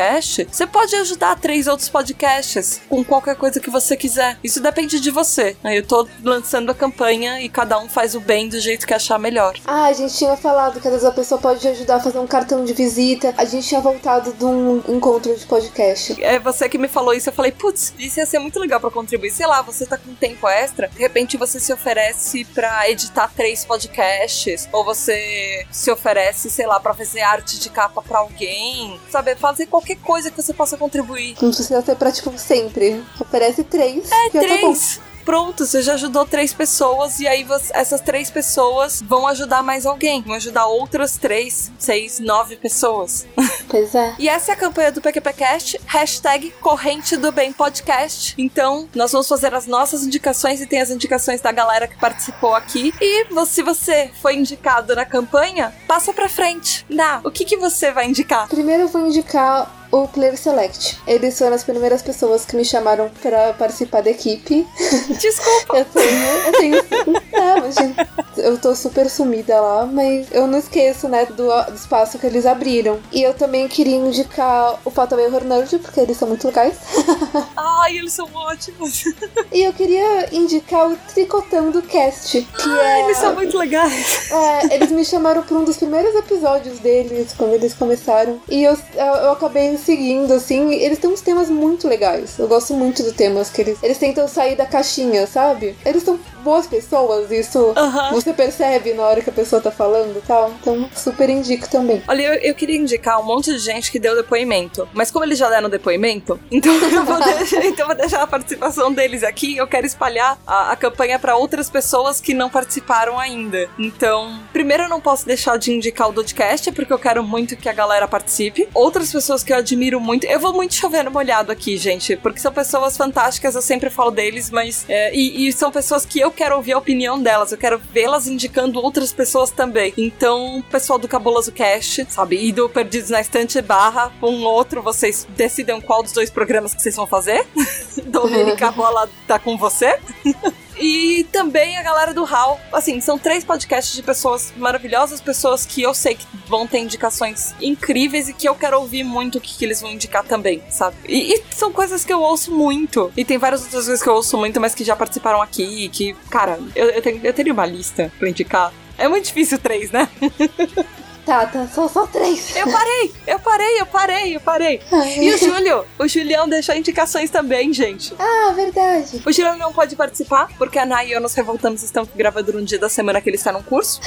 você 0.51 0.67
pode 0.67 0.95
ajudar 0.97 1.39
três 1.39 1.67
outros 1.67 1.89
podcasts 1.89 2.81
com 2.89 3.05
qualquer 3.05 3.37
coisa 3.37 3.61
que 3.61 3.71
você 3.71 3.97
quiser. 3.97 4.39
Isso 4.43 4.61
depende 4.61 5.01
de 5.01 5.11
você. 5.11 5.57
Aí 5.63 5.77
eu 5.77 5.87
tô 5.87 6.09
lançando 6.23 6.71
a 6.71 6.75
campanha 6.75 7.41
e 7.41 7.49
cada 7.49 7.79
um 7.79 7.89
faz 7.89 8.15
o 8.15 8.21
bem 8.21 8.49
do 8.49 8.59
jeito 8.61 8.87
que 8.87 8.95
achar 8.95 9.19
melhor. 9.19 9.55
Ah, 9.67 9.87
a 9.87 9.93
gente 9.93 10.17
tinha 10.17 10.37
falado 10.37 10.81
que 10.81 10.89
às 10.89 10.95
vezes 10.95 11.07
a 11.07 11.13
pessoa 11.13 11.41
pode 11.41 11.67
ajudar 11.67 11.97
a 11.97 12.01
fazer 12.01 12.19
um 12.19 12.27
cartão 12.27 12.65
de 12.65 12.73
visita. 12.73 13.35
A 13.37 13.45
gente 13.45 13.67
tinha 13.67 13.81
voltado 13.81 14.33
de 14.33 14.45
um 14.45 14.83
encontro 14.89 15.35
de 15.37 15.45
podcast. 15.47 16.23
É 16.23 16.39
você 16.39 16.69
que 16.69 16.79
me 16.79 16.89
falou 16.89 17.15
isso, 17.15 17.29
eu 17.29 17.33
falei, 17.33 17.53
putz, 17.53 17.95
isso 17.99 18.19
ia 18.19 18.27
ser 18.27 18.39
muito 18.39 18.59
legal 18.59 18.81
pra 18.81 18.91
contribuir. 18.91 19.31
Sei 19.31 19.47
lá, 19.47 19.63
você 19.63 19.87
tá 19.87 19.97
com 19.97 20.15
tempo 20.15 20.49
extra, 20.49 20.89
de 20.89 20.99
repente 20.99 21.37
você 21.37 21.61
se 21.61 21.73
oferece 21.73 22.45
pra 22.47 22.89
editar 22.91 23.31
três 23.35 23.65
podcasts, 23.65 24.69
ou 24.73 24.85
você 24.85 25.67
se 25.71 25.91
oferece, 25.91 26.51
sei 26.51 26.67
lá, 26.67 26.81
pra 26.81 26.95
fazer 26.95 27.21
arte 27.21 27.59
de 27.59 27.71
capa 27.71 28.03
pra 28.03 28.19
alguém, 28.19 28.99
sabe? 29.11 29.35
Fazer 29.37 29.67
qualquer 29.67 29.82
coisa 29.97 30.31
que 30.31 30.41
você 30.41 30.53
possa 30.55 30.77
contribuir. 30.77 31.37
Não 31.41 31.51
precisa 31.51 31.83
ser 31.83 31.97
pra, 31.97 32.11
tipo, 32.13 32.37
sempre. 32.39 33.03
Oferece 33.21 33.65
três. 33.65 34.11
É, 34.11 34.31
tá 34.31 34.41
três. 34.41 35.01
Pronto, 35.25 35.65
você 35.67 35.83
já 35.83 35.95
ajudou 35.95 36.25
três 36.27 36.53
pessoas 36.53 37.21
e 37.21 37.27
aí 37.27 37.45
você- 37.45 37.73
essas 37.75 38.01
três 38.01 38.31
pessoas 38.31 39.01
vão 39.03 39.27
ajudar 39.29 39.63
mais 39.63 39.87
alguém. 39.87 40.23
Vão 40.23 40.35
ajudar 40.37 40.67
outras 40.67 41.17
três, 41.17 41.71
seis, 41.79 42.19
nove 42.19 42.57
pessoas. 42.57 43.27
Pois 43.69 43.95
é. 43.95 44.15
E 44.19 44.29
essa 44.29 44.51
é 44.53 44.55
a 44.55 44.57
campanha 44.57 44.93
do 44.93 45.01
PQPcast, 45.01 45.81
hashtag 45.87 46.51
Corrente 46.61 47.17
do 47.17 47.33
Bem 47.33 47.55
Podcast. 47.55 48.35
Então, 48.37 48.87
nós 48.95 49.13
vamos 49.13 49.27
fazer 49.27 49.55
as 49.55 49.67
nossas 49.67 50.03
indicações 50.03 50.61
e 50.61 50.67
tem 50.67 50.81
as 50.83 50.91
indicações 50.91 51.41
da 51.41 51.51
galera 51.53 51.89
que 51.89 51.99
participou 51.99 52.55
aqui. 52.55 52.93
E 53.01 53.27
se 53.47 53.63
você 53.63 54.11
foi 54.21 54.35
indicado 54.37 54.95
na 54.95 55.07
campanha, 55.07 55.73
passa 55.89 56.13
pra 56.13 56.29
frente. 56.29 56.85
Dá, 56.91 57.21
o 57.25 57.31
que, 57.31 57.47
que 57.47 57.57
você 57.57 57.91
vai 57.91 58.07
indicar? 58.09 58.47
Primeiro 58.49 58.83
eu 58.83 58.89
vou 58.89 59.07
indicar 59.07 59.82
o 59.93 60.09
Player 60.09 60.37
Select. 60.37 60.99
Eles 61.07 61.39
foram 61.39 61.55
as 61.55 61.63
primeiras 61.63 62.03
pessoas 62.03 62.47
que 62.47 62.57
me 62.57 62.65
chamaram 62.65 63.11
pra 63.21 63.53
participar 63.53 64.03
da 64.03 64.11
equipe. 64.11 64.67
Desculpa. 65.21 65.77
eu 65.79 65.85
tenho. 65.85 66.37
Eu 66.47 66.53
tenho. 66.53 67.23
É, 67.33 67.73
gente, 67.73 68.09
eu 68.39 68.59
tô 68.59 68.75
super 68.75 69.09
sumida 69.11 69.61
lá, 69.61 69.85
mas 69.85 70.29
eu 70.33 70.47
não 70.47 70.59
esqueço, 70.59 71.09
né, 71.09 71.27
do, 71.27 71.35
do 71.35 71.75
espaço 71.75 72.19
que 72.19 72.27
eles 72.27 72.47
abriram. 72.47 72.99
E 73.13 73.23
eu 73.23 73.35
também 73.35 73.69
queria 73.69 73.97
indicar 73.97 74.79
o 74.85 74.91
Fatal 74.91 75.21
Error 75.21 75.45
Nerd, 75.45 75.79
porque 75.79 76.01
eles 76.01 76.17
são 76.17 76.29
muito 76.29 76.47
legais. 76.47 76.75
Ai, 77.57 77.99
eles 77.99 78.13
são 78.13 78.29
ótimos. 78.33 79.05
E 79.53 79.63
eu 79.63 79.73
queria 79.73 80.35
indicar 80.35 80.91
o 80.91 80.97
Tricotando 81.13 81.83
Cast, 81.83 82.41
que 82.41 82.71
Ai, 82.71 83.01
é. 83.01 83.05
eles 83.05 83.19
são 83.19 83.35
muito 83.35 83.59
legais. 83.59 84.31
É, 84.31 84.75
eles 84.75 84.91
me 84.91 85.05
chamaram 85.05 85.43
pra 85.43 85.57
um 85.57 85.65
dos 85.65 85.77
primeiros 85.77 86.15
episódios 86.15 86.79
deles, 86.79 87.35
quando 87.37 87.53
eles 87.53 87.75
começaram. 87.75 88.41
E 88.49 88.63
eu, 88.63 88.79
eu, 88.95 89.05
eu 89.05 89.33
acabei 89.33 89.77
seguindo, 89.83 90.33
assim. 90.33 90.73
Eles 90.73 90.99
têm 90.99 91.11
uns 91.11 91.21
temas 91.21 91.51
muito 91.51 91.89
legais. 91.89 92.39
Eu 92.39 92.49
gosto 92.49 92.75
muito 92.75 93.03
dos 93.03 93.13
temas 93.13 93.51
que 93.51 93.61
eles. 93.61 93.79
Eles 93.83 93.99
tentam 93.99 94.27
sair 94.27 94.57
da 94.57 94.67
caixinha, 94.67 95.27
sabe? 95.27 95.77
Eles 95.85 96.03
são 96.03 96.19
boas 96.43 96.67
pessoas, 96.67 97.31
isso 97.31 97.73
você 98.11 98.33
percebe 98.33 98.93
na 98.93 99.05
hora 99.05 99.23
que 99.23 99.31
a 99.31 99.33
pessoa 99.33 99.63
tá 99.63 99.71
falando 99.71 100.19
e 100.19 100.21
tal. 100.23 100.53
Então, 100.61 100.89
super 100.95 101.29
indico 101.31 101.69
também. 101.69 102.03
Olha, 102.07 102.23
eu, 102.23 102.35
eu 102.35 102.55
queria 102.55 102.77
indicar 102.77 103.21
um 103.21 103.25
monte 103.25 103.53
de 103.53 103.59
gente 103.59 103.91
que 103.91 103.99
deu 103.99 104.15
depoimento. 104.15 104.89
Mas 104.93 105.11
como 105.11 105.25
eles 105.25 105.39
já 105.39 105.49
deram 105.49 105.71
depoimento, 105.71 106.39
então 106.51 106.73
eu 106.75 107.05
vou 107.05 107.19
deixar, 107.23 107.65
então 107.65 107.87
vou 107.87 107.97
deixar 107.97 108.23
a 108.23 108.27
participação 108.27 108.93
deles 108.93 109.23
aqui. 109.23 109.57
Eu 109.57 109.67
quero 109.67 109.87
espalhar 109.87 110.39
a, 110.47 110.73
a 110.73 110.77
campanha 110.77 111.19
para 111.19 111.37
outras 111.37 111.71
pessoas 111.71 112.21
que 112.21 112.35
não 112.35 112.51
participaram 112.51 113.19
ainda. 113.19 113.69
Então, 113.79 114.41
primeiro 114.53 114.85
eu 114.85 114.89
não 114.89 115.01
posso 115.01 115.27
deixar 115.27 115.57
de 115.57 115.73
indicar 115.73 116.09
o 116.09 116.13
Dodcast, 116.13 116.73
porque 116.73 116.93
eu 116.93 116.99
quero 116.99 117.23
muito 117.23 117.57
que 117.57 117.69
a 117.69 117.73
galera 117.73 118.09
participe. 118.09 118.69
Outras 118.75 119.13
pessoas 119.13 119.43
que 119.43 119.53
eu 119.53 119.57
admiro 119.57 119.72
muito. 119.77 120.27
Eu 120.27 120.41
vou 120.41 120.53
muito 120.53 120.75
chovendo 120.75 121.11
molhado 121.11 121.53
aqui, 121.53 121.77
gente, 121.77 122.17
porque 122.17 122.41
são 122.41 122.53
pessoas 122.53 122.97
fantásticas, 122.97 123.55
eu 123.55 123.63
sempre 123.63 123.91
falo 123.91 124.11
deles, 124.11 124.51
mas. 124.51 124.85
é, 124.89 125.15
e, 125.15 125.49
e 125.49 125.53
são 125.53 125.71
pessoas 125.71 126.05
que 126.05 126.21
eu 126.21 126.31
quero 126.31 126.57
ouvir 126.57 126.73
a 126.73 126.79
opinião 126.79 127.21
delas, 127.21 127.53
eu 127.53 127.59
quero 127.59 127.81
vê-las 127.93 128.27
indicando 128.27 128.81
outras 128.81 129.13
pessoas 129.13 129.51
também. 129.51 129.93
Então, 129.97 130.63
pessoal 130.71 130.99
do 130.99 131.09
Cabuloso 131.09 131.53
Cast, 131.53 132.07
sabe? 132.09 132.37
E 132.37 132.53
do 132.53 132.69
Perdidos 132.69 133.11
na 133.11 133.21
Estante 133.21 133.61
barra 133.61 134.13
um 134.23 134.45
outro, 134.45 134.83
vocês 134.83 135.27
decidam 135.37 135.81
qual 135.81 136.03
dos 136.03 136.13
dois 136.13 136.31
programas 136.31 136.75
que 136.75 136.83
vocês 136.83 136.97
vão 136.97 137.07
fazer. 137.07 137.47
Domênica, 138.07 138.69
a 138.69 138.73
bola 138.73 139.09
tá 139.27 139.39
com 139.39 139.57
você. 139.57 139.99
E 140.83 141.23
também 141.31 141.79
a 141.79 141.83
galera 141.83 142.13
do 142.13 142.25
HAL. 142.25 142.61
Assim, 142.73 143.01
são 143.01 143.17
três 143.17 143.45
podcasts 143.45 143.95
de 143.95 144.03
pessoas 144.03 144.53
maravilhosas, 144.57 145.21
pessoas 145.21 145.65
que 145.65 145.81
eu 145.81 145.95
sei 145.95 146.17
que 146.17 146.27
vão 146.49 146.67
ter 146.67 146.79
indicações 146.79 147.55
incríveis 147.61 148.29
e 148.29 148.35
que 148.35 148.49
eu 148.49 148.55
quero 148.57 148.81
ouvir 148.81 149.05
muito 149.05 149.39
o 149.39 149.41
que, 149.41 149.57
que 149.57 149.65
eles 149.65 149.81
vão 149.81 149.93
indicar 149.93 150.25
também, 150.25 150.61
sabe? 150.69 150.97
E, 151.09 151.35
e, 151.35 151.43
são 151.55 151.73
coisas 151.73 152.05
que 152.05 152.13
eu 152.13 152.21
ouço 152.21 152.51
muito. 152.51 153.13
E 153.17 153.25
tem 153.25 153.39
várias 153.39 153.63
outras 153.63 153.85
coisas 153.85 154.03
que 154.03 154.09
eu 154.09 154.15
ouço 154.15 154.37
muito, 154.37 154.61
mas 154.61 154.75
que 154.75 154.83
já 154.83 154.97
participaram 154.97 155.41
aqui. 155.41 155.89
Que, 155.89 156.15
cara, 156.29 156.59
eu, 156.75 156.91
eu, 156.91 157.01
tenho, 157.01 157.21
eu 157.23 157.33
teria 157.33 157.53
uma 157.53 157.65
lista 157.65 158.13
pra 158.19 158.29
indicar. 158.29 158.73
É 158.99 159.07
muito 159.07 159.27
difícil 159.27 159.61
três, 159.61 159.93
né? 159.93 160.09
Tá, 161.25 161.47
tá, 161.47 161.67
são 161.69 161.89
só 161.89 162.07
três. 162.07 162.57
Eu 162.57 162.71
parei, 162.71 163.13
eu 163.27 163.39
parei, 163.39 163.81
eu 163.81 163.87
parei, 163.87 164.37
eu 164.37 164.41
parei. 164.41 164.81
E 165.21 165.33
o 165.33 165.39
Júlio? 165.39 165.85
O 165.99 166.09
Julião 166.09 166.49
deixou 166.49 166.75
indicações 166.75 167.31
também, 167.31 167.73
gente. 167.73 168.13
Ah, 168.19 168.53
verdade. 168.53 169.23
O 169.25 169.33
Julião 169.33 169.57
não 169.57 169.73
pode 169.73 169.95
participar, 169.95 170.49
porque 170.59 170.79
a 170.79 170.85
Nay 170.85 171.09
e 171.09 171.13
eu 171.13 171.21
nos 171.21 171.35
revoltamos 171.35 171.83
estamos 171.83 172.11
gravando 172.15 172.53
num 172.53 172.65
dia 172.65 172.79
da 172.79 172.89
semana 172.89 173.21
que 173.21 173.29
ele 173.29 173.37
está 173.37 173.53
num 173.53 173.63
curso. 173.63 174.01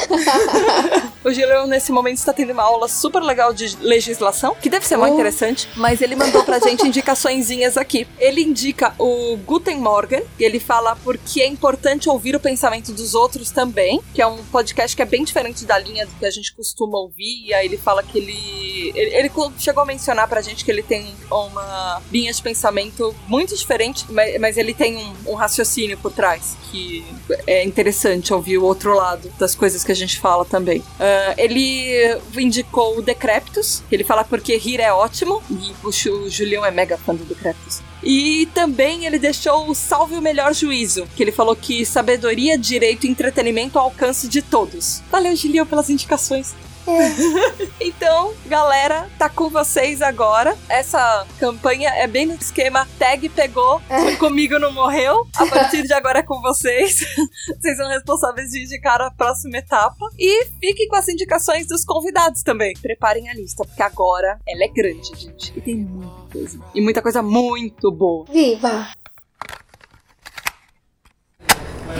o 1.23 1.31
Julião, 1.31 1.65
nesse 1.67 1.91
momento, 1.91 2.17
está 2.17 2.33
tendo 2.33 2.51
uma 2.51 2.63
aula 2.63 2.87
super 2.89 3.21
legal 3.21 3.53
de 3.53 3.77
legislação, 3.77 4.55
que 4.61 4.69
deve 4.69 4.85
ser 4.85 4.97
muito 4.97 5.11
oh. 5.11 5.15
interessante, 5.15 5.69
mas 5.77 6.01
ele 6.01 6.15
mandou 6.15 6.43
pra 6.43 6.59
gente 6.59 6.85
indicaçõezinhas 6.85 7.77
aqui. 7.77 8.05
Ele 8.19 8.41
indica 8.41 8.93
o 8.99 9.37
Guten 9.37 9.77
Morgen, 9.77 10.23
e 10.37 10.43
ele 10.43 10.59
fala 10.59 10.97
porque 10.97 11.41
é 11.41 11.47
importante 11.47 12.09
ouvir 12.09 12.35
o 12.35 12.39
pensamento 12.39 12.91
dos 12.91 13.15
outros 13.15 13.51
também, 13.51 14.01
que 14.13 14.21
é 14.21 14.27
um 14.27 14.43
podcast 14.45 14.95
que 14.95 15.01
é 15.01 15.05
bem 15.05 15.23
diferente 15.23 15.65
da 15.65 15.77
linha 15.79 16.05
do 16.05 16.13
que 16.15 16.25
a 16.25 16.31
gente 16.31 16.53
costuma 16.53 17.04
ouvir, 17.05 17.53
aí 17.53 17.65
ele 17.65 17.77
fala 17.77 18.03
que 18.03 18.17
ele, 18.17 18.91
ele. 18.95 19.15
Ele, 19.15 19.31
chegou 19.57 19.83
a 19.83 19.85
mencionar 19.85 20.27
pra 20.27 20.41
gente 20.41 20.63
que 20.63 20.71
ele 20.71 20.83
tem 20.83 21.13
uma 21.31 22.01
linha 22.11 22.31
de 22.31 22.41
pensamento 22.41 23.15
muito 23.27 23.55
diferente, 23.55 24.05
mas, 24.09 24.39
mas 24.39 24.57
ele 24.57 24.73
tem 24.73 24.97
um, 24.97 25.31
um, 25.31 25.35
raciocínio 25.35 25.97
por 25.97 26.11
trás, 26.11 26.57
que 26.71 27.05
é 27.47 27.63
interessante 27.63 28.33
ouvir 28.33 28.57
o 28.57 28.63
outro 28.63 28.93
lado 28.93 29.31
das 29.39 29.55
coisas 29.55 29.83
que 29.83 29.91
a 29.91 29.95
gente 29.95 30.19
fala 30.19 30.45
também. 30.45 30.79
Uh, 30.79 31.33
ele 31.37 32.19
indicou 32.37 32.97
o 32.97 33.01
Decreptus, 33.01 33.83
ele 33.91 34.03
fala 34.03 34.23
porque 34.23 34.57
rir 34.57 34.79
é 34.79 34.91
ótimo, 34.91 35.41
e 35.49 35.73
o, 35.83 35.89
o 35.89 36.29
Julião 36.29 36.65
é 36.65 36.71
mega 36.71 36.97
fã 36.97 37.13
do 37.13 37.23
Decreptus. 37.23 37.81
E 38.05 38.47
também 38.53 39.05
ele 39.05 39.17
deixou 39.17 39.67
o 39.67 39.73
Salve 39.73 40.15
o 40.15 40.21
Melhor 40.21 40.53
Juízo, 40.53 41.07
que 41.15 41.23
ele 41.23 41.31
falou 41.31 41.55
que 41.55 41.83
sabedoria, 41.83 42.55
direito 42.55 43.07
e 43.07 43.09
entretenimento 43.09 43.79
ao 43.79 43.85
alcance 43.85 44.27
de 44.27 44.43
todos. 44.43 45.01
Valeu, 45.11 45.35
Julião, 45.35 45.65
pelas 45.65 45.89
indicações. 45.89 46.53
então, 47.79 48.33
galera, 48.45 49.09
tá 49.17 49.29
com 49.29 49.49
vocês 49.49 50.01
agora. 50.01 50.55
Essa 50.69 51.25
campanha 51.39 51.89
é 51.89 52.07
bem 52.07 52.25
no 52.25 52.35
esquema 52.35 52.87
tag 52.99 53.27
pegou, 53.29 53.81
comigo 54.19 54.59
não 54.59 54.71
morreu. 54.71 55.27
A 55.35 55.45
partir 55.45 55.83
de 55.83 55.93
agora 55.93 56.19
é 56.19 56.23
com 56.23 56.41
vocês. 56.41 56.99
vocês 57.59 57.77
são 57.77 57.87
responsáveis 57.89 58.49
de 58.49 58.63
indicar 58.63 59.01
a 59.01 59.11
próxima 59.11 59.57
etapa. 59.57 60.05
E 60.17 60.45
fiquem 60.59 60.87
com 60.87 60.95
as 60.95 61.07
indicações 61.07 61.67
dos 61.67 61.83
convidados 61.83 62.43
também. 62.43 62.73
Preparem 62.81 63.29
a 63.29 63.33
lista, 63.33 63.63
porque 63.65 63.83
agora 63.83 64.39
ela 64.47 64.63
é 64.63 64.67
grande, 64.67 65.11
gente. 65.15 65.53
E 65.55 65.61
tem 65.61 65.75
muita 65.75 66.31
coisa. 66.31 66.59
E 66.73 66.81
muita 66.81 67.01
coisa 67.01 67.21
muito 67.21 67.91
boa. 67.91 68.25
Viva! 68.31 68.87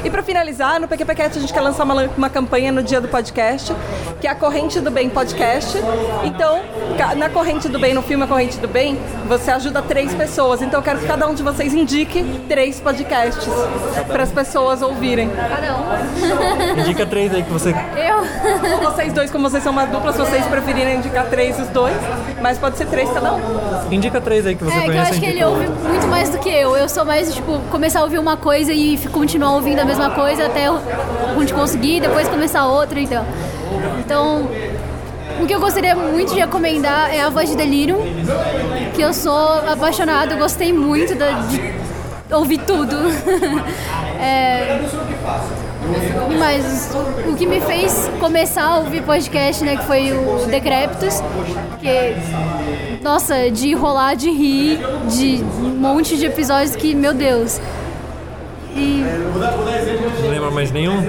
E 0.04 0.10
para 0.10 0.22
finalizar, 0.22 0.80
no 0.80 0.88
PQPcast 0.88 1.38
a 1.38 1.42
gente 1.42 1.54
quer 1.54 1.62
lançar 1.62 1.84
uma, 1.84 2.04
uma 2.18 2.30
campanha 2.30 2.72
no 2.72 2.84
dia 2.84 3.02
do 3.02 3.08
podcast, 3.08 3.74
que 4.20 4.28
é 4.28 4.30
a 4.30 4.36
Corrente 4.36 4.80
do 4.80 4.92
Bem 4.92 5.10
Podcast. 5.10 5.78
Então, 6.24 6.62
na 7.18 7.30
Corrente 7.30 7.68
do 7.68 7.80
Bem, 7.80 7.94
no 7.94 8.02
filme 8.02 8.24
A 8.24 8.28
Corrente 8.28 8.58
do 8.58 8.68
Bem, 8.68 9.00
você 9.28 9.52
ajuda 9.52 9.82
três 9.82 10.14
pessoas. 10.14 10.62
Então 10.62 10.80
eu 10.80 10.84
quero 10.84 11.00
que 11.00 11.08
cada 11.08 11.28
um 11.28 11.34
de 11.34 11.44
vocês 11.44 11.74
indique 11.74 12.24
três 12.48 12.80
podcasts 12.80 13.54
para 14.08 14.24
as 14.24 14.32
pessoas 14.32 14.82
ouvirem. 14.82 15.30
Cada 15.30 15.76
um. 15.78 16.80
Indica 16.80 17.06
três 17.06 17.34
aí 17.34 17.44
que 17.44 17.52
você. 17.52 17.70
Eu? 17.70 18.86
Vocês 18.92 19.14
dois, 19.14 19.32
como 19.32 19.50
vocês 19.50 19.64
são 19.64 19.72
uma 19.72 19.86
dupla, 19.86 20.12
se 20.12 20.20
vocês 20.20 20.46
preferirem 20.46 20.98
indicar 20.98 21.26
três 21.28 21.60
os 21.60 21.68
dois, 21.70 21.96
mas 22.42 22.58
pode 22.58 22.78
ser 22.78 22.86
três 22.88 23.10
cada 23.12 23.34
um. 23.34 23.40
Indica 23.92 24.22
três 24.22 24.46
aí 24.46 24.56
que 24.56 24.64
você 24.64 24.78
é, 24.78 24.86
conhece. 24.86 24.92
É, 24.92 24.94
que 24.94 24.98
eu 24.98 25.12
acho 25.12 25.20
que 25.20 25.26
ele 25.26 25.44
ouve 25.44 25.68
muito 25.68 26.08
mais 26.08 26.30
do 26.30 26.38
que 26.40 26.50
eu. 26.50 26.76
Eu 26.76 26.88
sou 26.90 27.06
mais, 27.06 27.34
tipo, 27.34 27.60
começar 27.72 28.00
a 28.00 28.04
ouvir 28.04 28.20
uma 28.20 28.38
coisa 28.38 28.74
e 28.74 28.98
continuar 29.10 29.54
ouvindo 29.54 29.80
a 29.80 29.85
mesma 29.86 30.10
coisa 30.10 30.46
até 30.46 30.68
a 30.68 31.40
gente 31.40 31.54
conseguir, 31.54 32.02
depois 32.02 32.28
começar 32.28 32.66
outra, 32.66 33.00
então. 33.00 33.26
Então, 34.00 34.48
o 35.42 35.46
que 35.46 35.54
eu 35.54 35.60
gostaria 35.60 35.96
muito 35.96 36.34
de 36.34 36.40
recomendar 36.40 37.14
é 37.14 37.22
a 37.22 37.30
Voz 37.30 37.50
de 37.50 37.56
Delirium, 37.56 38.00
que 38.94 39.02
eu 39.02 39.14
sou 39.14 39.60
apaixonada, 39.70 40.36
gostei 40.36 40.74
muito 40.74 41.14
de 41.16 42.34
ouvir 42.34 42.60
tudo. 42.60 42.96
é, 44.20 44.80
mas 46.40 46.92
o 47.28 47.36
que 47.36 47.46
me 47.46 47.62
fez 47.62 48.10
começar 48.20 48.64
a 48.64 48.78
ouvir 48.80 49.04
podcast, 49.04 49.64
né, 49.64 49.78
que 49.78 49.86
foi 49.86 50.14
o 50.14 50.46
Decreptus, 50.48 51.22
que 51.80 52.16
nossa, 53.04 53.52
de 53.52 53.74
rolar, 53.76 54.16
de 54.16 54.32
rir, 54.32 54.80
de 55.10 55.44
um 55.60 55.76
monte 55.76 56.18
de 56.18 56.26
episódios 56.26 56.76
que, 56.76 56.96
meu 56.96 57.14
Deus, 57.14 57.62
e... 58.76 59.04
Não 60.22 60.30
lembra 60.30 60.52
mais 60.52 60.72
nenhum? 60.72 61.02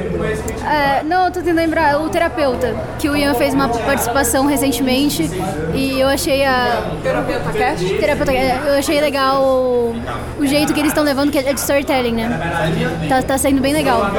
É, 0.65 1.03
não, 1.03 1.25
eu 1.27 1.33
tô 1.33 1.41
tentando 1.41 1.57
lembrar. 1.57 2.01
O 2.01 2.09
terapeuta, 2.09 2.75
que 2.99 3.09
o 3.09 3.17
Ian 3.17 3.35
fez 3.35 3.55
uma 3.55 3.69
participação 3.69 4.47
recentemente 4.47 5.29
e 5.75 6.01
eu 6.01 6.07
achei 6.07 6.45
a. 6.45 6.91
Terapeuta 7.03 7.53
Cast? 7.53 7.95
Terapeuta 7.95 8.33
Eu 8.33 8.79
achei 8.79 9.01
legal 9.01 9.43
o, 9.43 9.97
o 10.39 10.47
jeito 10.47 10.73
que 10.73 10.81
eles 10.81 10.93
estão 10.93 11.03
levando, 11.03 11.33
que 11.33 11.39
é 11.39 11.53
de 11.53 11.59
storytelling, 11.59 12.13
né? 12.13 13.09
Tá, 13.09 13.23
tá 13.23 13.39
sendo 13.39 13.61
bem 13.61 13.73
legal. 13.73 14.11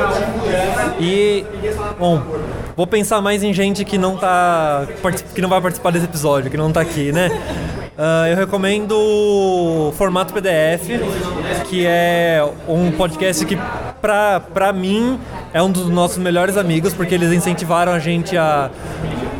E. 0.99 1.45
Bom, 1.97 2.21
vou 2.75 2.85
pensar 2.85 3.21
mais 3.21 3.43
em 3.43 3.53
gente 3.53 3.85
que 3.85 3.97
não 3.97 4.17
tá. 4.17 4.85
que 5.33 5.41
não 5.41 5.49
vai 5.49 5.61
participar 5.61 5.91
desse 5.91 6.05
episódio, 6.05 6.51
que 6.51 6.57
não 6.57 6.71
tá 6.71 6.81
aqui, 6.81 7.13
né? 7.13 7.29
Uh, 7.97 8.27
eu 8.29 8.35
recomendo 8.35 8.91
o 8.95 9.91
formato 9.97 10.31
PDF, 10.31 10.87
que 11.67 11.83
é 11.83 12.47
um 12.67 12.91
podcast 12.91 13.43
que, 13.43 13.57
pra, 13.99 14.39
pra 14.39 14.71
mim, 14.71 15.19
é 15.51 15.63
um 15.63 15.71
dos 15.71 15.89
nossos 15.89 16.19
melhores 16.19 16.57
amigos, 16.57 16.93
porque 16.93 17.15
eles 17.15 17.33
incentivaram 17.33 17.91
a 17.91 17.97
gente 17.97 18.37
a. 18.37 18.69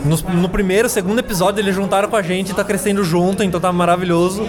No, 0.04 0.18
no 0.42 0.50
primeiro, 0.50 0.90
segundo 0.90 1.20
episódio, 1.20 1.62
eles 1.62 1.76
juntaram 1.76 2.10
com 2.10 2.16
a 2.16 2.22
gente 2.24 2.52
tá 2.52 2.64
crescendo 2.64 3.04
junto, 3.04 3.44
então 3.44 3.60
tá 3.60 3.72
maravilhoso. 3.72 4.48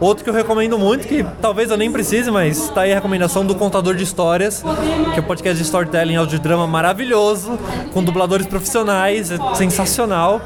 Outro 0.00 0.24
que 0.24 0.30
eu 0.30 0.34
recomendo 0.34 0.78
muito, 0.78 1.06
que 1.06 1.24
talvez 1.42 1.70
eu 1.70 1.76
nem 1.76 1.92
precise, 1.92 2.30
mas 2.30 2.70
tá 2.70 2.82
aí 2.82 2.92
a 2.92 2.94
recomendação 2.94 3.44
do 3.44 3.54
Contador 3.54 3.94
de 3.94 4.04
Histórias, 4.04 4.64
que 5.12 5.18
é 5.18 5.22
um 5.22 5.26
podcast 5.26 5.56
de 5.56 5.64
storytelling 5.64 6.16
audiodrama 6.16 6.66
maravilhoso, 6.66 7.58
com 7.92 8.02
dubladores 8.02 8.46
profissionais, 8.46 9.30
é 9.30 9.38
sensacional. 9.54 10.40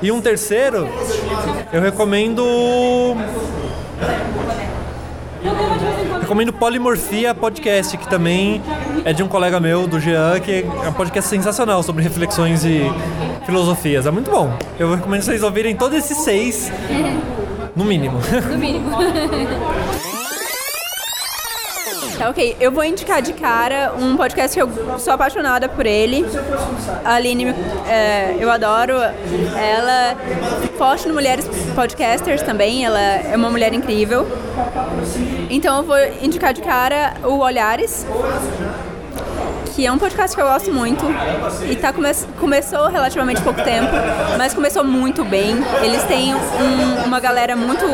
E 0.00 0.10
um 0.10 0.20
terceiro, 0.20 0.88
eu 1.72 1.80
recomendo. 1.80 3.16
Recomendo 6.20 6.52
Polimorfia 6.52 7.34
Podcast, 7.34 7.96
que 7.96 8.08
também 8.08 8.62
é 9.04 9.12
de 9.12 9.22
um 9.22 9.28
colega 9.28 9.60
meu, 9.60 9.86
do 9.86 10.00
Jean, 10.00 10.40
que 10.40 10.64
é 10.84 10.88
um 10.88 10.92
podcast 10.92 11.28
sensacional 11.28 11.82
sobre 11.82 12.02
reflexões 12.02 12.64
e 12.64 12.82
filosofias. 13.44 14.06
É 14.06 14.10
muito 14.10 14.30
bom. 14.30 14.56
Eu 14.78 14.94
recomendo 14.94 15.22
vocês 15.22 15.42
ouvirem 15.42 15.76
todos 15.76 15.98
esses 15.98 16.18
seis, 16.18 16.72
no 17.76 17.84
mínimo. 17.84 18.18
No 18.50 18.58
mínimo. 18.58 18.90
Tá, 22.18 22.28
ok. 22.28 22.56
Eu 22.60 22.70
vou 22.70 22.84
indicar 22.84 23.22
de 23.22 23.32
cara 23.32 23.94
um 23.98 24.16
podcast 24.16 24.54
que 24.54 24.62
eu 24.62 24.98
sou 24.98 25.12
apaixonada 25.12 25.68
por 25.68 25.86
ele. 25.86 26.24
A 27.04 27.14
Aline, 27.14 27.46
é, 27.88 28.36
eu 28.38 28.50
adoro 28.50 28.94
ela. 29.56 30.16
Forte 30.76 31.06
no 31.08 31.14
Mulheres 31.14 31.48
Podcasters 31.74 32.42
também, 32.42 32.84
ela 32.84 33.00
é 33.00 33.36
uma 33.36 33.48
mulher 33.50 33.72
incrível. 33.72 34.26
Então 35.48 35.78
eu 35.78 35.82
vou 35.84 35.96
indicar 36.20 36.52
de 36.52 36.60
cara 36.60 37.14
o 37.22 37.38
Olhares 37.38 38.06
que 39.74 39.86
é 39.86 39.92
um 39.92 39.98
podcast 39.98 40.36
que 40.36 40.42
eu 40.42 40.46
gosto 40.46 40.72
muito 40.72 41.04
e 41.68 41.76
tá 41.76 41.92
come 41.92 42.12
começou 42.38 42.88
relativamente 42.88 43.40
pouco 43.40 43.62
tempo, 43.62 43.90
mas 44.36 44.52
começou 44.52 44.84
muito 44.84 45.24
bem. 45.24 45.56
Eles 45.82 46.02
têm 46.04 46.34
um, 46.34 47.04
uma 47.06 47.18
galera 47.18 47.56
muito 47.56 47.84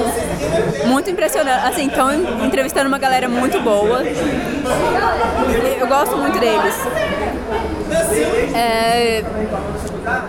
muito 0.87 1.11
impressionante, 1.11 1.67
assim, 1.67 1.87
estão 1.87 2.13
entrevistando 2.45 2.89
uma 2.89 2.99
galera 2.99 3.29
muito 3.29 3.61
boa. 3.61 4.03
Eu 5.79 5.87
gosto 5.87 6.17
muito 6.17 6.39
deles. 6.41 6.75
É, 8.55 9.23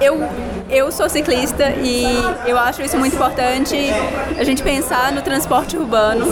eu, 0.02 0.20
eu 0.70 0.92
sou 0.92 1.10
ciclista 1.10 1.72
e 1.82 2.04
eu 2.46 2.58
acho 2.58 2.82
isso 2.82 2.98
muito 2.98 3.16
importante 3.16 3.76
a 4.38 4.44
gente 4.44 4.62
pensar 4.62 5.12
no 5.12 5.22
transporte 5.22 5.76
urbano. 5.76 6.28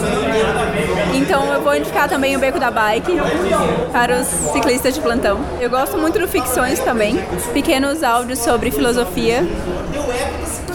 Então 1.16 1.52
eu 1.54 1.62
vou 1.62 1.76
indicar 1.76 2.08
também 2.08 2.36
o 2.36 2.40
Beco 2.40 2.60
da 2.60 2.70
Bike 2.70 3.14
para 3.92 4.22
os 4.22 4.28
ciclistas 4.28 4.94
de 4.94 5.02
plantão. 5.02 5.40
Eu 5.60 5.70
gosto 5.70 5.98
muito 5.98 6.20
do 6.20 6.28
Ficções 6.28 6.80
também, 6.80 7.18
pequenos 7.54 8.04
áudios 8.04 8.40
sobre 8.40 8.70
filosofia, 8.70 9.44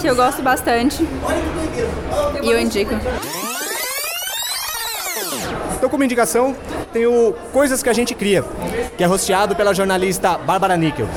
que 0.01 0.07
eu 0.07 0.15
gosto 0.15 0.41
bastante 0.41 1.07
e 2.41 2.51
eu 2.51 2.59
indico. 2.59 2.93
Então, 5.75 5.89
como 5.89 6.03
indicação, 6.03 6.55
tem 6.93 7.05
o 7.05 7.33
Coisas 7.51 7.83
que 7.83 7.89
a 7.89 7.93
gente 7.93 8.15
cria, 8.15 8.43
que 8.97 9.03
é 9.03 9.07
rosteado 9.07 9.55
pela 9.55 9.73
jornalista 9.73 10.37
Bárbara 10.37 10.77
Níquel. 10.77 11.07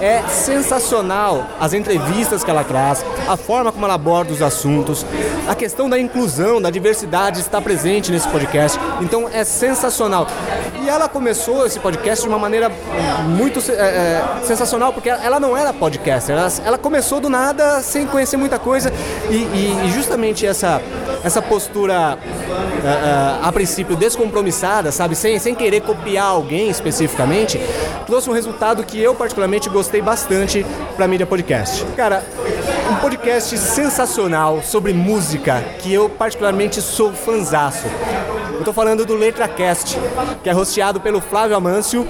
É 0.00 0.22
sensacional 0.28 1.46
as 1.58 1.72
entrevistas 1.72 2.44
que 2.44 2.50
ela 2.50 2.64
traz, 2.64 3.04
a 3.26 3.36
forma 3.36 3.72
como 3.72 3.84
ela 3.84 3.94
aborda 3.94 4.32
os 4.32 4.42
assuntos, 4.42 5.06
a 5.48 5.54
questão 5.54 5.88
da 5.88 5.98
inclusão, 5.98 6.60
da 6.60 6.70
diversidade 6.70 7.40
está 7.40 7.60
presente 7.60 8.12
nesse 8.12 8.28
podcast. 8.28 8.78
Então 9.00 9.28
é 9.32 9.44
sensacional. 9.44 10.26
E 10.86 10.88
ela 10.88 11.08
começou 11.08 11.66
esse 11.66 11.80
podcast 11.80 12.22
de 12.22 12.28
uma 12.28 12.38
maneira 12.38 12.70
muito 13.26 13.58
é, 13.72 13.74
é, 13.74 14.24
sensacional, 14.44 14.92
porque 14.92 15.08
ela 15.08 15.40
não 15.40 15.56
era 15.56 15.72
podcaster, 15.72 16.36
ela, 16.36 16.48
ela 16.64 16.78
começou 16.78 17.18
do 17.18 17.28
nada, 17.28 17.80
sem 17.80 18.06
conhecer 18.06 18.36
muita 18.36 18.56
coisa, 18.56 18.92
e, 19.28 19.34
e, 19.34 19.80
e 19.84 19.90
justamente 19.90 20.46
essa, 20.46 20.80
essa 21.24 21.42
postura, 21.42 22.16
é, 22.84 22.86
é, 22.86 23.38
a 23.42 23.50
princípio, 23.50 23.96
descompromissada, 23.96 24.92
sabe, 24.92 25.16
sem, 25.16 25.40
sem 25.40 25.56
querer 25.56 25.80
copiar 25.80 26.26
alguém 26.26 26.70
especificamente, 26.70 27.60
trouxe 28.06 28.30
um 28.30 28.32
resultado 28.32 28.84
que 28.84 29.02
eu 29.02 29.12
particularmente 29.12 29.68
gostei 29.68 30.00
bastante 30.00 30.64
para 30.94 31.08
mídia 31.08 31.26
podcast. 31.26 31.84
Cara, 31.96 32.22
um 32.92 32.94
podcast 32.94 33.58
sensacional 33.58 34.62
sobre 34.62 34.92
música 34.92 35.64
que 35.80 35.92
eu 35.92 36.08
particularmente 36.08 36.80
sou 36.80 37.12
fanzaço. 37.12 37.88
Eu 38.58 38.64
tô 38.64 38.72
falando 38.72 39.04
do 39.04 39.14
LetraCast, 39.14 39.98
que 40.42 40.48
é 40.48 40.52
rosteado 40.52 41.00
pelo 41.00 41.20
Flávio 41.20 41.56
Amâncio 41.56 42.06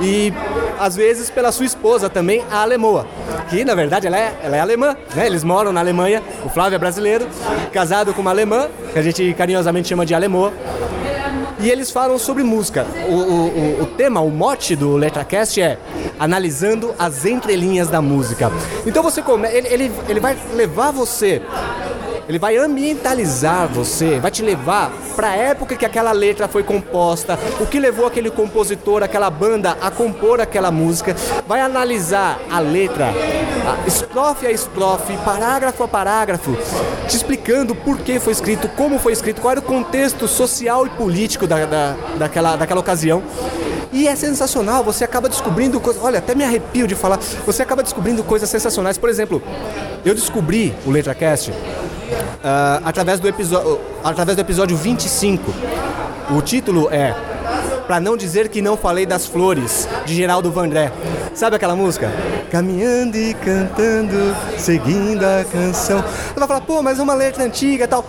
e 0.00 0.32
às 0.80 0.96
vezes 0.96 1.30
pela 1.30 1.52
sua 1.52 1.66
esposa 1.66 2.08
também, 2.08 2.42
a 2.50 2.62
Alemoa, 2.62 3.06
que 3.50 3.64
na 3.64 3.74
verdade 3.74 4.06
ela 4.06 4.18
é, 4.18 4.34
ela 4.42 4.56
é 4.56 4.60
alemã, 4.60 4.96
né? 5.14 5.26
Eles 5.26 5.44
moram 5.44 5.72
na 5.72 5.80
Alemanha, 5.80 6.22
o 6.44 6.48
Flávio 6.48 6.76
é 6.76 6.78
brasileiro, 6.78 7.28
casado 7.72 8.14
com 8.14 8.22
uma 8.22 8.30
alemã, 8.30 8.68
que 8.92 8.98
a 8.98 9.02
gente 9.02 9.34
carinhosamente 9.34 9.88
chama 9.88 10.06
de 10.06 10.14
Alemoa. 10.14 10.52
E 11.60 11.70
eles 11.70 11.92
falam 11.92 12.18
sobre 12.18 12.42
música. 12.42 12.84
O, 13.08 13.14
o, 13.14 13.82
o 13.82 13.86
tema, 13.86 14.20
o 14.20 14.30
mote 14.30 14.74
do 14.74 14.96
LetraCast 14.96 15.60
é 15.60 15.78
analisando 16.18 16.92
as 16.98 17.24
entrelinhas 17.24 17.88
da 17.88 18.02
música. 18.02 18.50
Então 18.84 19.02
você 19.02 19.22
come, 19.22 19.46
ele, 19.48 19.68
ele, 19.68 19.92
ele 20.08 20.18
vai 20.18 20.36
levar 20.54 20.90
você 20.90 21.40
ele 22.28 22.38
vai 22.38 22.56
ambientalizar 22.56 23.68
você, 23.68 24.18
vai 24.18 24.30
te 24.30 24.42
levar 24.42 24.92
para 25.16 25.28
a 25.28 25.36
época 25.36 25.76
que 25.76 25.84
aquela 25.84 26.12
letra 26.12 26.48
foi 26.48 26.62
composta, 26.62 27.38
o 27.60 27.66
que 27.66 27.78
levou 27.78 28.06
aquele 28.06 28.30
compositor, 28.30 29.02
aquela 29.02 29.30
banda 29.30 29.76
a 29.80 29.90
compor 29.90 30.40
aquela 30.40 30.70
música, 30.70 31.14
vai 31.46 31.60
analisar 31.60 32.40
a 32.50 32.58
letra, 32.58 33.06
a 33.06 33.86
estrofe 33.86 34.46
a 34.46 34.50
estrofe, 34.50 35.16
parágrafo 35.18 35.82
a 35.82 35.88
parágrafo, 35.88 36.56
te 37.08 37.16
explicando 37.16 37.74
por 37.74 37.98
que 37.98 38.18
foi 38.18 38.32
escrito, 38.32 38.68
como 38.68 38.98
foi 38.98 39.12
escrito, 39.12 39.40
qual 39.40 39.52
era 39.52 39.60
o 39.60 39.64
contexto 39.64 40.26
social 40.28 40.86
e 40.86 40.90
político 40.90 41.46
da, 41.46 41.66
da, 41.66 41.96
daquela, 42.18 42.56
daquela 42.56 42.80
ocasião. 42.80 43.22
E 43.92 44.08
é 44.08 44.16
sensacional, 44.16 44.82
você 44.82 45.04
acaba 45.04 45.28
descobrindo 45.28 45.78
coisas. 45.78 46.02
Olha, 46.02 46.18
até 46.18 46.34
me 46.34 46.44
arrepio 46.44 46.86
de 46.86 46.94
falar. 46.94 47.18
Você 47.46 47.62
acaba 47.62 47.82
descobrindo 47.82 48.24
coisas 48.24 48.48
sensacionais. 48.48 48.96
Por 48.96 49.10
exemplo, 49.10 49.42
eu 50.04 50.14
descobri 50.14 50.74
o 50.86 50.90
LetraCast 50.90 51.52
Uh, 52.12 52.82
através, 52.84 53.20
do 53.20 53.28
episódio, 53.28 53.80
através 54.02 54.36
do 54.36 54.40
episódio 54.40 54.76
25. 54.76 55.52
O 56.30 56.42
título 56.42 56.88
é 56.90 57.14
Pra 57.86 58.00
não 58.00 58.16
dizer 58.16 58.48
que 58.48 58.62
não 58.62 58.76
falei 58.76 59.04
das 59.04 59.26
flores, 59.26 59.88
de 60.06 60.14
Geraldo 60.14 60.50
Vandré. 60.50 60.92
Sabe 61.34 61.56
aquela 61.56 61.76
música? 61.76 62.10
Caminhando 62.50 63.16
e 63.16 63.34
cantando, 63.34 64.34
seguindo 64.58 65.22
a 65.24 65.44
canção. 65.44 66.02
Você 66.02 66.38
vai 66.38 66.48
falar, 66.48 66.60
pô, 66.62 66.82
mas 66.82 66.98
é 66.98 67.02
uma 67.02 67.14
letra 67.14 67.44
antiga 67.44 67.84
e 67.84 67.88
tal. 67.88 68.04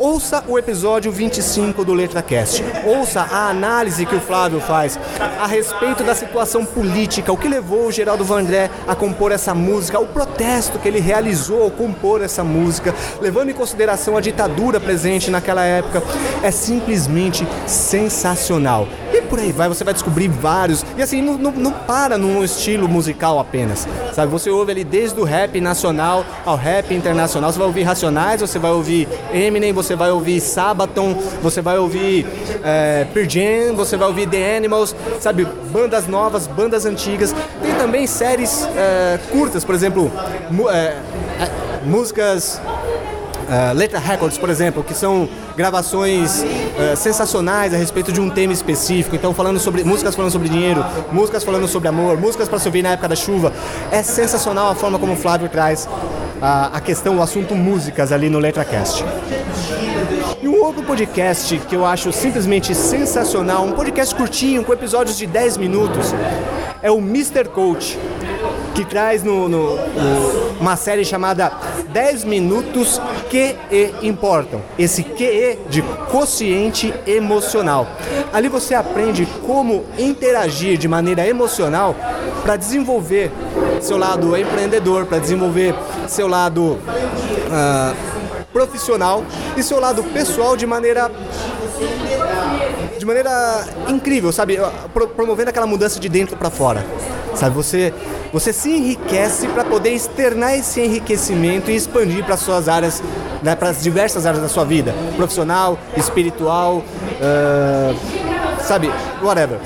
Ouça 0.00 0.42
o 0.48 0.58
episódio 0.58 1.12
25 1.12 1.84
do 1.84 1.92
LetraCast. 1.92 2.64
Ouça 2.86 3.20
a 3.20 3.50
análise 3.50 4.06
que 4.06 4.16
o 4.16 4.20
Flávio 4.20 4.58
faz 4.58 4.98
a 5.38 5.46
respeito 5.46 6.02
da 6.02 6.14
situação 6.14 6.64
política, 6.64 7.30
o 7.30 7.36
que 7.36 7.46
levou 7.46 7.86
o 7.86 7.92
Geraldo 7.92 8.24
Vandré 8.24 8.70
a 8.88 8.94
compor 8.94 9.30
essa 9.30 9.54
música, 9.54 10.00
o 10.00 10.06
protesto 10.06 10.78
que 10.78 10.88
ele 10.88 11.00
realizou 11.00 11.62
ao 11.62 11.70
compor 11.70 12.22
essa 12.22 12.42
música, 12.42 12.94
levando 13.20 13.50
em 13.50 13.54
consideração 13.54 14.16
a 14.16 14.22
ditadura 14.22 14.80
presente 14.80 15.30
naquela 15.30 15.66
época. 15.66 16.02
É 16.42 16.50
simplesmente 16.50 17.46
sensacional. 17.66 18.88
Por 19.30 19.38
aí 19.38 19.52
vai, 19.52 19.68
você 19.68 19.84
vai 19.84 19.94
descobrir 19.94 20.26
vários. 20.26 20.84
E 20.98 21.02
assim, 21.02 21.22
não, 21.22 21.38
não, 21.38 21.52
não 21.52 21.70
para 21.72 22.18
num 22.18 22.42
estilo 22.42 22.88
musical 22.88 23.38
apenas. 23.38 23.86
Sabe, 24.12 24.30
você 24.30 24.50
ouve 24.50 24.72
ali 24.72 24.82
desde 24.82 25.18
o 25.20 25.24
rap 25.24 25.60
nacional 25.60 26.24
ao 26.44 26.56
rap 26.56 26.92
internacional. 26.92 27.52
Você 27.52 27.58
vai 27.58 27.68
ouvir 27.68 27.82
Racionais, 27.84 28.40
você 28.40 28.58
vai 28.58 28.72
ouvir 28.72 29.08
Eminem, 29.32 29.72
você 29.72 29.94
vai 29.94 30.10
ouvir 30.10 30.40
Sabaton, 30.40 31.14
você 31.40 31.62
vai 31.62 31.78
ouvir 31.78 32.26
é, 32.64 33.06
Pearl 33.14 33.28
Jam, 33.28 33.76
você 33.76 33.96
vai 33.96 34.08
ouvir 34.08 34.28
The 34.28 34.56
Animals, 34.56 34.96
sabe, 35.20 35.46
bandas 35.72 36.08
novas, 36.08 36.48
bandas 36.48 36.84
antigas. 36.84 37.32
Tem 37.62 37.72
também 37.76 38.08
séries 38.08 38.68
é, 38.76 39.18
curtas, 39.30 39.64
por 39.64 39.76
exemplo, 39.76 40.10
é, 40.72 40.96
músicas 41.84 42.60
Uh, 43.50 43.74
Letra 43.74 43.98
Records, 43.98 44.38
por 44.38 44.48
exemplo, 44.48 44.84
que 44.84 44.94
são 44.94 45.28
gravações 45.56 46.40
uh, 46.40 46.96
sensacionais 46.96 47.74
a 47.74 47.76
respeito 47.76 48.12
de 48.12 48.20
um 48.20 48.30
tema 48.30 48.52
específico. 48.52 49.16
Então, 49.16 49.34
falando 49.34 49.58
sobre 49.58 49.82
músicas 49.82 50.14
falando 50.14 50.30
sobre 50.30 50.48
dinheiro, 50.48 50.84
músicas 51.10 51.42
falando 51.42 51.66
sobre 51.66 51.88
amor, 51.88 52.16
músicas 52.16 52.48
para 52.48 52.60
se 52.60 52.68
ouvir 52.68 52.82
na 52.82 52.90
época 52.90 53.08
da 53.08 53.16
chuva. 53.16 53.52
É 53.90 54.04
sensacional 54.04 54.70
a 54.70 54.74
forma 54.76 55.00
como 55.00 55.14
o 55.14 55.16
Flávio 55.16 55.48
traz 55.48 55.86
uh, 55.86 56.70
a 56.72 56.80
questão, 56.80 57.18
o 57.18 57.22
assunto 57.22 57.56
músicas 57.56 58.12
ali 58.12 58.30
no 58.30 58.38
LetraCast. 58.38 59.04
E 60.40 60.46
um 60.46 60.62
outro 60.62 60.84
podcast 60.84 61.58
que 61.68 61.74
eu 61.74 61.84
acho 61.84 62.12
simplesmente 62.12 62.72
sensacional, 62.72 63.64
um 63.64 63.72
podcast 63.72 64.14
curtinho, 64.14 64.62
com 64.62 64.72
episódios 64.72 65.18
de 65.18 65.26
10 65.26 65.56
minutos, 65.56 66.14
é 66.80 66.90
o 66.90 66.98
Mr. 66.98 67.48
Coach 67.48 67.98
que 68.74 68.84
traz 68.84 69.22
no, 69.22 69.48
no, 69.48 69.76
no, 69.76 70.50
uma 70.60 70.76
série 70.76 71.04
chamada 71.04 71.52
10 71.92 72.24
Minutos 72.24 73.00
que 73.28 73.56
e 73.70 73.94
importam. 74.02 74.60
Esse 74.78 75.02
QE 75.02 75.58
de 75.68 75.82
consciente 76.10 76.92
emocional. 77.06 77.86
Ali 78.32 78.48
você 78.48 78.74
aprende 78.74 79.26
como 79.46 79.84
interagir 79.98 80.78
de 80.78 80.88
maneira 80.88 81.26
emocional 81.26 81.94
para 82.42 82.56
desenvolver 82.56 83.30
seu 83.80 83.96
lado 83.96 84.36
empreendedor, 84.36 85.06
para 85.06 85.18
desenvolver 85.18 85.74
seu 86.08 86.28
lado 86.28 86.72
uh, 86.72 87.96
profissional 88.52 89.24
e 89.56 89.62
seu 89.62 89.80
lado 89.80 90.02
pessoal 90.04 90.56
de 90.56 90.66
maneira 90.66 91.10
de 93.00 93.06
maneira 93.06 93.66
incrível, 93.88 94.30
sabe? 94.30 94.58
Promovendo 95.16 95.50
aquela 95.50 95.66
mudança 95.66 95.98
de 95.98 96.08
dentro 96.08 96.36
para 96.36 96.50
fora. 96.50 96.84
Sabe, 97.34 97.54
você 97.54 97.92
você 98.32 98.52
se 98.52 98.70
enriquece 98.70 99.48
para 99.48 99.64
poder 99.64 99.90
externar 99.90 100.54
esse 100.56 100.80
enriquecimento 100.80 101.68
e 101.68 101.74
expandir 101.74 102.24
para 102.24 102.36
suas 102.36 102.68
áreas, 102.68 103.02
né, 103.42 103.56
para 103.56 103.70
as 103.70 103.82
diversas 103.82 104.24
áreas 104.24 104.40
da 104.40 104.48
sua 104.48 104.64
vida, 104.64 104.94
profissional, 105.16 105.76
espiritual, 105.96 106.76
uh, 106.76 108.29
sabe, 108.70 108.88
whatever. 109.20 109.58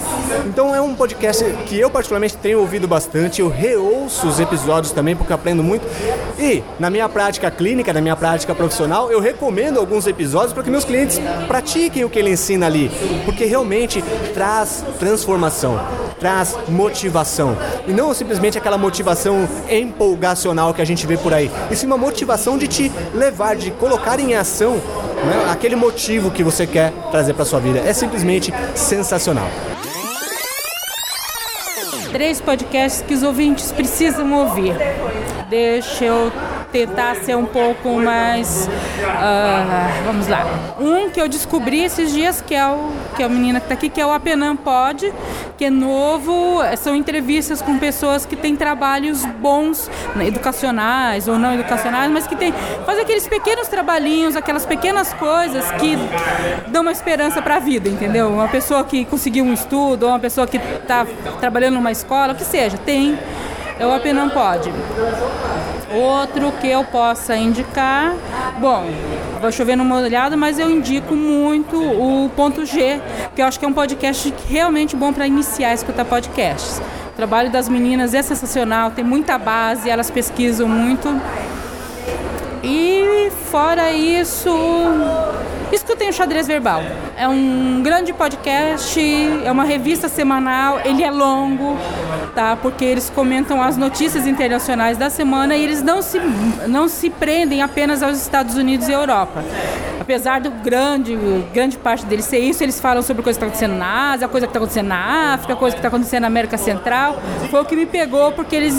Então 0.46 0.74
é 0.74 0.80
um 0.80 0.94
podcast 0.94 1.44
que 1.66 1.78
eu 1.78 1.90
particularmente 1.90 2.38
tenho 2.38 2.58
ouvido 2.60 2.88
bastante, 2.88 3.38
eu 3.38 3.50
reouço 3.50 4.26
os 4.26 4.40
episódios 4.40 4.94
também 4.94 5.14
porque 5.14 5.30
aprendo 5.30 5.62
muito. 5.62 5.86
E 6.38 6.64
na 6.80 6.88
minha 6.88 7.06
prática 7.06 7.50
clínica, 7.50 7.92
na 7.92 8.00
minha 8.00 8.16
prática 8.16 8.54
profissional, 8.54 9.12
eu 9.12 9.20
recomendo 9.20 9.78
alguns 9.78 10.06
episódios 10.06 10.54
para 10.54 10.62
que 10.62 10.70
meus 10.70 10.86
clientes 10.86 11.20
pratiquem 11.46 12.02
o 12.02 12.08
que 12.08 12.18
ele 12.18 12.30
ensina 12.30 12.64
ali, 12.64 12.90
porque 13.26 13.44
realmente 13.44 14.02
traz 14.32 14.82
transformação, 14.98 15.78
traz 16.18 16.56
motivação. 16.66 17.58
E 17.86 17.92
não 17.92 18.14
simplesmente 18.14 18.56
aquela 18.56 18.78
motivação 18.78 19.46
empolgacional 19.68 20.72
que 20.72 20.80
a 20.80 20.86
gente 20.86 21.06
vê 21.06 21.18
por 21.18 21.34
aí. 21.34 21.50
E 21.70 21.76
sim 21.76 21.84
uma 21.84 21.98
motivação 21.98 22.56
de 22.56 22.66
te 22.66 22.90
levar, 23.12 23.54
de 23.54 23.70
colocar 23.72 24.18
em 24.18 24.34
ação 24.34 24.80
né, 25.24 25.50
aquele 25.50 25.76
motivo 25.76 26.30
que 26.30 26.42
você 26.42 26.66
quer 26.66 26.92
trazer 27.10 27.34
para 27.34 27.44
sua 27.44 27.60
vida. 27.60 27.80
É 27.80 27.92
simplesmente 27.92 28.52
sensacional. 28.74 29.48
Três 32.12 32.40
podcasts 32.40 33.02
que 33.02 33.12
os 33.14 33.22
ouvintes 33.22 33.72
precisam 33.72 34.32
ouvir. 34.32 34.74
Deixa 35.50 36.04
eu 36.04 36.32
tentar 36.74 37.14
ser 37.14 37.36
um 37.36 37.46
pouco 37.46 37.88
mais. 37.90 38.68
ah, 39.06 40.02
vamos 40.04 40.26
lá. 40.26 40.44
Um 40.80 41.08
que 41.08 41.20
eu 41.20 41.28
descobri 41.28 41.84
esses 41.84 42.12
dias, 42.12 42.40
que 42.40 42.52
é 42.52 42.66
o 42.66 42.90
que 43.14 43.22
é 43.22 43.26
a 43.26 43.28
menina 43.28 43.60
que 43.60 43.66
está 43.66 43.74
aqui, 43.74 43.88
que 43.88 44.00
é 44.00 44.04
o 44.04 44.10
Apenam 44.10 44.56
Pod, 44.56 45.14
que 45.56 45.66
é 45.66 45.70
novo. 45.70 46.58
São 46.76 46.96
entrevistas 46.96 47.62
com 47.62 47.78
pessoas 47.78 48.26
que 48.26 48.34
têm 48.34 48.56
trabalhos 48.56 49.24
bons, 49.24 49.88
né, 50.16 50.26
educacionais 50.26 51.28
ou 51.28 51.38
não 51.38 51.54
educacionais, 51.54 52.10
mas 52.10 52.26
que 52.26 52.34
tem, 52.34 52.52
faz 52.84 52.98
aqueles 52.98 53.28
pequenos 53.28 53.68
trabalhinhos, 53.68 54.34
aquelas 54.34 54.66
pequenas 54.66 55.12
coisas 55.12 55.70
que 55.72 55.96
dão 56.72 56.82
uma 56.82 56.90
esperança 56.90 57.40
para 57.40 57.54
a 57.54 57.60
vida, 57.60 57.88
entendeu? 57.88 58.30
Uma 58.30 58.48
pessoa 58.48 58.82
que 58.82 59.04
conseguiu 59.04 59.44
um 59.44 59.52
estudo, 59.52 60.06
ou 60.06 60.08
uma 60.08 60.18
pessoa 60.18 60.44
que 60.44 60.56
está 60.56 61.06
trabalhando 61.38 61.74
numa 61.74 61.92
escola, 61.92 62.32
o 62.32 62.36
que 62.36 62.44
seja, 62.44 62.76
tem. 62.78 63.16
É 63.78 63.86
o 63.86 63.92
Apenam 63.92 64.28
Pod. 64.28 64.72
Outro 65.92 66.52
que 66.60 66.68
eu 66.68 66.84
possa 66.84 67.36
indicar, 67.36 68.14
bom, 68.58 68.84
vou 69.40 69.52
chover 69.52 69.76
numa 69.76 69.96
olhada, 69.96 70.36
mas 70.36 70.58
eu 70.58 70.70
indico 70.70 71.14
muito 71.14 71.76
o 71.76 72.30
Ponto 72.30 72.64
G, 72.64 73.00
que 73.34 73.42
eu 73.42 73.46
acho 73.46 73.58
que 73.58 73.64
é 73.64 73.68
um 73.68 73.72
podcast 73.72 74.32
realmente 74.48 74.96
bom 74.96 75.12
para 75.12 75.26
iniciar 75.26 75.70
a 75.70 75.74
escutar 75.74 76.04
podcasts. 76.04 76.80
O 77.12 77.16
trabalho 77.16 77.50
das 77.50 77.68
meninas 77.68 78.14
é 78.14 78.22
sensacional, 78.22 78.90
tem 78.90 79.04
muita 79.04 79.38
base, 79.38 79.88
elas 79.88 80.10
pesquisam 80.10 80.68
muito. 80.68 81.08
E 82.66 83.30
fora 83.50 83.92
isso, 83.92 84.50
escutem 85.70 86.08
o 86.08 86.12
Xadrez 86.14 86.46
Verbal. 86.46 86.82
É 87.14 87.28
um 87.28 87.82
grande 87.82 88.12
podcast, 88.14 88.98
é 89.44 89.52
uma 89.52 89.64
revista 89.64 90.08
semanal, 90.08 90.80
ele 90.82 91.02
é 91.02 91.10
longo, 91.10 91.76
tá? 92.34 92.56
Porque 92.56 92.84
eles 92.84 93.10
comentam 93.10 93.62
as 93.62 93.76
notícias 93.76 94.26
internacionais 94.26 94.96
da 94.96 95.10
semana 95.10 95.54
e 95.54 95.62
eles 95.62 95.82
não 95.82 96.00
se, 96.00 96.18
não 96.66 96.88
se 96.88 97.10
prendem 97.10 97.60
apenas 97.60 98.02
aos 98.02 98.16
Estados 98.18 98.54
Unidos 98.54 98.88
e 98.88 98.92
Europa. 98.92 99.44
Apesar 100.00 100.40
do 100.40 100.50
grande, 100.50 101.16
grande 101.52 101.78
parte 101.78 102.04
deles 102.04 102.24
ser 102.24 102.38
isso, 102.38 102.62
eles 102.62 102.80
falam 102.80 103.02
sobre 103.02 103.22
coisa 103.22 103.38
que 103.38 103.44
está 103.44 103.46
acontecendo 103.46 103.78
na 103.78 104.12
Ásia, 104.12 104.28
coisa 104.28 104.46
que 104.46 104.50
está 104.50 104.58
acontecendo 104.58 104.88
na 104.88 105.34
África, 105.34 105.56
coisa 105.56 105.76
que 105.76 105.78
está 105.78 105.88
acontecendo 105.88 106.22
na 106.22 106.26
América 106.26 106.58
Central. 106.58 107.20
Foi 107.50 107.60
o 107.60 107.64
que 107.64 107.76
me 107.76 107.86
pegou, 107.86 108.32
porque 108.32 108.54
eles 108.56 108.74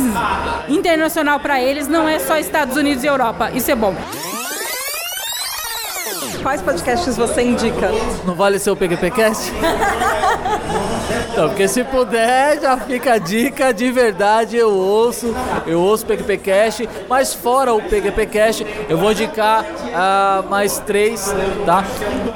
internacional 0.67 1.39
para 1.39 1.61
eles 1.61 1.87
não 1.87 2.07
é 2.07 2.19
só 2.19 2.37
Estados 2.37 2.75
Unidos 2.75 3.03
e 3.03 3.07
Europa. 3.07 3.49
Isso 3.53 3.71
é 3.71 3.74
bom. 3.76 4.34
Quais 6.45 6.61
podcasts 6.61 7.17
você 7.17 7.41
indica? 7.41 7.89
Não 8.23 8.35
vale 8.35 8.59
ser 8.59 8.69
o 8.69 8.76
PQPcast? 8.76 9.51
Então, 11.31 11.49
porque 11.49 11.67
se 11.67 11.84
puder, 11.84 12.61
já 12.61 12.77
fica 12.77 13.13
a 13.13 13.17
dica 13.17 13.73
de 13.73 13.91
verdade, 13.91 14.55
eu 14.55 14.72
ouço, 14.72 15.34
eu 15.65 15.81
ouço 15.81 16.03
o 16.03 16.07
PQPcast, 16.07 16.88
mas 17.09 17.34
fora 17.34 17.73
o 17.73 17.81
PQPcast, 17.81 18.63
eu 18.88 18.95
vou 18.95 19.11
indicar 19.11 19.65
ah, 19.91 20.43
mais 20.47 20.77
três, 20.77 21.34
tá? 21.65 21.84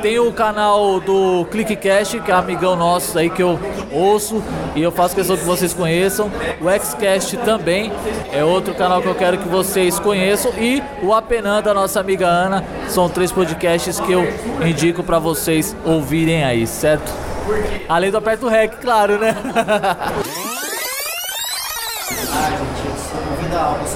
Tem 0.02 0.18
o 0.18 0.34
canal 0.34 0.99
do 0.99 1.45
ClickCast, 1.52 2.19
que 2.22 2.31
é 2.31 2.34
amigão 2.34 2.76
nosso 2.76 3.15
aí 3.19 3.30
que 3.30 3.44
eu 3.44 3.60
ouço 3.91 4.41
e 4.76 4.81
eu 4.81 4.91
faço 4.91 5.14
questão 5.14 5.38
que 5.38 5.44
vocês 5.44 5.72
conheçam. 5.72 6.31
O 6.60 6.84
Xcast 6.84 7.38
também 7.38 7.91
é 8.34 8.44
outro 8.44 8.73
canal 8.73 9.03
que 9.03 9.07
eu 9.07 9.15
quero 9.15 9.38
que 9.38 9.48
vocês 9.48 9.99
conheçam 9.99 10.52
e 10.57 10.81
o 11.03 11.14
Apenan 11.14 11.61
da 11.61 11.76
nossa 11.76 11.99
amiga 11.99 12.26
Ana, 12.26 12.65
são 12.88 13.07
três 13.07 13.31
podcasts 13.31 13.98
que 13.99 14.11
eu 14.11 14.26
indico 14.65 15.03
pra 15.03 15.19
vocês 15.19 15.76
ouvirem 15.85 16.43
aí, 16.43 16.65
certo? 16.67 17.11
Além 17.88 18.11
do 18.11 18.17
Aperto 18.17 18.47
Rec, 18.47 18.80
claro, 18.81 19.17
né? 19.17 19.35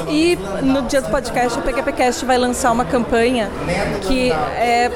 E 0.09 0.37
no 0.61 0.81
dia 0.83 1.01
do 1.01 1.09
podcast, 1.09 1.57
o 1.57 1.61
PQPcast 1.61 2.25
vai 2.25 2.37
lançar 2.37 2.71
uma 2.71 2.85
campanha 2.85 3.49
que 4.01 4.31
é. 4.31 4.89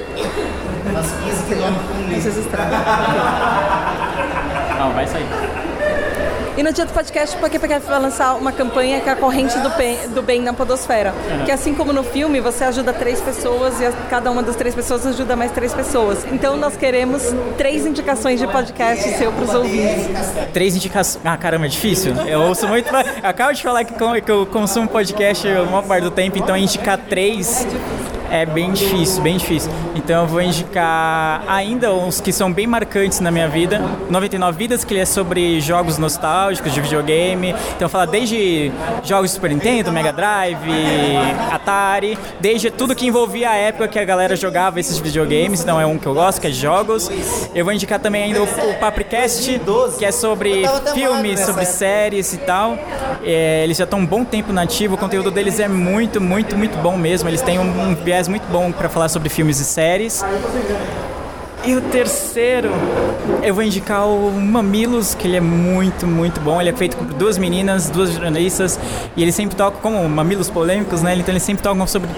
Não 0.93 2.21
sei 2.21 2.31
se 2.31 2.39
estraga. 2.39 2.77
Não, 4.79 4.93
vai 4.93 5.07
sair. 5.07 5.66
E 6.57 6.63
no 6.63 6.73
dia 6.73 6.85
do 6.85 6.91
podcast, 6.91 7.37
o 7.37 7.39
PQPcast 7.39 7.87
vai 7.87 7.99
lançar 8.01 8.33
uma 8.33 8.51
campanha 8.51 8.99
que 8.99 9.07
é 9.07 9.11
a 9.11 9.15
corrente 9.15 9.55
do 9.59 9.69
bem, 9.77 9.95
do 10.09 10.23
bem 10.23 10.41
na 10.41 10.53
podosfera. 10.53 11.13
Que 11.45 11.51
assim 11.51 11.75
como 11.75 11.93
no 11.93 12.03
filme, 12.03 12.41
você 12.41 12.63
ajuda 12.63 12.91
três 12.91 13.21
pessoas 13.21 13.79
e 13.79 13.85
a- 13.85 13.91
cada 14.09 14.31
uma 14.31 14.41
das 14.41 14.55
três 14.55 14.73
pessoas 14.73 15.05
ajuda 15.05 15.35
mais 15.35 15.51
três 15.51 15.71
pessoas. 15.71 16.25
Então 16.31 16.57
nós 16.57 16.75
queremos 16.75 17.21
três 17.59 17.85
indicações 17.85 18.39
de 18.39 18.47
podcast 18.47 19.07
seu 19.19 19.31
para 19.31 19.43
os 19.43 19.53
ouvintes. 19.53 20.07
Três 20.51 20.75
indicações. 20.75 21.23
Ah, 21.23 21.37
caramba, 21.37 21.67
é 21.67 21.69
difícil. 21.69 22.13
Eu 22.25 22.41
ouço 22.41 22.67
muito. 22.67 22.89
acabo 23.21 23.51
de 23.53 23.61
falar 23.61 23.83
que, 23.85 23.93
que 24.23 24.31
eu 24.31 24.45
consumo 24.47 24.87
podcast 24.87 25.47
a 25.47 25.63
maior 25.63 25.83
parte 25.83 26.03
do 26.05 26.11
tempo, 26.11 26.39
então 26.39 26.57
indicar 26.57 26.97
três 27.07 27.67
é 28.31 28.45
bem 28.45 28.71
difícil, 28.71 29.21
bem 29.21 29.37
difícil. 29.37 29.71
Então 29.95 30.23
eu 30.23 30.27
vou 30.27 30.41
indicar 30.41 31.43
ainda 31.47 31.93
uns 31.93 32.21
que 32.21 32.31
são 32.31 32.51
bem 32.51 32.67
marcantes 32.67 33.19
na 33.19 33.31
minha 33.31 33.47
vida. 33.47 33.81
99 34.09 34.57
Vidas, 34.57 34.83
que 34.83 34.93
ele 34.93 35.01
é 35.01 35.05
sobre 35.05 35.61
jogos 35.61 35.97
nostálgicos 35.97 36.73
de 36.73 36.81
videogame. 36.81 37.53
Então 37.75 37.87
fala 37.87 38.07
desde 38.07 38.71
jogos 39.03 39.29
de 39.29 39.35
Super 39.35 39.51
Nintendo, 39.51 39.91
Mega 39.91 40.11
Drive, 40.11 40.57
Atari, 41.51 42.17
desde 42.39 42.71
tudo 42.71 42.95
que 42.95 43.05
envolvia 43.05 43.51
a 43.51 43.55
época 43.55 43.87
que 43.87 43.99
a 43.99 44.05
galera 44.05 44.35
jogava 44.35 44.79
esses 44.79 44.97
videogames. 44.97 45.61
Então 45.61 45.79
é 45.79 45.85
um 45.85 45.99
que 45.99 46.07
eu 46.07 46.13
gosto, 46.13 46.41
que 46.41 46.47
é 46.47 46.49
de 46.49 46.57
jogos. 46.57 47.11
Eu 47.53 47.63
vou 47.63 47.73
indicar 47.73 47.99
também 47.99 48.23
ainda 48.23 48.41
o, 48.41 48.45
o 48.45 48.73
Papricast, 48.79 49.61
que 49.99 50.05
é 50.05 50.11
sobre 50.11 50.63
filmes, 50.93 51.41
sobre 51.41 51.65
séries 51.65 52.33
e 52.33 52.37
tal. 52.37 52.77
É, 53.23 53.63
eles 53.63 53.77
já 53.77 53.83
estão 53.83 53.99
um 53.99 54.05
bom 54.05 54.23
tempo 54.23 54.51
na 54.51 54.63
ativa, 54.63 54.95
o 54.95 54.97
conteúdo 54.97 55.29
deles 55.29 55.59
é 55.59 55.67
muito, 55.67 56.19
muito, 56.19 56.57
muito 56.57 56.77
bom 56.79 56.97
mesmo. 56.97 57.29
Eles 57.29 57.41
têm 57.41 57.59
um, 57.59 57.89
um 57.89 57.95
viés 57.95 58.16
muito 58.27 58.47
bom 58.47 58.71
para 58.71 58.89
falar 58.89 59.09
sobre 59.09 59.29
filmes 59.29 59.59
e 59.59 59.65
séries. 59.65 60.23
E 61.67 61.75
o 61.75 61.81
terceiro, 61.81 62.69
eu 63.43 63.53
vou 63.53 63.61
indicar 63.61 64.07
o 64.07 64.31
Mamilos, 64.31 65.13
que 65.13 65.27
ele 65.27 65.35
é 65.35 65.41
muito, 65.41 66.07
muito 66.07 66.39
bom. 66.39 66.61
Ele 66.61 66.69
é 66.69 66.73
feito 66.73 66.95
por 66.95 67.05
duas 67.07 67.37
meninas, 67.37 67.89
duas 67.89 68.13
jornalistas, 68.13 68.79
e 69.17 69.21
eles 69.21 69.35
sempre 69.35 69.53
tocam, 69.57 69.81
como 69.81 70.07
mamilos 70.07 70.49
polêmicos, 70.49 71.01
né? 71.01 71.13
Então 71.15 71.33
eles 71.33 71.43
sempre 71.43 71.61
tocam 71.61 71.85
sobre 71.85 72.09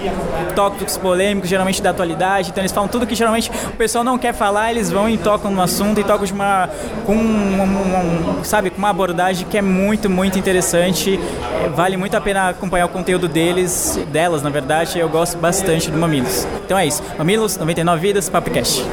tópicos 0.54 0.96
polêmicos, 0.96 1.50
geralmente 1.50 1.82
da 1.82 1.90
atualidade. 1.90 2.50
Então 2.50 2.62
eles 2.62 2.70
falam 2.70 2.88
tudo 2.88 3.08
que 3.08 3.16
geralmente 3.16 3.50
o 3.50 3.76
pessoal 3.76 4.04
não 4.04 4.16
quer 4.16 4.32
falar, 4.32 4.70
eles 4.70 4.88
vão 4.88 5.08
e 5.10 5.18
tocam 5.18 5.50
no 5.50 5.60
assunto 5.60 5.98
e 5.98 6.04
tocam 6.04 6.24
de 6.26 6.32
uma, 6.32 6.70
com, 7.04 7.16
um, 7.16 7.60
um- 7.62 8.38
um- 8.38 8.44
sabe, 8.44 8.70
com 8.70 8.78
uma 8.78 8.90
abordagem 8.90 9.48
que 9.50 9.58
é 9.58 9.62
muito, 9.62 10.08
muito 10.08 10.38
interessante. 10.38 11.18
É, 11.64 11.68
Vale 11.70 11.96
muito 11.96 12.16
a 12.16 12.20
pena 12.20 12.50
acompanhar 12.50 12.86
o 12.86 12.88
conteúdo 12.88 13.26
deles, 13.26 13.98
delas, 14.12 14.42
na 14.44 14.50
verdade. 14.50 14.96
Eu 14.96 15.08
gosto 15.08 15.36
bastante 15.38 15.90
do 15.90 15.98
Mamilos. 15.98 16.46
Então 16.64 16.78
é 16.78 16.86
isso. 16.86 17.02
Mamilos, 17.18 17.56
99 17.56 18.00
Vidas, 18.00 18.28
Papicast. 18.28 18.84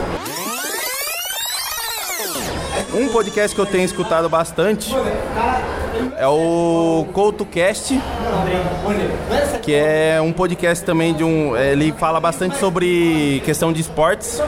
Um 2.98 3.10
podcast 3.10 3.56
que 3.56 3.62
eu 3.62 3.66
tenho 3.68 3.86
escutado 3.86 4.28
bastante 4.28 4.92
é 6.18 6.28
o 6.28 7.06
CoutoCast, 7.14 8.02
que 9.62 9.72
é 9.72 10.20
um 10.20 10.34
podcast 10.34 10.84
também 10.84 11.14
de 11.14 11.24
um. 11.24 11.56
Ele 11.56 11.92
fala 11.92 12.20
bastante 12.20 12.58
sobre 12.58 13.40
questão 13.46 13.72
de 13.72 13.82
esportes. 13.82 14.42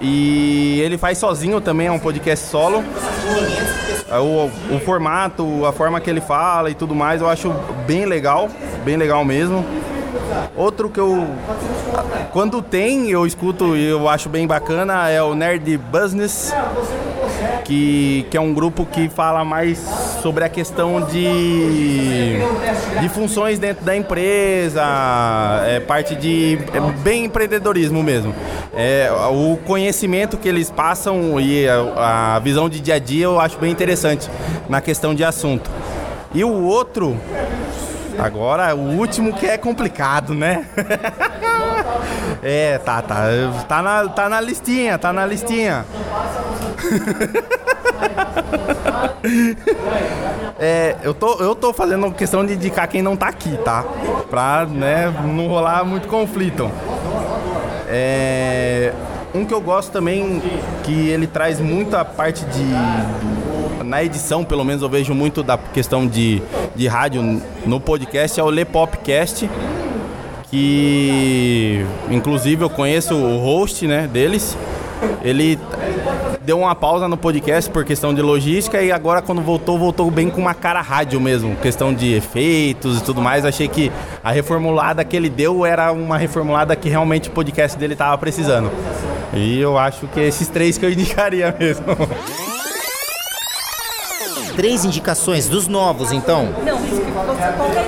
E 0.00 0.80
ele 0.80 0.98
faz 0.98 1.18
sozinho 1.18 1.60
também, 1.60 1.86
é 1.86 1.92
um 1.92 2.00
podcast 2.00 2.48
solo. 2.48 2.82
É 4.10 4.18
O, 4.18 4.50
o 4.74 4.80
formato, 4.80 5.64
a 5.64 5.72
forma 5.72 6.00
que 6.00 6.10
ele 6.10 6.20
fala 6.20 6.68
e 6.68 6.74
tudo 6.74 6.96
mais, 6.96 7.20
eu 7.20 7.28
acho 7.28 7.54
bem 7.86 8.06
legal, 8.06 8.48
bem 8.84 8.96
legal 8.96 9.24
mesmo. 9.24 9.64
Outro 10.56 10.90
que 10.90 10.98
eu. 10.98 11.28
Quando 12.32 12.60
tem, 12.60 13.10
eu 13.10 13.24
escuto 13.24 13.76
e 13.76 13.84
eu 13.88 14.08
acho 14.08 14.28
bem 14.28 14.46
bacana 14.46 15.08
é 15.08 15.22
o 15.22 15.34
Nerd 15.34 15.78
Business, 15.78 16.52
que, 17.64 18.26
que 18.30 18.36
é 18.36 18.40
um 18.40 18.52
grupo 18.52 18.86
que 18.86 19.08
fala 19.08 19.44
mais 19.44 19.78
sobre 20.22 20.44
a 20.44 20.48
questão 20.48 21.00
de, 21.02 22.38
de 23.00 23.08
funções 23.08 23.58
dentro 23.58 23.84
da 23.84 23.96
empresa, 23.96 24.82
é 25.66 25.80
parte 25.80 26.14
de. 26.14 26.58
É 26.72 26.80
bem 27.02 27.24
empreendedorismo 27.24 28.02
mesmo. 28.02 28.34
É, 28.74 29.10
o 29.30 29.56
conhecimento 29.66 30.36
que 30.36 30.48
eles 30.48 30.70
passam 30.70 31.40
e 31.40 31.68
a, 31.68 32.36
a 32.36 32.38
visão 32.38 32.68
de 32.68 32.80
dia 32.80 32.94
a 32.94 32.98
dia 32.98 33.24
eu 33.24 33.40
acho 33.40 33.58
bem 33.58 33.70
interessante 33.70 34.30
na 34.68 34.80
questão 34.80 35.14
de 35.14 35.24
assunto. 35.24 35.70
E 36.34 36.44
o 36.44 36.64
outro. 36.64 37.16
Agora, 38.18 38.74
o 38.74 38.96
último 38.98 39.32
que 39.32 39.46
é 39.46 39.56
complicado, 39.56 40.34
né? 40.34 40.66
é, 42.42 42.78
tá, 42.78 43.02
tá. 43.02 43.24
Tá 43.68 43.82
na, 43.82 44.08
tá 44.08 44.28
na 44.28 44.40
listinha, 44.40 44.98
tá 44.98 45.12
na 45.12 45.26
listinha. 45.26 45.84
É, 50.58 50.96
eu 51.02 51.12
tô, 51.14 51.34
eu 51.42 51.54
tô 51.54 51.72
fazendo 51.72 52.10
questão 52.12 52.44
de 52.44 52.54
indicar 52.54 52.86
quem 52.88 53.02
não 53.02 53.16
tá 53.16 53.28
aqui, 53.28 53.56
tá? 53.64 53.84
Pra, 54.30 54.64
né, 54.66 55.12
não 55.24 55.48
rolar 55.48 55.84
muito 55.84 56.06
conflito. 56.06 56.70
É, 57.88 58.92
um 59.34 59.44
que 59.44 59.52
eu 59.52 59.60
gosto 59.60 59.90
também, 59.90 60.40
que 60.82 61.08
ele 61.08 61.26
traz 61.26 61.58
muita 61.58 62.04
parte 62.04 62.44
de. 62.44 62.64
Na 63.84 64.02
edição, 64.02 64.44
pelo 64.44 64.64
menos, 64.64 64.82
eu 64.82 64.88
vejo 64.88 65.14
muito 65.14 65.42
da 65.42 65.56
questão 65.58 66.06
de, 66.06 66.42
de 66.74 66.86
rádio 66.86 67.42
no 67.66 67.80
podcast, 67.80 68.38
é 68.38 68.42
o 68.42 68.50
Le 68.50 68.64
Popcast. 68.64 69.48
que 70.50 71.84
inclusive 72.10 72.62
eu 72.62 72.70
conheço 72.70 73.14
o 73.14 73.38
host, 73.38 73.86
né, 73.86 74.06
deles. 74.12 74.56
Ele 75.24 75.58
deu 76.44 76.58
uma 76.58 76.74
pausa 76.74 77.08
no 77.08 77.16
podcast 77.16 77.70
por 77.70 77.84
questão 77.84 78.12
de 78.12 78.20
logística 78.20 78.82
e 78.82 78.92
agora 78.92 79.22
quando 79.22 79.40
voltou, 79.40 79.78
voltou 79.78 80.10
bem 80.10 80.28
com 80.28 80.40
uma 80.40 80.54
cara 80.54 80.80
rádio 80.80 81.20
mesmo, 81.20 81.56
questão 81.56 81.94
de 81.94 82.12
efeitos 82.14 82.98
e 82.98 83.02
tudo 83.02 83.20
mais. 83.20 83.44
Achei 83.44 83.66
que 83.66 83.90
a 84.22 84.30
reformulada 84.30 85.04
que 85.04 85.16
ele 85.16 85.28
deu 85.30 85.64
era 85.64 85.90
uma 85.92 86.18
reformulada 86.18 86.76
que 86.76 86.88
realmente 86.88 87.28
o 87.28 87.32
podcast 87.32 87.78
dele 87.78 87.96
tava 87.96 88.16
precisando. 88.18 88.70
E 89.32 89.58
eu 89.58 89.78
acho 89.78 90.06
que 90.08 90.20
é 90.20 90.28
esses 90.28 90.48
três 90.48 90.76
que 90.76 90.84
eu 90.84 90.90
indicaria 90.90 91.54
mesmo. 91.58 91.84
Três 94.62 94.84
indicações 94.84 95.48
dos 95.48 95.66
novos, 95.66 96.12
então? 96.12 96.50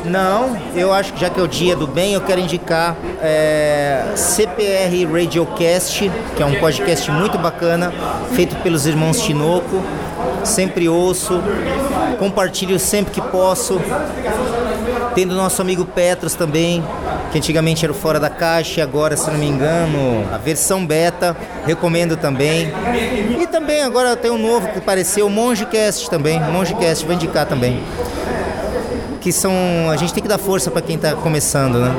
Não, 0.05 0.57
eu 0.75 0.93
acho 0.93 1.13
que 1.13 1.21
já 1.21 1.31
que 1.31 1.39
é 1.39 1.43
o 1.45 1.47
dia 1.47 1.77
do 1.77 1.87
bem, 1.87 2.15
eu 2.15 2.21
quero 2.21 2.41
indicar 2.41 2.97
é, 3.23 4.03
CPR 4.17 5.07
Radiocast, 5.09 6.11
que 6.35 6.43
é 6.43 6.45
um 6.45 6.57
podcast 6.59 7.09
muito 7.13 7.39
bacana, 7.39 7.93
feito 8.33 8.57
pelos 8.57 8.87
irmãos 8.89 9.23
Tinoco. 9.23 9.85
Sempre 10.43 10.89
ouço, 10.89 11.41
compartilho 12.19 12.77
sempre 12.81 13.13
que 13.15 13.21
posso. 13.21 13.81
Tem 15.15 15.27
do 15.27 15.35
nosso 15.37 15.63
amigo 15.63 15.85
Petros 15.85 16.35
também, 16.35 16.83
que 17.31 17.39
antigamente 17.39 17.85
era 17.85 17.93
o 17.93 17.95
Fora 17.95 18.19
da 18.19 18.29
Caixa, 18.29 18.83
agora, 18.83 19.17
se 19.17 19.31
não 19.31 19.39
me 19.39 19.47
engano, 19.47 20.25
a 20.33 20.39
versão 20.39 20.85
beta, 20.85 21.37
recomendo 21.65 22.17
também. 22.17 22.73
E 23.41 23.47
também 23.47 23.83
agora 23.83 24.17
tem 24.17 24.31
um 24.31 24.39
novo 24.39 24.67
que 24.69 24.79
apareceu, 24.79 25.27
o 25.27 25.31
Mongecast 25.31 26.11
também, 26.11 26.41
Mongecast, 26.41 27.05
vou 27.07 27.15
indicar 27.15 27.47
também. 27.47 27.81
Que 29.21 29.33
são. 29.33 29.53
A 29.91 29.97
gente 29.97 30.13
tem 30.13 30.23
que 30.23 30.29
dar 30.29 30.37
força 30.37 30.71
para 30.71 30.83
quem 30.83 30.99
tá 30.99 31.15
começando, 31.15 31.79
né? 31.79 31.95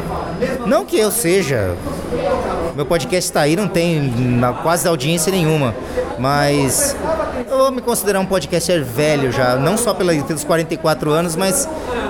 Não 0.67 0.85
que 0.85 0.95
eu 0.99 1.09
seja. 1.09 1.73
Meu 2.75 2.85
podcast 2.85 3.31
tá 3.31 3.41
aí, 3.41 3.55
não 3.55 3.67
tem 3.67 4.13
quase 4.61 4.87
audiência 4.87 5.31
nenhuma. 5.31 5.73
Mas 6.19 6.95
eu 7.49 7.57
vou 7.57 7.71
me 7.71 7.81
considerar 7.81 8.19
um 8.19 8.25
podcaster 8.25 8.83
velho 8.83 9.31
já, 9.31 9.55
não 9.55 9.75
só 9.77 9.93
pela- 9.93 10.13
pelos 10.13 10.43
44 10.43 11.09
anos, 11.11 11.35
mas 11.35 11.67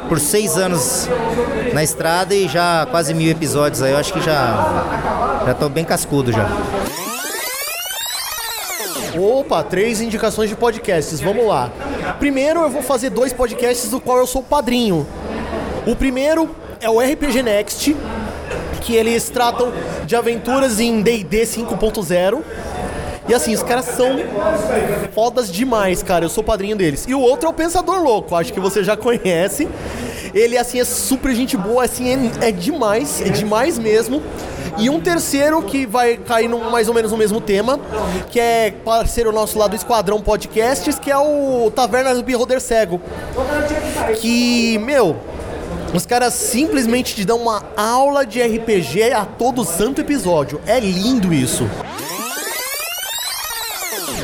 por 0.07 0.19
seis 0.19 0.57
anos 0.57 1.07
na 1.73 1.83
estrada 1.83 2.33
e 2.33 2.47
já 2.47 2.87
quase 2.89 3.13
mil 3.13 3.29
episódios 3.29 3.81
aí. 3.81 3.91
Eu 3.91 3.97
acho 3.97 4.13
que 4.13 4.21
já, 4.21 5.43
já 5.45 5.69
bem 5.69 5.83
cascudo 5.83 6.31
já. 6.31 6.47
Opa, 9.17 9.63
três 9.63 10.01
indicações 10.01 10.49
de 10.49 10.55
podcasts, 10.55 11.21
vamos 11.21 11.45
lá. 11.47 11.71
Primeiro 12.19 12.61
eu 12.61 12.69
vou 12.69 12.81
fazer 12.81 13.09
dois 13.09 13.31
podcasts 13.31 13.89
do 13.89 13.99
qual 14.01 14.17
eu 14.17 14.27
sou 14.27 14.43
padrinho. 14.43 15.07
O 15.87 15.95
primeiro 15.95 16.53
é 16.81 16.89
o 16.89 16.99
RPG 16.99 17.41
Next, 17.41 17.95
que 18.81 18.95
eles 18.95 19.29
tratam 19.29 19.71
de 20.05 20.15
aventuras 20.15 20.79
em 20.79 21.01
D&D 21.01 21.43
5.0. 21.43 22.41
E 23.27 23.33
assim, 23.33 23.53
os 23.53 23.63
caras 23.63 23.85
são 23.85 24.17
fodas 25.13 25.51
demais, 25.51 26.03
cara. 26.03 26.25
Eu 26.25 26.29
sou 26.29 26.43
padrinho 26.43 26.75
deles. 26.75 27.05
E 27.07 27.15
o 27.15 27.19
outro 27.19 27.47
é 27.47 27.49
o 27.49 27.53
Pensador 27.53 28.01
Louco, 28.01 28.35
acho 28.35 28.53
que 28.53 28.59
você 28.59 28.83
já 28.83 28.95
conhece. 28.95 29.67
Ele, 30.33 30.57
assim, 30.57 30.79
é 30.79 30.85
super 30.85 31.33
gente 31.33 31.55
boa, 31.55 31.85
assim, 31.85 32.31
é, 32.41 32.49
é 32.49 32.51
demais, 32.51 33.21
é 33.21 33.29
demais 33.29 33.79
mesmo. 33.79 34.21
E 34.77 34.89
um 34.89 34.99
terceiro 34.99 35.61
que 35.61 35.85
vai 35.85 36.17
cair 36.17 36.49
no, 36.49 36.69
mais 36.69 36.89
ou 36.89 36.93
menos 36.93 37.11
no 37.11 37.17
mesmo 37.17 37.39
tema, 37.39 37.79
que 38.29 38.39
é 38.39 38.71
parceiro 38.71 39.31
nosso 39.31 39.57
lá 39.57 39.67
do 39.67 39.75
Esquadrão 39.75 40.19
Podcasts, 40.19 40.99
que 40.99 41.09
é 41.09 41.17
o 41.17 41.71
Taverna 41.73 42.13
do 42.13 42.21
Beholder 42.21 42.59
Cego. 42.59 42.99
Que, 44.19 44.77
meu, 44.79 45.15
os 45.93 46.05
caras 46.05 46.33
simplesmente 46.33 47.15
te 47.15 47.23
dão 47.23 47.37
uma 47.37 47.63
aula 47.77 48.25
de 48.25 48.41
RPG 48.41 49.13
a 49.13 49.23
todo 49.23 49.63
santo 49.63 50.01
episódio. 50.01 50.59
É 50.67 50.77
lindo 50.77 51.33
isso. 51.33 51.69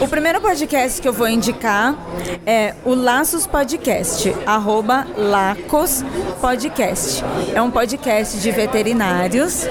O 0.02 0.08
primeiro 0.08 0.42
podcast 0.42 1.00
que 1.00 1.08
eu 1.08 1.14
vou 1.14 1.28
indicar 1.28 1.96
é 2.44 2.74
o 2.84 2.96
Laços 2.96 3.46
Podcast, 3.46 4.36
arroba 4.48 5.06
Lacos 5.16 6.04
Podcast. 6.42 7.24
É 7.54 7.62
um 7.62 7.70
podcast 7.70 8.40
de 8.40 8.50
veterinários 8.50 9.68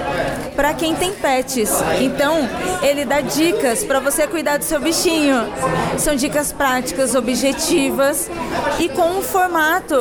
para 0.55 0.73
quem 0.73 0.95
tem 0.95 1.11
pets. 1.11 1.69
Então, 1.99 2.47
ele 2.81 3.03
dá 3.03 3.19
dicas 3.19 3.83
para 3.83 3.99
você 3.99 4.25
cuidar 4.25 4.55
do 4.55 4.63
seu 4.63 4.79
bichinho. 4.79 5.35
São 5.97 6.15
dicas 6.15 6.53
práticas, 6.53 7.13
objetivas 7.13 8.31
e 8.79 8.87
com 8.87 9.17
um 9.17 9.21
formato 9.21 9.95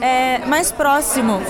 é, 0.00 0.38
mais 0.46 0.72
próximo. 0.72 1.42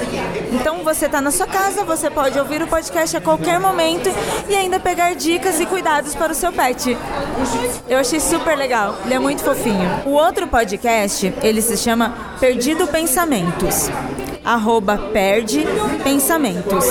Então, 0.52 0.82
você 0.82 1.06
está 1.06 1.20
na 1.20 1.30
sua 1.30 1.46
casa, 1.46 1.84
você 1.84 2.10
pode 2.10 2.36
ouvir 2.36 2.62
o 2.62 2.66
podcast 2.66 3.16
a 3.16 3.20
qualquer 3.20 3.60
momento 3.60 4.10
e 4.48 4.56
ainda 4.56 4.80
pegar 4.80 5.14
dicas 5.14 5.60
e 5.60 5.66
cuidados 5.66 6.16
para 6.16 6.32
o 6.32 6.34
seu 6.34 6.52
pet. 6.52 6.98
Eu 7.88 8.07
achei 8.08 8.20
super 8.20 8.56
legal, 8.56 8.96
ele 9.04 9.12
é 9.12 9.18
muito 9.18 9.42
fofinho. 9.42 10.02
O 10.06 10.12
outro 10.12 10.48
podcast, 10.48 11.30
ele 11.42 11.60
se 11.60 11.76
chama 11.76 12.36
Perdido 12.40 12.86
Pensamentos. 12.86 13.90
Arroba 14.48 14.96
Perde 15.12 15.62
Pensamentos. 16.02 16.86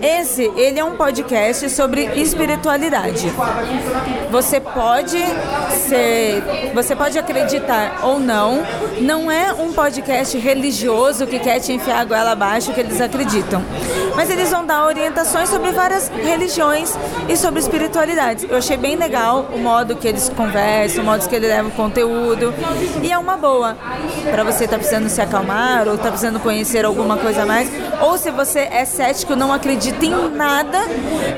Esse, 0.00 0.44
ele 0.56 0.78
é 0.78 0.84
um 0.84 0.96
podcast 0.96 1.68
sobre 1.68 2.04
espiritualidade. 2.14 3.26
Você 4.30 4.60
pode 4.60 5.18
ser, 5.88 6.70
você 6.72 6.94
pode 6.94 7.18
acreditar 7.18 8.02
ou 8.04 8.20
não, 8.20 8.62
não 9.00 9.28
é 9.28 9.52
um 9.52 9.72
podcast 9.72 10.38
religioso 10.38 11.26
que 11.26 11.40
quer 11.40 11.58
te 11.58 11.72
enfiar 11.72 12.02
a 12.02 12.04
goela 12.04 12.30
abaixo 12.30 12.72
que 12.72 12.78
eles 12.78 13.00
acreditam. 13.00 13.64
Mas 14.14 14.30
eles 14.30 14.50
vão 14.50 14.64
dar 14.64 14.84
orientações 14.84 15.48
sobre 15.48 15.72
várias 15.72 16.08
religiões 16.08 16.96
e 17.28 17.36
sobre 17.36 17.58
espiritualidades. 17.58 18.46
Eu 18.48 18.58
achei 18.58 18.76
bem 18.76 18.94
legal 18.94 19.48
o 19.52 19.58
modo 19.58 19.96
que 19.96 20.06
eles 20.06 20.28
conversam, 20.28 21.02
o 21.02 21.06
modo 21.06 21.28
que 21.28 21.34
eles 21.34 21.48
levam 21.48 21.70
conteúdo. 21.72 22.54
E 23.02 23.10
é 23.10 23.18
uma 23.18 23.36
boa 23.36 23.76
para 24.30 24.44
você 24.44 24.64
estar 24.64 24.78
precisando 24.78 25.08
se 25.08 25.20
acalmar 25.20 25.88
ou 25.88 25.98
tá 25.98 26.10
precisando 26.10 26.38
conhecer 26.38 26.75
alguma 26.84 27.16
coisa 27.16 27.42
a 27.42 27.46
mais. 27.46 27.68
Ou 28.00 28.18
se 28.18 28.30
você 28.30 28.60
é 28.60 28.84
cético, 28.84 29.34
não 29.34 29.52
acredita 29.52 30.04
em 30.04 30.30
nada, 30.30 30.78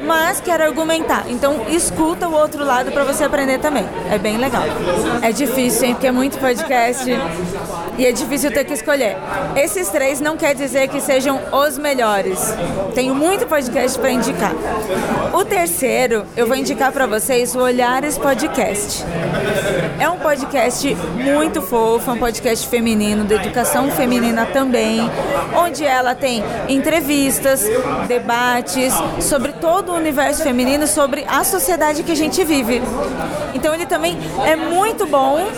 mas 0.07 0.41
quer 0.41 0.61
argumentar. 0.61 1.25
Então 1.29 1.67
escuta 1.69 2.29
o 2.29 2.35
outro 2.35 2.65
lado 2.65 2.91
para 2.91 3.05
você 3.05 3.25
aprender 3.25 3.59
também. 3.59 3.87
É 4.11 4.19
bem 4.19 4.37
legal. 4.37 4.65
É 5.23 5.33
difícil, 5.33 5.89
hein? 5.89 5.95
Porque 5.95 6.07
é 6.07 6.13
muito 6.13 6.39
podcast 6.39 7.05
e 7.99 8.07
é 8.07 8.13
difícil 8.13 8.53
ter 8.53 8.65
que 8.65 8.73
escolher. 8.73 9.17
Esses 9.57 9.89
três 9.89 10.21
não 10.21 10.37
quer 10.37 10.55
dizer 10.55 10.89
que 10.89 11.01
sejam 11.01 11.41
os 11.53 11.77
melhores. 11.77 12.39
Tenho 12.95 13.13
muito 13.15 13.47
podcast 13.47 13.99
para 13.99 14.11
indicar. 14.13 14.53
O 15.35 15.45
terceiro, 15.45 16.25
eu 16.37 16.47
vou 16.47 16.57
indicar 16.57 16.93
para 16.93 17.07
vocês 17.07 17.57
o 17.57 17.59
Olhares 17.59 18.17
Podcast. 18.17 19.05
É 19.99 20.09
um 20.09 20.19
podcast 20.19 20.95
muito 20.95 21.61
fofo, 21.61 22.11
é 22.11 22.15
um 22.15 22.19
podcast 22.19 22.69
feminino, 22.69 23.25
de 23.25 23.35
educação 23.35 23.91
feminina 23.91 24.47
também, 24.47 25.01
onde 25.57 25.85
ela 25.85 26.15
tem 26.15 26.43
entrevistas, 26.69 27.65
debates 28.07 28.95
sobre 29.21 29.53
todo 29.53 29.91
o 29.91 29.97
universo 29.97 30.45
feminino, 30.45 30.87
sobre 30.87 31.25
a 31.29 31.43
sociedade 31.43 32.05
que 32.05 32.13
a 32.13 32.17
gente 32.17 32.45
vive. 32.45 32.81
Então 33.55 33.75
ele 33.75 33.87
também 33.87 34.17
é 34.47 34.55
muito 34.55 35.05
bom 35.05 35.49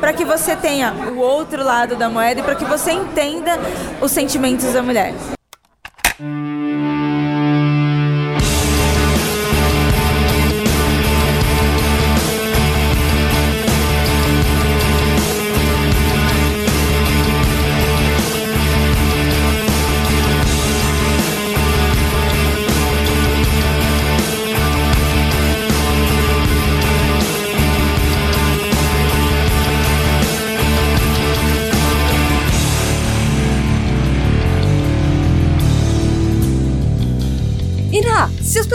para 0.00 0.14
que 0.14 0.24
você 0.24 0.56
tenha 0.56 0.94
o 1.14 1.18
outro 1.18 1.62
lado 1.62 1.89
da 1.96 2.08
moeda 2.08 2.40
e 2.40 2.42
para 2.42 2.54
que 2.54 2.64
você 2.64 2.92
entenda 2.92 3.58
os 4.00 4.10
sentimentos 4.10 4.72
da 4.72 4.82
mulher. 4.82 5.14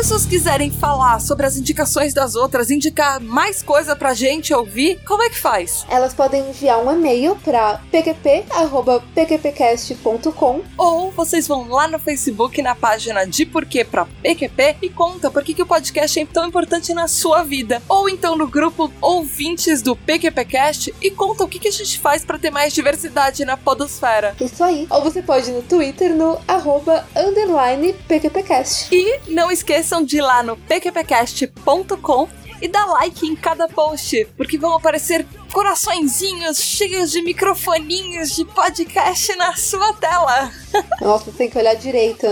Se 0.06 0.14
as 0.14 0.25
pessoas 0.26 0.36
quiserem 0.36 0.72
falar 0.72 1.20
sobre 1.20 1.46
as 1.46 1.56
indicações 1.56 2.12
das 2.14 2.36
outras, 2.36 2.70
indicar 2.70 3.22
mais 3.22 3.64
coisa 3.64 3.96
pra 3.96 4.14
gente 4.14 4.54
ouvir, 4.54 5.00
como 5.06 5.24
é 5.24 5.30
que 5.30 5.38
faz? 5.38 5.86
Elas 5.90 6.14
podem 6.14 6.50
enviar 6.50 6.80
um 6.80 6.92
e-mail 6.92 7.38
para 7.38 7.80
pqp.pqpcast.com 7.92 10.62
Ou 10.78 11.12
vocês 11.12 11.48
vão 11.48 11.70
lá 11.70 11.88
no 11.88 11.98
Facebook, 12.00 12.62
na 12.62 12.76
página 12.76 13.26
de 13.26 13.46
Porquê 13.46 13.86
pra 13.86 14.06
PQP 14.22 14.76
e 14.82 14.90
conta 14.90 15.32
por 15.32 15.42
que, 15.44 15.54
que 15.54 15.62
o 15.62 15.66
podcast 15.66 16.20
é 16.20 16.26
tão 16.26 16.46
importante 16.48 16.94
na 16.94 17.08
sua 17.08 17.44
vida. 17.44 17.82
Ou 17.88 18.10
então 18.10 18.36
no 18.36 18.48
grupo 18.48 18.92
Ouvintes 19.02 19.82
do 19.82 19.96
PQPcast 19.96 20.94
e 21.02 21.10
conta 21.12 21.44
o 21.44 21.48
que, 21.48 21.60
que 21.60 21.70
a 21.70 21.72
gente 21.72 21.98
faz 22.00 22.26
para 22.26 22.38
ter 22.38 22.52
mais 22.52 22.74
diversidade 22.74 23.46
na 23.46 23.56
podosfera. 23.58 24.36
Isso 24.40 24.64
aí. 24.64 24.88
Ou 24.90 25.02
você 25.02 25.22
pode 25.22 25.50
ir 25.50 25.54
no 25.54 25.62
Twitter 25.62 26.16
no 26.16 26.40
arroba 26.48 27.06
underline 27.16 27.94
PQPcast. 28.08 28.88
E 28.92 29.20
não 29.28 29.52
esqueçam 29.52 30.04
de 30.04 30.15
ir 30.18 30.22
lá 30.22 30.42
no 30.44 30.56
pqpcast.com 30.58 32.28
e 32.62 32.68
dar 32.68 32.86
like 32.86 33.26
em 33.26 33.36
cada 33.36 33.68
post, 33.68 34.26
porque 34.38 34.58
vão 34.58 34.74
aparecer 34.74 35.26
coraçõezinhos 35.52 36.58
cheios 36.58 37.12
de 37.12 37.22
microfoninhos 37.22 38.36
de 38.36 38.46
podcast 38.46 39.36
na 39.36 39.56
sua 39.56 39.94
tela. 39.94 40.52
Nossa, 41.02 41.32
tem 41.32 41.50
que 41.50 41.58
olhar 41.58 41.76
direito. 41.76 42.28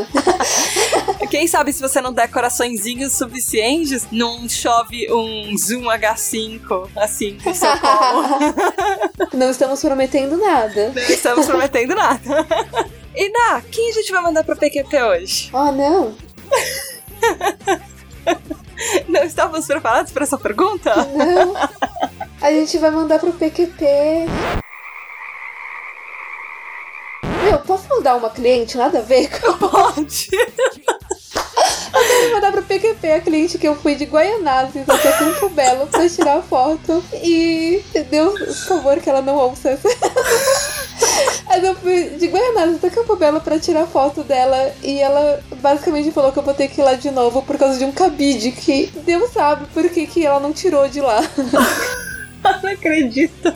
Quem 1.30 1.48
sabe 1.48 1.74
se 1.74 1.82
você 1.82 2.02
não 2.02 2.14
der 2.14 2.30
coraçõezinhos 2.30 3.14
suficientes, 3.14 4.08
não 4.12 4.48
chove 4.48 5.12
um 5.12 5.58
Zoom 5.58 5.84
H5 5.84 6.90
assim 6.96 7.38
em 7.46 7.54
São 7.54 7.78
Paulo. 7.78 8.24
Não 9.34 9.50
estamos 9.52 9.82
prometendo 9.82 10.38
nada. 10.38 10.94
Não 10.96 11.02
estamos 11.04 11.46
prometendo 11.46 11.96
nada. 11.96 12.46
E 13.16 13.30
Ná, 13.30 13.62
quem 13.72 13.92
a 13.92 13.94
gente 13.94 14.12
vai 14.12 14.24
mandar 14.24 14.44
pro 14.44 14.58
PQP 14.58 15.04
hoje? 15.04 15.52
Oh, 15.54 15.72
não. 15.72 16.16
Não 19.08 19.24
estávamos 19.24 19.66
preparados 19.66 20.12
para 20.12 20.24
essa 20.24 20.38
pergunta? 20.38 20.94
Não. 20.96 21.54
A 22.42 22.52
gente 22.52 22.78
vai 22.78 22.92
mandar 22.92 23.20
pro 23.20 23.32
PQP. 23.32 23.86
Meu, 27.44 27.60
posso 27.60 27.88
mandar 27.90 28.16
uma 28.16 28.30
cliente? 28.30 28.78
Nada 28.78 29.00
a 29.00 29.02
ver 29.02 29.30
com. 29.40 29.54
Pode. 29.58 30.30
Eu 31.94 32.08
quero 32.08 32.34
mandar 32.34 32.52
pro 32.52 32.64
PQP 32.64 33.12
a 33.12 33.22
cliente 33.22 33.58
que 33.58 33.68
eu 33.68 33.76
fui 33.76 33.96
de 33.96 34.06
Guaianazes 34.06 34.90
até 34.90 35.12
Campo 35.12 35.50
Belo 35.50 35.88
pra 35.88 36.10
tirar 36.10 36.42
foto. 36.42 37.04
E 37.14 37.84
Deus, 38.10 38.40
por 38.40 38.78
favor, 38.78 39.00
que 39.00 39.10
ela 39.10 39.22
não 39.22 39.36
ouça 39.36 39.70
essa. 39.70 39.88
Mas 41.64 41.70
eu 41.70 41.76
fui 41.76 42.10
de 42.18 42.28
Guaianazes 42.28 42.76
até 42.76 42.90
Campo 42.90 43.16
Belo 43.16 43.40
pra 43.40 43.58
tirar 43.58 43.88
foto 43.88 44.22
dela. 44.22 44.74
E 44.84 45.00
ela 45.00 45.42
basicamente 45.62 46.12
falou 46.12 46.30
que 46.34 46.40
eu 46.40 46.44
vou 46.44 46.54
ter 46.54 46.68
que 46.68 46.82
ir 46.82 46.84
lá 46.84 46.96
de 46.96 47.10
novo 47.10 47.42
por 47.42 47.58
causa 47.58 47.80
de 47.80 47.86
um 47.86 47.92
cabide 47.94 48.52
que 48.52 48.92
Deus 49.06 49.32
sabe 49.32 49.66
por 49.74 49.90
que, 49.90 50.06
que 50.06 50.26
ela 50.26 50.42
não 50.42 50.52
tirou 50.52 50.90
de 50.90 51.00
lá. 51.00 51.22
não 52.62 52.70
acredito. 52.70 53.54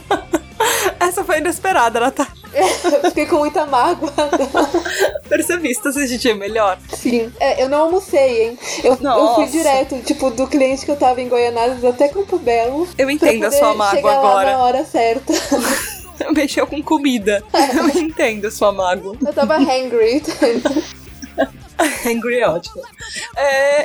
Essa 0.97 1.21
foi 1.25 1.39
inesperada, 1.39 1.99
Natália. 1.99 2.31
Eu 2.53 3.09
fiquei 3.09 3.25
com 3.25 3.39
muita 3.39 3.65
mágoa. 3.65 4.13
Percebi, 5.27 5.75
se 5.75 5.83
você 5.83 6.07
sentia 6.07 6.33
melhor. 6.33 6.79
Sim. 6.93 7.29
É, 7.41 7.61
eu 7.61 7.67
não 7.67 7.79
almocei, 7.79 8.47
hein? 8.47 8.59
Eu, 8.85 8.97
eu 9.01 9.35
fui 9.35 9.47
direto, 9.47 9.99
tipo, 10.01 10.31
do 10.31 10.47
cliente 10.47 10.85
que 10.85 10.91
eu 10.91 10.95
tava 10.95 11.21
em 11.21 11.27
Goianazes 11.27 11.83
até 11.83 12.07
Campo 12.07 12.39
Belo. 12.39 12.87
Eu 12.97 13.09
entendo 13.09 13.43
a 13.43 13.51
sua 13.51 13.73
mágoa 13.73 14.13
agora. 14.13 14.51
Na 14.51 14.59
hora 14.59 14.85
certa. 14.85 15.33
Mexeu 16.35 16.67
com 16.67 16.81
comida. 16.81 17.43
Eu 17.53 18.01
entendo 18.01 18.49
sua 18.51 18.71
mágoa. 18.71 19.15
Eu 19.25 19.33
tava 19.33 19.57
hangry. 19.57 20.21
Angry 22.05 22.39
é 22.39 22.47
ótimo. 22.49 22.81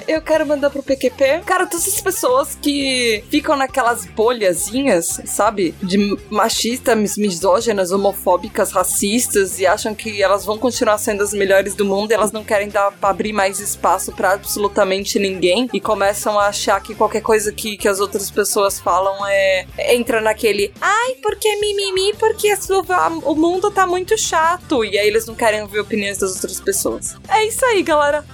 Eu 0.08 0.20
quero 0.22 0.46
mandar 0.46 0.70
pro 0.70 0.82
PQP. 0.82 1.42
Cara, 1.44 1.66
todas 1.66 1.86
as 1.86 2.00
pessoas 2.00 2.56
que 2.60 3.22
ficam 3.30 3.56
naquelas 3.56 4.04
bolhazinhas, 4.06 5.20
sabe? 5.26 5.74
De 5.82 6.16
machistas, 6.30 7.16
misóginas, 7.16 7.92
homofóbicas, 7.92 8.72
racistas 8.72 9.58
e 9.58 9.66
acham 9.66 9.94
que 9.94 10.22
elas 10.22 10.44
vão 10.44 10.58
continuar 10.58 10.98
sendo 10.98 11.22
as 11.22 11.32
melhores 11.32 11.74
do 11.74 11.84
mundo 11.84 12.10
e 12.10 12.14
elas 12.14 12.32
não 12.32 12.44
querem 12.44 12.68
dar, 12.68 12.92
abrir 13.02 13.32
mais 13.32 13.60
espaço 13.60 14.12
para 14.12 14.32
absolutamente 14.32 15.18
ninguém 15.18 15.68
e 15.72 15.80
começam 15.80 16.38
a 16.38 16.46
achar 16.48 16.80
que 16.82 16.94
qualquer 16.94 17.22
coisa 17.22 17.52
que, 17.52 17.76
que 17.76 17.88
as 17.88 18.00
outras 18.00 18.30
pessoas 18.30 18.80
falam 18.80 19.26
é. 19.26 19.66
entra 19.94 20.20
naquele. 20.20 20.72
Ai, 20.80 21.14
porque 21.22 21.54
mimimi, 21.56 22.14
porque 22.18 22.48
a 22.48 22.56
sua- 22.60 22.82
o 23.24 23.34
mundo 23.34 23.70
tá 23.70 23.86
muito 23.86 24.16
chato. 24.18 24.84
E 24.84 24.98
aí 24.98 25.06
eles 25.06 25.26
não 25.26 25.34
querem 25.34 25.62
ouvir 25.62 25.80
opiniões 25.80 26.18
das 26.18 26.34
outras 26.34 26.60
pessoas. 26.60 27.16
É 27.28 27.44
isso 27.46 27.64
aí, 27.66 27.81
galera. 27.82 28.24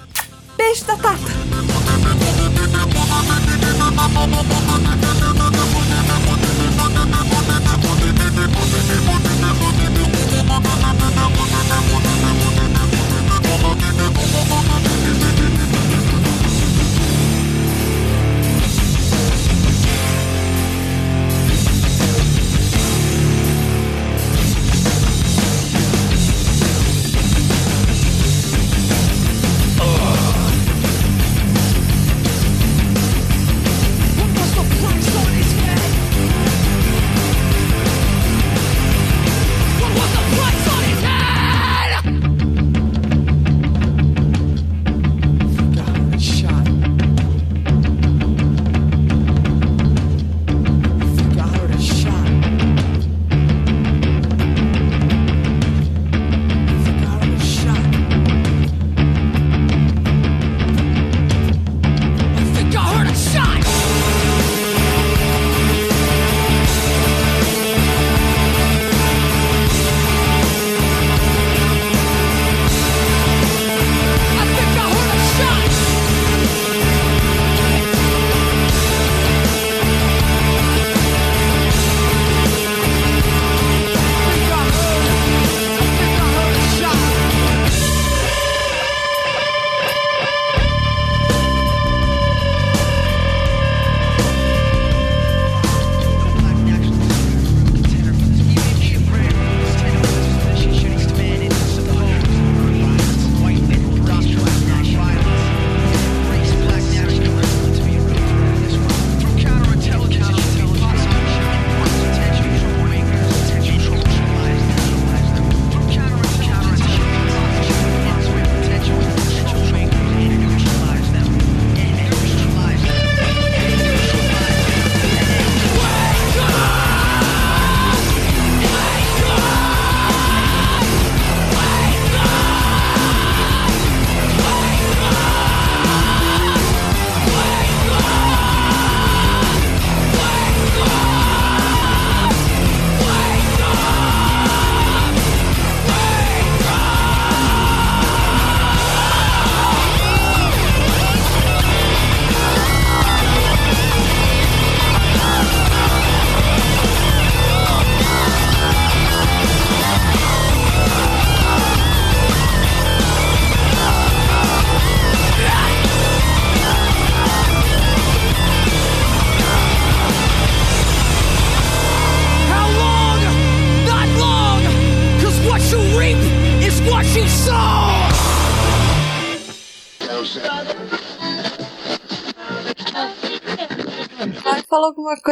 Beijo 0.56 0.84
da 0.84 0.96
Tata. 0.96 1.38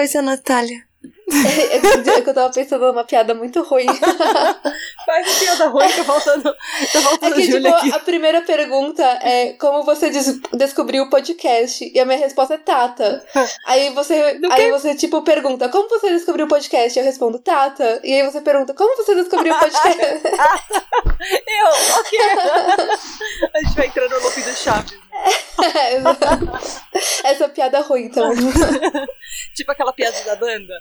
Coisa, 0.06 0.22
Natália. 0.22 0.84
é 2.08 2.22
que 2.22 2.30
eu 2.30 2.34
tava 2.34 2.52
pensando 2.52 2.86
numa 2.86 3.02
piada 3.02 3.34
muito 3.34 3.60
ruim. 3.62 3.86
Faz 5.06 5.38
piada 5.38 5.68
ruim, 5.68 5.86
tá 5.88 6.04
faltando, 6.04 6.42
tá 6.42 6.58
É 6.98 7.00
faltando 7.00 7.34
que, 7.36 7.42
Júlia 7.44 7.70
tipo, 7.72 7.74
aqui. 7.76 7.92
a 7.94 7.98
primeira 8.00 8.42
pergunta 8.42 9.04
é 9.22 9.52
como 9.52 9.84
você 9.84 10.10
des- 10.10 10.40
descobriu 10.52 11.04
o 11.04 11.10
podcast? 11.10 11.88
E 11.94 12.00
a 12.00 12.04
minha 12.04 12.18
resposta 12.18 12.54
é 12.54 12.58
Tata. 12.58 13.24
Aí 13.66 13.90
você, 13.90 14.38
aí 14.50 14.70
você, 14.70 14.94
tipo, 14.96 15.22
pergunta, 15.22 15.68
como 15.68 15.88
você 15.88 16.10
descobriu 16.10 16.46
o 16.46 16.48
podcast? 16.48 16.98
Eu 16.98 17.04
respondo, 17.04 17.38
Tata. 17.38 18.00
E 18.02 18.14
aí 18.14 18.22
você 18.24 18.40
pergunta, 18.40 18.74
como 18.74 18.96
você 18.96 19.14
descobriu 19.14 19.54
o 19.54 19.58
podcast? 19.58 19.98
Eu, 21.46 21.66
ok. 21.98 22.18
A 23.54 23.58
gente 23.60 23.76
vai 23.76 23.86
entrando 23.86 24.10
no 24.10 24.20
loop 24.22 24.40
do 24.40 24.54
Chaves. 24.54 24.98
É. 27.24 27.30
Essa 27.30 27.48
piada 27.48 27.80
ruim, 27.80 28.04
então. 28.04 28.30
tipo 29.54 29.72
aquela 29.72 29.92
piada 29.92 30.20
da 30.24 30.36
banda. 30.36 30.74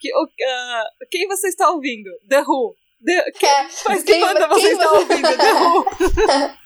Que, 0.00 0.10
ah, 0.46 0.84
quem 1.10 1.26
você 1.28 1.48
está 1.48 1.70
ouvindo? 1.70 2.10
The 2.28 2.42
Who. 2.46 2.74
The, 3.04 3.32
quem, 3.32 3.50
mas 3.88 4.02
que 4.02 4.12
quem- 4.12 4.20
banda 4.20 4.46
você 4.48 4.60
quem 4.60 4.72
está 4.72 4.88
você- 4.88 4.96
ouvindo? 4.96 5.28
Who. 5.28 6.50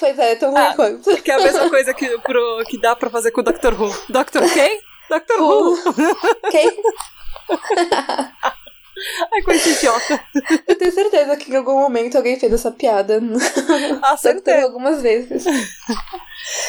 Pois 0.00 0.18
é, 0.18 0.34
tão 0.34 0.50
ruim 0.50 0.74
quanto. 0.76 1.22
Que 1.22 1.30
é 1.30 1.34
a 1.34 1.38
mesma 1.38 1.68
coisa 1.68 1.92
que, 1.92 2.18
pro, 2.20 2.64
que 2.66 2.80
dá 2.80 2.96
pra 2.96 3.10
fazer 3.10 3.30
com 3.32 3.42
o 3.42 3.44
Dr. 3.44 3.74
Who. 3.78 3.90
Dr. 4.08 4.50
quem? 4.54 4.80
Dr. 5.10 5.40
Who. 5.42 5.76
Quem? 6.50 6.82
Ai, 9.32 9.42
coisa 9.44 9.68
idiota. 9.68 10.24
Eu 10.66 10.76
tenho 10.76 10.92
certeza 10.92 11.36
que 11.36 11.50
em 11.52 11.56
algum 11.56 11.78
momento 11.80 12.16
alguém 12.16 12.38
fez 12.38 12.52
essa 12.52 12.70
piada. 12.70 13.20
Ah, 14.02 14.16
certeza. 14.16 14.64
algumas 14.66 15.02
vezes. 15.02 15.44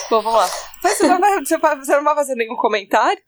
Bom, 0.09 0.21
vamos 0.21 0.39
lá. 0.39 0.49
Mas 0.83 0.97
Você, 0.97 1.07
não 1.07 1.19
vai, 1.19 1.39
você 1.39 1.57
vai- 1.57 1.77
você 1.77 1.95
não 1.95 2.03
vai 2.03 2.15
fazer 2.15 2.35
nenhum 2.35 2.55
comentário? 2.57 3.21